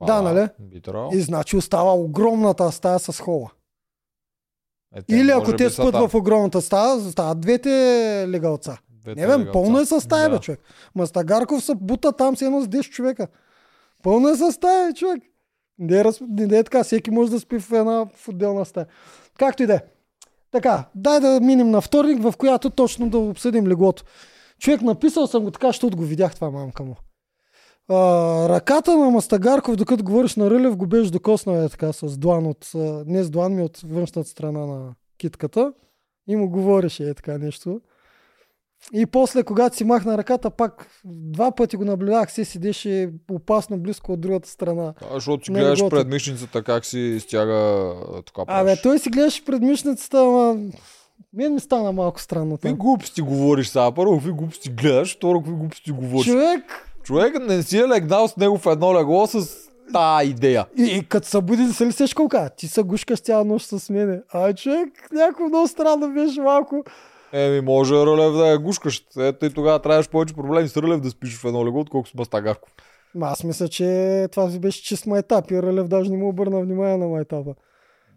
А, 0.00 0.06
да, 0.06 0.22
нали? 0.22 0.48
Би 0.58 0.80
трябвало. 0.80 1.10
И 1.14 1.20
значи 1.20 1.56
остава 1.56 1.94
огромната 1.94 2.72
стая 2.72 2.98
с 2.98 3.20
хола. 3.20 3.50
Е, 4.96 5.02
те 5.02 5.16
Или 5.16 5.30
ако 5.30 5.56
те 5.56 5.70
там. 5.70 6.08
в 6.08 6.14
огромната 6.14 6.62
стая, 6.62 7.00
стават 7.00 7.40
двете 7.40 7.70
легалца. 8.28 8.78
Двете 8.90 9.26
Не 9.26 9.38
бе, 9.38 9.52
пълно 9.52 9.80
е 9.80 9.86
със 9.86 10.04
стая, 10.04 10.28
бе, 10.28 10.34
Да. 10.34 10.40
човек. 10.40 10.60
Мастагарков 10.94 11.64
се 11.64 11.74
бута 11.74 12.12
там 12.12 12.36
с 12.36 12.42
едно 12.42 12.60
с 12.60 12.68
10 12.68 12.90
човека. 12.90 13.26
Пълно 14.02 14.28
е 14.28 14.36
със 14.36 14.54
стая, 14.54 14.88
бе, 14.88 14.94
човек. 14.94 15.22
Не 15.78 15.98
е, 15.98 16.04
раз... 16.04 16.20
не 16.28 16.58
е 16.58 16.64
така, 16.64 16.84
всеки 16.84 17.10
може 17.10 17.30
да 17.30 17.40
спи 17.40 17.58
в 17.58 17.72
една 17.72 18.06
в 18.16 18.28
отделна 18.28 18.64
стая. 18.64 18.86
Както 19.38 19.62
и 19.62 19.66
да 19.66 19.74
е. 19.74 19.80
Така, 20.50 20.84
дай 20.94 21.20
да 21.20 21.40
минем 21.40 21.70
на 21.70 21.80
вторник, 21.80 22.22
в 22.22 22.34
която 22.38 22.70
точно 22.70 23.10
да 23.10 23.18
обсъдим 23.18 23.66
леглото. 23.66 24.04
Човек, 24.58 24.82
написал 24.82 25.26
съм 25.26 25.44
го 25.44 25.50
така, 25.50 25.66
защото 25.66 25.96
го 25.96 26.02
видях 26.02 26.34
това 26.34 26.50
мамка 26.50 26.84
му. 26.84 26.96
А, 27.88 27.94
ръката 28.48 28.96
на 28.96 29.10
Мастагарков, 29.10 29.76
докато 29.76 30.04
говориш 30.04 30.36
на 30.36 30.50
Рълев, 30.50 30.76
го 30.76 30.86
беше 30.86 31.10
докоснал 31.10 31.54
е 31.54 31.68
така 31.68 31.92
с 31.92 32.18
длан 32.18 32.46
от, 32.46 32.70
не 33.06 33.22
с 33.22 33.30
длан 33.30 33.54
ми 33.54 33.62
от 33.62 33.80
външната 33.84 34.28
страна 34.28 34.66
на 34.66 34.94
китката 35.18 35.72
и 36.28 36.36
му 36.36 36.48
говореше 36.50 37.08
е 37.08 37.14
така 37.14 37.38
нещо. 37.38 37.80
И 38.92 39.06
после, 39.06 39.42
когато 39.42 39.76
си 39.76 39.84
махна 39.84 40.18
ръката, 40.18 40.50
пак 40.50 40.88
два 41.04 41.50
пъти 41.50 41.76
го 41.76 41.84
наблюдах, 41.84 42.32
се 42.32 42.44
седеше 42.44 43.10
опасно 43.30 43.78
близко 43.78 44.12
от 44.12 44.20
другата 44.20 44.48
страна. 44.48 44.94
А, 45.10 45.14
защото 45.14 45.44
си 45.44 45.52
Не, 45.52 45.60
гледаш 45.60 45.88
пред 45.90 46.08
мишницата 46.08 46.62
как 46.62 46.84
си 46.84 47.16
стяга 47.20 47.92
така 48.26 48.42
Абе, 48.42 48.46
правиш. 48.46 48.82
той 48.82 48.98
си 48.98 49.10
гледаше 49.10 49.44
пред 49.44 49.62
мишницата, 49.62 50.18
ама 50.18 50.56
мен 51.32 51.54
ми 51.54 51.60
стана 51.60 51.92
малко 51.92 52.20
странно 52.20 52.56
Какви 52.56 52.72
глупости 52.72 53.22
говориш 53.22 53.68
сега? 53.68 53.92
Първо, 53.92 54.14
какви 54.14 54.32
глупости 54.32 54.70
гледаш, 54.70 55.16
второ, 55.16 55.38
какви 55.40 55.54
глупости 55.54 55.90
говориш. 55.92 56.26
Човек, 56.26 56.93
Човек 57.04 57.34
не 57.40 57.62
си 57.62 57.78
е 57.78 57.88
легнал 57.88 58.28
с 58.28 58.36
него 58.36 58.58
в 58.58 58.66
едно 58.66 58.94
легло 58.94 59.26
с 59.26 59.48
тая 59.92 60.24
идея. 60.24 60.66
и, 60.78 60.82
и 60.82 61.04
като 61.08 61.28
се 61.28 61.40
буди, 61.40 61.72
се 61.72 61.86
ли 61.86 61.92
сеш 61.92 62.14
колка? 62.14 62.50
Ти 62.56 62.68
се 62.68 62.82
гушкаш 62.82 63.20
цяла 63.20 63.44
нощ 63.44 63.66
с 63.66 63.90
мене. 63.90 64.20
А 64.32 64.52
човек, 64.52 64.88
някакво 65.12 65.44
много 65.44 65.68
странно 65.68 66.14
беше 66.14 66.40
малко. 66.40 66.84
Еми, 67.32 67.60
може 67.60 67.94
Рълев 67.94 68.32
да 68.32 68.46
я 68.46 68.58
гушкаш. 68.58 69.04
Ето 69.18 69.46
и 69.46 69.50
тогава 69.50 69.78
трябваше 69.78 70.08
повече 70.08 70.34
проблеми 70.34 70.68
с 70.68 70.76
Рълев 70.76 71.00
да 71.00 71.10
спиш 71.10 71.36
в 71.36 71.44
едно 71.44 71.66
легло, 71.66 71.80
отколкото 71.80 72.10
с 72.10 72.14
Мастагарков. 72.14 72.72
Ма 73.14 73.26
аз 73.26 73.44
мисля, 73.44 73.68
че 73.68 74.28
това 74.32 74.50
си 74.50 74.58
беше 74.58 74.82
чист 74.82 75.06
майтап 75.06 75.50
и 75.50 75.62
Рълев 75.62 75.88
даже 75.88 76.10
не 76.10 76.16
му 76.16 76.28
обърна 76.28 76.60
внимание 76.60 76.96
на 76.96 77.08
майтапа. 77.08 77.54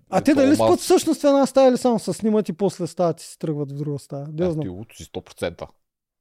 А 0.10 0.18
Е, 0.18 0.22
те 0.22 0.34
дали 0.34 0.56
спът 0.56 0.80
всъщност 0.80 1.22
в 1.22 1.26
една 1.26 1.46
стая 1.46 1.70
или 1.70 1.78
само 1.78 2.00
се 2.00 2.14
снимат 2.14 2.50
и 2.50 2.54
после 2.54 2.88
стават 2.88 3.22
и 3.22 3.26
си 3.26 3.40
тръгват 3.40 3.72
в 3.72 3.76
друга 3.76 4.00
стая? 4.00 4.26
Да, 4.30 4.52
знам. 4.52 4.84
ти 4.90 5.04
си 5.04 5.10
100%. 5.10 5.68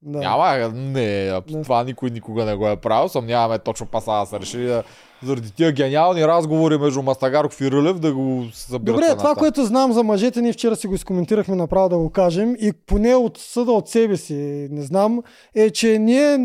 Да. 0.03 0.19
Няма, 0.19 0.69
не, 0.75 1.41
това 1.63 1.85
никой 1.85 2.11
никога 2.11 2.45
не 2.45 2.55
го 2.55 2.69
е 2.69 2.77
правил. 2.77 3.09
Съмняваме 3.09 3.59
точно 3.59 3.87
паса 3.87 4.11
да 4.11 4.27
са 4.27 4.41
решили 4.41 4.67
да, 4.67 4.85
заради 5.23 5.51
тия 5.51 5.73
гениални 5.73 6.27
разговори 6.27 6.79
между 6.79 7.03
Мастагарков 7.03 7.61
и 7.61 7.71
Рълев 7.71 7.99
да 7.99 8.15
го 8.15 8.45
събират 8.53 8.97
в 8.97 9.01
Добре, 9.01 9.17
това, 9.17 9.35
което 9.35 9.65
знам 9.65 9.93
за 9.93 10.03
мъжете, 10.03 10.43
ние 10.43 10.53
вчера 10.53 10.77
си 10.77 10.87
го 10.87 10.95
изкоментирахме 10.95 11.57
направо 11.57 11.89
да 11.89 11.99
го 11.99 12.11
кажем 12.11 12.55
и 12.55 12.73
поне 12.87 13.15
от 13.15 13.39
съда 13.39 13.73
от 13.73 13.89
себе 13.89 14.17
си, 14.17 14.35
не 14.71 14.83
знам, 14.83 15.23
е, 15.55 15.71
че 15.71 15.99
ние 15.99 16.33
се 16.33 16.41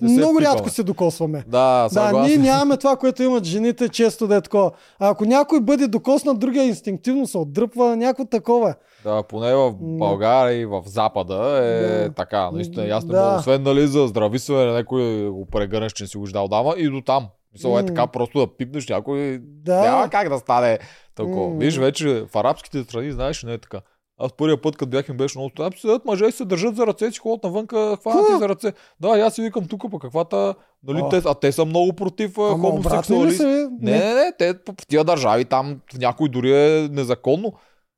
много 0.00 0.38
пипаме. 0.38 0.46
рядко 0.46 0.68
се 0.70 0.82
докосваме. 0.82 1.44
Да, 1.46 1.88
Да, 1.88 2.02
ние 2.02 2.08
съгласен. 2.08 2.42
нямаме 2.42 2.76
това, 2.76 2.96
което 2.96 3.22
имат 3.22 3.44
жените 3.44 3.88
често 3.88 4.26
да 4.26 4.36
е 4.36 4.40
такова. 4.40 4.70
А 4.98 5.10
ако 5.10 5.24
някой 5.24 5.60
бъде 5.60 5.86
докоснат, 5.86 6.38
другия 6.38 6.64
инстинктивно 6.64 7.26
се 7.26 7.38
отдръпва, 7.38 7.96
някакво 7.96 8.24
такова. 8.24 8.74
Да, 9.04 9.22
поне 9.22 9.54
в. 9.54 9.74
България 9.80 10.60
и 10.60 10.66
в 10.66 10.82
Запада 10.86 11.60
е 11.64 12.08
Да. 12.08 12.14
така. 12.14 12.50
Наистина, 12.50 12.84
не 12.84 13.00
Да. 13.00 13.36
освен 13.38 13.62
нали, 13.62 13.86
за 13.86 14.06
здрависване, 14.06 14.72
някой 14.72 15.28
го 15.30 15.46
прегърнеш, 15.46 15.92
че 15.92 16.04
не 16.04 16.08
си 16.08 16.18
го 16.18 16.26
ждал 16.26 16.48
дама 16.48 16.74
и 16.78 16.88
до 16.88 17.00
там. 17.00 17.26
Мисъл 17.52 17.78
е 17.78 17.86
така, 17.86 18.06
просто 18.06 18.38
да 18.38 18.56
пипнеш 18.56 18.88
някой. 18.88 19.38
Да. 19.42 19.80
Няма 19.80 20.10
как 20.10 20.28
да 20.28 20.38
стане 20.38 20.78
такова. 21.14 21.58
Виж, 21.58 21.76
вече 21.76 22.24
в 22.32 22.36
арабските 22.36 22.82
страни, 22.82 23.12
знаеш, 23.12 23.42
не 23.42 23.52
е 23.52 23.58
така. 23.58 23.80
Аз 24.22 24.32
първия 24.32 24.62
път, 24.62 24.76
като 24.76 24.90
бях 24.90 25.08
им 25.08 25.16
беше 25.16 25.38
много 25.38 25.50
там, 25.56 25.70
седят 25.76 26.04
мъже 26.04 26.24
и 26.24 26.32
се 26.32 26.44
държат 26.44 26.76
за 26.76 26.86
ръце, 26.86 27.12
си 27.12 27.18
ходят 27.18 27.44
навънка, 27.44 27.96
хванат 28.00 28.26
Ха! 28.26 28.36
и 28.36 28.38
за 28.38 28.48
ръце. 28.48 28.72
Да, 29.00 29.18
и 29.18 29.20
аз 29.20 29.34
си 29.34 29.42
викам 29.42 29.64
тук, 29.68 29.90
пък 29.90 30.02
каквата, 30.02 30.54
нали, 30.82 31.02
те, 31.10 31.22
а 31.24 31.34
те 31.34 31.52
са 31.52 31.64
много 31.64 31.92
против 31.92 32.34
хомосексуалисти. 32.36 33.44
Не, 33.44 33.68
не, 33.80 34.14
не, 34.14 34.32
те 34.38 34.52
в 34.52 34.86
тия 34.88 35.04
държави 35.04 35.44
там 35.44 35.80
някой 35.98 36.28
дори 36.28 36.52
е 36.52 36.88
незаконно. 36.88 37.52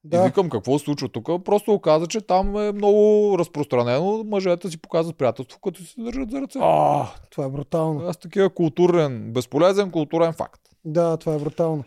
Да. 0.04 0.16
И 0.16 0.20
викам 0.20 0.50
какво 0.50 0.78
се 0.78 0.84
случва 0.84 1.08
тук. 1.08 1.44
Просто 1.44 1.72
оказа, 1.72 2.06
че 2.06 2.20
там 2.20 2.56
е 2.58 2.72
много 2.72 3.36
разпространено 3.38 4.24
мъжете 4.24 4.70
си 4.70 4.78
показват 4.78 5.16
приятелство, 5.16 5.58
като 5.60 5.80
си 5.80 5.86
се 5.86 6.00
държат 6.00 6.30
за 6.30 6.40
ръце. 6.40 6.58
О, 6.62 7.02
това 7.30 7.44
е 7.44 7.48
брутално. 7.48 8.00
Аз 8.00 8.16
такива 8.16 8.50
културен, 8.50 9.32
безполезен 9.32 9.90
културен 9.90 10.32
факт. 10.32 10.60
Да, 10.84 11.16
това 11.16 11.34
е 11.34 11.38
брутално. 11.38 11.84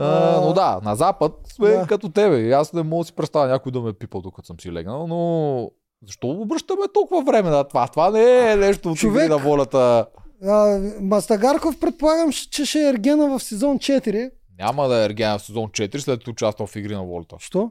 А, 0.00 0.40
но 0.40 0.52
да, 0.52 0.80
на 0.84 0.96
запад 0.96 1.32
сме 1.46 1.68
Да. 1.68 1.86
като 1.86 2.08
тебе. 2.08 2.50
Аз 2.50 2.72
не 2.72 2.82
мога 2.82 3.00
да 3.00 3.06
си 3.06 3.12
представя 3.12 3.46
някой 3.48 3.72
да 3.72 3.80
ме 3.80 3.90
е 3.90 3.94
пипал, 3.94 4.20
докато 4.20 4.46
съм 4.46 4.60
си 4.60 4.72
легнал, 4.72 5.06
но 5.06 5.70
защо 6.02 6.28
обръщаме 6.28 6.82
толкова 6.94 7.22
време 7.22 7.50
на 7.50 7.64
това? 7.64 7.88
Това 7.88 8.10
не 8.10 8.52
е 8.52 8.56
нещо 8.56 8.90
от 8.90 8.96
Човек- 8.96 9.28
на 9.28 9.38
волята. 9.38 10.06
А, 10.44 10.78
Мастагарков 11.00 11.80
предполагам, 11.80 12.30
че 12.32 12.64
ще 12.64 12.78
е 12.78 12.88
Ергена 12.88 13.28
в 13.28 13.42
сезон 13.42 13.78
4. 13.78 14.30
Няма 14.58 14.88
да 14.88 15.02
е 15.02 15.04
Ергена 15.04 15.38
в 15.38 15.42
сезон 15.42 15.68
4, 15.68 15.98
след 15.98 16.18
като 16.18 16.30
участва 16.30 16.66
в 16.66 16.76
игри 16.76 16.94
на 16.94 17.02
волята. 17.02 17.36
Що? 17.38 17.70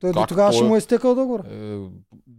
Той 0.00 0.12
до 0.12 0.26
тогава 0.26 0.50
той 0.50 0.56
ще 0.56 0.64
му 0.64 0.74
е 0.74 0.78
изтекал 0.78 1.14
договор. 1.14 1.40
Е, 1.40 1.78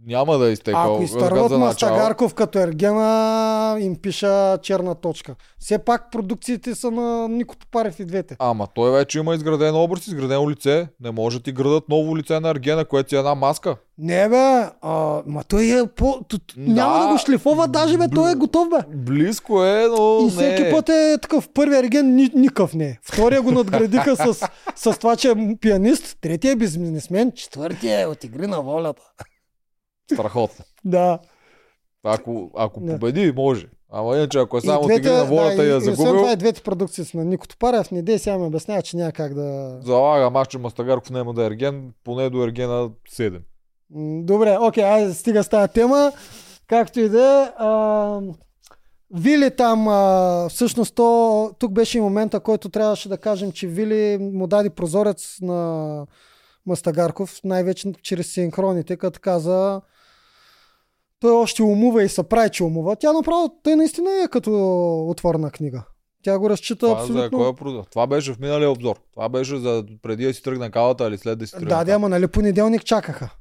няма 0.06 0.38
да 0.38 0.48
е 0.48 0.52
изтекал. 0.52 0.94
Ако 0.94 1.02
изтърват 1.02 1.48
за 1.48 1.58
начало. 1.58 2.14
Като 2.34 2.58
Ергена, 2.58 3.76
им 3.80 3.96
пиша 3.96 4.58
черна 4.62 4.94
точка. 4.94 5.34
Все 5.58 5.78
пак 5.78 6.10
продукциите 6.12 6.74
са 6.74 6.90
на 6.90 7.28
Нико 7.28 7.56
Топарев 7.56 8.00
и 8.00 8.04
двете. 8.04 8.36
Ама 8.38 8.66
той 8.74 8.90
вече 8.92 9.18
има 9.18 9.34
изграден 9.34 9.74
образ, 9.76 10.06
изградено 10.06 10.50
лице. 10.50 10.88
Не 11.00 11.10
може 11.10 11.36
да 11.38 11.42
ти 11.42 11.52
градат 11.52 11.84
ново 11.88 12.16
лице 12.16 12.40
на 12.40 12.50
Ергена, 12.50 12.84
което 12.84 13.08
си 13.08 13.16
е 13.16 13.18
една 13.18 13.34
маска. 13.34 13.76
Не 13.98 14.28
бе, 14.28 14.36
а, 14.82 15.22
ма 15.26 15.44
той 15.44 15.80
е 15.82 15.86
по... 15.86 16.20
т- 16.28 16.38
т- 16.38 16.54
Няма 16.56 16.98
да 16.98 17.08
го 17.08 17.18
шлифова, 17.18 17.68
даже 17.68 17.98
бе, 17.98 18.08
той 18.14 18.32
е 18.32 18.34
готов 18.34 18.68
бе. 18.68 18.76
Близко 18.96 19.64
е, 19.64 19.86
но 19.88 20.18
И 20.20 20.24
не 20.24 20.30
всеки 20.30 20.62
е. 20.62 20.70
път 20.70 20.88
е 20.88 21.18
такъв. 21.22 21.48
Първия 21.48 21.78
ерген 21.78 22.14
ни, 22.14 22.30
никакъв 22.34 22.74
не 22.74 22.84
е. 22.84 22.98
Втория 23.02 23.42
го 23.42 23.50
надградиха 23.52 24.16
с, 24.16 24.48
с 24.76 24.98
това, 24.98 25.16
че 25.16 25.30
е 25.30 25.56
пианист. 25.60 26.16
Третия 26.20 26.52
е 26.52 26.56
бизнесмен. 26.56 27.32
Четвъртия 27.52 28.00
е 28.00 28.06
от 28.06 28.24
игри 28.24 28.46
на 28.46 28.60
волята. 28.60 29.02
Страхотно. 30.12 30.64
Да. 30.84 31.18
Ако, 32.04 32.50
ако 32.56 32.86
победи, 32.86 33.32
може. 33.36 33.66
Ама 33.90 34.16
иначе, 34.16 34.38
ако 34.38 34.58
е 34.58 34.60
само 34.60 34.80
от 34.80 34.92
игри 34.92 35.10
на 35.10 35.24
волята 35.24 35.56
да, 35.56 35.64
и 35.64 35.68
я 35.68 35.74
и, 35.74 35.76
освен 35.76 35.94
загубил, 35.94 36.16
това 36.16 36.32
и 36.32 36.36
двете 36.36 36.62
продукции 36.62 37.04
са 37.04 37.16
на 37.16 37.24
Нико 37.24 37.48
Топарев. 37.48 37.90
Не 37.90 38.02
дей 38.02 38.18
сега 38.18 38.38
ме 38.38 38.44
обяснява, 38.44 38.82
че 38.82 38.96
няма 38.96 39.12
как 39.12 39.34
да... 39.34 39.78
залагам 39.82 40.36
аз, 40.36 40.48
че 40.48 40.58
Мастагарков 40.58 41.10
няма 41.10 41.34
да 41.34 41.42
е 41.42 41.46
Ерген, 41.46 41.92
поне 42.04 42.30
до 42.30 42.44
Ергена 42.44 42.90
7. 43.10 43.40
М, 43.90 44.22
Добре, 44.24 44.58
окей, 44.60 44.84
айде 44.84 45.14
стига 45.14 45.44
с 45.44 45.48
тази 45.48 45.72
тема. 45.72 46.12
Както 46.66 47.00
и 47.00 47.08
да 47.08 47.42
е. 47.42 47.62
а, 47.62 48.20
Вили 49.14 49.56
там, 49.56 49.88
а, 49.88 50.46
всъщност 50.50 50.94
то, 50.94 51.50
тук 51.58 51.72
беше 51.72 51.98
и 51.98 52.00
момента, 52.00 52.40
който 52.40 52.68
трябваше 52.68 53.08
да 53.08 53.18
кажем, 53.18 53.52
че 53.52 53.66
Вили 53.66 54.18
му 54.20 54.46
даде 54.46 54.70
прозорец 54.70 55.36
на 55.40 56.06
Мастагарков, 56.66 57.40
най-вече 57.44 57.92
чрез 58.02 58.32
синхроните, 58.32 58.96
като 58.96 59.20
каза 59.20 59.80
той 61.20 61.32
още 61.32 61.62
умува 61.62 62.02
и 62.02 62.08
се 62.08 62.22
прави, 62.22 62.50
че 62.50 62.64
умува. 62.64 62.96
Тя 62.96 63.12
направо, 63.12 63.54
той 63.62 63.76
наистина 63.76 64.10
е 64.24 64.28
като 64.28 64.50
отворена 65.08 65.50
книга. 65.50 65.84
Тя 66.22 66.38
го 66.38 66.50
разчита 66.50 66.86
Това, 66.86 67.04
за 67.04 67.24
абсолютно. 67.24 67.56
кой 67.56 67.80
е? 67.80 67.82
Това 67.90 68.06
беше 68.06 68.34
в 68.34 68.38
миналия 68.38 68.70
обзор. 68.70 68.96
Това 69.12 69.28
беше 69.28 69.56
за 69.56 69.84
преди 70.02 70.24
да 70.24 70.34
си 70.34 70.42
тръгне 70.42 70.70
калата 70.70 71.08
или 71.08 71.18
след 71.18 71.38
да 71.38 71.46
си 71.46 71.52
тръгне. 71.52 71.68
Да, 71.68 71.84
да, 71.84 71.92
ама 71.92 72.08
нали 72.08 72.26
понеделник 72.26 72.84
чакаха. 72.84 73.34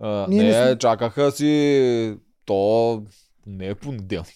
А, 0.00 0.26
Ние 0.28 0.42
не, 0.42 0.48
не 0.48 0.66
сме- 0.66 0.78
чакаха 0.78 1.32
си... 1.32 2.16
То 2.44 3.02
не 3.46 3.66
е 3.66 3.74
понеделник. 3.74 4.34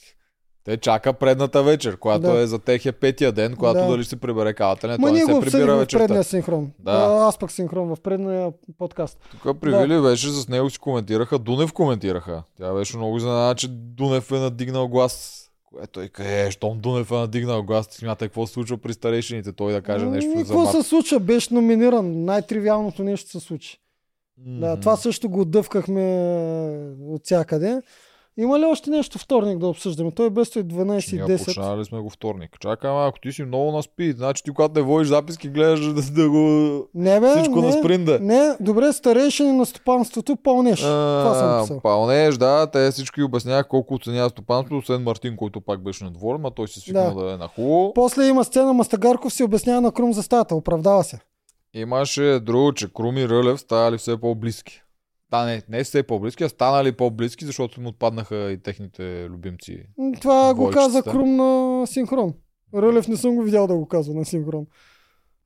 Те 0.68 0.76
чака 0.76 1.12
предната 1.12 1.62
вечер, 1.62 1.96
която 1.96 2.26
Да. 2.26 2.38
е 2.40 2.46
за 2.46 2.58
тех 2.58 2.86
е 2.86 2.92
петия 2.92 3.32
ден, 3.32 3.56
когато 3.56 3.80
Да. 3.80 3.86
дали 3.86 4.02
ще 4.02 4.10
се 4.10 4.16
прибере 4.16 4.54
калата. 4.54 4.88
Не, 4.88 4.98
Ма 4.98 5.10
ние 5.12 5.24
го 5.24 5.40
прибира 5.40 5.76
в 5.76 5.86
предния 5.86 6.24
синхрон. 6.24 6.70
Да. 6.78 6.92
Аз 7.20 7.38
пък 7.38 7.50
синхрон 7.50 7.88
в 7.88 8.00
предния 8.00 8.52
подкаст. 8.78 9.18
Тук 9.42 9.60
при 9.60 9.70
Да. 9.70 9.78
Вили 9.80 10.00
беше, 10.00 10.28
с 10.28 10.48
него 10.48 10.70
си 10.70 10.78
коментираха, 10.78 11.38
Дунев 11.38 11.72
коментираха. 11.72 12.42
Тя 12.58 12.72
беше 12.72 12.96
много 12.96 13.16
изненада, 13.16 13.54
че 13.54 13.68
Дунев 13.68 14.30
е 14.32 14.38
надигнал 14.38 14.88
глас. 14.88 15.44
Което 15.64 15.92
той 15.92 16.08
каже, 16.08 16.46
е, 16.46 16.50
щом 16.50 16.78
Дунев 16.78 17.10
е 17.10 17.14
надигнал 17.14 17.62
глас, 17.62 17.86
смята 17.86 18.24
какво 18.24 18.46
се 18.46 18.52
случва 18.52 18.78
при 18.78 18.92
старейшините, 18.92 19.52
той 19.52 19.72
да 19.72 19.82
каже 19.82 20.06
нещо 20.06 20.30
Ами, 20.34 20.44
за 20.44 20.54
Какво 20.54 20.72
се 20.72 20.88
случва? 20.88 21.20
Беше 21.20 21.54
номиниран. 21.54 22.24
Най-тривиалното 22.24 23.02
нещо 23.04 23.30
се 23.30 23.40
случи. 23.40 23.80
Да, 24.36 24.70
Мгм. 24.72 24.80
това 24.80 24.96
също 24.96 25.28
го 25.28 25.40
отдъвкахме 25.40 26.02
от 27.08 27.24
всякъде. 27.24 27.82
Има 28.40 28.58
ли 28.58 28.64
още 28.64 28.90
нещо 28.90 29.18
вторник 29.18 29.58
да 29.58 29.66
обсъждаме? 29.66 30.10
Той 30.10 30.26
е 30.26 30.30
без 30.30 30.48
12 30.48 31.12
и 31.12 31.16
Ние 31.16 31.38
10. 31.38 31.44
почнали 31.46 31.84
сме 31.84 31.98
го 31.98 32.10
вторник. 32.10 32.56
Чакай, 32.60 32.90
ама, 32.90 33.06
ако 33.06 33.20
ти 33.20 33.32
си 33.32 33.42
много 33.44 33.72
на 33.72 33.82
спид, 33.82 34.16
значи 34.16 34.42
ти 34.44 34.50
когато 34.50 34.74
не 34.74 34.82
водиш 34.82 35.08
записки, 35.08 35.48
гледаш 35.48 35.80
да, 35.80 36.02
да 36.02 36.30
го... 36.30 36.38
Не 36.94 37.20
бе, 37.20 37.30
Всичко 37.36 37.60
не, 37.60 37.66
на 37.66 37.72
спринда. 37.72 38.18
Не, 38.20 38.56
добре, 38.60 38.92
старейшини 38.92 39.52
на 39.52 39.66
стопанството, 39.66 40.36
пълнеш. 40.36 40.80
Това 40.80 41.34
съм 41.34 41.48
А, 41.48 41.60
писал. 41.62 41.80
Пълнеж, 41.80 42.36
да, 42.38 42.66
те 42.66 42.90
всички 42.90 43.22
обяснявах 43.22 43.68
колко 43.68 43.94
оценява 43.94 44.30
стопанството, 44.30 44.78
освен 44.78 45.02
Мартин, 45.02 45.36
който 45.36 45.60
пак 45.60 45.82
беше 45.82 46.04
на 46.04 46.10
двор, 46.10 46.36
ма 46.36 46.50
той 46.50 46.68
си 46.68 46.80
свикнал 46.80 47.14
да, 47.14 47.24
Да. 47.24 47.32
е 47.32 47.36
на 47.36 47.48
хубаво. 47.48 47.92
После 47.94 48.26
има 48.26 48.44
сцена, 48.44 48.72
Мастагарков 48.72 49.32
си 49.32 49.42
обяснява 49.44 49.80
на 49.80 49.92
Крум 49.92 50.12
за 50.12 50.22
стата. 50.22 50.54
Оправдава 50.54 51.04
се. 51.04 51.18
Имаше 51.74 52.40
друго, 52.42 52.72
че 52.72 52.92
Крум 52.92 53.18
и 53.18 53.28
Рълев 53.28 53.60
ставали 53.60 53.98
все 53.98 54.20
по-близки. 54.20 54.82
Да, 55.30 55.44
не, 55.44 55.62
не 55.68 55.84
все 55.84 56.02
по-близки, 56.02 56.44
а 56.44 56.48
станали 56.48 56.92
по-близки, 56.92 57.44
защото 57.44 57.80
им 57.80 57.86
отпаднаха 57.86 58.52
и 58.52 58.62
техните 58.62 59.26
любимци. 59.28 59.84
Това 60.20 60.54
го 60.54 60.70
каза 60.70 61.02
Крум 61.02 61.36
на 61.36 61.86
синхрон. 61.86 62.34
Рълев 62.74 63.08
не 63.08 63.16
съм 63.16 63.36
го 63.36 63.42
видял 63.42 63.66
да 63.66 63.76
го 63.76 63.86
казва 63.88 64.14
на 64.14 64.24
синхрон. 64.24 64.66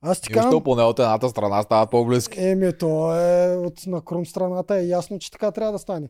Аз 0.01 0.21
ти 0.21 0.33
защо 0.33 0.43
казвам, 0.43 0.63
поне 0.63 0.83
от 0.83 0.99
едната 0.99 1.29
страна 1.29 1.61
стават 1.61 1.91
по-близки. 1.91 2.39
еми 2.41 2.77
то 2.79 3.19
е 3.19 3.55
от 3.57 3.87
на 3.87 4.01
Крум 4.01 4.25
страната 4.25 4.75
е 4.75 4.87
ясно, 4.87 5.19
че 5.19 5.31
така 5.31 5.51
трябва 5.51 5.71
да 5.71 5.79
стане. 5.79 6.09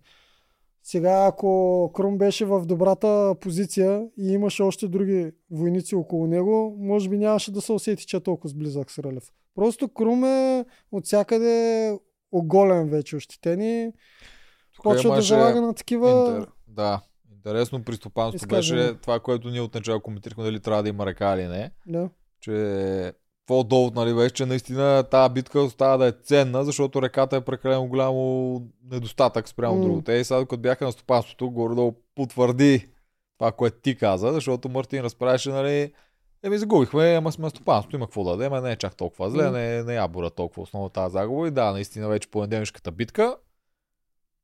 Сега, 0.83 1.25
ако 1.25 1.91
Крум 1.93 2.17
беше 2.17 2.45
в 2.45 2.65
добрата 2.65 3.35
позиция 3.41 4.07
и 4.17 4.33
имаше 4.33 4.63
още 4.63 4.87
други 4.87 5.31
войници 5.51 5.95
около 5.95 6.27
него, 6.27 6.75
може 6.79 7.09
би 7.09 7.17
нямаше 7.17 7.51
да 7.51 7.61
се 7.61 7.71
усети, 7.71 8.05
че 8.05 8.17
е 8.17 8.19
толкова 8.19 8.49
сблизък 8.49 8.91
с 8.91 8.99
Рълев. 8.99 9.23
Просто 9.55 9.87
Крум 9.87 10.23
е 10.23 10.65
от 10.91 11.05
всякъде 11.05 11.97
оголен 12.33 12.89
вече, 12.89 13.15
ощетен 13.15 13.61
и 13.61 13.91
Почва 14.83 15.15
да 15.15 15.21
залага 15.21 15.61
на 15.61 15.73
такива... 15.73 16.09
Интер... 16.09 16.49
Да. 16.67 17.01
Интересно 17.31 17.83
при 17.83 17.95
стопанството 17.95 18.55
беше 18.55 18.93
това, 19.01 19.19
което 19.19 19.49
ние 19.49 19.61
отначало 19.61 19.99
коментирахме 19.99 20.43
дали 20.43 20.59
трябва 20.59 20.83
да 20.83 20.89
има 20.89 21.05
ръка 21.05 21.35
или 21.35 21.47
не. 21.47 21.71
Да. 21.87 22.09
че 22.41 23.13
по-довод, 23.47 23.95
нали, 23.95 24.13
беше, 24.13 24.33
че 24.33 24.45
наистина 24.45 25.03
тази 25.03 25.33
битка 25.33 25.61
остава 25.61 25.97
да 25.97 26.07
е 26.07 26.11
ценна, 26.11 26.65
защото 26.65 27.01
реката 27.01 27.35
е 27.35 27.41
прекалено 27.41 27.87
голямо 27.87 28.61
недостатък 28.91 29.49
спрямо 29.49 29.77
mm. 29.77 29.81
другото. 29.81 30.11
И 30.11 30.23
сега, 30.23 30.39
докато 30.39 30.61
бяха 30.61 30.85
на 30.85 30.91
стопанството, 30.91 31.51
горе 31.51 31.93
потвърди 32.15 32.89
това, 33.37 33.51
което 33.51 33.77
ти 33.81 33.95
каза, 33.95 34.33
защото 34.33 34.69
Мартин 34.69 35.01
разправяше, 35.01 35.49
нали, 35.49 35.93
Еми 36.43 36.57
загубихме, 36.57 37.15
ама 37.15 37.31
сме 37.31 37.49
стопанството, 37.49 37.95
има 37.95 38.05
какво 38.05 38.23
да 38.23 38.31
дадем, 38.31 38.53
а 38.53 38.61
не 38.61 38.71
е 38.71 38.75
чак 38.75 38.95
толкова 38.95 39.29
зле, 39.29 39.43
М. 39.43 39.51
не, 39.51 39.83
не 39.83 39.93
я 39.93 40.07
бура 40.07 40.29
толкова 40.29 40.61
основа 40.61 40.89
тази 40.89 41.13
загуба. 41.13 41.47
И 41.47 41.51
да, 41.51 41.71
наистина 41.71 42.07
вече 42.07 42.29
понеделнишката 42.31 42.91
битка 42.91 43.37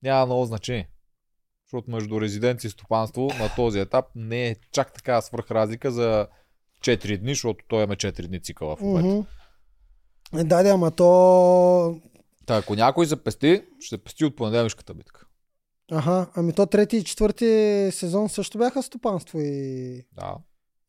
няма 0.03 0.25
много 0.25 0.45
значение. 0.45 0.89
Защото 1.67 1.91
между 1.91 2.21
резиденция 2.21 2.69
и 2.69 2.71
стопанство 2.71 3.29
на 3.39 3.55
този 3.55 3.79
етап 3.79 4.05
не 4.15 4.47
е 4.47 4.55
чак 4.71 4.93
така 4.93 5.21
свръх 5.21 5.51
разлика 5.51 5.91
за 5.91 6.27
4 6.81 7.17
дни, 7.17 7.31
защото 7.31 7.65
той 7.67 7.83
има 7.83 7.95
4 7.95 8.27
дни 8.27 8.41
цикъла 8.41 8.75
в 8.75 8.81
момента. 8.81 9.29
Е, 10.37 10.43
Да, 10.43 10.63
да, 10.63 10.69
ама 10.69 10.91
то... 10.91 12.01
Та, 12.45 12.57
ако 12.57 12.75
някой 12.75 13.05
се 13.05 13.23
пести, 13.23 13.63
ще 13.79 13.97
пести 13.97 14.25
от 14.25 14.35
понеделнишката 14.35 14.93
битка. 14.93 15.25
Аха, 15.91 16.27
ами 16.35 16.53
то 16.53 16.65
трети 16.65 16.97
и 16.97 17.03
четвърти 17.03 17.89
сезон 17.91 18.29
също 18.29 18.57
бяха 18.57 18.83
стопанство 18.83 19.39
и... 19.39 20.03
Да. 20.13 20.37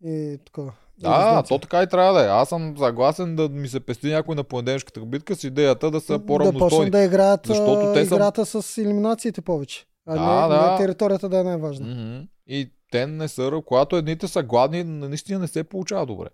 и 0.05 0.39
такова. 0.45 0.73
Да, 1.01 1.43
то 1.43 1.59
така 1.59 1.83
и 1.83 1.87
трябва 1.87 2.13
да 2.13 2.21
е. 2.21 2.29
Аз 2.29 2.49
съм 2.49 2.75
съгласен 2.79 3.37
да 3.37 3.49
ми 3.49 3.69
се 3.69 3.81
пести 3.81 4.07
някой 4.07 4.35
на 4.35 4.45
понеделнишката 4.45 5.01
битка 5.01 5.37
с 5.37 5.45
идеята 5.45 5.91
да 5.91 6.01
са 6.01 6.13
Да 6.13 6.19
почнат 6.19 6.27
по-равностойни. 6.27 6.91
да 6.91 7.03
играят 7.03 7.41
Защото 7.47 7.93
те 7.93 8.07
са- 8.07 8.15
играта 8.15 8.47
с 8.47 8.79
елиминациите 8.79 9.41
повече. 9.41 9.87
А 10.07 10.15
Да, 10.15 10.49
не, 10.49 10.55
да. 10.57 10.71
не 10.73 10.79
територията 10.79 11.29
да 11.29 11.39
е 11.39 11.45
най-важна. 11.45 11.87
Мгм. 11.87 12.25
И 12.47 12.71
те 12.93 13.07
не 13.07 13.29
са, 13.29 13.61
когато 13.67 13.97
едните 13.97 14.29
са 14.29 14.43
гладни, 14.43 14.85
наистина 14.85 15.39
не 15.39 15.49
се 15.49 15.65
получава 15.65 16.07
добре. 16.07 16.27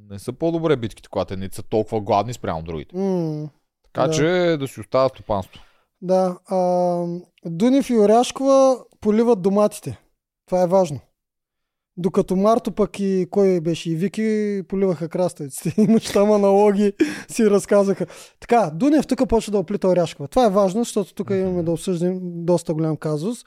Не 0.00 0.18
са 0.18 0.32
по-добре 0.32 0.76
битките, 0.76 1.08
когато 1.08 1.34
едните 1.34 1.56
са 1.56 1.62
толкова 1.62 2.00
гладни 2.00 2.32
спрямо 2.32 2.62
другите. 2.62 2.96
М, 2.96 3.48
Така 3.84 4.06
Да. 4.06 4.12
че 4.12 4.22
да 4.60 4.68
си 4.68 4.80
остава 4.80 5.08
стопанство. 5.08 5.60
Да. 6.02 6.38
А, 6.46 6.56
Дунев 7.44 7.90
и 7.90 7.96
Оряшкова 7.96 8.76
поливат 9.00 9.42
доматите. 9.42 9.98
Това 10.46 10.62
е 10.62 10.66
важно. 10.66 11.00
Докато 11.98 12.36
Марто 12.36 12.72
пък 12.72 13.00
и 13.00 13.26
кой 13.30 13.60
беше 13.60 13.90
и 13.90 13.94
Вики 13.96 14.62
поливаха 14.68 15.08
краставиците. 15.08 15.74
Имаш 15.82 16.04
там 16.04 16.32
аналоги, 16.32 16.92
си 17.28 17.50
разказаха. 17.50 18.06
Така, 18.40 18.70
Дунев 18.74 19.06
тук 19.06 19.28
почва 19.28 19.50
да 19.50 19.58
оплита 19.58 19.88
Оряшкова. 19.88 20.28
Това 20.28 20.46
е 20.46 20.50
важно, 20.50 20.84
защото 20.84 21.14
тук 21.14 21.30
имаме 21.30 21.62
да 21.62 21.70
обсъждам 21.70 22.18
доста 22.22 22.74
голям 22.74 22.96
казус, 22.96 23.44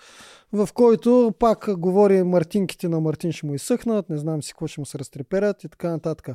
в 0.53 0.69
който 0.73 1.33
пак 1.39 1.69
говори 1.77 2.23
Мартинките 2.23 2.89
на 2.89 2.99
Мартин 2.99 3.31
ще 3.31 3.45
му 3.45 3.53
изсъхнат, 3.53 4.09
не 4.09 4.17
знам 4.17 4.43
си 4.43 4.53
какво 4.53 4.67
ще 4.67 4.81
му 4.81 4.85
се 4.85 4.99
разтреперят 4.99 5.63
и 5.63 5.69
така 5.69 5.89
нататък. 5.89 6.29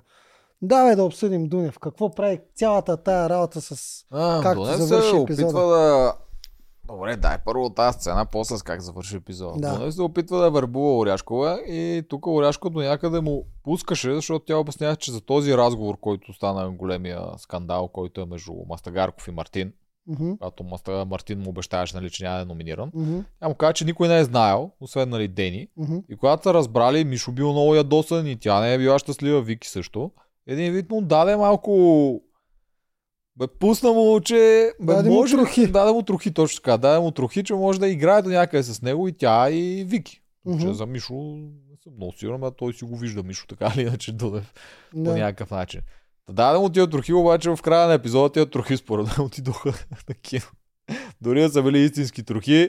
Давай 0.62 0.96
да 0.96 1.04
обсъдим 1.04 1.46
Дунев. 1.46 1.78
Какво 1.78 2.10
прави 2.10 2.40
цялата 2.54 2.96
тая 2.96 3.28
работа 3.28 3.60
с... 3.60 4.04
А, 4.10 4.42
Както 4.42 4.60
Донев 4.62 4.76
завърши 4.76 5.10
се 5.10 5.16
епизода. 5.16 5.46
опитва 5.46 5.66
да... 5.68 6.14
Добре, 6.86 7.16
дай 7.16 7.36
първо 7.44 7.70
тази 7.70 7.98
сцена, 7.98 8.26
после 8.26 8.56
с 8.58 8.62
как 8.62 8.80
завърши 8.80 9.16
епизода. 9.16 9.52
Да. 9.52 9.70
Да. 9.70 9.78
Донев 9.78 9.94
се 9.94 10.02
опитва 10.02 10.38
да 10.38 10.50
върбува 10.50 10.98
Оряшкова 10.98 11.60
и 11.60 12.02
тук 12.08 12.26
Оряшкова 12.26 12.70
до 12.72 12.80
някъде 12.80 13.20
му 13.20 13.46
пускаше, 13.62 14.14
защото 14.14 14.44
тя 14.44 14.56
обяснява, 14.56 14.96
че 14.96 15.12
за 15.12 15.20
този 15.20 15.56
разговор, 15.56 15.96
който 16.00 16.32
стана 16.32 16.70
големия 16.70 17.22
скандал, 17.38 17.88
който 17.88 18.20
е 18.20 18.26
между 18.26 18.52
Мастагарков 18.68 19.28
и 19.28 19.30
Мартин, 19.30 19.72
Мгм, 20.06 20.30
когато 20.32 20.64
Маста 20.64 21.04
Мартин 21.04 21.40
му 21.40 21.50
обещаваше, 21.50 21.96
нали, 21.96 22.10
че 22.10 22.24
няма 22.24 22.36
да 22.36 22.42
е 22.42 22.44
номиниран. 22.44 22.90
мгм, 22.94 23.18
Тя 23.40 23.48
му 23.48 23.54
каза, 23.54 23.72
че 23.72 23.84
никой 23.84 24.08
не 24.08 24.18
е 24.18 24.24
знаел, 24.24 24.70
освен 24.80 25.08
нали 25.08 25.28
Дени. 25.28 25.68
мгм. 25.76 25.96
И 26.08 26.16
когато 26.16 26.42
са 26.42 26.54
разбрали, 26.54 27.04
Мишо 27.04 27.32
бил 27.32 27.52
много 27.52 27.74
ядосан 27.74 28.26
и 28.26 28.36
тя 28.36 28.60
не 28.60 28.74
е 28.74 28.78
била 28.78 28.98
щастлива, 28.98 29.42
Вики 29.42 29.68
също. 29.68 30.10
Един 30.46 30.72
вид 30.72 30.90
му 30.90 31.00
даде 31.02 31.36
малко... 31.36 31.70
Бе, 33.36 33.46
пусна 33.48 33.92
му, 33.92 34.20
че... 34.20 34.70
Бе, 34.80 34.94
Даде 34.94 35.08
му 35.08 35.14
може... 35.14 35.36
трохи. 35.36 35.66
Даде 35.72 35.92
му 35.92 36.02
трохи, 36.02 36.32
точно 36.32 36.56
така. 36.56 36.76
Даде 36.76 36.98
му 37.00 37.10
трохи, 37.10 37.44
че 37.44 37.54
може 37.54 37.80
да 37.80 37.88
играе 37.88 38.22
до 38.22 38.30
някъде 38.30 38.62
с 38.62 38.82
него 38.82 39.08
и 39.08 39.12
тя 39.12 39.50
и 39.50 39.84
Вики. 39.84 40.20
Мгм. 40.44 40.60
Че 40.60 40.74
за 40.74 40.86
Мишо 40.86 41.14
не 41.70 41.76
съм 41.82 41.92
много 41.96 42.12
сигурен, 42.12 42.44
а 42.44 42.50
той 42.50 42.72
си 42.72 42.84
го 42.84 42.96
вижда 42.96 43.22
Мишо 43.22 43.46
така 43.46 43.72
или 43.76 43.82
иначе 43.82 44.12
Дунев 44.12 44.52
по 44.92 45.02
Да. 45.02 45.14
някакъв 45.14 45.50
начин. 45.50 45.80
Та 46.26 46.32
даде 46.32 46.58
му 46.58 46.68
тия 46.68 46.86
трохи, 46.86 47.12
обаче 47.12 47.50
в 47.50 47.58
края 47.62 47.88
на 47.88 47.94
епизода 47.94 48.32
тия 48.32 48.46
трохи 48.46 48.76
според 48.76 49.06
мен 49.08 49.26
отидоха 49.26 49.68
на 50.08 50.14
кино. 50.14 50.44
Дори 51.20 51.40
да 51.40 51.48
са 51.48 51.62
били 51.62 51.78
истински 51.78 52.22
трохи, 52.22 52.68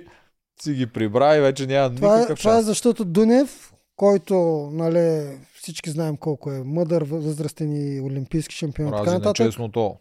си 0.62 0.74
ги 0.74 0.88
прибра 0.88 1.36
и 1.36 1.42
вече 1.42 1.68
няма 1.68 1.96
Това, 1.96 2.16
е, 2.16 2.20
никакъв 2.20 2.40
това 2.40 2.52
е 2.52 2.56
шанс. 2.56 2.66
защото 2.66 3.06
Дунев, 3.06 3.74
който 3.96 4.36
нали, 4.74 5.28
всички 5.56 5.90
знаем 5.90 6.18
колко 6.18 6.52
е 6.52 6.64
мъдър, 6.64 7.04
възрастен 7.04 7.96
и 7.96 8.02
олимпийски 8.02 8.56
шампион 8.56 8.88
и 8.88 8.92
така 8.92 9.06
Рази 9.06 9.16
нататък. 9.16 9.40
нечестното. 9.40 9.96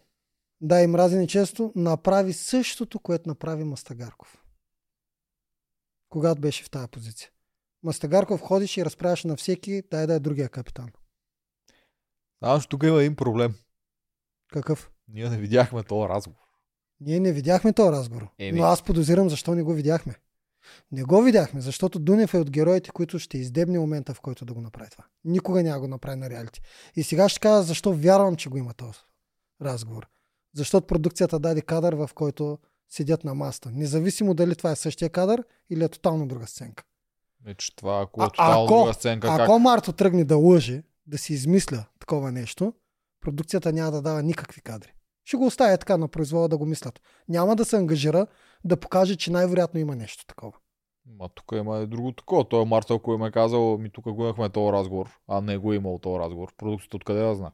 Да, 0.61 0.81
и 0.81 0.87
мрази 0.87 1.17
нечесто, 1.17 1.73
направи 1.75 2.33
същото, 2.33 2.99
което 2.99 3.29
направи 3.29 3.63
Мастагарков. 3.63 4.43
Когато 6.09 6.41
беше 6.41 6.63
в 6.63 6.69
тази 6.69 6.87
позиция. 6.87 7.29
Мастагарков 7.83 8.41
ходиш 8.41 8.77
и 8.77 8.85
разправяше 8.85 9.27
на 9.27 9.35
всеки, 9.35 9.83
дай 9.91 10.07
да 10.07 10.13
е 10.13 10.19
другия 10.19 10.49
капитан. 10.49 10.89
Че 12.61 12.69
тук 12.69 12.83
има 12.83 12.99
един 12.99 13.15
проблем. 13.15 13.55
Какъв? 14.53 14.91
Ние 15.07 15.29
не 15.29 15.37
видяхме 15.37 15.83
този 15.83 16.09
разговор. 16.09 16.39
Ние 16.99 17.19
не 17.19 17.31
видяхме 17.31 17.73
този 17.73 17.91
разговор. 17.91 18.27
Еми. 18.39 18.59
Но 18.59 18.65
аз 18.65 18.83
подозирам 18.83 19.29
защо 19.29 19.55
не 19.55 19.63
го 19.63 19.73
видяхме. 19.73 20.15
Не 20.91 21.03
го 21.03 21.21
видяхме, 21.21 21.61
защото 21.61 21.99
Дунев 21.99 22.33
е 22.33 22.37
от 22.37 22.51
героите, 22.51 22.89
които 22.89 23.19
ще 23.19 23.37
издебне 23.37 23.79
момента, 23.79 24.13
в 24.13 24.21
който 24.21 24.45
да 24.45 24.53
го 24.53 24.61
направи 24.61 24.89
това. 24.89 25.05
Никога 25.23 25.63
няма 25.63 25.79
го 25.79 25.87
направи 25.87 26.15
на 26.15 26.29
реалити. 26.29 26.61
И 26.95 27.03
сега 27.03 27.29
ще 27.29 27.39
кажа 27.39 27.63
защо 27.63 27.93
вярвам, 27.93 28.35
че 28.35 28.49
го 28.49 28.57
има 28.57 28.73
този 28.73 28.99
разговор. 29.61 30.07
Защото 30.55 30.87
продукцията 30.87 31.39
даде 31.39 31.61
кадър, 31.61 31.93
в 31.93 32.09
който 32.15 32.57
седят 32.89 33.23
на 33.23 33.35
маста. 33.35 33.71
Независимо 33.73 34.33
дали 34.33 34.55
това 34.55 34.71
е 34.71 34.75
същия 34.75 35.09
кадър 35.09 35.43
или 35.69 35.83
е 35.83 35.89
тотално 35.89 36.27
друга 36.27 36.47
сценка. 36.47 36.83
Е, 37.47 37.53
че 37.53 37.75
това, 37.75 38.01
ако 38.01 38.23
е 38.23 38.25
тотално 38.25 38.65
ако- 38.65 38.77
друга 38.77 38.93
сценка, 38.93 39.27
как... 39.27 39.39
Ако 39.39 39.59
Марто 39.59 39.93
тръгне 39.93 40.23
да 40.23 40.37
лъже, 40.37 40.83
да 41.07 41.17
си 41.17 41.33
измисля 41.33 41.85
такова 41.99 42.31
нещо, 42.31 42.73
продукцията 43.21 43.73
няма 43.73 43.91
да 43.91 44.01
дава 44.01 44.23
никакви 44.23 44.61
кадри. 44.61 44.93
Ще 45.25 45.37
го 45.37 45.45
оставя 45.45 45.77
така 45.77 45.97
на 45.97 46.07
произвола 46.07 46.47
да 46.47 46.57
го 46.57 46.65
мислят. 46.65 47.01
Няма 47.29 47.55
да 47.55 47.65
се 47.65 47.77
ангажира 47.77 48.27
да 48.63 48.77
покаже, 48.77 49.15
че 49.15 49.31
най-вероятно 49.31 49.79
има 49.79 49.95
нещо 49.95 50.25
такова. 50.25 50.57
Ма 51.19 51.29
тук 51.35 51.45
има 51.53 51.77
и 51.79 51.87
друго 51.87 52.11
такова. 52.11 52.49
Той 52.49 52.65
Марта, 52.65 52.93
ако 52.93 53.13
им 53.13 53.23
е 53.23 53.31
казал, 53.31 53.77
ми 53.77 53.89
тук 53.89 54.11
го 54.11 54.23
имахме 54.23 54.49
този 54.49 54.71
разговор, 54.73 55.19
а 55.27 55.41
не 55.41 55.57
го 55.57 55.73
е 55.73 55.75
имал 55.75 55.99
този 55.99 56.19
разговор. 56.19 56.53
Продукцията 56.57 56.97
откъде 56.97 57.19
да 57.21 57.35
знае? 57.35 57.51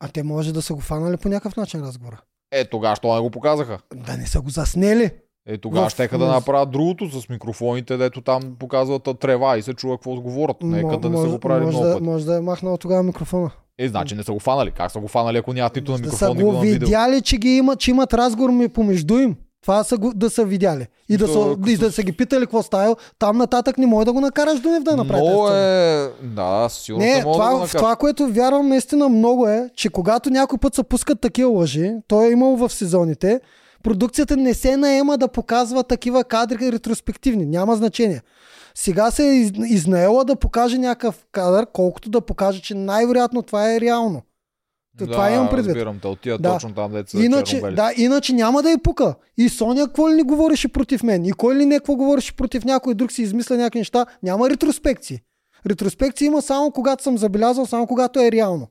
А 0.00 0.08
те 0.08 0.22
може 0.22 0.52
да 0.52 0.62
са 0.62 0.74
го 0.74 0.80
фанали 0.80 1.16
по 1.16 1.28
някакъв 1.28 1.56
начин 1.56 1.80
разговора. 1.80 2.20
Е, 2.52 2.64
тогава 2.64 2.96
що 2.96 3.14
не 3.14 3.20
го 3.20 3.30
показаха? 3.30 3.78
Да 3.94 4.16
не 4.16 4.26
са 4.26 4.40
го 4.40 4.50
заснели. 4.50 5.10
Е, 5.48 5.58
тогава 5.58 5.88
В- 5.88 5.92
щеха 5.92 6.18
да 6.18 6.26
направят 6.26 6.70
другото 6.70 7.20
с 7.20 7.28
микрофоните, 7.28 7.96
дето 7.96 8.20
там 8.20 8.42
показват 8.58 9.08
трева 9.20 9.58
и 9.58 9.62
се 9.62 9.74
чува 9.74 9.96
какво 9.96 10.20
говорят. 10.20 10.56
Нека 10.62 10.98
да 10.98 11.10
не 11.10 11.16
са 11.16 11.28
го 11.28 11.38
правили 11.38 11.64
може, 11.64 11.76
много 11.76 11.88
да, 11.88 11.94
пъти. 11.94 12.04
може 12.04 12.24
да 12.24 12.36
е 12.36 12.40
махнал 12.40 12.76
тогава 12.76 13.02
микрофона. 13.02 13.50
Е, 13.78 13.88
значи 13.88 14.14
не 14.14 14.22
са 14.22 14.32
го 14.32 14.38
фанали. 14.40 14.70
Как 14.70 14.90
са 14.90 15.00
го 15.00 15.08
фанали, 15.08 15.36
ако 15.36 15.52
нямат 15.52 15.76
нито 15.76 15.92
на 15.92 15.98
да 15.98 16.10
са 16.10 16.28
микрофон, 16.30 16.54
го 16.54 16.60
видяли, 16.60 17.22
че 17.22 17.36
ги 17.36 17.48
имат, 17.48 17.80
че 17.80 17.90
имат 17.90 18.14
разговор 18.14 18.50
ми 18.50 18.68
помежду 18.68 19.18
им. 19.18 19.36
Това 19.62 19.84
са 19.84 19.96
го, 19.96 20.12
да 20.14 20.30
са 20.30 20.44
видяли. 20.44 20.86
И 21.08 21.16
да, 21.16 21.26
То, 21.26 21.32
са, 21.34 21.50
като- 21.50 21.70
и 21.70 21.76
да 21.76 21.92
са 21.92 22.02
ги 22.02 22.12
питали 22.12 22.40
какво 22.40 22.62
става. 22.62 22.96
Там 23.18 23.36
нататък 23.36 23.78
не 23.78 23.86
може 23.86 24.04
да 24.04 24.12
го 24.12 24.20
накараш 24.20 24.60
Дунев 24.60 24.82
да 24.82 24.96
направи. 24.96 25.22
сцена. 25.22 25.58
е... 25.58 26.08
Да, 26.24 26.68
сигурно 26.70 27.04
Не, 27.04 27.14
мога 27.16 27.38
да 27.38 27.44
това, 27.44 27.58
го 27.58 27.66
това, 27.68 27.96
което 27.96 28.28
вярвам 28.28 28.68
наистина 28.68 29.08
много 29.08 29.48
е, 29.48 29.70
че 29.74 29.88
когато 29.88 30.30
някой 30.30 30.58
път 30.58 30.74
се 30.74 30.82
пускат 30.82 31.20
такива 31.20 31.50
лъжи, 31.50 31.92
то 32.08 32.22
е 32.22 32.28
имало 32.28 32.56
в 32.58 32.70
сезоните, 32.70 33.40
продукцията 33.82 34.36
не 34.36 34.54
се 34.54 34.76
наема 34.76 35.18
да 35.18 35.28
показва 35.28 35.82
такива 35.82 36.24
кадри 36.24 36.72
ретроспективни. 36.72 37.46
Няма 37.46 37.76
значение. 37.76 38.22
Сега 38.74 39.10
се 39.10 39.24
е 39.24 39.34
из- 39.34 39.52
изнаела 39.66 40.24
да 40.24 40.36
покаже 40.36 40.78
някакъв 40.78 41.24
кадър, 41.32 41.66
колкото 41.66 42.10
да 42.10 42.20
покаже, 42.20 42.62
че 42.62 42.74
най-вероятно 42.74 43.42
това 43.42 43.72
е 43.72 43.80
реално. 43.80 44.22
Да, 45.06 45.12
това 45.12 45.30
имам 45.30 45.48
предвид. 45.48 45.74
разбирам 45.74 45.98
те. 45.98 46.08
Отива 46.08 46.38
Да. 46.38 46.52
точно 46.52 46.74
там, 46.74 46.92
дето 46.92 47.10
са 47.10 47.24
Иначе, 47.24 47.60
да, 47.60 47.92
иначе 47.96 48.32
няма 48.32 48.62
да 48.62 48.70
я 48.70 48.78
пука. 48.78 49.14
И 49.38 49.48
Соня 49.48 49.86
какво 49.86 50.10
ли 50.10 50.14
не 50.14 50.22
говореше 50.22 50.68
против 50.68 51.02
мен? 51.02 51.24
И 51.24 51.32
кой 51.32 51.56
ли 51.56 51.66
не 51.66 51.78
какво 51.78 51.96
говореше 51.96 52.36
против 52.36 52.64
някой 52.64 52.94
друг 52.94 53.12
си 53.12 53.22
измисля 53.22 53.56
някакви 53.56 53.78
неща? 53.78 54.06
Няма 54.22 54.50
ретроспекции. 54.50 55.20
Ретроспекции 55.66 56.26
има 56.26 56.42
само 56.42 56.70
когато 56.70 57.02
съм 57.02 57.18
забелязал, 57.18 57.66
само 57.66 57.86
когато 57.86 58.20
е 58.20 58.32
реално. 58.32 58.68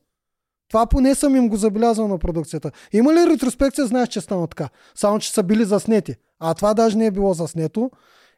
Това 0.69 0.85
поне 0.85 1.15
съм 1.15 1.35
им 1.35 1.49
го 1.49 1.55
забелязал 1.55 2.07
на 2.07 2.17
продукцията. 2.17 2.71
Има 2.93 3.13
ли 3.13 3.29
ретроспекция, 3.29 3.85
знаеш, 3.85 4.09
че 4.09 4.21
стана 4.21 4.47
така. 4.47 4.69
Само, 4.95 5.19
че 5.19 5.31
са 5.31 5.43
били 5.43 5.65
заснети. 5.65 6.15
А 6.39 6.53
това 6.53 6.73
даже 6.73 6.97
не 6.97 7.05
е 7.05 7.11
било 7.11 7.33
заснето. 7.33 7.91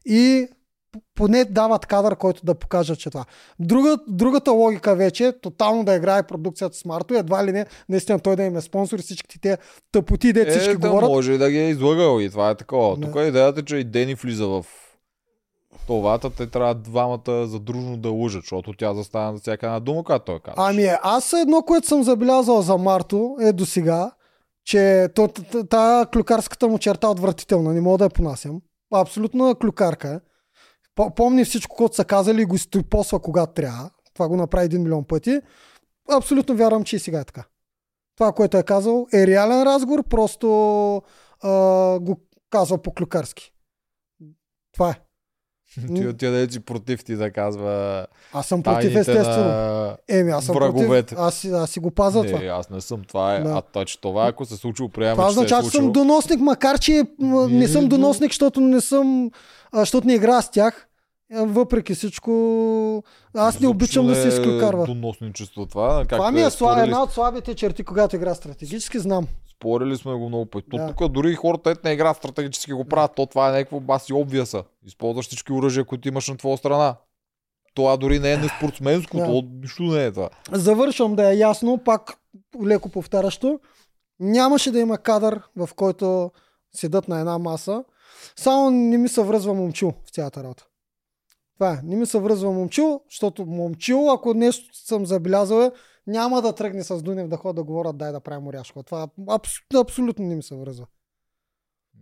И 0.05 0.47
поне 1.15 1.45
дават 1.45 1.85
кадър, 1.85 2.15
който 2.15 2.45
да 2.45 2.55
покажа, 2.55 2.95
че 2.95 3.09
това. 3.09 3.25
Друга, 3.59 3.97
другата 4.07 4.51
логика 4.51 4.95
вече 4.95 5.25
е 5.25 5.39
тотално 5.39 5.83
да 5.83 5.95
играе 5.95 6.23
продукцията 6.23 6.77
с 6.77 6.85
Марто, 6.85 7.13
едва 7.13 7.45
ли 7.45 7.51
не, 7.51 7.65
наистина 7.89 8.19
той 8.19 8.35
да 8.35 8.43
им 8.43 8.57
е 8.57 8.61
спонсор 8.61 8.99
и 8.99 9.01
всички 9.01 9.41
те 9.41 9.57
тъпоти, 9.91 10.33
де 10.33 10.41
Е, 10.41 10.45
всички 10.45 10.77
да 10.77 10.89
говорят. 10.89 11.09
може 11.09 11.31
и 11.31 11.37
да 11.37 11.51
ги 11.51 11.57
е 11.57 11.69
излагал 11.69 12.21
и 12.21 12.29
това 12.29 12.49
е 12.49 12.55
такова. 12.55 13.01
Тук 13.01 13.15
идеята 13.15 13.59
е, 13.59 13.63
че 13.63 13.77
и 13.77 13.83
Дени 13.83 14.15
влиза 14.15 14.47
в 14.47 14.65
товата, 15.87 16.29
те 16.29 16.47
трябва 16.47 16.75
двамата 16.75 17.47
задружно 17.47 17.97
да 17.97 18.09
лъжат, 18.09 18.41
защото 18.43 18.73
тя 18.73 18.93
застана 18.93 19.33
за 19.33 19.39
всяка 19.39 19.65
една 19.65 19.79
дума, 19.79 20.03
която 20.03 20.25
той 20.25 20.39
казва. 20.39 20.69
Ами 20.69 20.83
е, 20.83 20.97
аз 21.03 21.33
едно, 21.33 21.61
което 21.61 21.87
съм 21.87 22.03
забелязал 22.03 22.61
за 22.61 22.77
Марто 22.77 23.35
е 23.41 23.53
до 23.53 23.65
сега, 23.65 24.11
че 24.65 25.07
тая 25.69 26.05
клюкарската 26.05 26.67
му 26.67 26.77
черта 26.77 27.07
е 27.07 27.09
отвратителна, 27.09 27.73
не 27.73 27.81
мога 27.81 27.97
да 27.97 28.03
я 28.03 28.09
понасям. 28.09 28.61
Абсолютна 28.93 29.55
клюкарка 29.55 30.07
е. 30.09 30.19
По- 30.99 31.09
Помни 31.11 31.45
всичко, 31.45 31.75
което 31.75 31.95
са 31.95 32.05
казали 32.05 32.41
и 32.41 32.45
го 32.45 32.55
изтопосва 32.55 33.19
когато 33.19 33.53
трябва. 33.53 33.89
Това 34.13 34.27
го 34.27 34.35
направи 34.35 34.65
един 34.65 34.83
милион 34.83 35.03
пъти. 35.03 35.41
Абсолютно 36.11 36.55
вярвам, 36.55 36.83
че 36.83 36.95
и 36.95 36.99
сега 36.99 37.19
е 37.19 37.25
така. 37.25 37.43
Това, 38.15 38.31
което 38.31 38.57
е 38.57 38.63
казал, 38.63 39.07
е 39.13 39.27
реален 39.27 39.63
разговор, 39.63 40.03
просто 40.03 40.47
а, 41.41 41.49
го 41.99 42.19
казва 42.49 42.77
по 42.77 42.93
клюкарски. 42.93 43.51
Това 44.73 44.89
е. 44.89 44.99
Ти 45.87 46.07
отиде 46.07 46.45
да 46.47 46.53
си 46.53 46.59
против 46.59 47.03
ти 47.03 47.15
да 47.15 47.31
казва 47.31 48.07
Аз 48.33 48.47
съм 48.47 48.63
против, 48.63 48.95
естествено. 48.95 49.37
на... 49.37 49.97
Еми, 50.09 50.31
аз 50.31 50.45
съм 50.45 50.55
враговете. 50.55 50.87
против. 51.05 51.17
Аз, 51.19 51.35
си- 51.35 51.49
аз 51.49 51.69
си 51.69 51.79
го 51.79 51.91
пазя 51.91 52.23
това. 52.23 52.39
Не, 52.39 52.45
аз 52.45 52.69
не 52.69 52.81
съм. 52.81 53.01
Това 53.03 53.35
е. 53.35 53.39
Да. 53.39 53.49
А 53.49 53.61
то, 53.63 53.85
че 53.85 54.01
това, 54.01 54.27
ако 54.27 54.45
се 54.45 54.55
случило, 54.55 54.89
приема, 54.89 55.13
Това 55.13 55.23
че 55.23 55.27
е 55.27 55.31
означава, 55.31 55.63
че 55.63 55.69
съм 55.69 55.71
случило. 55.73 55.91
доносник, 55.93 56.39
макар 56.39 56.79
че 56.79 57.03
не 57.49 57.67
съм 57.67 57.87
доносник, 57.87 58.29
защото 58.29 58.61
не 58.61 58.81
съм, 58.81 59.31
защото 59.73 60.07
не 60.07 60.13
игра 60.13 60.41
с 60.41 60.51
тях. 60.51 60.88
А, 61.33 61.43
Въпреки 61.45 61.95
всичко, 61.95 63.03
аз 63.35 63.59
не 63.59 63.67
обичам 63.67 64.07
да 64.07 64.15
се 64.15 64.25
е 64.25 64.27
изклюкарва. 64.27 64.85
Доносничество 64.85 65.65
това. 65.65 66.05
Как 66.09 66.17
Това 66.19 66.31
ми 66.31 66.41
е 66.41 66.49
слаб, 66.49 66.71
спорили, 66.71 66.83
една 66.83 67.03
от 67.03 67.11
слабите 67.11 67.55
черти, 67.55 67.83
когато 67.83 68.15
игра 68.15 68.35
стратегически, 68.35 68.99
знам. 68.99 69.27
спорили 69.55 69.97
сме 69.97 70.13
го 70.13 70.27
много 70.29 70.45
пъти. 70.45 70.67
Да. 70.73 70.93
Тук 70.95 71.11
дори 71.11 71.35
хората, 71.35 71.69
ето 71.71 71.81
не 71.83 71.91
играят 71.91 72.17
стратегически 72.17 72.73
го 72.73 72.85
правят, 72.85 73.11
то 73.15 73.25
това 73.25 73.49
е 73.49 73.51
някакво 73.51 73.79
баси 73.79 74.13
обвиаса. 74.13 74.63
Използваш 74.85 75.27
всички 75.27 75.53
оръжия, 75.53 75.85
които 75.85 76.07
имаш 76.07 76.27
на 76.29 76.37
твоя 76.37 76.57
страна. 76.57 76.95
Това 77.73 77.97
дори 77.97 78.19
не 78.19 78.31
е 78.31 78.37
неспортсменско, 78.37 79.17
Да. 79.17 79.25
то 79.25 79.43
нищо 79.61 79.83
не 79.83 80.05
е 80.05 80.11
това. 80.11 80.29
Завършвам 80.51 81.15
да 81.15 81.33
е 81.33 81.37
ясно, 81.37 81.77
пак 81.77 82.13
леко 82.65 82.89
повтарящо. 82.89 83.59
Нямаше 84.19 84.71
да 84.71 84.79
има 84.79 84.97
кадър, 84.97 85.41
в 85.55 85.69
който 85.75 86.31
седат 86.75 87.07
на 87.07 87.19
една 87.19 87.37
маса. 87.37 87.83
Само 88.35 88.71
не 88.71 88.97
ми 88.97 89.07
се 89.09 89.23
връзва 89.23 89.53
момчил 89.53 89.93
в 90.05 90.09
цялата 90.09 90.43
работа. 90.43 90.65
Това 91.59 91.73
е. 91.73 91.79
Не 91.83 91.95
ми 91.95 92.05
се 92.05 92.19
връзва 92.19 92.51
момчил, 92.51 93.01
защото 93.09 93.45
момчил, 93.45 94.11
ако 94.11 94.33
нещо 94.33 94.77
съм 94.77 95.05
забелязал, 95.05 95.61
е, 95.61 95.71
няма 96.07 96.41
да 96.41 96.55
тръгне 96.55 96.83
с 96.83 97.01
Дунев 97.01 97.27
да 97.27 97.37
ходят 97.37 97.55
да 97.55 97.63
говорят 97.63 97.97
дай 97.97 98.11
да 98.11 98.19
правим 98.19 98.47
оряшко. 98.47 98.83
Това 98.83 99.07
абс, 99.29 99.51
абсолютно 99.75 100.25
не 100.25 100.35
ми 100.35 100.43
се 100.43 100.55
връзва. 100.55 100.87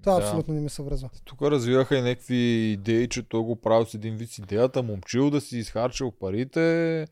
Това 0.03 0.15
Да. 0.15 0.21
абсолютно 0.21 0.53
не 0.53 0.61
ми 0.61 0.69
се 0.69 0.83
връзва. 0.83 1.09
Тук 1.25 1.41
развиваха 1.41 1.97
и 1.97 2.01
някакви 2.01 2.35
идеи, 2.71 3.09
че 3.09 3.29
той 3.29 3.41
го 3.41 3.55
правил 3.55 3.85
с 3.85 3.93
един 3.93 4.15
вид 4.15 4.29
с 4.29 4.37
идеята, 4.37 4.83
момчил 4.83 5.29
да 5.29 5.41
си 5.41 5.57
изхарчил 5.57 6.11
парите, 6.11 7.07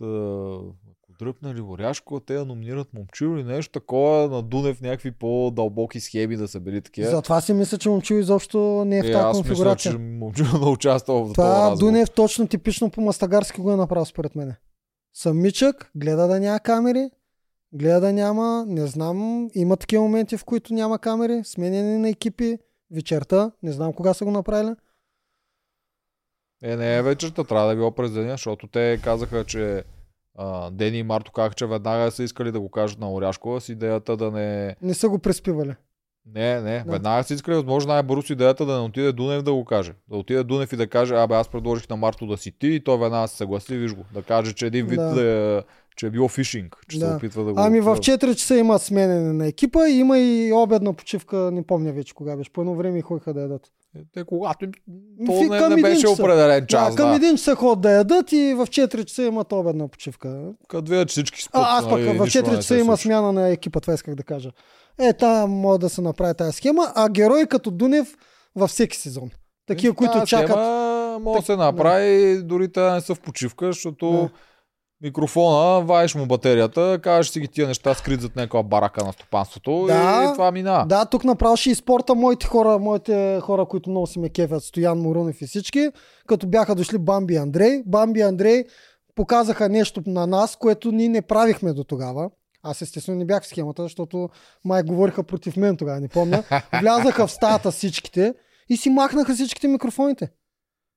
да 0.00 0.06
ако 1.16 1.24
дръпне 1.24 1.54
ли 1.54 1.60
Оряшко, 1.60 2.20
те 2.20 2.34
да 2.34 2.44
номинират 2.44 2.94
момчил 2.94 3.26
или 3.26 3.44
нещо 3.44 3.72
такова, 3.72 4.28
на 4.28 4.42
Дунев 4.42 4.80
някакви 4.80 5.10
по-дълбоки 5.10 6.00
схеми 6.00 6.36
да 6.36 6.48
са 6.48 6.60
били 6.60 6.80
такива. 6.80 7.10
Затова 7.10 7.40
си 7.40 7.52
мисля, 7.52 7.78
че 7.78 7.88
момчил 7.88 8.14
изобщо 8.14 8.84
не 8.86 8.98
е 8.98 9.02
в 9.02 9.06
Е, 9.06 9.12
тази 9.12 9.24
аз 9.24 9.36
мисля, 9.36 9.48
конфигурация. 9.48 9.92
че 9.92 9.98
момчил 9.98 10.46
не 10.60 10.66
участвал 10.66 11.24
в 11.24 11.32
Това 11.32 11.70
разговор. 11.70 11.78
Дунев 11.78 12.10
точно 12.10 12.48
типично 12.48 12.90
по 12.90 13.00
Мастагарски 13.00 13.60
го 13.60 13.72
е 13.72 13.76
направил 13.76 14.04
според 14.04 14.34
мен. 14.36 14.54
Самичък, 15.14 15.90
гледа 15.94 16.26
да 16.28 16.40
няма 16.40 16.60
камери, 16.60 17.10
гледа 17.72 18.00
да 18.00 18.12
няма, 18.12 18.64
не 18.68 18.86
знам, 18.86 19.48
има 19.54 19.76
такива 19.76 20.02
моменти, 20.02 20.36
в 20.36 20.44
които 20.44 20.74
няма 20.74 20.98
камери, 20.98 21.44
сменяне 21.44 21.98
на 21.98 22.08
екипи, 22.08 22.58
вечерта, 22.90 23.50
не 23.62 23.72
знам 23.72 23.92
кога 23.92 24.14
са 24.14 24.24
го 24.24 24.30
направили. 24.30 24.74
Е, 26.62 26.76
не 26.76 26.96
е 26.96 27.02
вечерта, 27.02 27.44
трябва 27.44 27.66
да 27.66 27.72
е 27.72 27.76
било 27.76 27.90
през 27.90 28.12
деня, 28.12 28.30
защото 28.30 28.66
те 28.66 29.00
казаха, 29.04 29.44
че 29.44 29.84
а, 30.38 30.70
Дени 30.70 30.98
и 30.98 31.02
Марто 31.02 31.32
казаха, 31.32 31.54
че 31.54 31.66
веднага 31.66 32.10
са 32.10 32.22
искали 32.22 32.52
да 32.52 32.60
го 32.60 32.68
кажат 32.70 32.98
на 32.98 33.12
Оряшкова 33.12 33.60
с 33.60 33.68
идеята 33.68 34.16
да 34.16 34.30
не... 34.30 34.76
Не 34.82 34.94
са 34.94 35.08
го 35.08 35.18
преспивали. 35.18 35.74
Не, 36.34 36.60
не, 36.60 36.82
Да. 36.86 36.92
веднага 36.92 37.24
са 37.24 37.34
искали 37.34 37.56
възможно 37.56 37.92
най-бързо 37.92 38.32
идеята 38.32 38.66
да 38.66 38.74
не 38.74 38.80
отиде 38.80 39.12
Дунев 39.12 39.42
да 39.42 39.52
го 39.52 39.64
каже. 39.64 39.92
Да 40.08 40.16
отиде 40.16 40.42
Дунев 40.44 40.72
и 40.72 40.76
да 40.76 40.86
каже, 40.86 41.14
абе 41.14 41.34
аз 41.34 41.48
предложих 41.48 41.88
на 41.88 41.96
Марто 41.96 42.26
да 42.26 42.36
си 42.36 42.52
ти 42.58 42.66
и 42.68 42.84
той 42.84 42.98
веднага 42.98 43.28
се 43.28 43.36
съгласи, 43.36 43.76
виж 43.76 43.94
го. 43.94 44.04
Да 44.14 44.22
каже, 44.22 44.52
че 44.52 44.66
един 44.66 44.86
вид 44.86 44.96
Да. 44.96 45.62
Че 45.96 46.06
е 46.06 46.10
било 46.10 46.28
фишинг, 46.28 46.76
че 46.88 46.98
Да. 46.98 47.06
се 47.06 47.14
опитва 47.14 47.44
да 47.44 47.52
го... 47.52 47.60
Ами 47.60 47.80
в 47.80 47.96
4 47.96 48.34
часа 48.34 48.56
има 48.56 48.78
сменене 48.78 49.32
на 49.32 49.46
екипа 49.46 49.88
има 49.88 50.18
и 50.18 50.52
обедна 50.52 50.92
почивка, 50.92 51.50
не 51.52 51.62
помня 51.62 51.92
вече 51.92 52.14
кога 52.14 52.36
беше. 52.36 52.52
По 52.52 52.60
едно 52.60 52.74
време 52.74 53.02
ходиха 53.02 53.34
да 53.34 53.40
ядат. 53.40 53.62
Е, 53.94 54.00
Те 54.14 54.24
когато... 54.24 54.66
То 55.26 55.32
Фи- 55.32 55.68
не, 55.68 55.76
не 55.76 55.82
беше 55.82 56.00
часа. 56.00 56.22
определен 56.22 56.66
час, 56.66 56.90
да, 56.90 56.96
към 56.96 57.10
да. 57.10 57.16
един 57.16 57.36
часа 57.36 57.54
ходят 57.54 57.80
да 57.80 57.90
ядат 57.90 58.32
и 58.32 58.54
в 58.54 58.66
4 58.66 59.04
часа 59.04 59.22
имат 59.22 59.52
обедна 59.52 59.88
почивка. 59.88 60.42
Като 60.68 60.90
видят, 60.90 61.10
всички 61.10 61.42
спят, 61.42 61.62
А, 61.64 61.78
аз 61.78 61.84
пък 61.84 62.00
нали, 62.00 62.18
в 62.18 62.22
нищо 62.22 62.38
4 62.38 62.50
не 62.50 62.56
часа 62.56 62.78
има 62.78 62.96
смяна 62.96 63.32
на 63.32 63.48
екипа, 63.48 63.80
това 63.80 63.94
исках 63.94 64.14
да 64.14 64.22
кажа. 64.22 64.50
Е, 64.98 65.12
та 65.12 65.46
може 65.46 65.80
да 65.80 65.88
се 65.88 66.00
направи 66.00 66.34
тази 66.34 66.52
схема, 66.52 66.92
а 66.94 67.08
герои 67.08 67.46
като 67.46 67.70
Дунев 67.70 68.14
във 68.56 68.70
всеки 68.70 68.96
сезон. 68.96 69.30
Такива, 69.66 69.92
Е, 69.92 69.94
които 69.94 70.12
тази 70.12 70.26
чакат. 70.26 70.50
Схема, 70.50 71.18
може 71.20 71.40
да 71.40 71.46
се 71.46 71.56
направи, 71.56 72.42
дори 72.42 72.68
да 72.68 72.92
не 72.92 73.00
са 73.00 73.14
в 73.14 73.20
почивка, 73.20 73.66
защото 73.66 74.10
Да. 74.12 74.28
Микрофона, 75.02 75.80
ваеш 75.80 76.14
му 76.14 76.26
батерията, 76.26 76.98
кажеш 77.02 77.32
си 77.32 77.40
ги 77.40 77.48
тия 77.48 77.66
неща 77.66 77.94
скрит 77.94 78.20
зад 78.20 78.36
някаква 78.36 78.62
барака 78.62 79.04
на 79.04 79.12
стопанството 79.12 79.84
Да. 79.86 80.28
и 80.30 80.34
това 80.34 80.52
мина. 80.52 80.84
Да, 80.88 81.04
тук 81.04 81.24
направо 81.24 81.56
ще 81.56 81.70
изпорта 81.70 82.14
моите 82.14 82.46
хора, 82.46 82.78
моите 82.78 83.38
хора, 83.42 83.66
които 83.66 83.90
много 83.90 84.06
си 84.06 84.18
ме 84.18 84.28
кефят, 84.28 84.62
Стоян 84.64 84.98
Морунев 84.98 85.42
и 85.42 85.46
всички, 85.46 85.88
като 86.26 86.46
бяха 86.46 86.74
дошли 86.74 86.98
Бамби 86.98 87.34
и 87.34 87.36
Андрей. 87.36 87.82
Бамби 87.86 88.20
и 88.20 88.22
Андрей 88.22 88.64
показаха 89.14 89.68
нещо 89.68 90.02
на 90.06 90.26
нас, 90.26 90.56
което 90.56 90.92
ние 90.92 91.08
не 91.08 91.22
правихме 91.22 91.72
до 91.72 91.84
тогава. 91.84 92.30
Аз 92.62 92.82
естествено 92.82 93.18
не 93.18 93.24
бях 93.24 93.42
в 93.42 93.46
схемата, 93.46 93.82
защото 93.82 94.28
май 94.64 94.82
говориха 94.82 95.22
против 95.22 95.56
мен 95.56 95.76
тогава, 95.76 96.00
не 96.00 96.08
помня. 96.08 96.42
Влязаха 96.80 97.26
в 97.26 97.32
стаята 97.32 97.70
всичките 97.70 98.34
и 98.68 98.76
си 98.76 98.90
махнаха 98.90 99.34
всичките 99.34 99.68
микрофоните. 99.68 100.28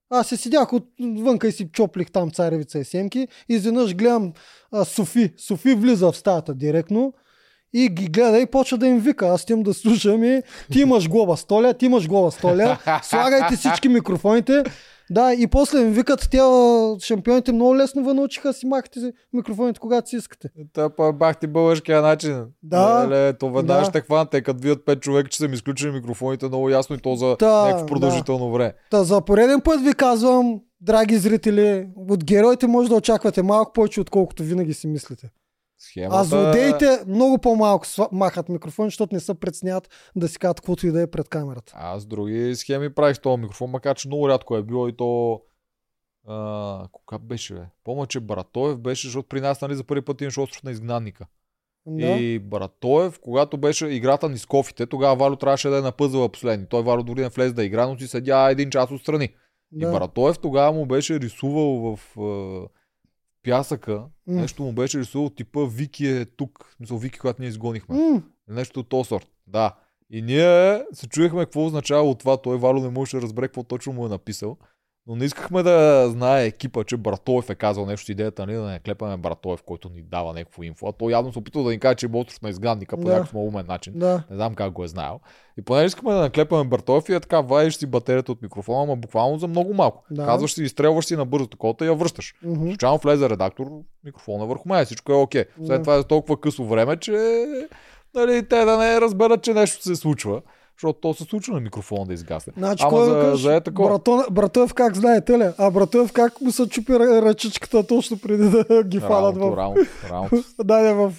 Аз 0.09 0.27
се 0.27 0.37
седях 0.37 0.73
отвънка 0.73 1.47
и 1.47 1.51
си 1.51 1.69
чоплих 1.73 2.11
там 2.11 2.31
царевица 2.31 2.79
и 2.79 2.85
семки. 2.85 3.27
Изведнъж 3.49 3.95
гледам 3.95 4.33
а, 4.71 4.85
Софи. 4.85 5.33
Софи 5.37 5.73
влиза 5.73 6.11
в 6.11 6.17
стаята 6.17 6.53
директно 6.53 7.13
и 7.73 7.89
ги 7.89 8.07
гледа 8.07 8.39
и 8.39 8.45
почва 8.45 8.77
да 8.77 8.87
им 8.87 8.99
вика. 8.99 9.27
Аз 9.27 9.45
тим 9.45 9.63
да 9.63 9.73
слушам 9.73 10.23
и 10.23 10.41
ти 10.71 10.79
имаш 10.79 11.09
глоба 11.09 11.37
столя, 11.37 11.73
ти 11.73 11.85
имаш 11.85 12.07
глоба 12.07 12.31
столя, 12.31 12.77
слагайте 13.03 13.55
всички 13.55 13.89
микрофоните. 13.89 14.63
Да, 15.11 15.33
и 15.33 15.47
после 15.47 15.81
им 15.81 15.91
викат, 15.91 16.27
те 16.31 16.37
а, 16.37 16.95
шампионите 16.99 17.51
много 17.51 17.75
лесно 17.75 18.05
ви 18.05 18.13
научиха 18.13 18.47
да 18.47 18.53
си 18.53 18.65
махате 18.65 18.99
микрофоните, 19.33 19.79
когато 19.79 20.09
си 20.09 20.15
искате. 20.15 20.49
Та 20.73 20.89
па 20.89 21.13
бах 21.13 21.37
ти 21.37 21.47
българския 21.47 22.01
начин. 22.01 22.45
Да. 22.63 23.07
Ле, 23.09 23.33
то 23.33 23.51
веднага 23.51 23.79
Да. 23.79 23.85
ще 23.85 24.01
хванат, 24.01 24.29
те 24.29 24.41
като 24.41 24.59
видят 24.61 24.85
пет 24.85 25.01
човека, 25.01 25.29
че 25.29 25.37
са 25.37 25.47
ми 25.47 25.53
изключили 25.53 25.91
микрофоните 25.91 26.47
много 26.47 26.69
ясно 26.69 26.95
и 26.95 26.99
то 26.99 27.15
за 27.15 27.35
Да, 27.39 27.65
някакво 27.65 27.85
продължително 27.85 28.51
време. 28.51 28.73
Та 28.91 29.03
за 29.03 29.21
пореден 29.21 29.61
път 29.61 29.81
ви 29.81 29.93
казвам, 29.93 30.59
драги 30.81 31.17
зрители, 31.17 31.87
от 32.09 32.25
героите 32.25 32.67
може 32.67 32.89
да 32.89 32.95
очаквате 32.95 33.41
малко 33.43 33.73
повече, 33.73 34.01
отколкото 34.01 34.43
винаги 34.43 34.73
си 34.73 34.87
мислите. 34.87 35.29
Схемата... 35.79 36.19
А 36.19 36.23
злодеите 36.23 37.03
много 37.07 37.37
по-малко 37.37 37.85
махат 38.11 38.49
микрофон, 38.49 38.87
защото 38.87 39.15
не 39.15 39.19
се 39.19 39.33
преценят 39.33 39.89
да 40.15 40.27
си 40.27 40.39
кажат 40.39 40.59
каквото 40.59 40.87
и 40.87 40.91
да 40.91 41.01
е 41.01 41.07
пред 41.07 41.29
камерата. 41.29 41.73
Аз 41.75 42.05
други 42.05 42.55
схеми 42.55 42.93
правих 42.93 43.15
с 43.15 43.19
този 43.19 43.41
микрофон, 43.41 43.69
макар 43.69 43.95
че 43.95 44.07
много 44.07 44.29
рядко 44.29 44.55
е 44.55 44.63
било 44.63 44.87
и 44.87 44.95
то... 44.97 45.41
А, 46.27 46.87
кога 46.91 47.17
беше, 47.17 47.53
бе? 47.53 47.61
Помня, 47.83 48.07
че 48.07 48.19
Братоев 48.19 48.77
беше, 48.77 49.07
защото 49.07 49.27
при 49.27 49.41
нас, 49.41 49.61
нали, 49.61 49.75
за 49.75 49.83
първи 49.83 50.01
път 50.01 50.21
имаш 50.21 50.37
остров 50.37 50.63
на 50.63 50.71
изгнанника. 50.71 51.27
Да? 51.85 52.05
И 52.05 52.39
Братоев, 52.39 53.19
когато 53.19 53.57
беше 53.57 53.87
играта 53.87 54.29
ни 54.29 54.37
с 54.37 54.45
кофите, 54.45 54.85
тогава 54.85 55.15
Валю 55.15 55.35
трябваше 55.35 55.69
да 55.69 55.77
е 55.77 55.81
на 55.81 55.91
пъзела 55.91 56.29
последни. 56.29 56.65
Той 56.69 56.83
Валю 56.83 57.03
дори 57.03 57.21
не 57.21 57.29
влезе 57.29 57.53
да 57.53 57.63
игра, 57.63 57.87
но 57.87 57.99
си 57.99 58.07
седя 58.07 58.51
един 58.51 58.69
час 58.69 58.91
отстрани. 58.91 59.29
И 59.75 59.85
да. 59.85 59.91
Братоев 59.91 60.39
тогава 60.39 60.71
му 60.71 60.85
беше 60.85 61.19
рисувал 61.19 61.95
в 61.95 62.17
пясъка, 63.43 63.93
М. 64.27 64.41
нещо 64.41 64.63
му 64.63 64.73
беше 64.73 64.99
рисувал 64.99 65.29
типа 65.29 65.59
Вики 65.65 66.07
е 66.07 66.25
тук. 66.25 66.65
В 66.71 66.75
Смисъл 66.75 66.97
Вики, 66.97 67.19
когато 67.19 67.41
ние 67.41 67.49
изгонихме. 67.49 67.95
М, 67.97 68.23
Нещо 68.47 68.79
от 68.79 68.89
този 68.89 69.07
сорт. 69.07 69.27
Да. 69.47 69.75
И 70.09 70.21
ние 70.21 70.81
се 70.93 71.07
чуехме 71.07 71.39
какво 71.39 71.65
означава 71.65 72.03
от 72.09 72.19
това. 72.19 72.37
Той 72.37 72.57
Валю 72.57 72.79
не 72.79 72.89
можеше 72.89 73.15
да 73.17 73.21
разбере 73.21 73.47
какво 73.47 73.63
точно 73.63 73.93
му 73.93 74.05
е 74.05 74.09
написал. 74.09 74.57
Но 75.09 75.15
не 75.15 75.25
искахме 75.25 75.63
да 75.63 76.07
знае 76.09 76.45
екипа, 76.45 76.83
че 76.83 76.97
Братоев 76.97 77.49
е 77.49 77.55
казал 77.55 77.85
нещо 77.85 78.11
идеята, 78.11 78.45
нали, 78.45 78.55
да 78.55 78.61
не 78.61 78.79
клепаме 78.79 79.17
Братоев, 79.17 79.63
който 79.63 79.89
ни 79.89 80.01
дава 80.01 80.33
някакво 80.33 80.63
инфо. 80.63 80.87
А 80.87 80.91
той 80.91 81.11
явно 81.11 81.33
се 81.33 81.39
опитва 81.39 81.63
да 81.63 81.69
ни 81.69 81.79
каже, 81.79 81.95
че 81.95 82.05
е 82.05 82.09
остров 82.13 82.41
на 82.41 82.49
изгнанника 82.49 82.97
по 82.97 83.03
Да. 83.03 83.11
някакъв 83.11 83.33
много 83.33 83.47
умен 83.47 83.65
начин. 83.67 83.93
Да. 83.95 84.23
Не 84.29 84.35
знам 84.35 84.55
как 84.55 84.71
го 84.71 84.83
е 84.83 84.87
знаел. 84.87 85.19
И 85.57 85.61
поне 85.61 85.83
искаме 85.83 86.13
да 86.13 86.19
наклепаме 86.19 86.63
Братоев 86.63 87.09
и 87.09 87.13
е 87.13 87.19
така, 87.19 87.41
вадиш 87.41 87.75
си 87.75 87.85
батерията 87.85 88.31
от 88.31 88.41
микрофона, 88.41 88.83
ама 88.83 88.95
буквално 88.95 89.37
за 89.39 89.47
много 89.47 89.73
малко. 89.73 90.03
Да. 90.11 90.25
Казваш 90.25 90.53
си, 90.53 90.63
изстрелваш 90.63 91.05
си 91.05 91.15
на 91.15 91.25
бързо 91.25 91.47
такова 91.47 91.75
и 91.81 91.85
я 91.85 91.93
връщаш. 91.93 92.33
Мгм. 92.43 92.69
Случайно 92.69 92.97
влезе 92.97 93.29
редактор, 93.29 93.65
микрофона 94.05 94.45
върху 94.45 94.69
мен, 94.69 94.85
всичко 94.85 95.11
е 95.11 95.15
окей. 95.15 95.45
След 95.57 95.67
Да. 95.67 95.81
това 95.81 95.95
е 95.95 96.03
толкова 96.03 96.39
късо 96.39 96.65
време, 96.65 96.97
че 96.97 97.45
нали, 98.15 98.45
те 98.49 98.65
да 98.65 98.77
не 98.77 99.01
разберат, 99.01 99.41
че 99.43 99.53
нещо 99.53 99.83
се 99.83 99.95
случва. 99.95 100.41
Защото 100.79 100.99
то 100.99 101.13
се 101.13 101.23
случва 101.23 101.53
на 101.53 101.59
микрофона 101.59 102.05
да 102.05 102.13
изгасне. 102.13 102.53
Значи, 102.57 102.83
Ама 102.87 103.05
за, 103.05 103.15
да 103.15 103.35
за 103.35 103.55
е 103.55 103.61
такова. 103.61 103.89
Братон, 103.89 104.23
Братоев 104.31 104.73
как 104.73 104.95
знаете 104.95 105.39
ли? 105.39 105.47
А 105.57 105.71
Братоев 105.71 106.13
как 106.13 106.41
му 106.41 106.51
се 106.51 106.69
чупи 106.69 106.91
ръ- 106.91 107.21
ръчичката 107.21 107.87
точно 107.87 108.19
преди 108.19 108.49
да 108.49 108.83
ги 108.83 108.99
фанат 108.99 109.37
в... 109.37 109.41
работа, 109.41 109.79
работа. 110.09 110.35
Да, 110.63 110.81
не, 110.81 110.93
в... 110.93 111.13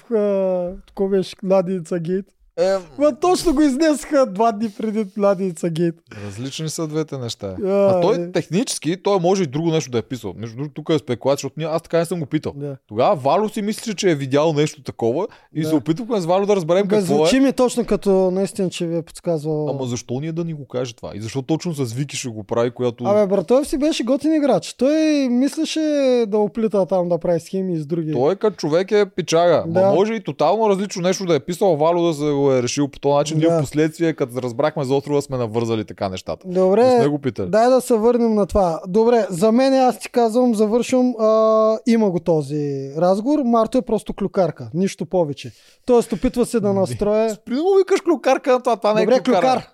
Такова 0.87 1.11
беше 1.11 1.37
Ладица 1.51 1.99
Гейт. 1.99 2.27
Е, 2.59 2.62
Ма 2.98 3.16
точно 3.16 3.55
го 3.55 3.62
изнесаха 3.62 4.27
два 4.27 4.52
дни 4.52 4.70
преди 4.70 5.06
Ладица 5.18 5.70
Гейт. 5.70 5.94
различни 6.27 6.68
са 6.68 6.86
двете 6.86 7.18
неща. 7.18 7.56
А, 7.59 7.68
А 7.68 8.01
той 8.01 8.16
е. 8.16 8.32
технически, 8.32 9.02
той 9.02 9.18
може 9.18 9.43
и 9.43 9.47
друго 9.47 9.68
нещо 9.68 9.90
да 9.90 9.98
е 9.98 10.02
писал. 10.02 10.35
Между 10.36 10.56
другото, 10.56 10.74
тук 10.74 10.90
е 10.90 10.98
спекулация, 10.98 11.36
защото 11.36 11.55
ние- 11.56 11.66
аз 11.66 11.82
така 11.82 11.98
не 11.98 12.05
съм 12.05 12.20
го 12.20 12.27
питал. 12.27 12.52
Да. 12.56 12.77
Тогава 12.89 13.14
Валю 13.16 13.48
си 13.48 13.62
мислеше, 13.62 13.94
че 13.94 14.10
е 14.10 14.14
видял 14.14 14.52
нещо 14.52 14.82
такова 14.82 15.27
и 15.55 15.62
Да. 15.62 15.68
се 15.68 15.74
опитвахме 15.74 16.20
с 16.20 16.27
Валю 16.27 16.47
да 16.47 16.56
разберем 16.56 16.82
Бе, 16.82 16.89
какво 16.90 17.14
е. 17.14 17.16
звучи 17.16 17.40
ми 17.40 17.52
точно 17.52 17.85
като 17.85 18.31
наистина, 18.31 18.70
че 18.70 18.86
ви 18.86 18.97
е 18.97 19.02
подсказвал. 19.02 19.68
Ама 19.70 19.85
защо 19.85 20.14
ние 20.14 20.32
да 20.32 20.44
ни 20.44 20.55
го 20.55 20.66
каже 20.66 20.94
това? 20.94 21.10
И 21.14 21.20
защо 21.20 21.43
точно 21.43 21.72
с 21.74 21.93
Вики 21.93 22.16
ще 22.16 22.28
го 22.28 22.44
прави, 22.44 22.70
която... 22.70 23.05
Абе, 23.05 23.27
Братоев 23.27 23.68
си 23.68 23.78
беше 23.78 24.05
готин 24.05 24.35
играч. 24.35 24.74
Той 24.74 24.94
мислеше 25.31 25.81
да 26.28 26.39
оплита 26.39 26.86
там 26.86 27.09
да 27.09 27.18
прави 27.18 27.40
схеми 27.40 27.77
с 27.77 27.86
други. 27.86 28.12
Той 28.12 28.36
като 28.36 28.56
човек 28.56 28.90
е 28.90 29.06
пичага. 29.06 29.64
Да. 29.66 29.81
Да. 29.81 29.90
може 29.90 30.14
и 30.14 30.20
тотално 30.20 30.68
различно 30.68 31.02
нещо 31.02 31.24
да 31.24 31.35
е 31.35 31.40
писал 31.40 31.77
Валю 31.77 32.02
да 32.02 32.14
се 32.14 32.40
го 32.41 32.53
е 32.53 32.62
решил 32.62 32.89
по 32.89 32.99
този 33.01 33.12
начин. 33.12 33.39
Ние 33.39 33.49
Да. 33.49 33.57
в 33.57 33.61
последствие, 33.61 34.12
като 34.12 34.43
разбрахме 34.43 34.85
за 34.85 34.95
острова, 34.95 35.23
сме 35.23 35.37
навързали 35.37 35.85
така 35.85 36.09
нещата. 36.09 36.49
Не 36.49 36.55
Добре, 36.55 36.91
сме 36.93 37.09
го 37.09 37.19
питали. 37.19 37.51
дай 37.51 37.69
да 37.69 37.81
се 37.81 37.95
върнем 37.95 38.35
на 38.35 38.47
това. 38.47 38.81
Добре, 38.89 39.27
за 39.31 39.53
мен 39.53 39.75
аз 39.75 39.99
ти 39.99 40.11
казвам, 40.11 40.55
завършвам, 40.55 41.15
а, 41.17 41.29
има 41.87 42.11
го 42.11 42.21
този 42.21 42.61
разговор. 42.97 43.39
Марто 43.41 43.79
е 43.79 43.83
просто 43.83 44.15
клюкарка, 44.15 44.71
нищо 44.75 45.07
повече. 45.07 45.53
Тоест, 45.87 46.12
опитва 46.12 46.47
се 46.47 46.61
да 46.61 46.73
настроя. 46.73 47.37
При 47.37 47.55
да 47.55 47.62
му 47.62 47.77
викаш 47.79 48.01
клюкарка 48.01 48.61
това, 48.61 48.77
това 48.77 48.95
не 48.95 49.03
е 49.03 49.05
Добре, 49.05 49.15
клюкара. 49.17 49.41
клюкар, 49.43 49.69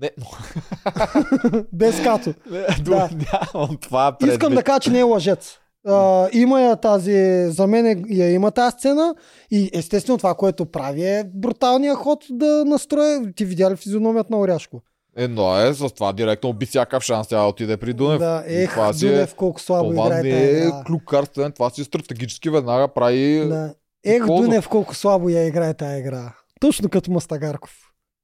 Не, 0.00 0.10
без 1.72 2.02
като. 2.02 2.34
не, 2.50 2.66
Да. 2.82 3.08
нямам 3.54 3.76
това 3.76 4.12
предвид. 4.12 4.32
Искам 4.34 4.54
да 4.54 4.62
кажа, 4.62 4.80
че 4.80 4.90
не 4.90 4.98
е 4.98 5.04
лъжец. 5.04 5.58
А, 5.86 6.28
има 6.32 6.60
я 6.60 6.76
тази, 6.76 7.12
за 7.46 7.66
мен 7.66 7.86
е- 7.86 8.04
я 8.08 8.30
има 8.30 8.50
тази 8.50 8.72
сцена 8.72 9.14
и 9.50 9.70
естествено 9.72 10.18
това, 10.18 10.34
което 10.34 10.66
прави 10.66 11.04
е 11.04 11.24
бруталния 11.26 11.94
ход 11.94 12.24
да 12.30 12.64
настроя. 12.64 13.32
Ти 13.32 13.44
видя 13.44 13.70
ли 13.70 13.76
физиономията 13.76 14.28
на 14.30 14.40
Оряшко? 14.40 14.80
Едно 15.16 15.58
е, 15.58 15.74
с 15.74 15.90
това 15.90 16.12
директно 16.12 16.50
уби 16.50 16.66
всякакъв 16.66 17.02
шанс 17.02 17.28
тя 17.28 17.38
да 17.38 17.46
отиде 17.46 17.76
при 17.76 17.92
Дунев. 17.92 18.18
Да, 18.18 18.44
ех, 18.46 18.70
това 18.70 18.92
си 18.92 19.08
Дунев 19.08 19.32
е, 19.32 19.36
колко 19.36 19.60
слабо 19.60 19.90
това 19.90 20.06
играе 20.06 20.22
не 20.22 20.30
тази 20.30 20.44
е 20.44 20.58
игра. 20.58 20.84
клюкарствен, 20.86 21.52
това 21.52 21.70
си 21.70 21.84
стратегически 21.84 22.50
веднага 22.50 22.88
прави... 22.88 23.44
Да. 23.48 23.74
Ех, 24.04 24.20
за- 24.20 24.26
Дунев 24.26 24.68
колко 24.68 24.94
слабо 24.94 25.28
я 25.28 25.46
играе 25.46 25.74
тази 25.74 25.98
игра. 25.98 26.32
Точно 26.60 26.88
като 26.88 27.10
Мастагарков 27.10 27.72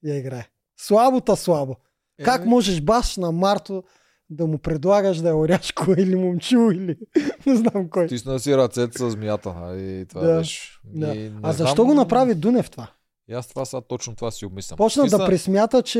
я 0.04 0.16
играе. 0.16 0.46
Слабота 0.80 1.36
слабо. 1.36 1.74
Е, 2.18 2.24
Как 2.24 2.46
можеш 2.46 2.80
баш 2.80 3.16
на 3.16 3.32
Марто 3.32 3.82
да 4.30 4.46
му 4.46 4.58
предлагаш 4.58 5.18
да 5.18 5.28
е 5.28 5.34
Оряшко 5.34 5.84
или 5.98 6.16
момчил 6.16 6.70
или 6.72 6.96
не 7.46 7.56
знам 7.56 7.88
кой. 7.90 8.06
Тисна 8.06 8.38
си 8.38 8.56
ръцете 8.56 8.98
с 8.98 9.10
змията. 9.10 9.54
И 9.70 10.06
това 10.08 10.20
Да. 10.22 10.38
беше. 10.38 10.72
Да. 10.84 11.14
И 11.14 11.30
А 11.42 11.52
защо 11.52 11.74
знам- 11.74 11.86
го 11.86 11.94
направи 11.94 12.34
Дунев 12.34 12.70
това? 12.70 12.86
И 13.28 13.34
аз 13.34 13.48
това 13.48 13.64
сега 13.64 13.80
точно 13.80 14.16
това 14.16 14.30
си 14.30 14.46
обмислям. 14.46 14.76
Почна 14.76 15.04
Тисна- 15.04 15.18
да 15.18 15.26
присмята, 15.26 15.82
че... 15.82 15.98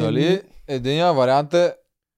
Дали 0.00 0.40
единия 0.68 1.12
вариант 1.12 1.54
е 1.54 1.74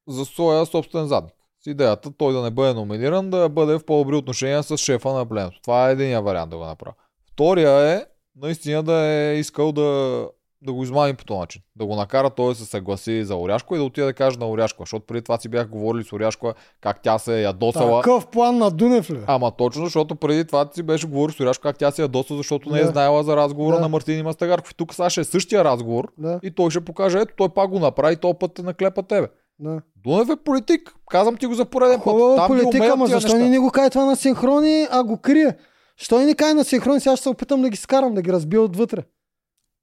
за 0.09 0.24
своя 0.24 0.66
собствен 0.66 1.06
задник. 1.06 1.32
С 1.60 1.66
идеята 1.66 2.10
той 2.10 2.32
да 2.32 2.43
не 2.43 2.51
бъде 2.51 2.74
номиниран, 2.74 3.31
да 3.31 3.48
бъде 3.48 3.74
в 3.74 3.85
по-добри 3.85 4.16
отношения 4.16 4.62
с 4.62 4.77
шефа 4.77 5.09
на 5.09 5.27
пленето. 5.27 5.60
Това 5.62 5.89
е 5.89 5.93
единия 5.93 6.22
вариант 6.22 6.51
да 6.51 6.56
го 6.56 6.64
направя. 6.64 6.94
Втория 7.32 7.90
е 7.90 8.05
наистина 8.36 8.82
да 8.82 8.94
е 8.97 9.35
искал 9.35 9.72
да, 9.72 10.28
да 10.62 10.73
го 10.73 10.82
измами 10.82 11.15
по 11.15 11.24
този 11.24 11.39
начин. 11.39 11.62
Да 11.77 11.87
го 11.87 11.97
накара 11.97 12.31
той 12.31 12.49
да 12.49 12.55
се 12.55 12.65
съгласи 12.65 13.24
за 13.24 13.37
Оряшко 13.37 13.74
и 13.74 13.78
да 13.78 13.85
отиде 13.85 14.07
да 14.07 14.12
каже 14.12 14.39
на 14.39 14.49
Оряшко. 14.49 14.82
Защото 14.82 15.07
преди 15.07 15.23
това 15.23 15.39
си 15.39 15.49
бях 15.49 15.69
говорили 15.69 16.05
с 16.05 16.12
Оряшко 16.12 16.53
как 16.81 17.03
тя 17.03 17.19
се 17.19 17.39
е 17.39 17.43
ядосала. 17.43 18.03
Такъв 18.03 18.27
план 18.27 18.59
на 18.59 18.70
Дунев 18.70 19.11
ли? 19.11 19.20
Ама 19.27 19.51
точно, 19.51 19.85
защото 19.85 20.16
преди 20.16 20.45
това 20.45 20.69
си 20.74 20.82
беше 20.82 21.07
говорил 21.07 21.35
с 21.35 21.41
Оряшко 21.41 21.62
как 21.62 21.78
тя 21.78 21.91
се 21.91 22.03
ядоса, 22.03 22.37
защото 22.37 22.70
не 22.70 22.78
е 22.78 22.85
Да. 22.85 22.91
знаела 22.91 23.23
за 23.23 23.37
разговора 23.37 23.77
Да. 23.77 23.82
на 23.82 23.89
Мартин 23.89 24.19
и 24.19 24.23
Мастагарков. 24.23 24.70
И 24.70 24.77
тук 24.77 24.95
сега 24.95 25.11
ще 25.11 25.20
е 25.20 25.24
същия 25.24 25.65
разговор 25.65 26.09
Да, 26.19 26.41
и 26.43 26.51
той 26.51 26.70
ще 26.70 26.81
покаже, 26.81 27.19
ето 27.19 27.35
той 27.37 27.49
пак 27.49 27.70
го 27.70 27.78
направи, 27.78 28.16
този 28.16 28.35
път 28.41 28.55
те 28.55 28.62
наклепа 28.62 29.03
тебе. 29.03 29.28
да. 29.59 29.81
Дунев 29.97 30.28
е 30.28 30.37
политик. 30.37 30.95
Казвам 31.11 31.37
ти 31.37 31.47
го 31.47 31.55
за 31.55 31.65
пореден 31.65 32.01
път. 32.01 32.05
Хубава 32.05 32.37
Там 32.37 32.57
ги 32.57 32.62
политика, 32.62 32.91
ама 32.93 33.07
защо 33.07 33.37
не 33.37 33.49
ни 33.49 33.59
го 33.59 33.70
каже 33.70 33.91
това 33.91 34.05
на 34.05 34.16
синхрони, 34.16 34.87
а 34.91 35.05
го 35.05 35.16
крие? 35.16 35.57
Що 35.97 36.19
не 36.19 36.24
ни 36.24 36.35
каже 36.35 36.55
на 36.55 36.65
синхрони, 36.65 37.01
сега 37.01 37.16
ще 37.16 37.23
се 37.23 37.28
опитам 37.28 37.62
да 37.62 37.69
ги 37.70 37.77
скарам, 37.77 38.15
да 38.15 38.23
ги 38.23 38.32
разбия 38.32 38.62
отвътре. 38.62 39.03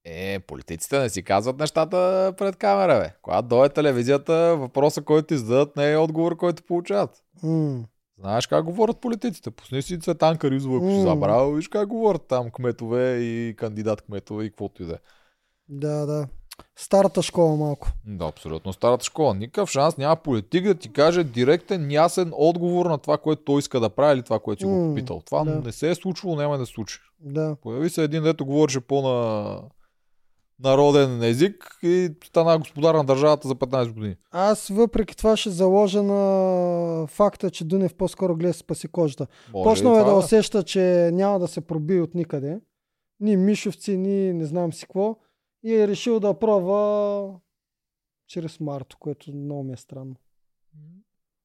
Е, 0.09 0.39
политиците 0.39 0.99
не 0.99 1.09
си 1.09 1.23
казват 1.23 1.59
нещата 1.59 2.33
пред 2.37 2.55
камера, 2.55 2.99
бе. 2.99 3.11
Когато 3.21 3.47
дойде 3.47 3.73
телевизията, 3.73 4.55
въпроса, 4.59 5.01
който 5.01 5.27
ти 5.27 5.37
зададат, 5.37 5.75
не 5.75 5.91
е 5.91 5.97
отговор, 5.97 6.37
който 6.37 6.63
получават. 6.63 7.23
М. 7.43 7.83
Знаеш 8.19 8.47
как 8.47 8.65
говорят 8.65 9.01
политиците. 9.01 9.51
Пусни 9.51 9.81
си 9.81 9.99
Цветан 9.99 10.37
Каризова, 10.37 10.77
ако 10.77 10.89
си 10.89 10.97
М. 10.97 11.01
забрал, 11.01 11.51
виж 11.51 11.67
как 11.67 11.87
говорят 11.87 12.21
там 12.27 12.49
кметове 12.51 13.17
и 13.17 13.55
кандидат 13.57 14.01
кметове 14.01 14.45
и 14.45 14.49
каквото 14.49 14.83
и 14.83 14.85
да 14.85 14.93
е. 14.93 14.97
Да, 15.69 16.05
да. 16.05 16.27
Старата 16.75 17.21
школа 17.21 17.55
малко. 17.55 17.87
Да, 18.05 18.25
абсолютно. 18.25 18.73
Старата 18.73 19.05
школа. 19.05 19.35
Никакъв 19.35 19.69
шанс 19.69 19.97
няма 19.97 20.15
политик 20.15 20.63
да 20.63 20.75
ти 20.75 20.93
каже 20.93 21.23
директен, 21.23 21.91
ясен 21.91 22.31
отговор 22.33 22.85
на 22.85 22.97
това, 22.97 23.17
което 23.17 23.43
той 23.43 23.59
иска 23.59 23.79
да 23.79 23.89
прави 23.89 24.13
или 24.13 24.23
това, 24.23 24.39
което 24.39 24.59
си 24.59 24.65
го 24.65 24.71
М, 24.71 24.89
попитал. 24.89 25.21
Това 25.25 25.43
да. 25.43 25.61
не 25.61 25.71
се 25.71 25.89
е 25.89 25.95
случвало, 25.95 26.35
няма 26.35 26.57
да 26.57 26.65
случи. 26.65 26.99
Да. 27.19 27.55
Появи 27.61 27.89
се 27.89 28.03
един, 28.03 28.23
дето 28.23 28.45
говореше 28.45 28.79
по-на 28.79 29.59
народен 30.59 31.23
език 31.23 31.77
и 31.83 32.09
стана 32.25 32.59
господар 32.59 32.95
на 32.95 33.03
държавата 33.03 33.47
за 33.47 33.55
15 33.55 33.93
години. 33.93 34.15
Аз 34.31 34.67
въпреки 34.67 35.17
това 35.17 35.37
ще 35.37 35.49
заложа 35.49 36.03
на 36.03 37.07
факта, 37.07 37.51
че 37.51 37.65
Дунев 37.65 37.95
по-скоро 37.95 38.35
гледа 38.35 38.49
да 38.49 38.53
спаси 38.53 38.87
кожата. 38.87 39.27
Може 39.53 39.69
Почнал 39.69 39.95
е 39.99 40.03
да 40.03 40.13
усеща, 40.15 40.63
че 40.63 41.09
няма 41.13 41.39
да 41.39 41.47
се 41.47 41.61
проби 41.61 42.01
от 42.01 42.15
никъде. 42.15 42.59
Ни 43.19 43.37
Мишовци, 43.37 43.97
ни 43.97 44.33
не 44.33 44.45
знам 44.45 44.73
си 44.73 44.85
какво. 44.85 45.17
И 45.63 45.73
е 45.75 45.87
решил 45.87 46.19
да 46.19 46.39
пробва 46.39 47.39
чрез 48.27 48.59
Марто, 48.59 48.97
което 48.99 49.35
много 49.35 49.63
ми 49.63 49.73
е 49.73 49.77
странно. 49.77 50.15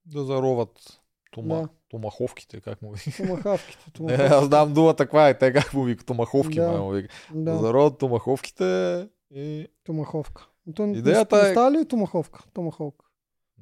да 0.07 0.25
зароват 0.25 1.01
тома, 1.31 1.55
Да. 1.55 1.69
Томаховките, 1.93 2.60
как 2.60 2.82
му 2.82 2.93
вика. 2.93 3.16
Томахавките. 3.19 3.78
Не, 3.81 3.93
томахавките. 3.94 4.35
аз 4.35 4.44
знам 4.44 4.74
думата 4.74 4.94
каква 4.94 5.28
е, 5.28 5.35
те 5.35 5.52
как 5.52 5.74
му 5.74 5.82
вика, 5.82 6.05
томаховки, 6.05 6.55
Да. 6.55 6.66
да. 6.66 6.78
му 6.78 6.90
вика. 6.90 7.09
Да. 7.35 7.52
Да, 7.52 7.59
зароват 7.59 7.98
томаховките 7.98 9.09
и... 9.31 9.66
томаховка. 9.85 10.47
То 10.74 10.86
не- 10.86 10.93
Идеята 10.93 11.43
не 11.43 11.48
е- 11.48 11.52
става 11.52 11.73
ли 11.73 11.85
томаховка? 11.85 12.40
Томаховка. 12.55 13.05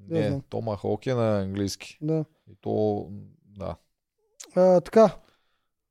Не, 0.09 0.41
томахок 0.41 1.07
е 1.07 1.15
на 1.15 1.41
английски. 1.41 1.99
Да. 2.03 2.25
И 2.49 2.57
то, 2.57 3.07
да. 3.47 3.77
А, 4.57 4.81
така. 4.81 5.17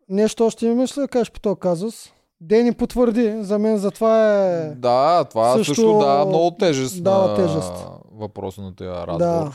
Нещо 0.09 0.45
още 0.45 0.67
ми 0.67 0.75
мисля 0.75 1.01
да 1.01 1.07
кажеш 1.07 1.31
по 1.31 1.39
този 1.39 1.59
казус. 1.59 2.11
Дени 2.41 2.73
потвърди, 2.73 3.35
за 3.39 3.59
мен 3.59 3.77
затова 3.77 4.37
е... 4.45 4.69
Да, 4.69 5.23
това 5.25 5.53
Също 5.53 5.65
също, 5.65 5.99
дава 5.99 6.25
много 6.25 6.51
тежест 6.51 7.03
дава 7.03 7.27
на 7.29 7.35
тежест. 7.37 7.73
въпроса 8.11 8.61
на 8.61 8.75
този 8.75 8.89
разговор. 8.89 9.19
Да. 9.19 9.51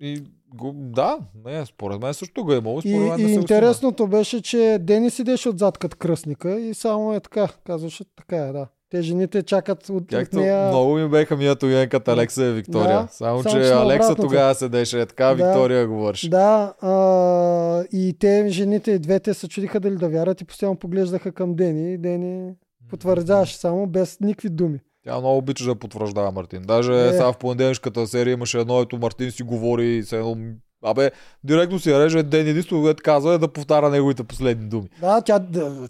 И 0.00 0.24
го, 0.54 0.72
да, 0.74 1.18
не, 1.44 1.66
според 1.66 2.02
мен 2.02 2.14
също 2.14 2.44
го 2.44 2.52
е 2.52 2.56
имало. 2.56 2.80
И, 2.84 2.94
мен 2.98 3.20
и 3.20 3.28
се 3.28 3.34
интересното 3.34 4.06
беше, 4.06 4.42
че 4.42 4.78
Дени 4.80 5.10
седеше 5.10 5.48
отзад 5.48 5.78
като 5.78 5.96
кръстника 5.96 6.60
и 6.60 6.74
само 6.74 7.14
е 7.14 7.20
така, 7.20 7.48
казваше 7.66 8.04
така 8.16 8.36
е, 8.36 8.52
да. 8.52 8.66
Те 8.90 9.02
жените 9.02 9.42
чакат 9.42 9.82
от, 9.82 9.90
от 9.90 10.08
Както 10.10 10.36
нея... 10.36 10.68
много 10.68 10.94
ми 10.94 11.08
беха 11.08 11.36
мият 11.36 11.62
уенката 11.62 12.12
Алекса 12.12 12.44
и 12.44 12.52
Виктория. 12.52 13.02
Да, 13.02 13.08
само, 13.10 13.42
само 13.42 13.54
че 13.54 13.62
че 13.62 13.72
Алекса 13.72 14.14
тогава 14.14 14.54
седеше 14.54 15.00
е 15.00 15.06
така, 15.06 15.26
Да. 15.26 15.34
Виктория 15.34 15.88
говореше. 15.88 16.30
Да, 16.30 16.74
а, 16.80 17.84
и 17.92 18.16
те, 18.18 18.48
жените, 18.48 18.90
и 18.90 18.98
двете 18.98 19.34
се 19.34 19.48
чудиха 19.48 19.80
дали 19.80 19.96
да 19.96 20.08
вярват 20.08 20.40
и 20.40 20.44
постоянно 20.44 20.76
поглеждаха 20.76 21.32
към 21.32 21.54
Дени 21.54 21.98
Дени 21.98 22.52
потвърждаваше 22.90 23.56
само 23.56 23.86
без 23.86 24.20
никакви 24.20 24.48
думи. 24.48 24.80
Тя 25.04 25.18
много 25.18 25.36
обича 25.36 25.64
да 25.64 25.74
потвърждава 25.74 26.32
Мартин. 26.32 26.62
Даже 26.62 26.92
Е. 26.94 27.10
сега 27.10 27.32
в 27.32 27.38
понеделнишката 27.38 28.06
серия 28.06 28.32
имаше 28.32 28.58
едно, 28.58 28.80
ето 28.80 28.98
Мартин 28.98 29.30
си 29.30 29.42
говори 29.42 29.86
и 29.88 30.02
се 30.02 30.16
едно... 30.16 30.36
Абе, 30.84 31.10
директно 31.44 31.78
си 31.78 31.94
реже 31.94 32.22
ден 32.22 32.48
единствено, 32.48 32.82
което 32.82 33.02
казва 33.02 33.34
е 33.34 33.38
да 33.38 33.48
повтаря 33.48 33.90
неговите 33.90 34.24
последни 34.24 34.68
думи. 34.68 34.88
Да, 35.00 35.20
тя, 35.20 35.40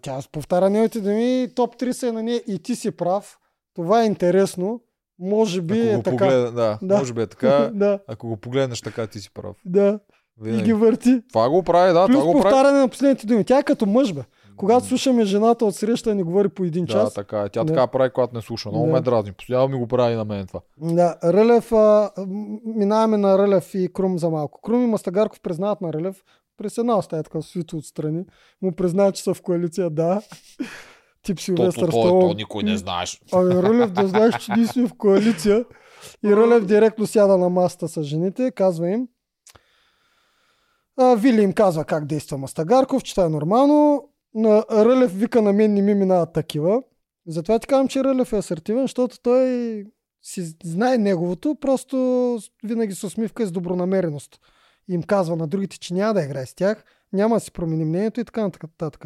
тя 0.02 0.18
повтаря 0.32 0.70
неговите 0.70 1.00
думи, 1.00 1.48
топ 1.56 1.76
3 1.76 1.92
са 1.92 2.12
на 2.12 2.22
нея 2.22 2.42
и 2.48 2.58
ти 2.58 2.76
си 2.76 2.90
прав. 2.90 3.38
Това 3.74 4.02
е 4.02 4.06
интересно. 4.06 4.80
Може 5.18 5.60
би 5.60 5.80
Ако 5.80 5.88
е 5.88 5.96
го 5.96 6.02
така. 6.02 6.16
погледна, 6.16 6.50
да, 6.52 6.78
Да. 6.82 6.98
може 6.98 7.12
би 7.12 7.22
е 7.22 7.26
така. 7.26 7.70
да, 7.74 7.98
Ако 8.08 8.28
го 8.28 8.36
погледнеш 8.36 8.80
така, 8.80 9.06
ти 9.06 9.20
си 9.20 9.30
прав. 9.34 9.56
да. 9.64 9.98
И 10.40 10.44
Винаги. 10.44 10.64
ги 10.64 10.72
върти. 10.72 11.20
Това 11.28 11.48
го 11.48 11.62
прави, 11.62 11.92
да, 11.92 12.06
Плюс 12.06 12.14
това 12.14 12.26
го 12.26 12.32
прави. 12.32 12.42
повтаряне 12.44 12.78
на 12.78 12.88
последните 12.88 13.26
думи. 13.26 13.44
Тя 13.44 13.58
е 13.58 13.62
като 13.62 13.86
мъж, 13.86 14.12
бе. 14.12 14.20
Когато 14.56 14.86
слушаме 14.86 15.24
жената 15.24 15.64
от 15.64 15.74
среща 15.74 16.14
ни 16.14 16.22
говори 16.22 16.48
по 16.48 16.64
един 16.64 16.84
Да, 16.84 16.92
час. 16.92 17.14
така 17.14 17.40
е. 17.40 17.48
Тя 17.48 17.64
Да. 17.64 17.72
така 17.72 17.86
прави, 17.86 18.10
когато 18.10 18.34
не 18.34 18.42
слуша. 18.42 18.68
Много 18.68 18.86
Да. 18.86 18.92
ме 18.92 19.00
дразни. 19.00 19.32
Постоянно 19.32 19.68
ми 19.68 19.78
го 19.78 19.86
прави 19.86 20.14
на 20.14 20.24
мен 20.24 20.46
това. 20.46 20.60
Да, 20.78 21.16
Рълев, 21.24 21.72
а, 21.72 22.10
минаваме 22.66 23.16
на 23.16 23.38
Рълев 23.38 23.74
и 23.74 23.88
Крум 23.92 24.18
за 24.18 24.30
малко. 24.30 24.60
Крум 24.60 24.82
и 24.82 24.86
Мастагарков 24.86 25.40
признават 25.40 25.80
на 25.80 25.92
Рълев, 25.92 26.22
през 26.56 26.78
една 26.78 26.98
остая 26.98 27.22
така 27.22 27.42
свито 27.42 27.76
отстрани, 27.76 28.24
му 28.62 28.72
признават, 28.72 29.14
че 29.14 29.22
са 29.22 29.34
в 29.34 29.42
коалиция, 29.42 29.90
да. 29.90 30.22
Тип 31.22 31.36
То, 31.36 31.42
Силвестър 31.42 31.90
то, 31.90 32.20
то, 32.20 32.34
никой 32.36 32.62
не 32.62 32.76
знаеш. 32.76 33.20
Ами 33.32 33.54
Рълев 33.54 33.90
да 33.90 34.08
знаеш, 34.08 34.38
че 34.38 34.52
ние 34.52 34.66
сме 34.66 34.86
в 34.86 34.94
коалиция. 34.94 35.64
И 36.24 36.36
Рълев 36.36 36.66
директно 36.66 37.06
сяда 37.06 37.38
на 37.38 37.48
масата 37.48 37.88
с 37.88 38.02
жените, 38.02 38.50
казва 38.50 38.90
им. 38.90 39.08
А, 40.96 41.14
Вили 41.14 41.42
им 41.42 41.52
казва 41.52 41.84
как 41.84 42.04
действа 42.06 42.38
Мастагарков, 42.38 43.02
че 43.02 43.14
това 43.14 43.24
е 43.24 43.30
нормално. 43.30 44.08
На 44.34 44.64
Рълев 44.70 45.18
вика 45.18 45.42
на 45.42 45.52
мен 45.52 45.74
не 45.74 45.82
ми 45.82 45.94
минават 45.94 46.32
такива. 46.32 46.82
Затова 47.26 47.58
ти 47.58 47.66
казвам, 47.66 47.88
че 47.88 48.04
Рълев 48.04 48.32
е 48.32 48.36
асертивен, 48.36 48.82
защото 48.82 49.20
той 49.22 49.46
си 50.22 50.54
знае 50.64 50.98
неговото, 50.98 51.54
просто 51.60 51.96
винаги 52.64 52.94
с 52.94 53.04
усмивка 53.04 53.42
и 53.42 53.46
с 53.46 53.52
добронамереност. 53.52 54.40
Им 54.88 55.02
казва 55.02 55.36
на 55.36 55.46
другите, 55.46 55.78
че 55.78 55.94
няма 55.94 56.14
да 56.14 56.22
играе 56.22 56.46
с 56.46 56.54
тях, 56.54 56.84
няма 57.12 57.36
да 57.36 57.40
си 57.40 57.52
промени 57.52 57.84
мнението 57.84 58.20
и 58.20 58.24
така 58.24 58.42
нататък. 58.42 59.04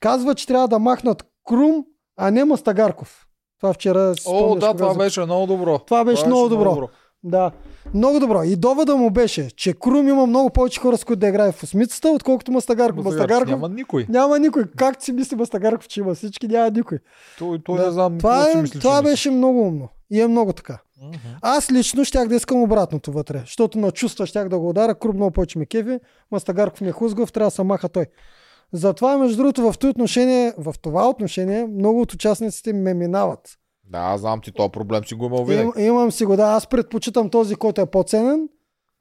Казва, 0.00 0.34
че 0.34 0.46
трябва 0.46 0.68
да 0.68 0.78
махнат 0.78 1.24
Крум, 1.48 1.84
а 2.16 2.30
не 2.30 2.44
Мастагарков. 2.44 3.26
Това 3.60 3.72
вчера 3.72 4.14
си 4.14 4.22
О, 4.26 4.54
да, 4.54 4.74
това 4.74 4.92
за- 4.92 4.98
беше 4.98 5.24
много 5.24 5.46
добро. 5.46 5.78
Това 5.78 6.04
беше 6.04 6.26
много 6.26 6.48
добро. 6.48 6.88
Да, 7.24 7.50
много 7.94 8.20
добро. 8.20 8.42
И 8.42 8.56
довода 8.56 8.96
му 8.96 9.10
беше, 9.10 9.50
че 9.50 9.72
Крум 9.72 10.08
има 10.08 10.26
много 10.26 10.50
повече 10.50 10.80
хора, 10.80 10.96
с 10.96 11.04
които 11.04 11.20
да 11.20 11.28
играе 11.28 11.52
в 11.52 11.62
осмицата, 11.62 12.08
отколкото 12.08 12.52
Мастагарков. 12.52 13.04
Мастагарков 13.04 13.48
Няма 13.48 13.68
никой. 13.68 14.06
няма 14.08 14.38
никой. 14.38 14.64
Как 14.76 15.02
си 15.02 15.12
мисли 15.12 15.36
Мастагарков, 15.36 15.88
че 15.88 16.00
има 16.00 16.14
всички? 16.14 16.48
Няма 16.48 16.70
никой. 16.70 16.98
Той, 17.38 17.62
той 17.64 17.78
Да. 17.78 17.86
не 17.86 17.92
знам. 17.92 18.18
Това, 18.18 18.50
е, 18.50 18.62
мисли, 18.62 18.80
това 18.80 19.00
мисли. 19.02 19.12
беше 19.12 19.30
много 19.30 19.60
умно. 19.60 19.88
И 20.10 20.20
е 20.20 20.28
много 20.28 20.52
така. 20.52 20.78
Мгм. 21.02 21.16
Аз 21.42 21.72
лично 21.72 22.04
щях 22.04 22.28
да 22.28 22.34
искам 22.34 22.62
обратното 22.62 23.12
вътре, 23.12 23.38
защото 23.38 23.78
на 23.78 23.90
чувства 23.90 24.26
щях 24.26 24.48
да 24.48 24.58
го 24.58 24.68
ударя, 24.68 24.94
Крум 24.94 25.16
много 25.16 25.30
повече 25.30 25.58
ме 25.58 25.66
кеви, 25.66 25.98
Мастагарков 26.30 26.80
ми 26.80 26.88
е 26.88 26.92
хузгав, 26.92 27.32
трябва 27.32 27.46
да 27.46 27.50
се 27.50 27.62
маха 27.62 27.88
той. 27.88 28.06
Затова, 28.72 29.18
между 29.18 29.36
другото, 29.36 29.62
в 29.62 29.78
това 29.78 29.90
отношение, 29.90 30.52
в 30.58 30.74
това 30.82 31.08
отношение, 31.08 31.66
много 31.66 32.00
от 32.00 32.12
участниците 32.12 32.72
ме 32.72 32.94
минават. 32.94 33.58
Да, 33.88 34.18
знам 34.18 34.40
ти 34.40 34.52
този 34.52 34.70
проблем 34.70 35.04
си 35.04 35.14
го 35.14 35.24
имал 35.24 35.44
винаги. 35.44 35.70
Им, 35.78 35.86
имам 35.86 36.12
си 36.12 36.24
го, 36.24 36.36
да, 36.36 36.44
аз 36.44 36.66
предпочитам 36.66 37.30
този, 37.30 37.54
който 37.54 37.80
е 37.80 37.86
по-ценен, 37.86 38.48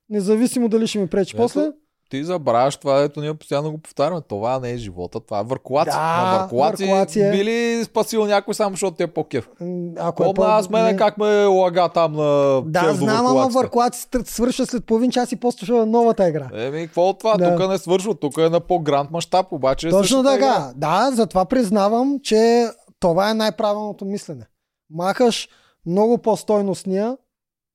независимо 0.10 0.70
дали 0.70 0.88
ще 0.88 1.00
ми 1.00 1.08
пречи 1.08 1.36
Ето, 1.36 1.44
после. 1.44 1.72
Ти 2.10 2.24
забравяш 2.24 2.78
това, 2.78 3.00
ето 3.00 3.22
ние 3.22 3.34
постоянно 3.34 3.72
го 3.72 3.78
повтаряме. 3.78 4.22
Това 4.22 4.60
не 4.60 4.72
е 4.72 4.78
живота, 4.78 5.20
това 5.20 5.40
е 5.40 5.44
въркулаци. 5.44 5.90
Да, 5.90 6.24
На 6.26 6.40
въркулаци, 6.40 6.84
въркулаци 6.84 7.20
е. 7.20 7.32
би 7.32 7.46
ли 7.46 7.84
спасил 7.84 8.26
някой 8.26 8.54
само 8.54 8.72
защото 8.72 8.98
ти 8.98 9.04
е 9.04 9.08
по-кев? 9.08 9.50
Ако 9.98 10.24
е 10.24 10.26
Помна 10.26 10.34
по- 10.36 10.44
аз 10.44 10.70
мене 10.70 10.92
не. 10.92 10.98
как 10.98 11.18
ме 11.18 11.46
лага 11.46 11.90
там 11.90 12.14
на 12.14 12.62
Да, 12.62 12.94
знам, 12.94 13.26
ама 13.28 13.48
въркулаци 13.48 14.08
свърша 14.26 14.66
след 14.66 14.86
половин 14.86 15.12
час 15.12 15.32
и 15.32 15.36
после 15.36 15.66
ще 15.66 15.74
е 15.74 15.86
новата 15.86 16.30
игра. 16.30 16.50
Еми, 16.56 16.86
какво 16.86 17.02
от 17.02 17.20
това? 17.20 17.38
Да. 17.38 17.56
Тук 17.56 17.70
не 17.70 17.78
свършва, 17.78 18.16
тук 18.16 18.38
е 18.38 18.50
на 18.50 18.60
по-гранд 18.60 19.12
мащаб, 19.12 19.52
обаче 19.52 19.88
е 19.88 19.92
Точно 19.92 20.24
така. 20.24 20.36
игра. 20.36 20.72
Да, 20.76 21.12
затова 21.14 21.46
признавам, 21.46 22.20
че 22.24 22.68
това 23.00 23.30
е 23.30 23.34
най-правилното 23.34 24.06
мислене. 24.06 24.46
Махаш 24.90 25.50
много 25.86 26.18
по-стойностния. 26.18 27.18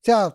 Тя, 0.03 0.33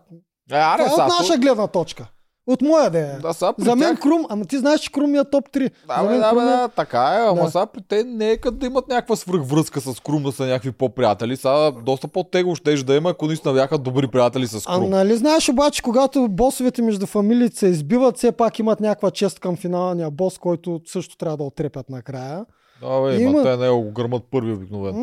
Е, 0.52 0.56
аре, 0.56 0.84
това 0.86 1.04
е 1.04 1.08
от 1.08 1.14
наша 1.20 1.38
гледна 1.38 1.68
точка. 1.68 2.08
От 2.48 2.62
моя 2.62 2.90
да 2.90 3.00
е. 3.00 3.14
да, 3.14 3.34
са, 3.34 3.54
За 3.58 3.76
мен 3.76 3.90
тях... 3.90 4.00
Крум, 4.02 4.26
ама 4.30 4.46
ти 4.46 4.58
знаеш, 4.58 4.80
че 4.80 4.92
Крум 4.92 5.16
е 5.16 5.24
топ 5.26 5.50
3. 5.50 5.72
Да, 5.88 5.96
За 5.98 6.04
мен 6.04 6.20
да, 6.20 6.30
Крум 6.30 6.40
е- 6.40 6.46
да, 6.46 6.68
така 6.68 7.00
е, 7.00 7.28
ама 7.28 7.42
Да. 7.42 7.52
сега 7.52 7.66
при 7.66 7.82
те 7.82 8.04
не 8.04 8.32
е 8.32 8.38
като 8.38 8.58
да 8.58 8.66
имат 8.66 8.88
някаква 8.88 9.16
свръхвръзка 9.16 9.82
с 9.82 10.00
Крум, 10.00 10.24
да 10.24 10.32
са 10.32 10.46
някакви 10.46 10.72
по-приятели. 10.72 11.38
Сега 11.38 11.72
доста 11.74 12.08
по-тегло 12.08 12.56
ще 12.56 12.76
да 12.76 12.96
има, 12.96 13.10
ако 13.10 13.26
наистина 13.26 13.54
бяха 13.54 13.78
добри 13.78 14.08
приятели 14.08 14.48
с 14.48 14.64
А 14.68 14.76
Крум. 14.76 14.90
нали 14.90 15.16
знаеш 15.16 15.50
обаче, 15.50 15.82
когато 15.82 16.28
босовете 16.28 16.82
между 16.82 17.06
фамилиите 17.06 17.56
се 17.56 17.68
избиват, 17.68 18.18
все 18.18 18.32
пак 18.32 18.60
имат 18.60 18.80
някаква 18.80 19.12
чест 19.12 19.40
към 19.40 19.56
финалния 19.56 20.12
бос, 20.12 20.38
който 20.38 20.82
също 20.86 21.18
трябва 21.18 21.38
да 21.38 21.44
отрепят 21.44 21.90
накрая. 21.90 22.46
Да, 22.82 23.02
бе, 23.02 23.22
има... 23.22 23.44
те 23.44 23.58
не 23.58 23.70
го 23.70 23.92
гърмат 23.92 24.24
първи 24.32 24.54
обикновено. 24.54 24.98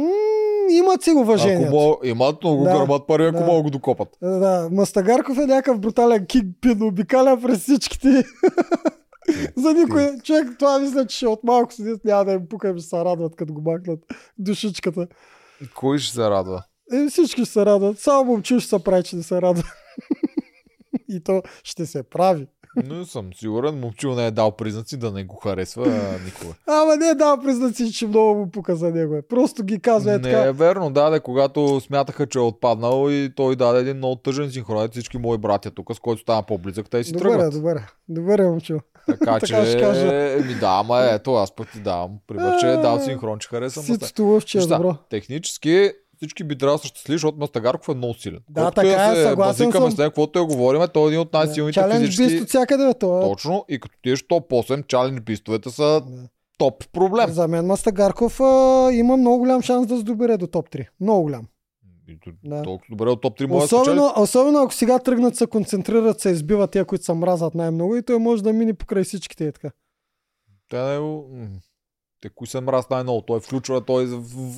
Имат 0.71 1.03
си 1.03 1.13
го 1.13 1.19
Ако 1.21 1.29
уважението. 1.29 1.71
мога, 1.73 2.09
имат, 2.09 2.37
но 2.43 2.57
го 2.57 2.65
Да, 2.65 2.71
гърмат 2.79 3.07
първи, 3.07 3.27
ако 3.29 3.39
да. 3.39 3.45
могат 3.47 3.63
го 3.63 3.71
докопат. 3.71 4.09
Да, 4.23 4.69
Мастагарков 4.73 5.39
е 5.39 5.47
някакъв 5.47 5.81
брутален 5.81 6.27
кикпин, 6.27 6.83
обикаля 6.83 7.39
през 7.43 7.59
всичките. 7.63 8.09
За 9.57 9.73
никой. 9.75 10.19
Човек, 10.23 10.47
това 10.59 10.79
мисля, 10.79 11.07
че 11.07 11.27
от 11.27 11.45
малко 11.45 11.73
седят, 11.73 12.05
няма 12.05 12.25
да 12.25 12.33
им 12.33 12.49
пукам, 12.49 12.79
ще 12.79 12.89
се 12.89 12.97
радват, 12.97 13.37
като 13.37 13.53
го 13.55 13.61
махнат 13.61 14.01
душичката. 14.39 15.07
Кой 15.75 15.99
ще 15.99 16.15
се 16.15 16.21
радва? 16.31 16.63
Е, 16.93 17.07
всички 17.09 17.45
ще 17.45 17.53
се 17.53 17.67
радват. 17.67 17.99
Само 17.99 18.25
момчил 18.25 18.61
ще 18.61 18.69
се 18.69 18.85
прави, 18.85 19.03
че 19.03 19.17
не 19.17 19.23
се 19.23 19.43
радва. 19.43 19.65
И 21.09 21.21
то 21.25 21.43
ще 21.65 21.87
се 21.87 22.03
прави. 22.03 22.47
Не 22.77 23.05
съм 23.05 23.35
сигурен, 23.35 23.81
момчил 23.81 24.15
не 24.15 24.27
е 24.27 24.31
дал 24.31 24.51
признаци 24.51 24.97
да 24.97 25.11
не 25.11 25.25
го 25.25 25.37
харесва 25.37 25.87
а, 25.87 26.25
никога. 26.25 26.55
Ама 26.67 26.97
не 26.97 27.09
е 27.09 27.15
дал 27.15 27.41
признаци, 27.41 27.93
че 27.93 28.07
много 28.07 28.41
му 28.41 28.51
пука 28.51 28.77
за 28.77 28.91
него. 28.91 29.17
Е. 29.17 29.23
Просто 29.23 29.65
ги 29.65 29.81
казва 29.81 30.11
е 30.13 30.19
не 30.19 30.23
така. 30.23 30.43
е 30.43 30.53
верно, 30.53 30.91
даде, 30.91 31.21
когато 31.21 31.81
смятаха, 31.81 32.27
че 32.27 32.39
е 32.39 32.43
отпаднал 32.43 33.11
и 33.11 33.33
той 33.37 33.57
даде 33.57 33.81
един 33.81 33.97
много 33.97 34.17
тъжен 34.17 34.51
синхрон. 34.51 34.89
Всички 34.89 35.19
мои 35.19 35.39
братя 35.39 35.71
тук, 35.71 35.95
с 35.95 35.99
който 35.99 36.23
стана 36.23 36.43
по-близък, 36.43 36.91
те 36.91 37.05
си 37.05 37.13
Добре, 37.13 37.29
тръгват. 37.29 37.55
добре. 37.55 37.87
Добре, 38.09 38.47
момчил. 38.47 38.81
Така 39.07 39.25
Така 39.41 39.47
че, 39.47 40.37
еми 40.41 40.55
да, 40.55 40.81
ама 40.81 41.01
ето, 41.01 41.35
аз 41.35 41.55
пък 41.55 41.73
ти 41.73 41.81
давам. 41.81 42.11
Пример, 42.27 42.61
че 42.61 42.67
е 42.73 42.77
дал 42.77 43.01
синхрон, 43.01 43.39
че 43.39 43.49
харесвам. 43.49 43.85
Ситото 43.85 44.23
лъвче 44.25 44.59
е 44.59 44.61
добро. 44.61 44.97
Технически 45.11 45.91
всички 46.25 46.45
би 46.45 46.59
трябвало 46.59 46.77
да 46.77 46.83
са 46.83 46.89
щастливи, 46.89 47.15
защото 47.15 47.39
Мастагарков 47.39 47.89
е 47.89 47.95
много 47.95 48.15
силен. 48.15 48.41
Да, 48.51 48.61
Колкото 48.61 48.75
така 48.77 48.89
и 49.09 49.13
е, 49.13 49.15
се 49.15 49.23
съгласен 49.23 49.73
съм. 49.73 49.91
с 49.91 49.97
него, 49.97 50.11
каквото 50.11 50.39
я 50.39 50.45
говорим, 50.45 50.83
той 50.95 51.05
е 51.05 51.09
един 51.09 51.21
от 51.21 51.33
най-силните 51.33 51.75
Чалендж 51.75 52.01
физически. 52.01 52.27
бист 52.27 52.43
от 52.43 52.49
всякъде, 52.49 52.87
бе, 52.87 52.95
това 52.95 53.19
е. 53.19 53.23
Точно, 53.23 53.65
и 53.69 53.81
като 53.81 53.95
тиеш 54.03 54.23
топ 54.23 54.51
8, 54.51 54.87
чалендж 54.87 55.21
бистовете 55.21 55.71
са 55.71 55.83
Да. 55.83 56.03
топ 56.59 56.89
проблем. 56.93 57.31
За 57.31 57.49
мен 57.49 57.67
Мастагарков 57.67 58.41
а, 58.41 58.45
има 58.93 59.17
много 59.17 59.39
голям 59.39 59.63
шанс 59.63 59.87
да 59.87 59.97
се 59.97 60.03
добере 60.03 60.37
до 60.37 60.47
топ 60.47 60.69
3. 60.69 60.87
Много 61.01 61.23
голям. 61.23 61.47
И 62.09 62.19
Да. 62.45 62.63
Толкова 62.63 62.87
добре 62.91 63.11
от 63.11 63.21
топ 63.21 63.39
3 63.39 63.47
може 63.47 63.61
да 63.61 63.67
спечели. 63.69 63.81
Особено, 63.83 64.13
особено 64.17 64.59
ако 64.59 64.75
сега 64.75 64.99
тръгнат 64.99 65.37
се 65.37 65.47
концентрират, 65.47 66.21
се 66.21 66.31
избиват 66.31 66.71
тия, 66.71 66.85
които 66.85 67.05
се 67.05 67.13
мразят 67.13 67.55
най-много 67.55 67.97
и 67.97 68.03
той 68.03 68.19
може 68.19 68.43
да 68.43 68.53
мине 68.53 68.75
покрай 68.75 69.05
всичките. 69.05 69.47
Е 69.47 69.53
така. 69.53 69.71
Те 70.69 70.99
м, 70.99 71.23
Те 72.25 72.31
кои 72.35 72.47
се 72.47 72.61
мраз 72.61 72.91
най-много? 72.91 73.21
Той 73.21 73.41
включва, 73.41 73.81
той 73.81 74.07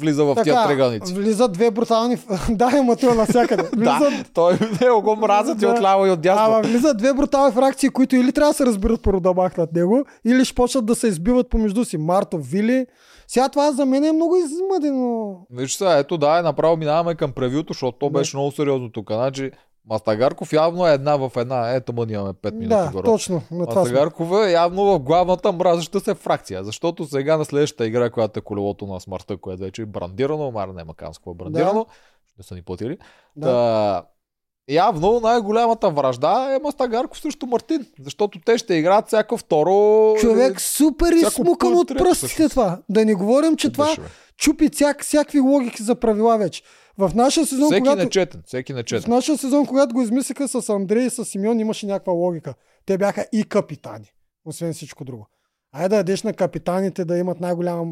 влиза 0.01 0.25
в 0.25 0.35
тия 0.35 0.55
така 0.55 0.67
треганици. 0.67 1.15
влизат 1.15 1.53
две 1.53 1.71
брутални... 1.71 2.17
да, 2.51 2.71
има 2.79 2.97
това 2.97 3.15
навсякъде. 3.15 3.63
Влизат, 3.63 4.01
Да, 4.01 4.25
той 4.35 4.53
не 4.53 4.89
го 5.03 5.17
мразят 5.17 5.63
и 5.63 5.67
от 5.67 5.83
ляво 5.83 6.07
и 6.07 6.11
от 6.11 6.21
дясно. 6.21 6.45
Ама 6.45 6.63
влизат 6.63 6.99
две 6.99 7.15
брутални 7.15 7.53
фракции, 7.53 7.89
които 7.89 8.17
или 8.17 8.33
трябва 8.33 8.51
да 8.51 8.57
се 8.57 8.67
разберат 8.67 9.03
първо 9.03 9.21
да 9.21 9.35
махнат 9.35 9.73
него, 9.73 10.05
или 10.25 10.45
ще 10.45 10.55
почнат 10.55 10.87
да 10.87 10.95
се 10.95 11.07
избиват 11.07 11.51
помежду 11.51 11.85
си. 11.85 11.99
Марто, 11.99 12.39
Вили. 12.39 12.87
Сега 13.29 13.49
това 13.49 13.73
за 13.73 13.87
мен 13.87 14.05
е 14.05 14.13
много 14.13 14.37
измъдено. 14.37 15.37
Виж 15.51 15.75
сега, 15.75 15.99
ето 15.99 16.19
да, 16.19 16.39
е 16.39 16.43
направо 16.43 16.77
минаваме 16.77 17.15
към 17.15 17.33
превюто, 17.33 17.73
защото 17.73 17.99
то 17.99 18.11
беше 18.11 18.37
много 18.37 18.53
сериозно 18.53 18.93
тук. 18.93 19.13
Значи, 19.13 19.51
Мастагарков 19.91 20.53
явно 20.53 20.87
е 20.87 20.93
една 20.93 21.17
в 21.17 21.33
една. 21.37 21.75
Ето 21.75 21.93
мъни 21.93 22.13
имаме 22.13 22.33
5 22.33 22.53
минути 22.53 22.69
Да, 22.69 22.91
горе. 22.93 23.05
точно. 23.05 23.43
Мастагарков 23.51 24.47
е 24.47 24.51
явно 24.51 24.85
в 24.85 24.99
главната 24.99 25.53
мразеща 25.53 26.01
се 26.01 26.15
фракция, 26.15 26.65
защото 26.65 27.05
сега 27.05 27.37
на 27.37 27.45
следващата 27.45 27.87
игра, 27.87 28.11
която 28.11 28.39
е 28.39 28.43
колелото 28.43 28.87
на 28.87 29.01
смъртта, 29.01 29.37
което 29.37 29.63
вече 29.63 29.83
е 29.83 29.87
брандирано, 29.87 30.51
мара 30.51 30.73
няма 30.73 30.95
кам 30.95 31.15
с 31.15 31.19
какво 31.19 31.31
е 31.31 31.35
брандирано, 31.35 31.87
ще 32.33 32.43
са 32.43 32.55
ни 32.55 32.63
платили. 32.63 32.99
Да. 33.37 33.47
Та, 33.47 34.05
явно 34.69 35.21
най-голямата 35.21 35.91
вражда 35.91 36.55
е 36.55 36.59
Мастагарков 36.59 37.19
срещу 37.19 37.47
Мартин, 37.47 37.87
защото 38.01 38.39
те 38.47 38.59
ще 38.59 38.75
играят 38.75 39.07
всяко 39.07 39.37
второ... 39.37 40.15
Човек 40.21 40.61
супер 40.61 41.13
изсмукан 41.13 41.79
от 41.79 41.89
пръстите 41.89 42.49
това. 42.49 42.79
Да 42.89 43.05
не 43.05 43.15
говорим, 43.15 43.57
че 43.57 43.73
това 43.73 43.89
чупи 44.37 44.69
всяк, 44.73 45.05
всякакви 45.05 45.41
логики 45.41 45.83
за 45.83 45.95
правила 45.95 46.39
вече. 46.39 46.63
В 46.99 47.11
нашия 47.15 47.47
сезон, 47.47 47.67
Всеки 47.67 47.81
когато... 47.81 48.03
нечетен, 48.05 48.43
всеки 48.47 48.73
В 48.73 48.77
нечетен. 48.77 49.11
нашия 49.11 49.39
сезон, 49.39 49.67
когато 49.67 49.95
го 49.95 50.03
измислиха 50.03 50.49
с 50.49 50.69
Андрей 50.69 51.05
и 51.05 51.11
с 51.11 51.25
Симеон, 51.25 51.61
имаше 51.61 51.87
някаква 51.87 52.13
логика. 52.13 52.55
Те 52.87 52.99
бяха 52.99 53.27
и 53.33 53.45
капитани, 53.45 54.13
освен 54.45 54.73
всичко 54.73 55.05
друго. 55.05 55.29
Айде 55.73 55.89
да 55.89 55.97
ядеш 55.97 56.23
на 56.23 56.33
капитаните 56.33 57.05
да 57.05 57.19
имат 57.19 57.41
най-голяма 57.41 57.85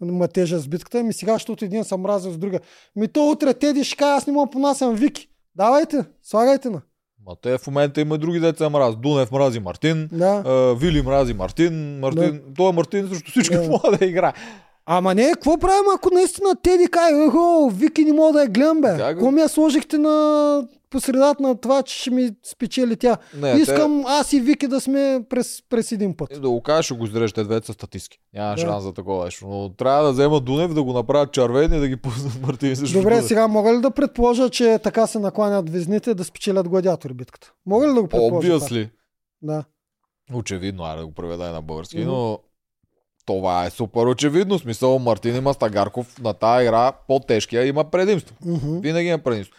м- 0.00 0.28
тежест 0.28 0.64
в 0.64 0.68
битката, 0.68 1.02
ми 1.02 1.12
сега, 1.12 1.32
защото 1.32 1.64
един 1.64 1.84
съм 1.84 2.00
мразил 2.00 2.32
с 2.32 2.38
друга. 2.38 2.58
Ми 2.96 3.08
то 3.08 3.30
утре 3.30 3.54
Теди 3.54 3.84
ще 3.84 3.96
каже, 3.96 4.10
аз 4.10 4.26
не 4.26 4.32
мога 4.32 4.46
да 4.46 4.50
понасям 4.50 4.94
Вики. 4.94 5.28
Давайте, 5.56 6.04
слагайте 6.22 6.70
на. 6.70 6.82
Ма 7.26 7.36
те 7.42 7.58
в 7.58 7.66
момента 7.66 8.00
има 8.00 8.18
други 8.18 8.40
деца 8.40 8.68
мраз. 8.68 8.96
Дунев 8.96 9.32
мрази 9.32 9.60
Мартин, 9.60 10.08
Да. 10.12 10.42
Вили 10.80 11.02
мрази 11.02 11.34
Мартин, 11.34 11.98
Мартин, 11.98 12.42
той 12.56 12.68
е 12.68 12.72
Мартин 12.72 13.08
срещу 13.08 13.30
всички 13.30 13.54
Да. 13.54 13.96
да 13.98 14.06
играе. 14.06 14.32
Ама 14.88 15.14
не, 15.14 15.30
какво 15.32 15.58
правим, 15.58 15.84
ако 15.94 16.10
наистина 16.10 16.56
Теди 16.56 16.86
кай, 16.86 17.26
ехо, 17.26 17.70
Вики 17.70 18.04
не 18.04 18.12
мога 18.12 18.32
да 18.32 18.40
я 18.40 18.48
гледам, 18.48 18.80
бе. 18.80 18.88
Тя 18.88 19.04
го- 19.04 19.10
Какво 19.10 19.30
ми 19.30 19.40
я 19.40 19.48
сложихте 19.48 19.98
на 19.98 20.66
посредата 20.90 21.42
на 21.42 21.56
това, 21.56 21.82
че 21.82 21.94
ще 21.96 22.10
ми 22.10 22.30
спечели 22.44 22.96
тя? 22.96 23.16
Не, 23.34 23.50
Искам 23.52 24.04
аз 24.06 24.32
и 24.32 24.40
Вики 24.40 24.66
да 24.66 24.80
сме 24.80 25.20
през, 25.30 25.62
през 25.62 25.92
един 25.92 26.16
път. 26.16 26.28
Те, 26.30 26.38
да 26.38 26.50
го 26.50 26.60
кажеш, 26.60 26.92
го 26.92 27.04
изрежеш, 27.04 27.32
те 27.32 27.44
двете 27.44 27.66
са 27.66 27.72
статистики. 27.72 28.18
Няма 28.34 28.50
Да. 28.50 28.60
шанс 28.60 28.82
за 28.82 28.92
такова 28.92 29.24
нещо. 29.24 29.46
Но 29.46 29.68
трябва 29.70 30.04
да 30.04 30.12
взема 30.12 30.40
Дунев, 30.40 30.74
да 30.74 30.82
го 30.82 30.92
направят 30.92 31.32
червен 31.32 31.72
и 31.72 31.80
да 31.80 31.88
ги 31.88 31.96
пуснат 32.02 32.32
също. 32.74 32.98
Добре, 32.98 33.22
сега 33.22 33.48
мога 33.48 33.74
ли 33.74 33.80
да 33.80 33.90
предположа, 33.90 34.50
че 34.50 34.78
така 34.78 35.06
се 35.06 35.18
накланят 35.18 35.70
везните 35.70 36.14
да 36.14 36.24
спечелят 36.24 36.68
гладиатори 36.68 37.14
битката? 37.14 37.52
Мога 37.66 37.88
ли 37.88 37.94
да 37.94 38.02
го 38.02 38.08
предположа? 38.08 38.48
Obviously. 38.48 38.88
Да. 39.42 39.64
Очевидно, 40.34 40.84
айде 40.84 41.00
да 41.00 41.06
го 41.06 41.12
преведа 41.12 41.44
и 41.44 41.52
на 41.52 41.62
български, 41.62 41.98
Мгм. 41.98 42.06
но 42.06 42.38
това 43.26 43.64
е 43.64 43.70
супер 43.70 44.06
очевидно. 44.06 44.58
Смисъл, 44.58 44.98
Мартин 44.98 45.36
и 45.36 45.40
Мастагарков 45.40 46.18
на 46.18 46.32
тази 46.32 46.64
игра 46.64 46.92
по-тежкия 47.08 47.66
има 47.66 47.84
предимство. 47.84 48.34
Мгм. 48.46 48.78
Винаги 48.80 49.08
има 49.08 49.18
предимство. 49.18 49.54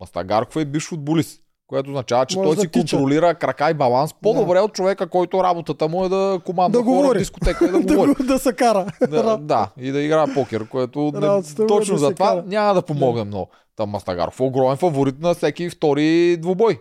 Мастагарков 0.00 0.56
е 0.56 0.64
бивш 0.64 0.88
футболист, 0.88 1.40
което 1.66 1.90
означава, 1.90 2.26
че 2.26 2.38
Може 2.38 2.46
той 2.46 2.54
да 2.56 2.60
си 2.60 2.68
тича. 2.68 2.96
контролира 2.96 3.34
крака 3.34 3.70
и 3.70 3.74
баланс 3.74 4.14
по-добре 4.22 4.60
от 4.60 4.72
човека, 4.72 5.06
който 5.06 5.44
работата 5.44 5.88
му 5.88 6.04
е 6.04 6.08
да 6.08 6.40
командва 6.46 6.80
Да 6.80 6.84
хора 6.84 7.14
в 7.14 7.18
дискотека 7.18 7.64
и 7.64 7.70
да 7.70 7.80
да, 7.80 7.94
говори. 7.94 8.14
го, 8.14 8.22
да 8.22 8.38
се 8.38 8.52
кара. 8.52 8.86
Да, 9.10 9.36
да, 9.36 9.70
и 9.78 9.90
да 9.90 10.00
играе 10.02 10.34
покер, 10.34 10.68
което 10.68 11.12
не, 11.14 11.26
е 11.26 11.66
точно 11.68 11.94
да 11.94 11.98
за 11.98 12.14
това 12.14 12.28
кара. 12.28 12.44
няма 12.46 12.74
да 12.74 12.82
помогне 12.82 13.24
много. 13.24 13.50
Та 13.76 13.86
Мастагаров 13.86 14.40
е 14.40 14.42
огромен 14.42 14.76
фаворит 14.76 15.20
на 15.20 15.34
всеки 15.34 15.70
втори 15.70 16.36
двубой. 16.36 16.80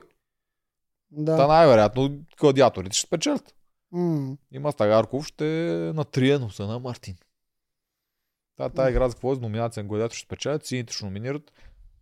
Та 1.26 1.36
да. 1.36 1.48
най-вероятно 1.48 2.12
гладиаторите 2.40 2.98
ще 2.98 3.08
спечелят. 3.08 3.54
М. 3.92 4.38
И 4.52 4.60
Мастагарков 4.60 5.26
ще 5.28 5.46
натрие 5.96 6.38
носа 6.40 6.68
на 6.68 6.80
Мартин. 6.80 7.16
Та, 8.56 8.70
тази 8.70 8.92
игра 8.92 9.10
за 9.10 9.16
какво 9.16 9.32
е 9.34 9.36
с 9.36 9.40
номинация 9.40 9.84
на 9.84 9.88
гладиатор 9.88 10.16
ще 10.16 10.26
спечелят, 10.26 10.66
сините 10.66 10.94
ще 10.94 11.06
номинират. 11.06 11.52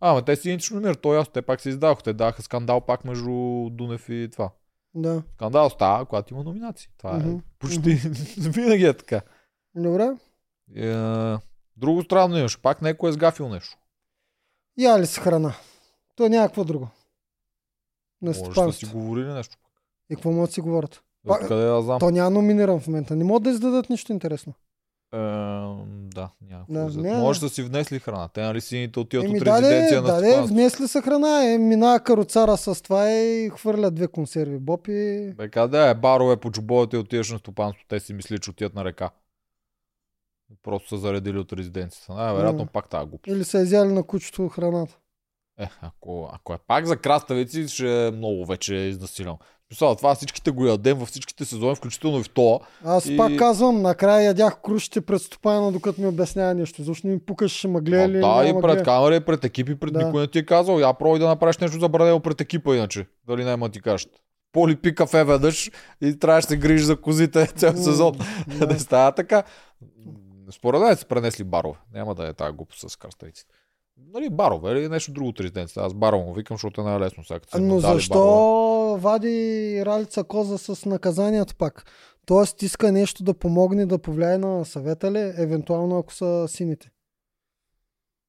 А, 0.00 0.12
ма 0.12 0.24
те 0.24 0.36
сините 0.36 0.64
ще 0.64 0.74
номинират, 0.74 1.00
то 1.00 1.14
е 1.14 1.16
ясно, 1.16 1.32
те 1.32 1.42
пак 1.42 1.60
се 1.60 1.68
издаваха, 1.68 2.02
те 2.02 2.12
даха 2.12 2.42
скандал 2.42 2.80
пак 2.80 3.04
между 3.04 3.68
Дунев 3.70 4.08
и 4.08 4.28
това. 4.32 4.50
Да. 4.94 5.22
Скандал 5.34 5.70
става, 5.70 6.06
когато 6.06 6.34
има 6.34 6.42
номинации. 6.42 6.90
Това 6.98 7.12
Мгм. 7.18 7.36
е 7.36 7.40
почти 7.58 7.90
винаги 8.38 8.84
е 8.84 8.96
така. 8.96 9.20
Добре. 9.74 10.16
Е, 10.76 11.36
друго 11.76 12.02
странно 12.02 12.38
имаш, 12.38 12.60
пак 12.60 12.82
някой 12.82 13.10
е 13.10 13.12
сгафил 13.12 13.48
нещо. 13.48 13.78
Я 14.78 15.00
ли 15.00 15.06
с 15.06 15.18
храна? 15.18 15.54
То 16.16 16.28
някакво 16.28 16.64
друго. 16.64 16.88
На 18.22 18.30
Може 18.30 18.60
да 18.60 18.72
си 18.72 18.86
говорили 18.86 19.32
нещо. 19.32 19.56
И 20.10 20.14
какво 20.14 20.30
могат 20.32 20.50
да 20.50 20.54
си 20.54 20.60
говорят? 20.60 21.02
Откъде 21.32 21.64
да 21.64 21.82
знам? 21.82 21.98
То 21.98 22.10
няма 22.10 22.30
номиниран 22.30 22.80
в 22.80 22.86
момента. 22.86 23.16
Не 23.16 23.24
могат 23.24 23.42
да 23.42 23.50
издадат 23.50 23.90
нищо 23.90 24.12
интересно. 24.12 24.54
Е, 25.12 25.18
да, 26.14 26.30
няма. 26.40 26.64
Да, 26.68 27.00
не, 27.00 27.16
Може 27.16 27.40
да 27.40 27.48
си 27.48 27.62
внесли 27.62 27.98
храна. 27.98 28.28
Те 28.28 28.42
нали 28.42 28.60
сините 28.60 29.00
отиват 29.00 29.26
Еми 29.26 29.38
от 29.38 29.44
даде, 29.44 29.60
резиденция 29.60 30.02
на 30.02 30.08
даде, 30.08 30.42
внесли 30.42 30.88
са 30.88 31.02
храна, 31.02 31.44
е, 31.44 31.58
мина 31.58 32.00
каруцара 32.04 32.56
с 32.56 32.82
това 32.82 33.12
и 33.12 33.50
хвърля 33.50 33.90
две 33.90 34.08
консерви. 34.08 34.58
Бопи. 34.58 35.32
Бе, 35.36 35.48
къде 35.48 35.90
е? 35.90 35.94
Барове 35.94 36.36
по 36.36 36.50
чубовете 36.50 36.96
и 36.96 37.00
отиваш 37.00 37.30
на 37.30 37.38
стопанство. 37.38 37.84
Те 37.88 38.00
си 38.00 38.14
мислят, 38.14 38.42
че 38.42 38.50
отиват 38.50 38.74
на 38.74 38.84
река. 38.84 39.10
Просто 40.62 40.88
са 40.88 40.98
заредили 40.98 41.38
от 41.38 41.52
резиденцията. 41.52 42.14
Най-вероятно 42.14 42.62
М. 42.62 42.68
пак 42.72 42.88
тази 42.88 43.08
глупост. 43.08 43.36
Или 43.36 43.44
са 43.44 43.60
изяли 43.60 43.92
на 43.92 44.02
кучето 44.02 44.48
храната. 44.48 44.98
Е, 45.58 45.68
ако, 45.80 46.30
ако 46.32 46.54
е 46.54 46.58
пак 46.66 46.86
за 46.86 46.96
краставици, 46.96 47.68
ще 47.68 48.06
е 48.06 48.10
много 48.10 48.46
вече 48.46 48.74
изнасилено. 48.74 49.38
Смисъл, 49.68 49.94
това 49.94 50.14
всичките 50.14 50.50
го 50.50 50.66
ядем 50.66 50.98
във 50.98 51.08
всичките 51.08 51.44
сезони, 51.44 51.74
включително 51.74 52.18
и 52.18 52.22
в 52.22 52.30
това. 52.30 52.58
Аз 52.84 53.06
И- 53.06 53.16
пак 53.16 53.36
казвам, 53.36 53.82
накрая 53.82 54.22
ядях 54.22 54.56
крушите 54.56 55.00
пред 55.00 55.22
стопана, 55.22 55.72
докато 55.72 56.00
ми 56.00 56.06
обяснява 56.06 56.54
нещо. 56.54 56.82
Защо 56.82 57.06
не 57.06 57.12
ми 57.12 57.20
пукаш, 57.20 57.52
ще 57.52 57.68
ме 57.68 57.80
гледа 57.80 58.08
ли? 58.08 58.20
да, 58.20 58.44
и 58.46 58.52
пред 58.52 58.62
гледа? 58.62 58.82
камера, 58.82 59.16
и 59.16 59.20
пред 59.20 59.44
екипи, 59.44 59.74
пред 59.74 59.92
Да. 59.92 60.04
никой 60.04 60.20
не 60.20 60.26
ти 60.26 60.38
е 60.38 60.44
казал. 60.44 60.78
Я 60.78 60.92
пробвай 60.94 61.18
да 61.18 61.26
направиш 61.26 61.58
нещо 61.58 61.80
забранено 61.80 62.20
пред 62.20 62.40
екипа, 62.40 62.76
иначе. 62.76 63.06
Дали 63.26 63.44
няма 63.44 63.68
ти 63.68 63.80
кажат. 63.80 64.10
Поли 64.52 64.76
пи 64.76 64.94
кафе 64.94 65.24
веднъж 65.24 65.70
и 66.02 66.18
трябваше 66.18 66.46
да 66.46 66.50
се 66.50 66.56
грижиш 66.58 66.86
за 66.86 66.96
козите 66.96 67.46
цял 67.56 67.72
сезон. 67.74 68.12
да. 68.58 68.66
не 68.66 68.78
става 68.78 69.12
така. 69.12 69.42
Според 70.50 70.80
мен 70.80 70.96
са 70.96 71.06
пренесли 71.06 71.44
барове. 71.44 71.78
Няма 71.94 72.14
да 72.14 72.28
е 72.28 72.32
тази 72.32 72.52
глупост 72.52 72.90
с 72.90 72.96
краставиците. 72.96 73.54
Нали, 74.14 74.30
барове 74.30 74.72
или 74.72 74.88
нещо 74.88 75.12
друго 75.12 75.28
от 75.28 75.40
резиденцията. 75.40 75.80
Аз 75.80 75.94
барово 75.94 76.24
му 76.24 76.34
викам, 76.34 76.54
защото 76.54 76.80
е 76.80 76.84
най-лесно. 76.84 77.24
Сега, 77.24 77.40
Но 77.54 77.80
защо. 77.80 78.14
Вади 78.98 79.82
Ралица 79.86 80.24
Коза 80.24 80.58
с 80.58 80.84
наказанието 80.84 81.56
пак? 81.56 81.84
Тоест 82.26 82.62
иска 82.62 82.92
нещо 82.92 83.24
да 83.24 83.34
помогне 83.34 83.86
да 83.86 83.98
повлияе 83.98 84.38
на 84.38 84.64
съвета 84.64 85.12
ли, 85.12 85.32
евентуално 85.36 85.98
ако 85.98 86.14
са 86.14 86.46
сините. 86.48 86.90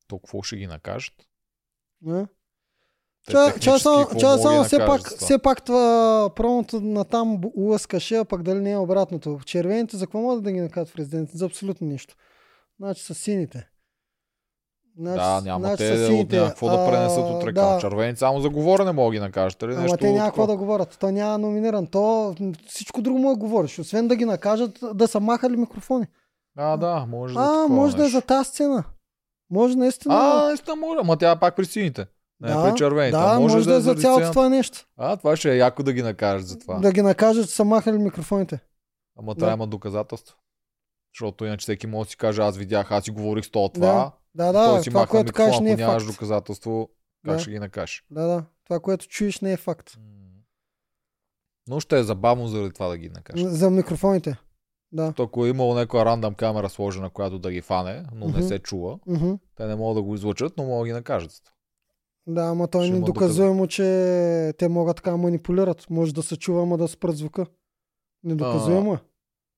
То 0.08 0.20
какво 0.20 0.42
ще 0.42 0.58
ги 0.58 0.68
накажат? 0.68 1.14
Не? 2.02 2.28
Те 3.26 3.32
Ча, 3.32 3.46
технически 3.46 4.20
ча, 4.20 4.38
само, 4.38 4.64
все 4.64 4.78
пак, 4.78 5.04
това? 5.04 5.18
все 5.18 5.40
пак 5.40 5.66
това 5.66 6.30
промото 6.36 6.82
на 6.82 7.06
там 7.06 7.42
лъскаше, 7.58 8.16
а 8.16 8.26
пак 8.26 8.44
дали 8.44 8.60
не 8.60 8.72
е 8.72 8.78
обратното. 8.78 9.40
Червените 9.46 9.98
за 9.98 10.06
какво 10.06 10.22
могат 10.22 10.44
да 10.44 10.52
ги 10.52 10.62
накажат 10.62 10.90
в 10.90 10.96
резиденцията? 10.96 11.38
За 11.38 11.46
абсолютно 11.46 11.88
нищо. 11.88 12.16
Значи 12.80 13.04
са 13.04 13.16
сините. 13.16 13.70
Значи, 14.98 15.18
Да, 15.18 15.42
няма 15.42 15.60
значи 15.60 15.78
те 15.78 15.88
са 15.88 16.02
от 16.02 16.08
сините. 16.08 16.40
някакво 16.40 16.68
да 16.68 16.86
пренесат 16.86 17.20
от 17.20 17.44
река. 17.44 17.62
Да, 17.64 17.80
Червените 17.80 18.20
само 18.20 18.40
за 18.40 18.50
говорене 18.50 18.92
могат 18.92 19.10
да 19.10 19.14
ги 19.14 19.20
накажат. 19.20 19.62
Или 19.62 19.72
Ама 19.72 19.82
нещо 19.82 19.98
те 19.98 20.12
няма 20.12 20.26
какво 20.26 20.48
да 20.48 20.58
говорят. 20.58 20.98
То 21.00 21.12
няма 21.12 21.38
номиниран. 21.38 21.88
То 21.88 22.36
всичко 22.68 23.02
друго 23.02 23.20
му 23.20 23.30
да 23.30 23.36
говориш. 23.36 23.80
Освен 23.80 24.08
да 24.08 24.16
ги 24.16 24.26
накажат 24.26 24.80
да 24.94 25.08
са 25.08 25.20
махали 25.20 25.58
микрофони. 25.58 26.08
А, 26.58 26.78
да, 26.78 27.06
може 27.10 27.34
да 27.34 27.40
А, 27.42 27.68
може 27.68 27.96
да 27.96 28.02
е 28.02 28.06
нещо. 28.06 28.18
за 28.18 28.22
тази 28.22 28.50
сцена. 28.50 28.84
Може 29.52 29.76
наистина. 29.76 30.16
А, 30.16 30.46
наистина 30.46 30.76
може. 30.76 31.00
Ама 31.00 31.18
тя 31.18 31.32
е 31.32 31.40
пак 31.40 31.56
при 31.56 31.66
сините. 31.66 32.06
Не 32.42 32.50
да, 32.50 32.64
при 32.64 32.78
червените. 32.78 33.12
да, 33.12 33.40
може, 33.40 33.56
може 33.56 33.66
да 33.66 33.72
е 33.72 33.76
за 33.76 33.82
заради 33.82 34.02
цялото 34.02 34.20
сцената. 34.20 34.34
това 34.34 34.50
нещо. 34.50 34.86
А, 34.98 35.18
това 35.18 35.36
ще 35.36 35.52
е 35.52 35.58
яко 35.58 35.84
да 35.84 35.94
ги 35.94 36.02
накажат 36.02 36.48
за 36.48 36.60
това. 36.60 36.76
Да 36.76 36.92
ги 36.92 37.02
накажат, 37.02 37.48
че 37.48 37.56
са 37.56 37.64
махали 37.66 37.98
микрофоните. 37.98 38.60
Ама 39.20 39.34
Да. 39.34 39.40
трябва 39.40 39.52
да 39.52 39.60
има 39.60 39.68
доказателства. 39.68 40.36
Защото 41.20 41.46
иначе 41.46 41.64
всеки 41.64 41.88
може 41.88 42.08
да 42.08 42.12
си 42.12 42.18
каже, 42.18 42.42
аз 42.42 42.58
видях, 42.58 42.92
аз 42.92 43.04
си 43.04 43.12
говорих 43.12 43.46
с 43.46 43.50
това 43.52 43.70
това. 43.70 44.12
Да, 44.36 44.54
той 44.54 44.78
да, 44.78 44.84
си 44.84 44.90
това, 44.90 45.00
маха 45.00 45.12
което 45.12 45.26
микрофона, 45.26 45.48
кажеш 45.50 45.60
не 45.60 45.70
е 45.70 45.74
ако 45.74 45.82
нямаш 45.82 46.04
факт. 46.04 46.14
доказателство, 46.16 46.90
как 47.26 47.34
Да. 47.36 47.40
ще 47.40 47.52
ги 47.52 47.60
накажеш? 47.60 48.06
Да, 48.12 48.28
да. 48.28 48.46
Това, 48.64 48.80
което 48.80 49.08
чуеш 49.08 49.42
не 49.42 49.54
е 49.54 49.58
факт. 49.58 49.98
Но 51.68 51.80
ще 51.80 52.00
е 52.00 52.04
забавно 52.04 52.48
заради 52.48 52.74
това 52.74 52.88
да 52.88 52.98
ги 52.98 53.10
накажеш. 53.10 53.46
За 53.48 53.70
микрофоните. 53.70 54.38
Да. 54.92 55.14
То, 55.14 55.24
ако 55.24 55.46
е 55.46 55.50
имало 55.50 55.74
някоя 55.74 56.06
рандъм 56.06 56.34
камера 56.34 56.70
сложена, 56.70 57.10
която 57.10 57.40
да 57.40 57.52
ги 57.52 57.62
фане, 57.62 58.06
но 58.14 58.28
не 58.28 58.44
се 58.44 58.60
чува, 58.60 59.00
те 59.56 59.66
не 59.66 59.76
могат 59.76 59.96
да 59.96 60.02
го 60.02 60.16
излъчат, 60.16 60.54
но 60.58 60.64
могат 60.64 60.84
да 60.84 60.88
ги 60.88 60.94
накажат. 60.94 61.32
Да, 62.28 62.42
ама 62.42 62.68
той 62.68 62.82
Ще 62.82 62.88
е 62.88 62.90
има 62.90 63.00
недоказуемо, 63.00 63.68
че 63.68 63.84
те 64.58 64.68
могат 64.68 64.98
така 64.98 65.12
да 65.12 65.18
манипулират. 65.18 65.90
Може 65.90 66.14
да 66.14 66.24
се 66.24 66.38
чува, 66.38 66.62
ама 66.62 66.78
да 66.78 66.88
спрат 66.88 67.18
звука. 67.18 67.46
Недоказуемо 68.24 68.94
е. 68.94 69.00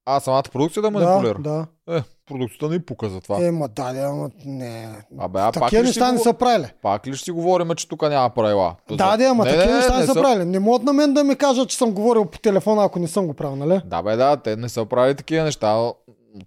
А, 0.05 0.19
самата 0.19 0.43
продукция 0.43 0.81
да 0.81 0.91
Да, 0.91 0.99
манипулира? 0.99 1.39
да. 1.39 1.65
Е, 1.89 2.01
продукцията 2.27 2.69
не 2.69 2.85
пука 2.85 3.09
за 3.09 3.21
това. 3.21 3.37
Е, 3.37 3.51
ма 3.51 3.67
да, 3.67 3.93
да, 3.93 3.99
ама 4.01 4.29
не. 4.45 4.87
Абе, 5.19 5.39
а 5.39 5.51
пак 5.51 5.53
Такива 5.53 5.83
ли, 5.83 5.87
ще 5.87 5.99
неща 5.99 6.11
не 6.11 6.17
го... 6.17 6.23
са 6.23 6.33
правили. 6.33 6.65
пак 6.81 7.07
ли 7.07 7.13
ще 7.13 7.23
си 7.23 7.31
говорим, 7.31 7.69
че 7.69 7.87
тук 7.87 8.01
няма 8.01 8.29
правила? 8.29 8.75
То 8.87 8.95
Да, 8.95 9.17
да, 9.17 9.25
ама 9.25 9.43
такива 9.45 9.65
не, 9.65 9.73
неща 9.73 9.93
не, 9.93 9.99
не 9.99 10.05
са- 10.05 10.13
правили. 10.13 10.45
Не 10.45 10.59
могат 10.59 10.83
на 10.83 10.93
мен 10.93 11.13
да 11.13 11.23
ми 11.23 11.35
кажат, 11.35 11.69
че 11.69 11.77
съм 11.77 11.91
говорил 11.91 12.25
по 12.25 12.39
телефона, 12.39 12.83
ако 12.83 12.99
не 12.99 13.07
съм 13.07 13.27
го 13.27 13.33
правил, 13.33 13.55
нали? 13.57 13.81
Да, 13.85 14.01
бе, 14.01 14.15
да, 14.15 14.37
те 14.37 14.55
не 14.55 14.69
са 14.69 14.85
правили 14.85 15.15
такива 15.15 15.43
неща. 15.43 15.91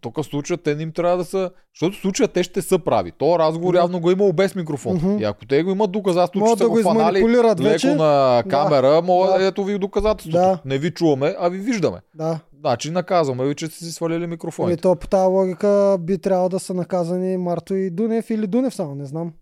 Тук 0.01 0.25
случая 0.25 0.59
те 0.59 0.75
не 0.75 0.83
им 0.83 0.93
трябва 0.93 1.17
да 1.17 1.25
са. 1.25 1.51
Защото 1.75 1.97
в 1.99 2.01
случая 2.01 2.29
те 2.29 2.43
ще 2.43 2.63
са 2.63 2.79
прави. 2.79 3.13
То 3.13 3.39
разговор 3.39 3.75
Да. 3.75 3.79
явно 3.79 4.01
го 4.01 4.11
е 4.11 4.13
имало 4.13 4.33
без 4.33 4.55
микрофон. 4.55 4.97
Мгм. 4.97 5.19
И 5.19 5.25
ако 5.25 5.47
те 5.47 5.63
го 5.63 5.71
имат 5.71 5.93
доказателство, 5.93 6.47
че 6.47 6.59
са 6.59 6.65
да 6.65 6.71
го 6.71 6.83
фанали 6.83 7.23
леко 7.31 7.63
вече. 7.63 7.95
на 7.95 8.45
камера, 8.51 9.03
могат, 9.03 9.41
Да. 9.41 9.47
ето 9.47 9.65
ви 9.65 9.79
доказателството. 9.79 10.37
Да. 10.39 10.59
Не 10.65 10.79
ви 10.79 10.91
чуваме, 10.91 11.35
а 11.39 11.49
ви 11.49 11.59
виждаме. 11.59 12.01
Да. 12.15 12.41
Значи 12.61 12.91
наказваме 12.91 13.45
ви, 13.45 13.55
че 13.55 13.67
сте 13.67 13.77
си 13.77 13.93
свалили 13.93 14.17
Ами 14.17 14.27
микрофоните. 14.27 14.83
то 14.83 14.97
по 14.97 15.07
тази 15.09 15.27
логика 15.27 15.97
би 16.01 16.19
трябвало 16.19 16.49
да 16.49 16.61
са 16.61 16.75
наказани 16.75 17.37
Марто 17.37 17.75
и 17.75 17.91
Дунев 17.91 18.31
или 18.31 18.47
Дунев 18.47 18.75
само, 18.75 18.95
не 18.95 19.05
знам. 19.05 19.33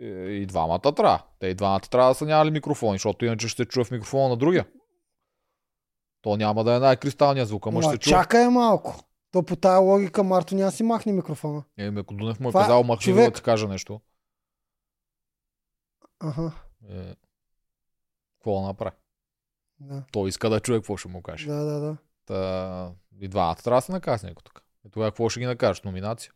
И, 0.00 0.06
и 0.42 0.46
двамата 0.46 0.92
трябва. 0.96 1.22
Те 1.40 1.46
и 1.46 1.54
двамата 1.54 1.80
трябва 1.80 2.10
да 2.10 2.14
са 2.14 2.24
нямали 2.24 2.50
микрофони, 2.50 2.94
защото 2.94 3.24
иначе 3.24 3.48
ще 3.48 3.64
чува 3.64 3.84
в 3.84 3.90
микрофона 3.90 4.28
на 4.28 4.36
другия. 4.36 4.66
То 6.22 6.36
няма 6.36 6.64
да 6.64 6.74
е 6.74 6.78
най-кристалният 6.78 7.48
звук, 7.48 7.66
ама 7.66 7.76
Ма, 7.76 7.82
ще 7.82 7.98
чува. 7.98 8.16
чакай 8.16 8.48
малко. 8.48 9.04
То 9.32 9.42
по 9.42 9.56
тази 9.56 9.78
логика 9.78 10.22
Марто 10.22 10.54
няма 10.54 10.72
си 10.72 10.82
махне 10.82 11.12
микрофона. 11.12 11.64
Еми, 11.78 12.00
ако 12.00 12.14
Дунев 12.14 12.40
му 12.40 12.48
е 12.48 12.52
Това- 12.52 12.60
казал, 12.60 12.82
махни 12.82 13.02
човек- 13.02 13.30
да 13.30 13.36
ти 13.36 13.42
кажа 13.42 13.68
нещо. 13.68 14.00
Ага. 16.20 16.52
Е, 16.90 17.14
какво 18.38 18.54
да 18.54 18.66
направи? 18.66 18.96
Да, 19.80 20.04
Той 20.12 20.28
иска 20.28 20.50
да 20.50 20.60
чуе 20.60 20.76
какво 20.76 20.96
ще 20.96 21.08
му 21.08 21.22
каже. 21.22 21.46
да, 21.46 21.54
да. 21.56 21.80
да. 21.80 21.96
Та, 22.26 22.92
и 23.20 23.28
двамата 23.28 23.54
трябва 23.56 23.78
да 23.78 23.82
се 23.82 23.92
накажат 23.92 24.22
някой 24.22 24.42
така. 24.44 24.60
И 24.84 24.90
тогава 24.90 25.10
какво 25.10 25.28
ще 25.28 25.40
ги 25.40 25.46
накажеш? 25.46 25.82
Номинация. 25.82 26.32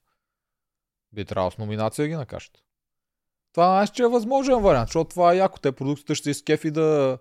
Би 1.12 1.24
трябвало 1.24 1.50
с 1.50 1.58
номинация 1.58 2.02
да 2.02 2.08
ги 2.08 2.14
накажат. 2.14 2.52
Това 3.52 3.66
знаеш, 3.66 3.90
че 3.90 4.02
е 4.02 4.08
възможен 4.08 4.58
вариант, 4.58 4.88
защото 4.88 5.10
това 5.10 5.32
е 5.32 5.36
яко. 5.36 5.58
Те 5.58 5.72
продукцията 5.72 6.14
ще 6.14 6.30
изкефи 6.30 6.70
да, 6.70 7.18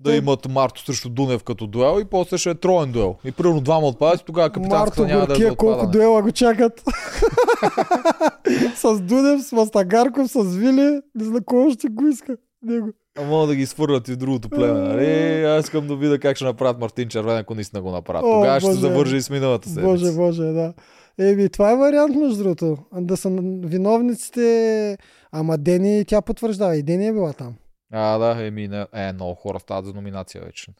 да 0.00 0.16
имат 0.16 0.48
Марто 0.48 0.84
срещу 0.84 1.08
Дунев 1.08 1.44
като 1.44 1.66
дуел 1.66 2.00
и 2.00 2.04
после 2.04 2.38
ще 2.38 2.50
е 2.50 2.54
троен 2.54 2.92
дуел. 2.92 3.16
И 3.24 3.32
примерно 3.32 3.60
двама 3.60 3.86
отпадат 3.86 4.20
и 4.20 4.24
тогава 4.24 4.50
капитанската 4.50 5.02
Марто 5.02 5.14
няма 5.14 5.26
да 5.26 5.32
е 5.32 5.36
Горкия, 5.36 5.56
колко 5.56 5.86
дуела 5.86 6.22
го 6.22 6.32
чакат. 6.32 6.82
с 8.76 9.00
Дудев, 9.00 9.42
с 9.42 9.52
Мастагарков, 9.52 10.30
с 10.30 10.56
Вили. 10.56 11.00
Не 11.14 11.24
знам 11.24 11.40
кой 11.46 11.70
ще 11.72 11.88
го 11.88 12.06
иска. 12.06 12.36
Него. 12.62 12.88
А 13.18 13.24
мога 13.24 13.46
да 13.46 13.54
ги 13.54 13.66
свърлят 13.66 14.08
и 14.08 14.12
в 14.12 14.16
другото 14.16 14.48
племе, 14.48 14.80
нали? 14.80 15.42
Аз 15.44 15.64
искам 15.64 15.86
да 15.86 15.96
видя 15.96 16.18
как 16.18 16.36
ще 16.36 16.44
направят 16.44 16.80
Мартин 16.80 17.08
Червен, 17.08 17.36
ако 17.36 17.54
наистина 17.54 17.82
го 17.82 17.90
направят. 17.90 18.24
О, 18.24 18.34
Тогава 18.40 18.60
ще 18.60 18.70
се 18.70 18.80
Боже. 18.80 18.80
завържи 18.80 19.16
и 19.16 19.22
с 19.22 19.30
миналата 19.30 19.68
седмица. 19.68 19.90
Боже, 19.90 20.12
боже, 20.12 20.42
да. 20.42 20.74
Еми, 21.18 21.48
това 21.48 21.70
е 21.72 21.76
вариант, 21.76 22.16
между 22.16 22.42
другото. 22.42 22.76
Да 22.94 23.16
са 23.16 23.28
виновниците. 23.64 24.98
Ама 25.32 25.58
Дени, 25.58 26.04
тя 26.04 26.22
потвърждава. 26.22 26.76
И 26.76 26.82
Дени 26.82 27.06
е 27.06 27.12
била 27.12 27.32
там. 27.32 27.54
А, 27.98 28.18
да, 28.18 28.46
еми, 28.46 28.68
не, 28.68 28.86
е, 28.92 29.12
много 29.12 29.34
хора 29.34 29.60
стават 29.60 29.86
за 29.86 29.92
номинация 29.92 30.44
вече. 30.44 30.74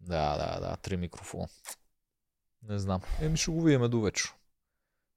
Да, 0.00 0.36
да, 0.36 0.60
да, 0.60 0.76
три 0.76 0.96
микрофона. 0.96 1.46
Не 2.68 2.78
знам. 2.78 3.00
Еми, 3.20 3.36
ще 3.36 3.50
го 3.50 3.62
видим 3.62 3.90
до 3.90 4.00
вечер. 4.00 4.34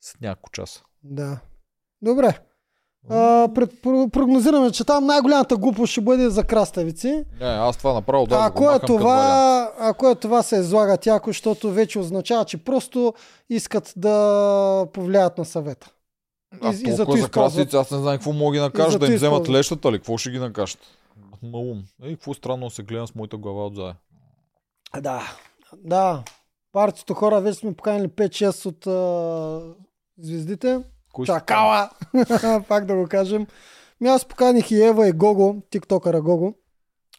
След 0.01 0.21
няколко 0.21 0.49
часа. 0.49 0.83
Да. 1.03 1.39
Добре. 2.01 2.39
А, 3.09 3.47
пред, 3.55 3.71
про- 3.71 4.09
прогнозираме, 4.09 4.71
че 4.71 4.85
там 4.85 5.05
най-голямата 5.05 5.57
глупост 5.57 5.91
ще 5.91 6.01
бъде 6.01 6.29
за 6.29 6.43
краставици. 6.43 7.25
Не, 7.39 7.45
аз 7.47 7.77
това 7.77 7.93
направо 7.93 8.25
да, 8.27 8.35
го 8.35 8.43
ако 8.45 8.71
е, 8.71 8.79
това, 8.79 9.73
ако 9.79 10.09
е 10.09 10.15
това 10.15 10.43
се 10.43 10.55
излага 10.55 10.97
тяко, 10.97 11.29
защото 11.29 11.71
вече 11.71 11.99
означава, 11.99 12.45
че 12.45 12.63
просто 12.63 13.13
искат 13.49 13.93
да 13.97 14.87
повлияят 14.93 15.37
на 15.37 15.45
съвета. 15.45 15.91
А 16.53 16.67
и- 16.67 16.71
и 16.71 16.75
за 16.75 16.91
използват- 16.93 17.31
красици, 17.31 17.75
аз 17.75 17.91
не 17.91 17.97
знам 17.97 18.13
какво 18.13 18.33
мога 18.33 18.53
ги 18.53 18.59
накажа, 18.59 18.99
да 18.99 19.07
им 19.07 19.15
вземат 19.15 19.49
лещата 19.49 19.91
ли, 19.91 19.97
какво 19.97 20.17
ще 20.17 20.31
ги 20.31 20.39
накажат? 20.39 20.79
Маум. 21.43 21.83
Ей, 22.03 22.13
какво 22.13 22.33
странно 22.33 22.69
се 22.69 22.83
гледам 22.83 23.07
с 23.07 23.15
моята 23.15 23.37
глава 23.37 23.65
отзад. 23.65 23.95
Да. 24.99 25.21
Да. 25.75 26.23
Партито 26.71 27.13
хора 27.13 27.41
вече 27.41 27.59
сме 27.59 27.73
поканили 27.73 28.07
5-6 28.07 28.65
от 28.65 28.87
а, 28.87 29.75
звездите. 30.17 30.79
Кой 31.13 31.25
Чакала! 31.25 31.89
Пак 32.67 32.85
да 32.85 32.95
го 32.95 33.07
кажем. 33.07 33.47
Ми 34.01 34.09
аз 34.09 34.25
поканих 34.25 34.71
и 34.71 34.83
Ева 34.83 35.07
и 35.07 35.11
Гого, 35.11 35.55
тиктокъра 35.69 36.21
Гого, 36.21 36.53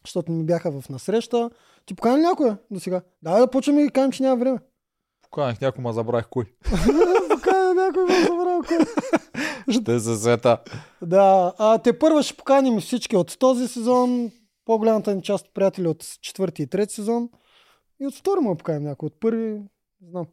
защото 0.04 0.32
ми 0.32 0.44
бяха 0.44 0.72
в 0.72 0.88
насреща. 0.88 1.50
Ти 1.86 1.94
покани 1.94 2.22
някоя 2.22 2.58
до 2.70 2.80
сега? 2.80 3.02
Да, 3.22 3.38
да 3.38 3.46
почваме 3.46 3.82
и 3.82 3.90
кажем, 3.90 4.12
че 4.12 4.22
няма 4.22 4.36
време. 4.36 4.58
Поканих 5.22 5.60
някой, 5.60 5.82
ма 5.82 5.92
забравих 5.92 6.26
кой. 6.28 6.44
Някой, 7.96 8.16
ме 8.16 8.22
забравя 8.22 8.62
кой. 8.68 8.78
Ще 9.74 10.00
се 10.00 10.16
сета. 10.16 10.58
Да, 11.02 11.52
а, 11.58 11.78
те 11.78 11.98
първа 11.98 12.22
ще 12.22 12.36
поканим 12.36 12.80
всички 12.80 13.16
от 13.16 13.38
този 13.38 13.68
сезон, 13.68 14.30
по-голямата 14.64 15.14
ни 15.14 15.22
част 15.22 15.46
от 15.46 15.54
приятели 15.54 15.88
от 15.88 16.04
четвърти 16.22 16.62
и 16.62 16.66
трети 16.66 16.94
сезон. 16.94 17.28
И 18.00 18.06
от 18.06 18.14
втори 18.14 18.40
му 18.40 18.56
поканим 18.56 18.82
някой, 18.82 19.06
от 19.06 19.20
първи, 19.20 19.60
знам. 20.10 20.26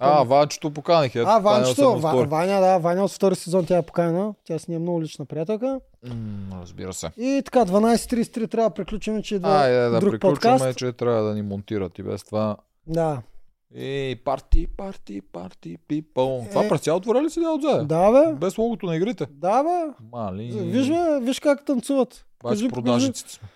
А. 0.00 0.22
Ванчето 0.24 0.70
поканих. 0.70 1.16
Ето, 1.16 1.28
а, 1.28 1.38
Ванчето, 1.38 1.98
Ва. 1.98 2.24
Ваня, 2.24 2.60
да, 2.60 2.78
Ваня 2.78 3.04
от 3.04 3.10
втори 3.10 3.34
сезон 3.34 3.66
тя 3.66 3.76
е 3.76 3.82
поканена. 3.82 4.34
Тя 4.44 4.58
си 4.58 4.70
ни 4.70 4.76
е 4.76 4.78
много 4.78 5.02
лична 5.02 5.24
приятелка. 5.24 5.80
М, 6.08 6.60
разбира 6.60 6.92
се. 6.92 7.10
И 7.16 7.42
така, 7.44 7.64
12.33 7.64 8.50
трябва 8.50 8.70
да 8.70 8.74
приключим, 8.74 9.22
че 9.22 9.34
идва 9.34 9.50
Айде 9.50 9.88
да 9.88 10.00
друг 10.00 10.10
приключваме, 10.10 10.58
подкаст. 10.58 10.78
че 10.78 10.92
трябва 10.92 11.22
да 11.22 11.34
ни 11.34 11.42
монтират 11.42 11.98
и 11.98 12.02
без 12.02 12.24
това. 12.24 12.56
Да. 12.86 13.22
Ей, 13.74 14.16
парти, 14.16 14.66
парти, 14.76 15.20
парти, 15.20 15.76
пипъл. 15.88 16.42
Е. 16.46 16.48
Това 16.48 16.68
през 16.68 16.80
цялото 16.80 17.08
време 17.08 17.24
ли 17.26 17.30
седя 17.30 17.50
отзад? 17.50 17.88
Да, 17.88 18.10
бе. 18.12 18.34
Без 18.34 18.58
логото 18.58 18.86
на 18.86 18.96
игрите. 18.96 19.26
Да, 19.30 19.62
бе. 19.62 19.92
Мали. 20.12 20.50
Виж, 20.52 20.88
бе, 20.88 21.20
виж 21.20 21.40
как 21.40 21.64
танцуват. 21.64 22.26
Паси 22.38 22.68
продажниците 22.68 23.32
сме. 23.32 23.48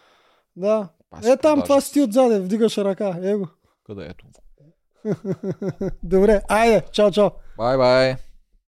Да. 0.57 0.89
Паси 1.11 1.31
Е, 1.31 1.37
там 1.37 1.63
това 1.63 1.81
си 1.81 1.93
ти 1.93 2.01
отзаде, 2.03 2.41
вдигаш 2.41 2.79
ръка. 2.79 3.17
Его. 3.23 3.47
Къде 3.87 4.07
ето? 4.07 4.27
Добре, 6.03 6.43
айде, 6.49 6.83
чао, 6.93 7.11
чао. 7.11 7.31
Бай, 7.57 7.77
бай. 7.77 8.17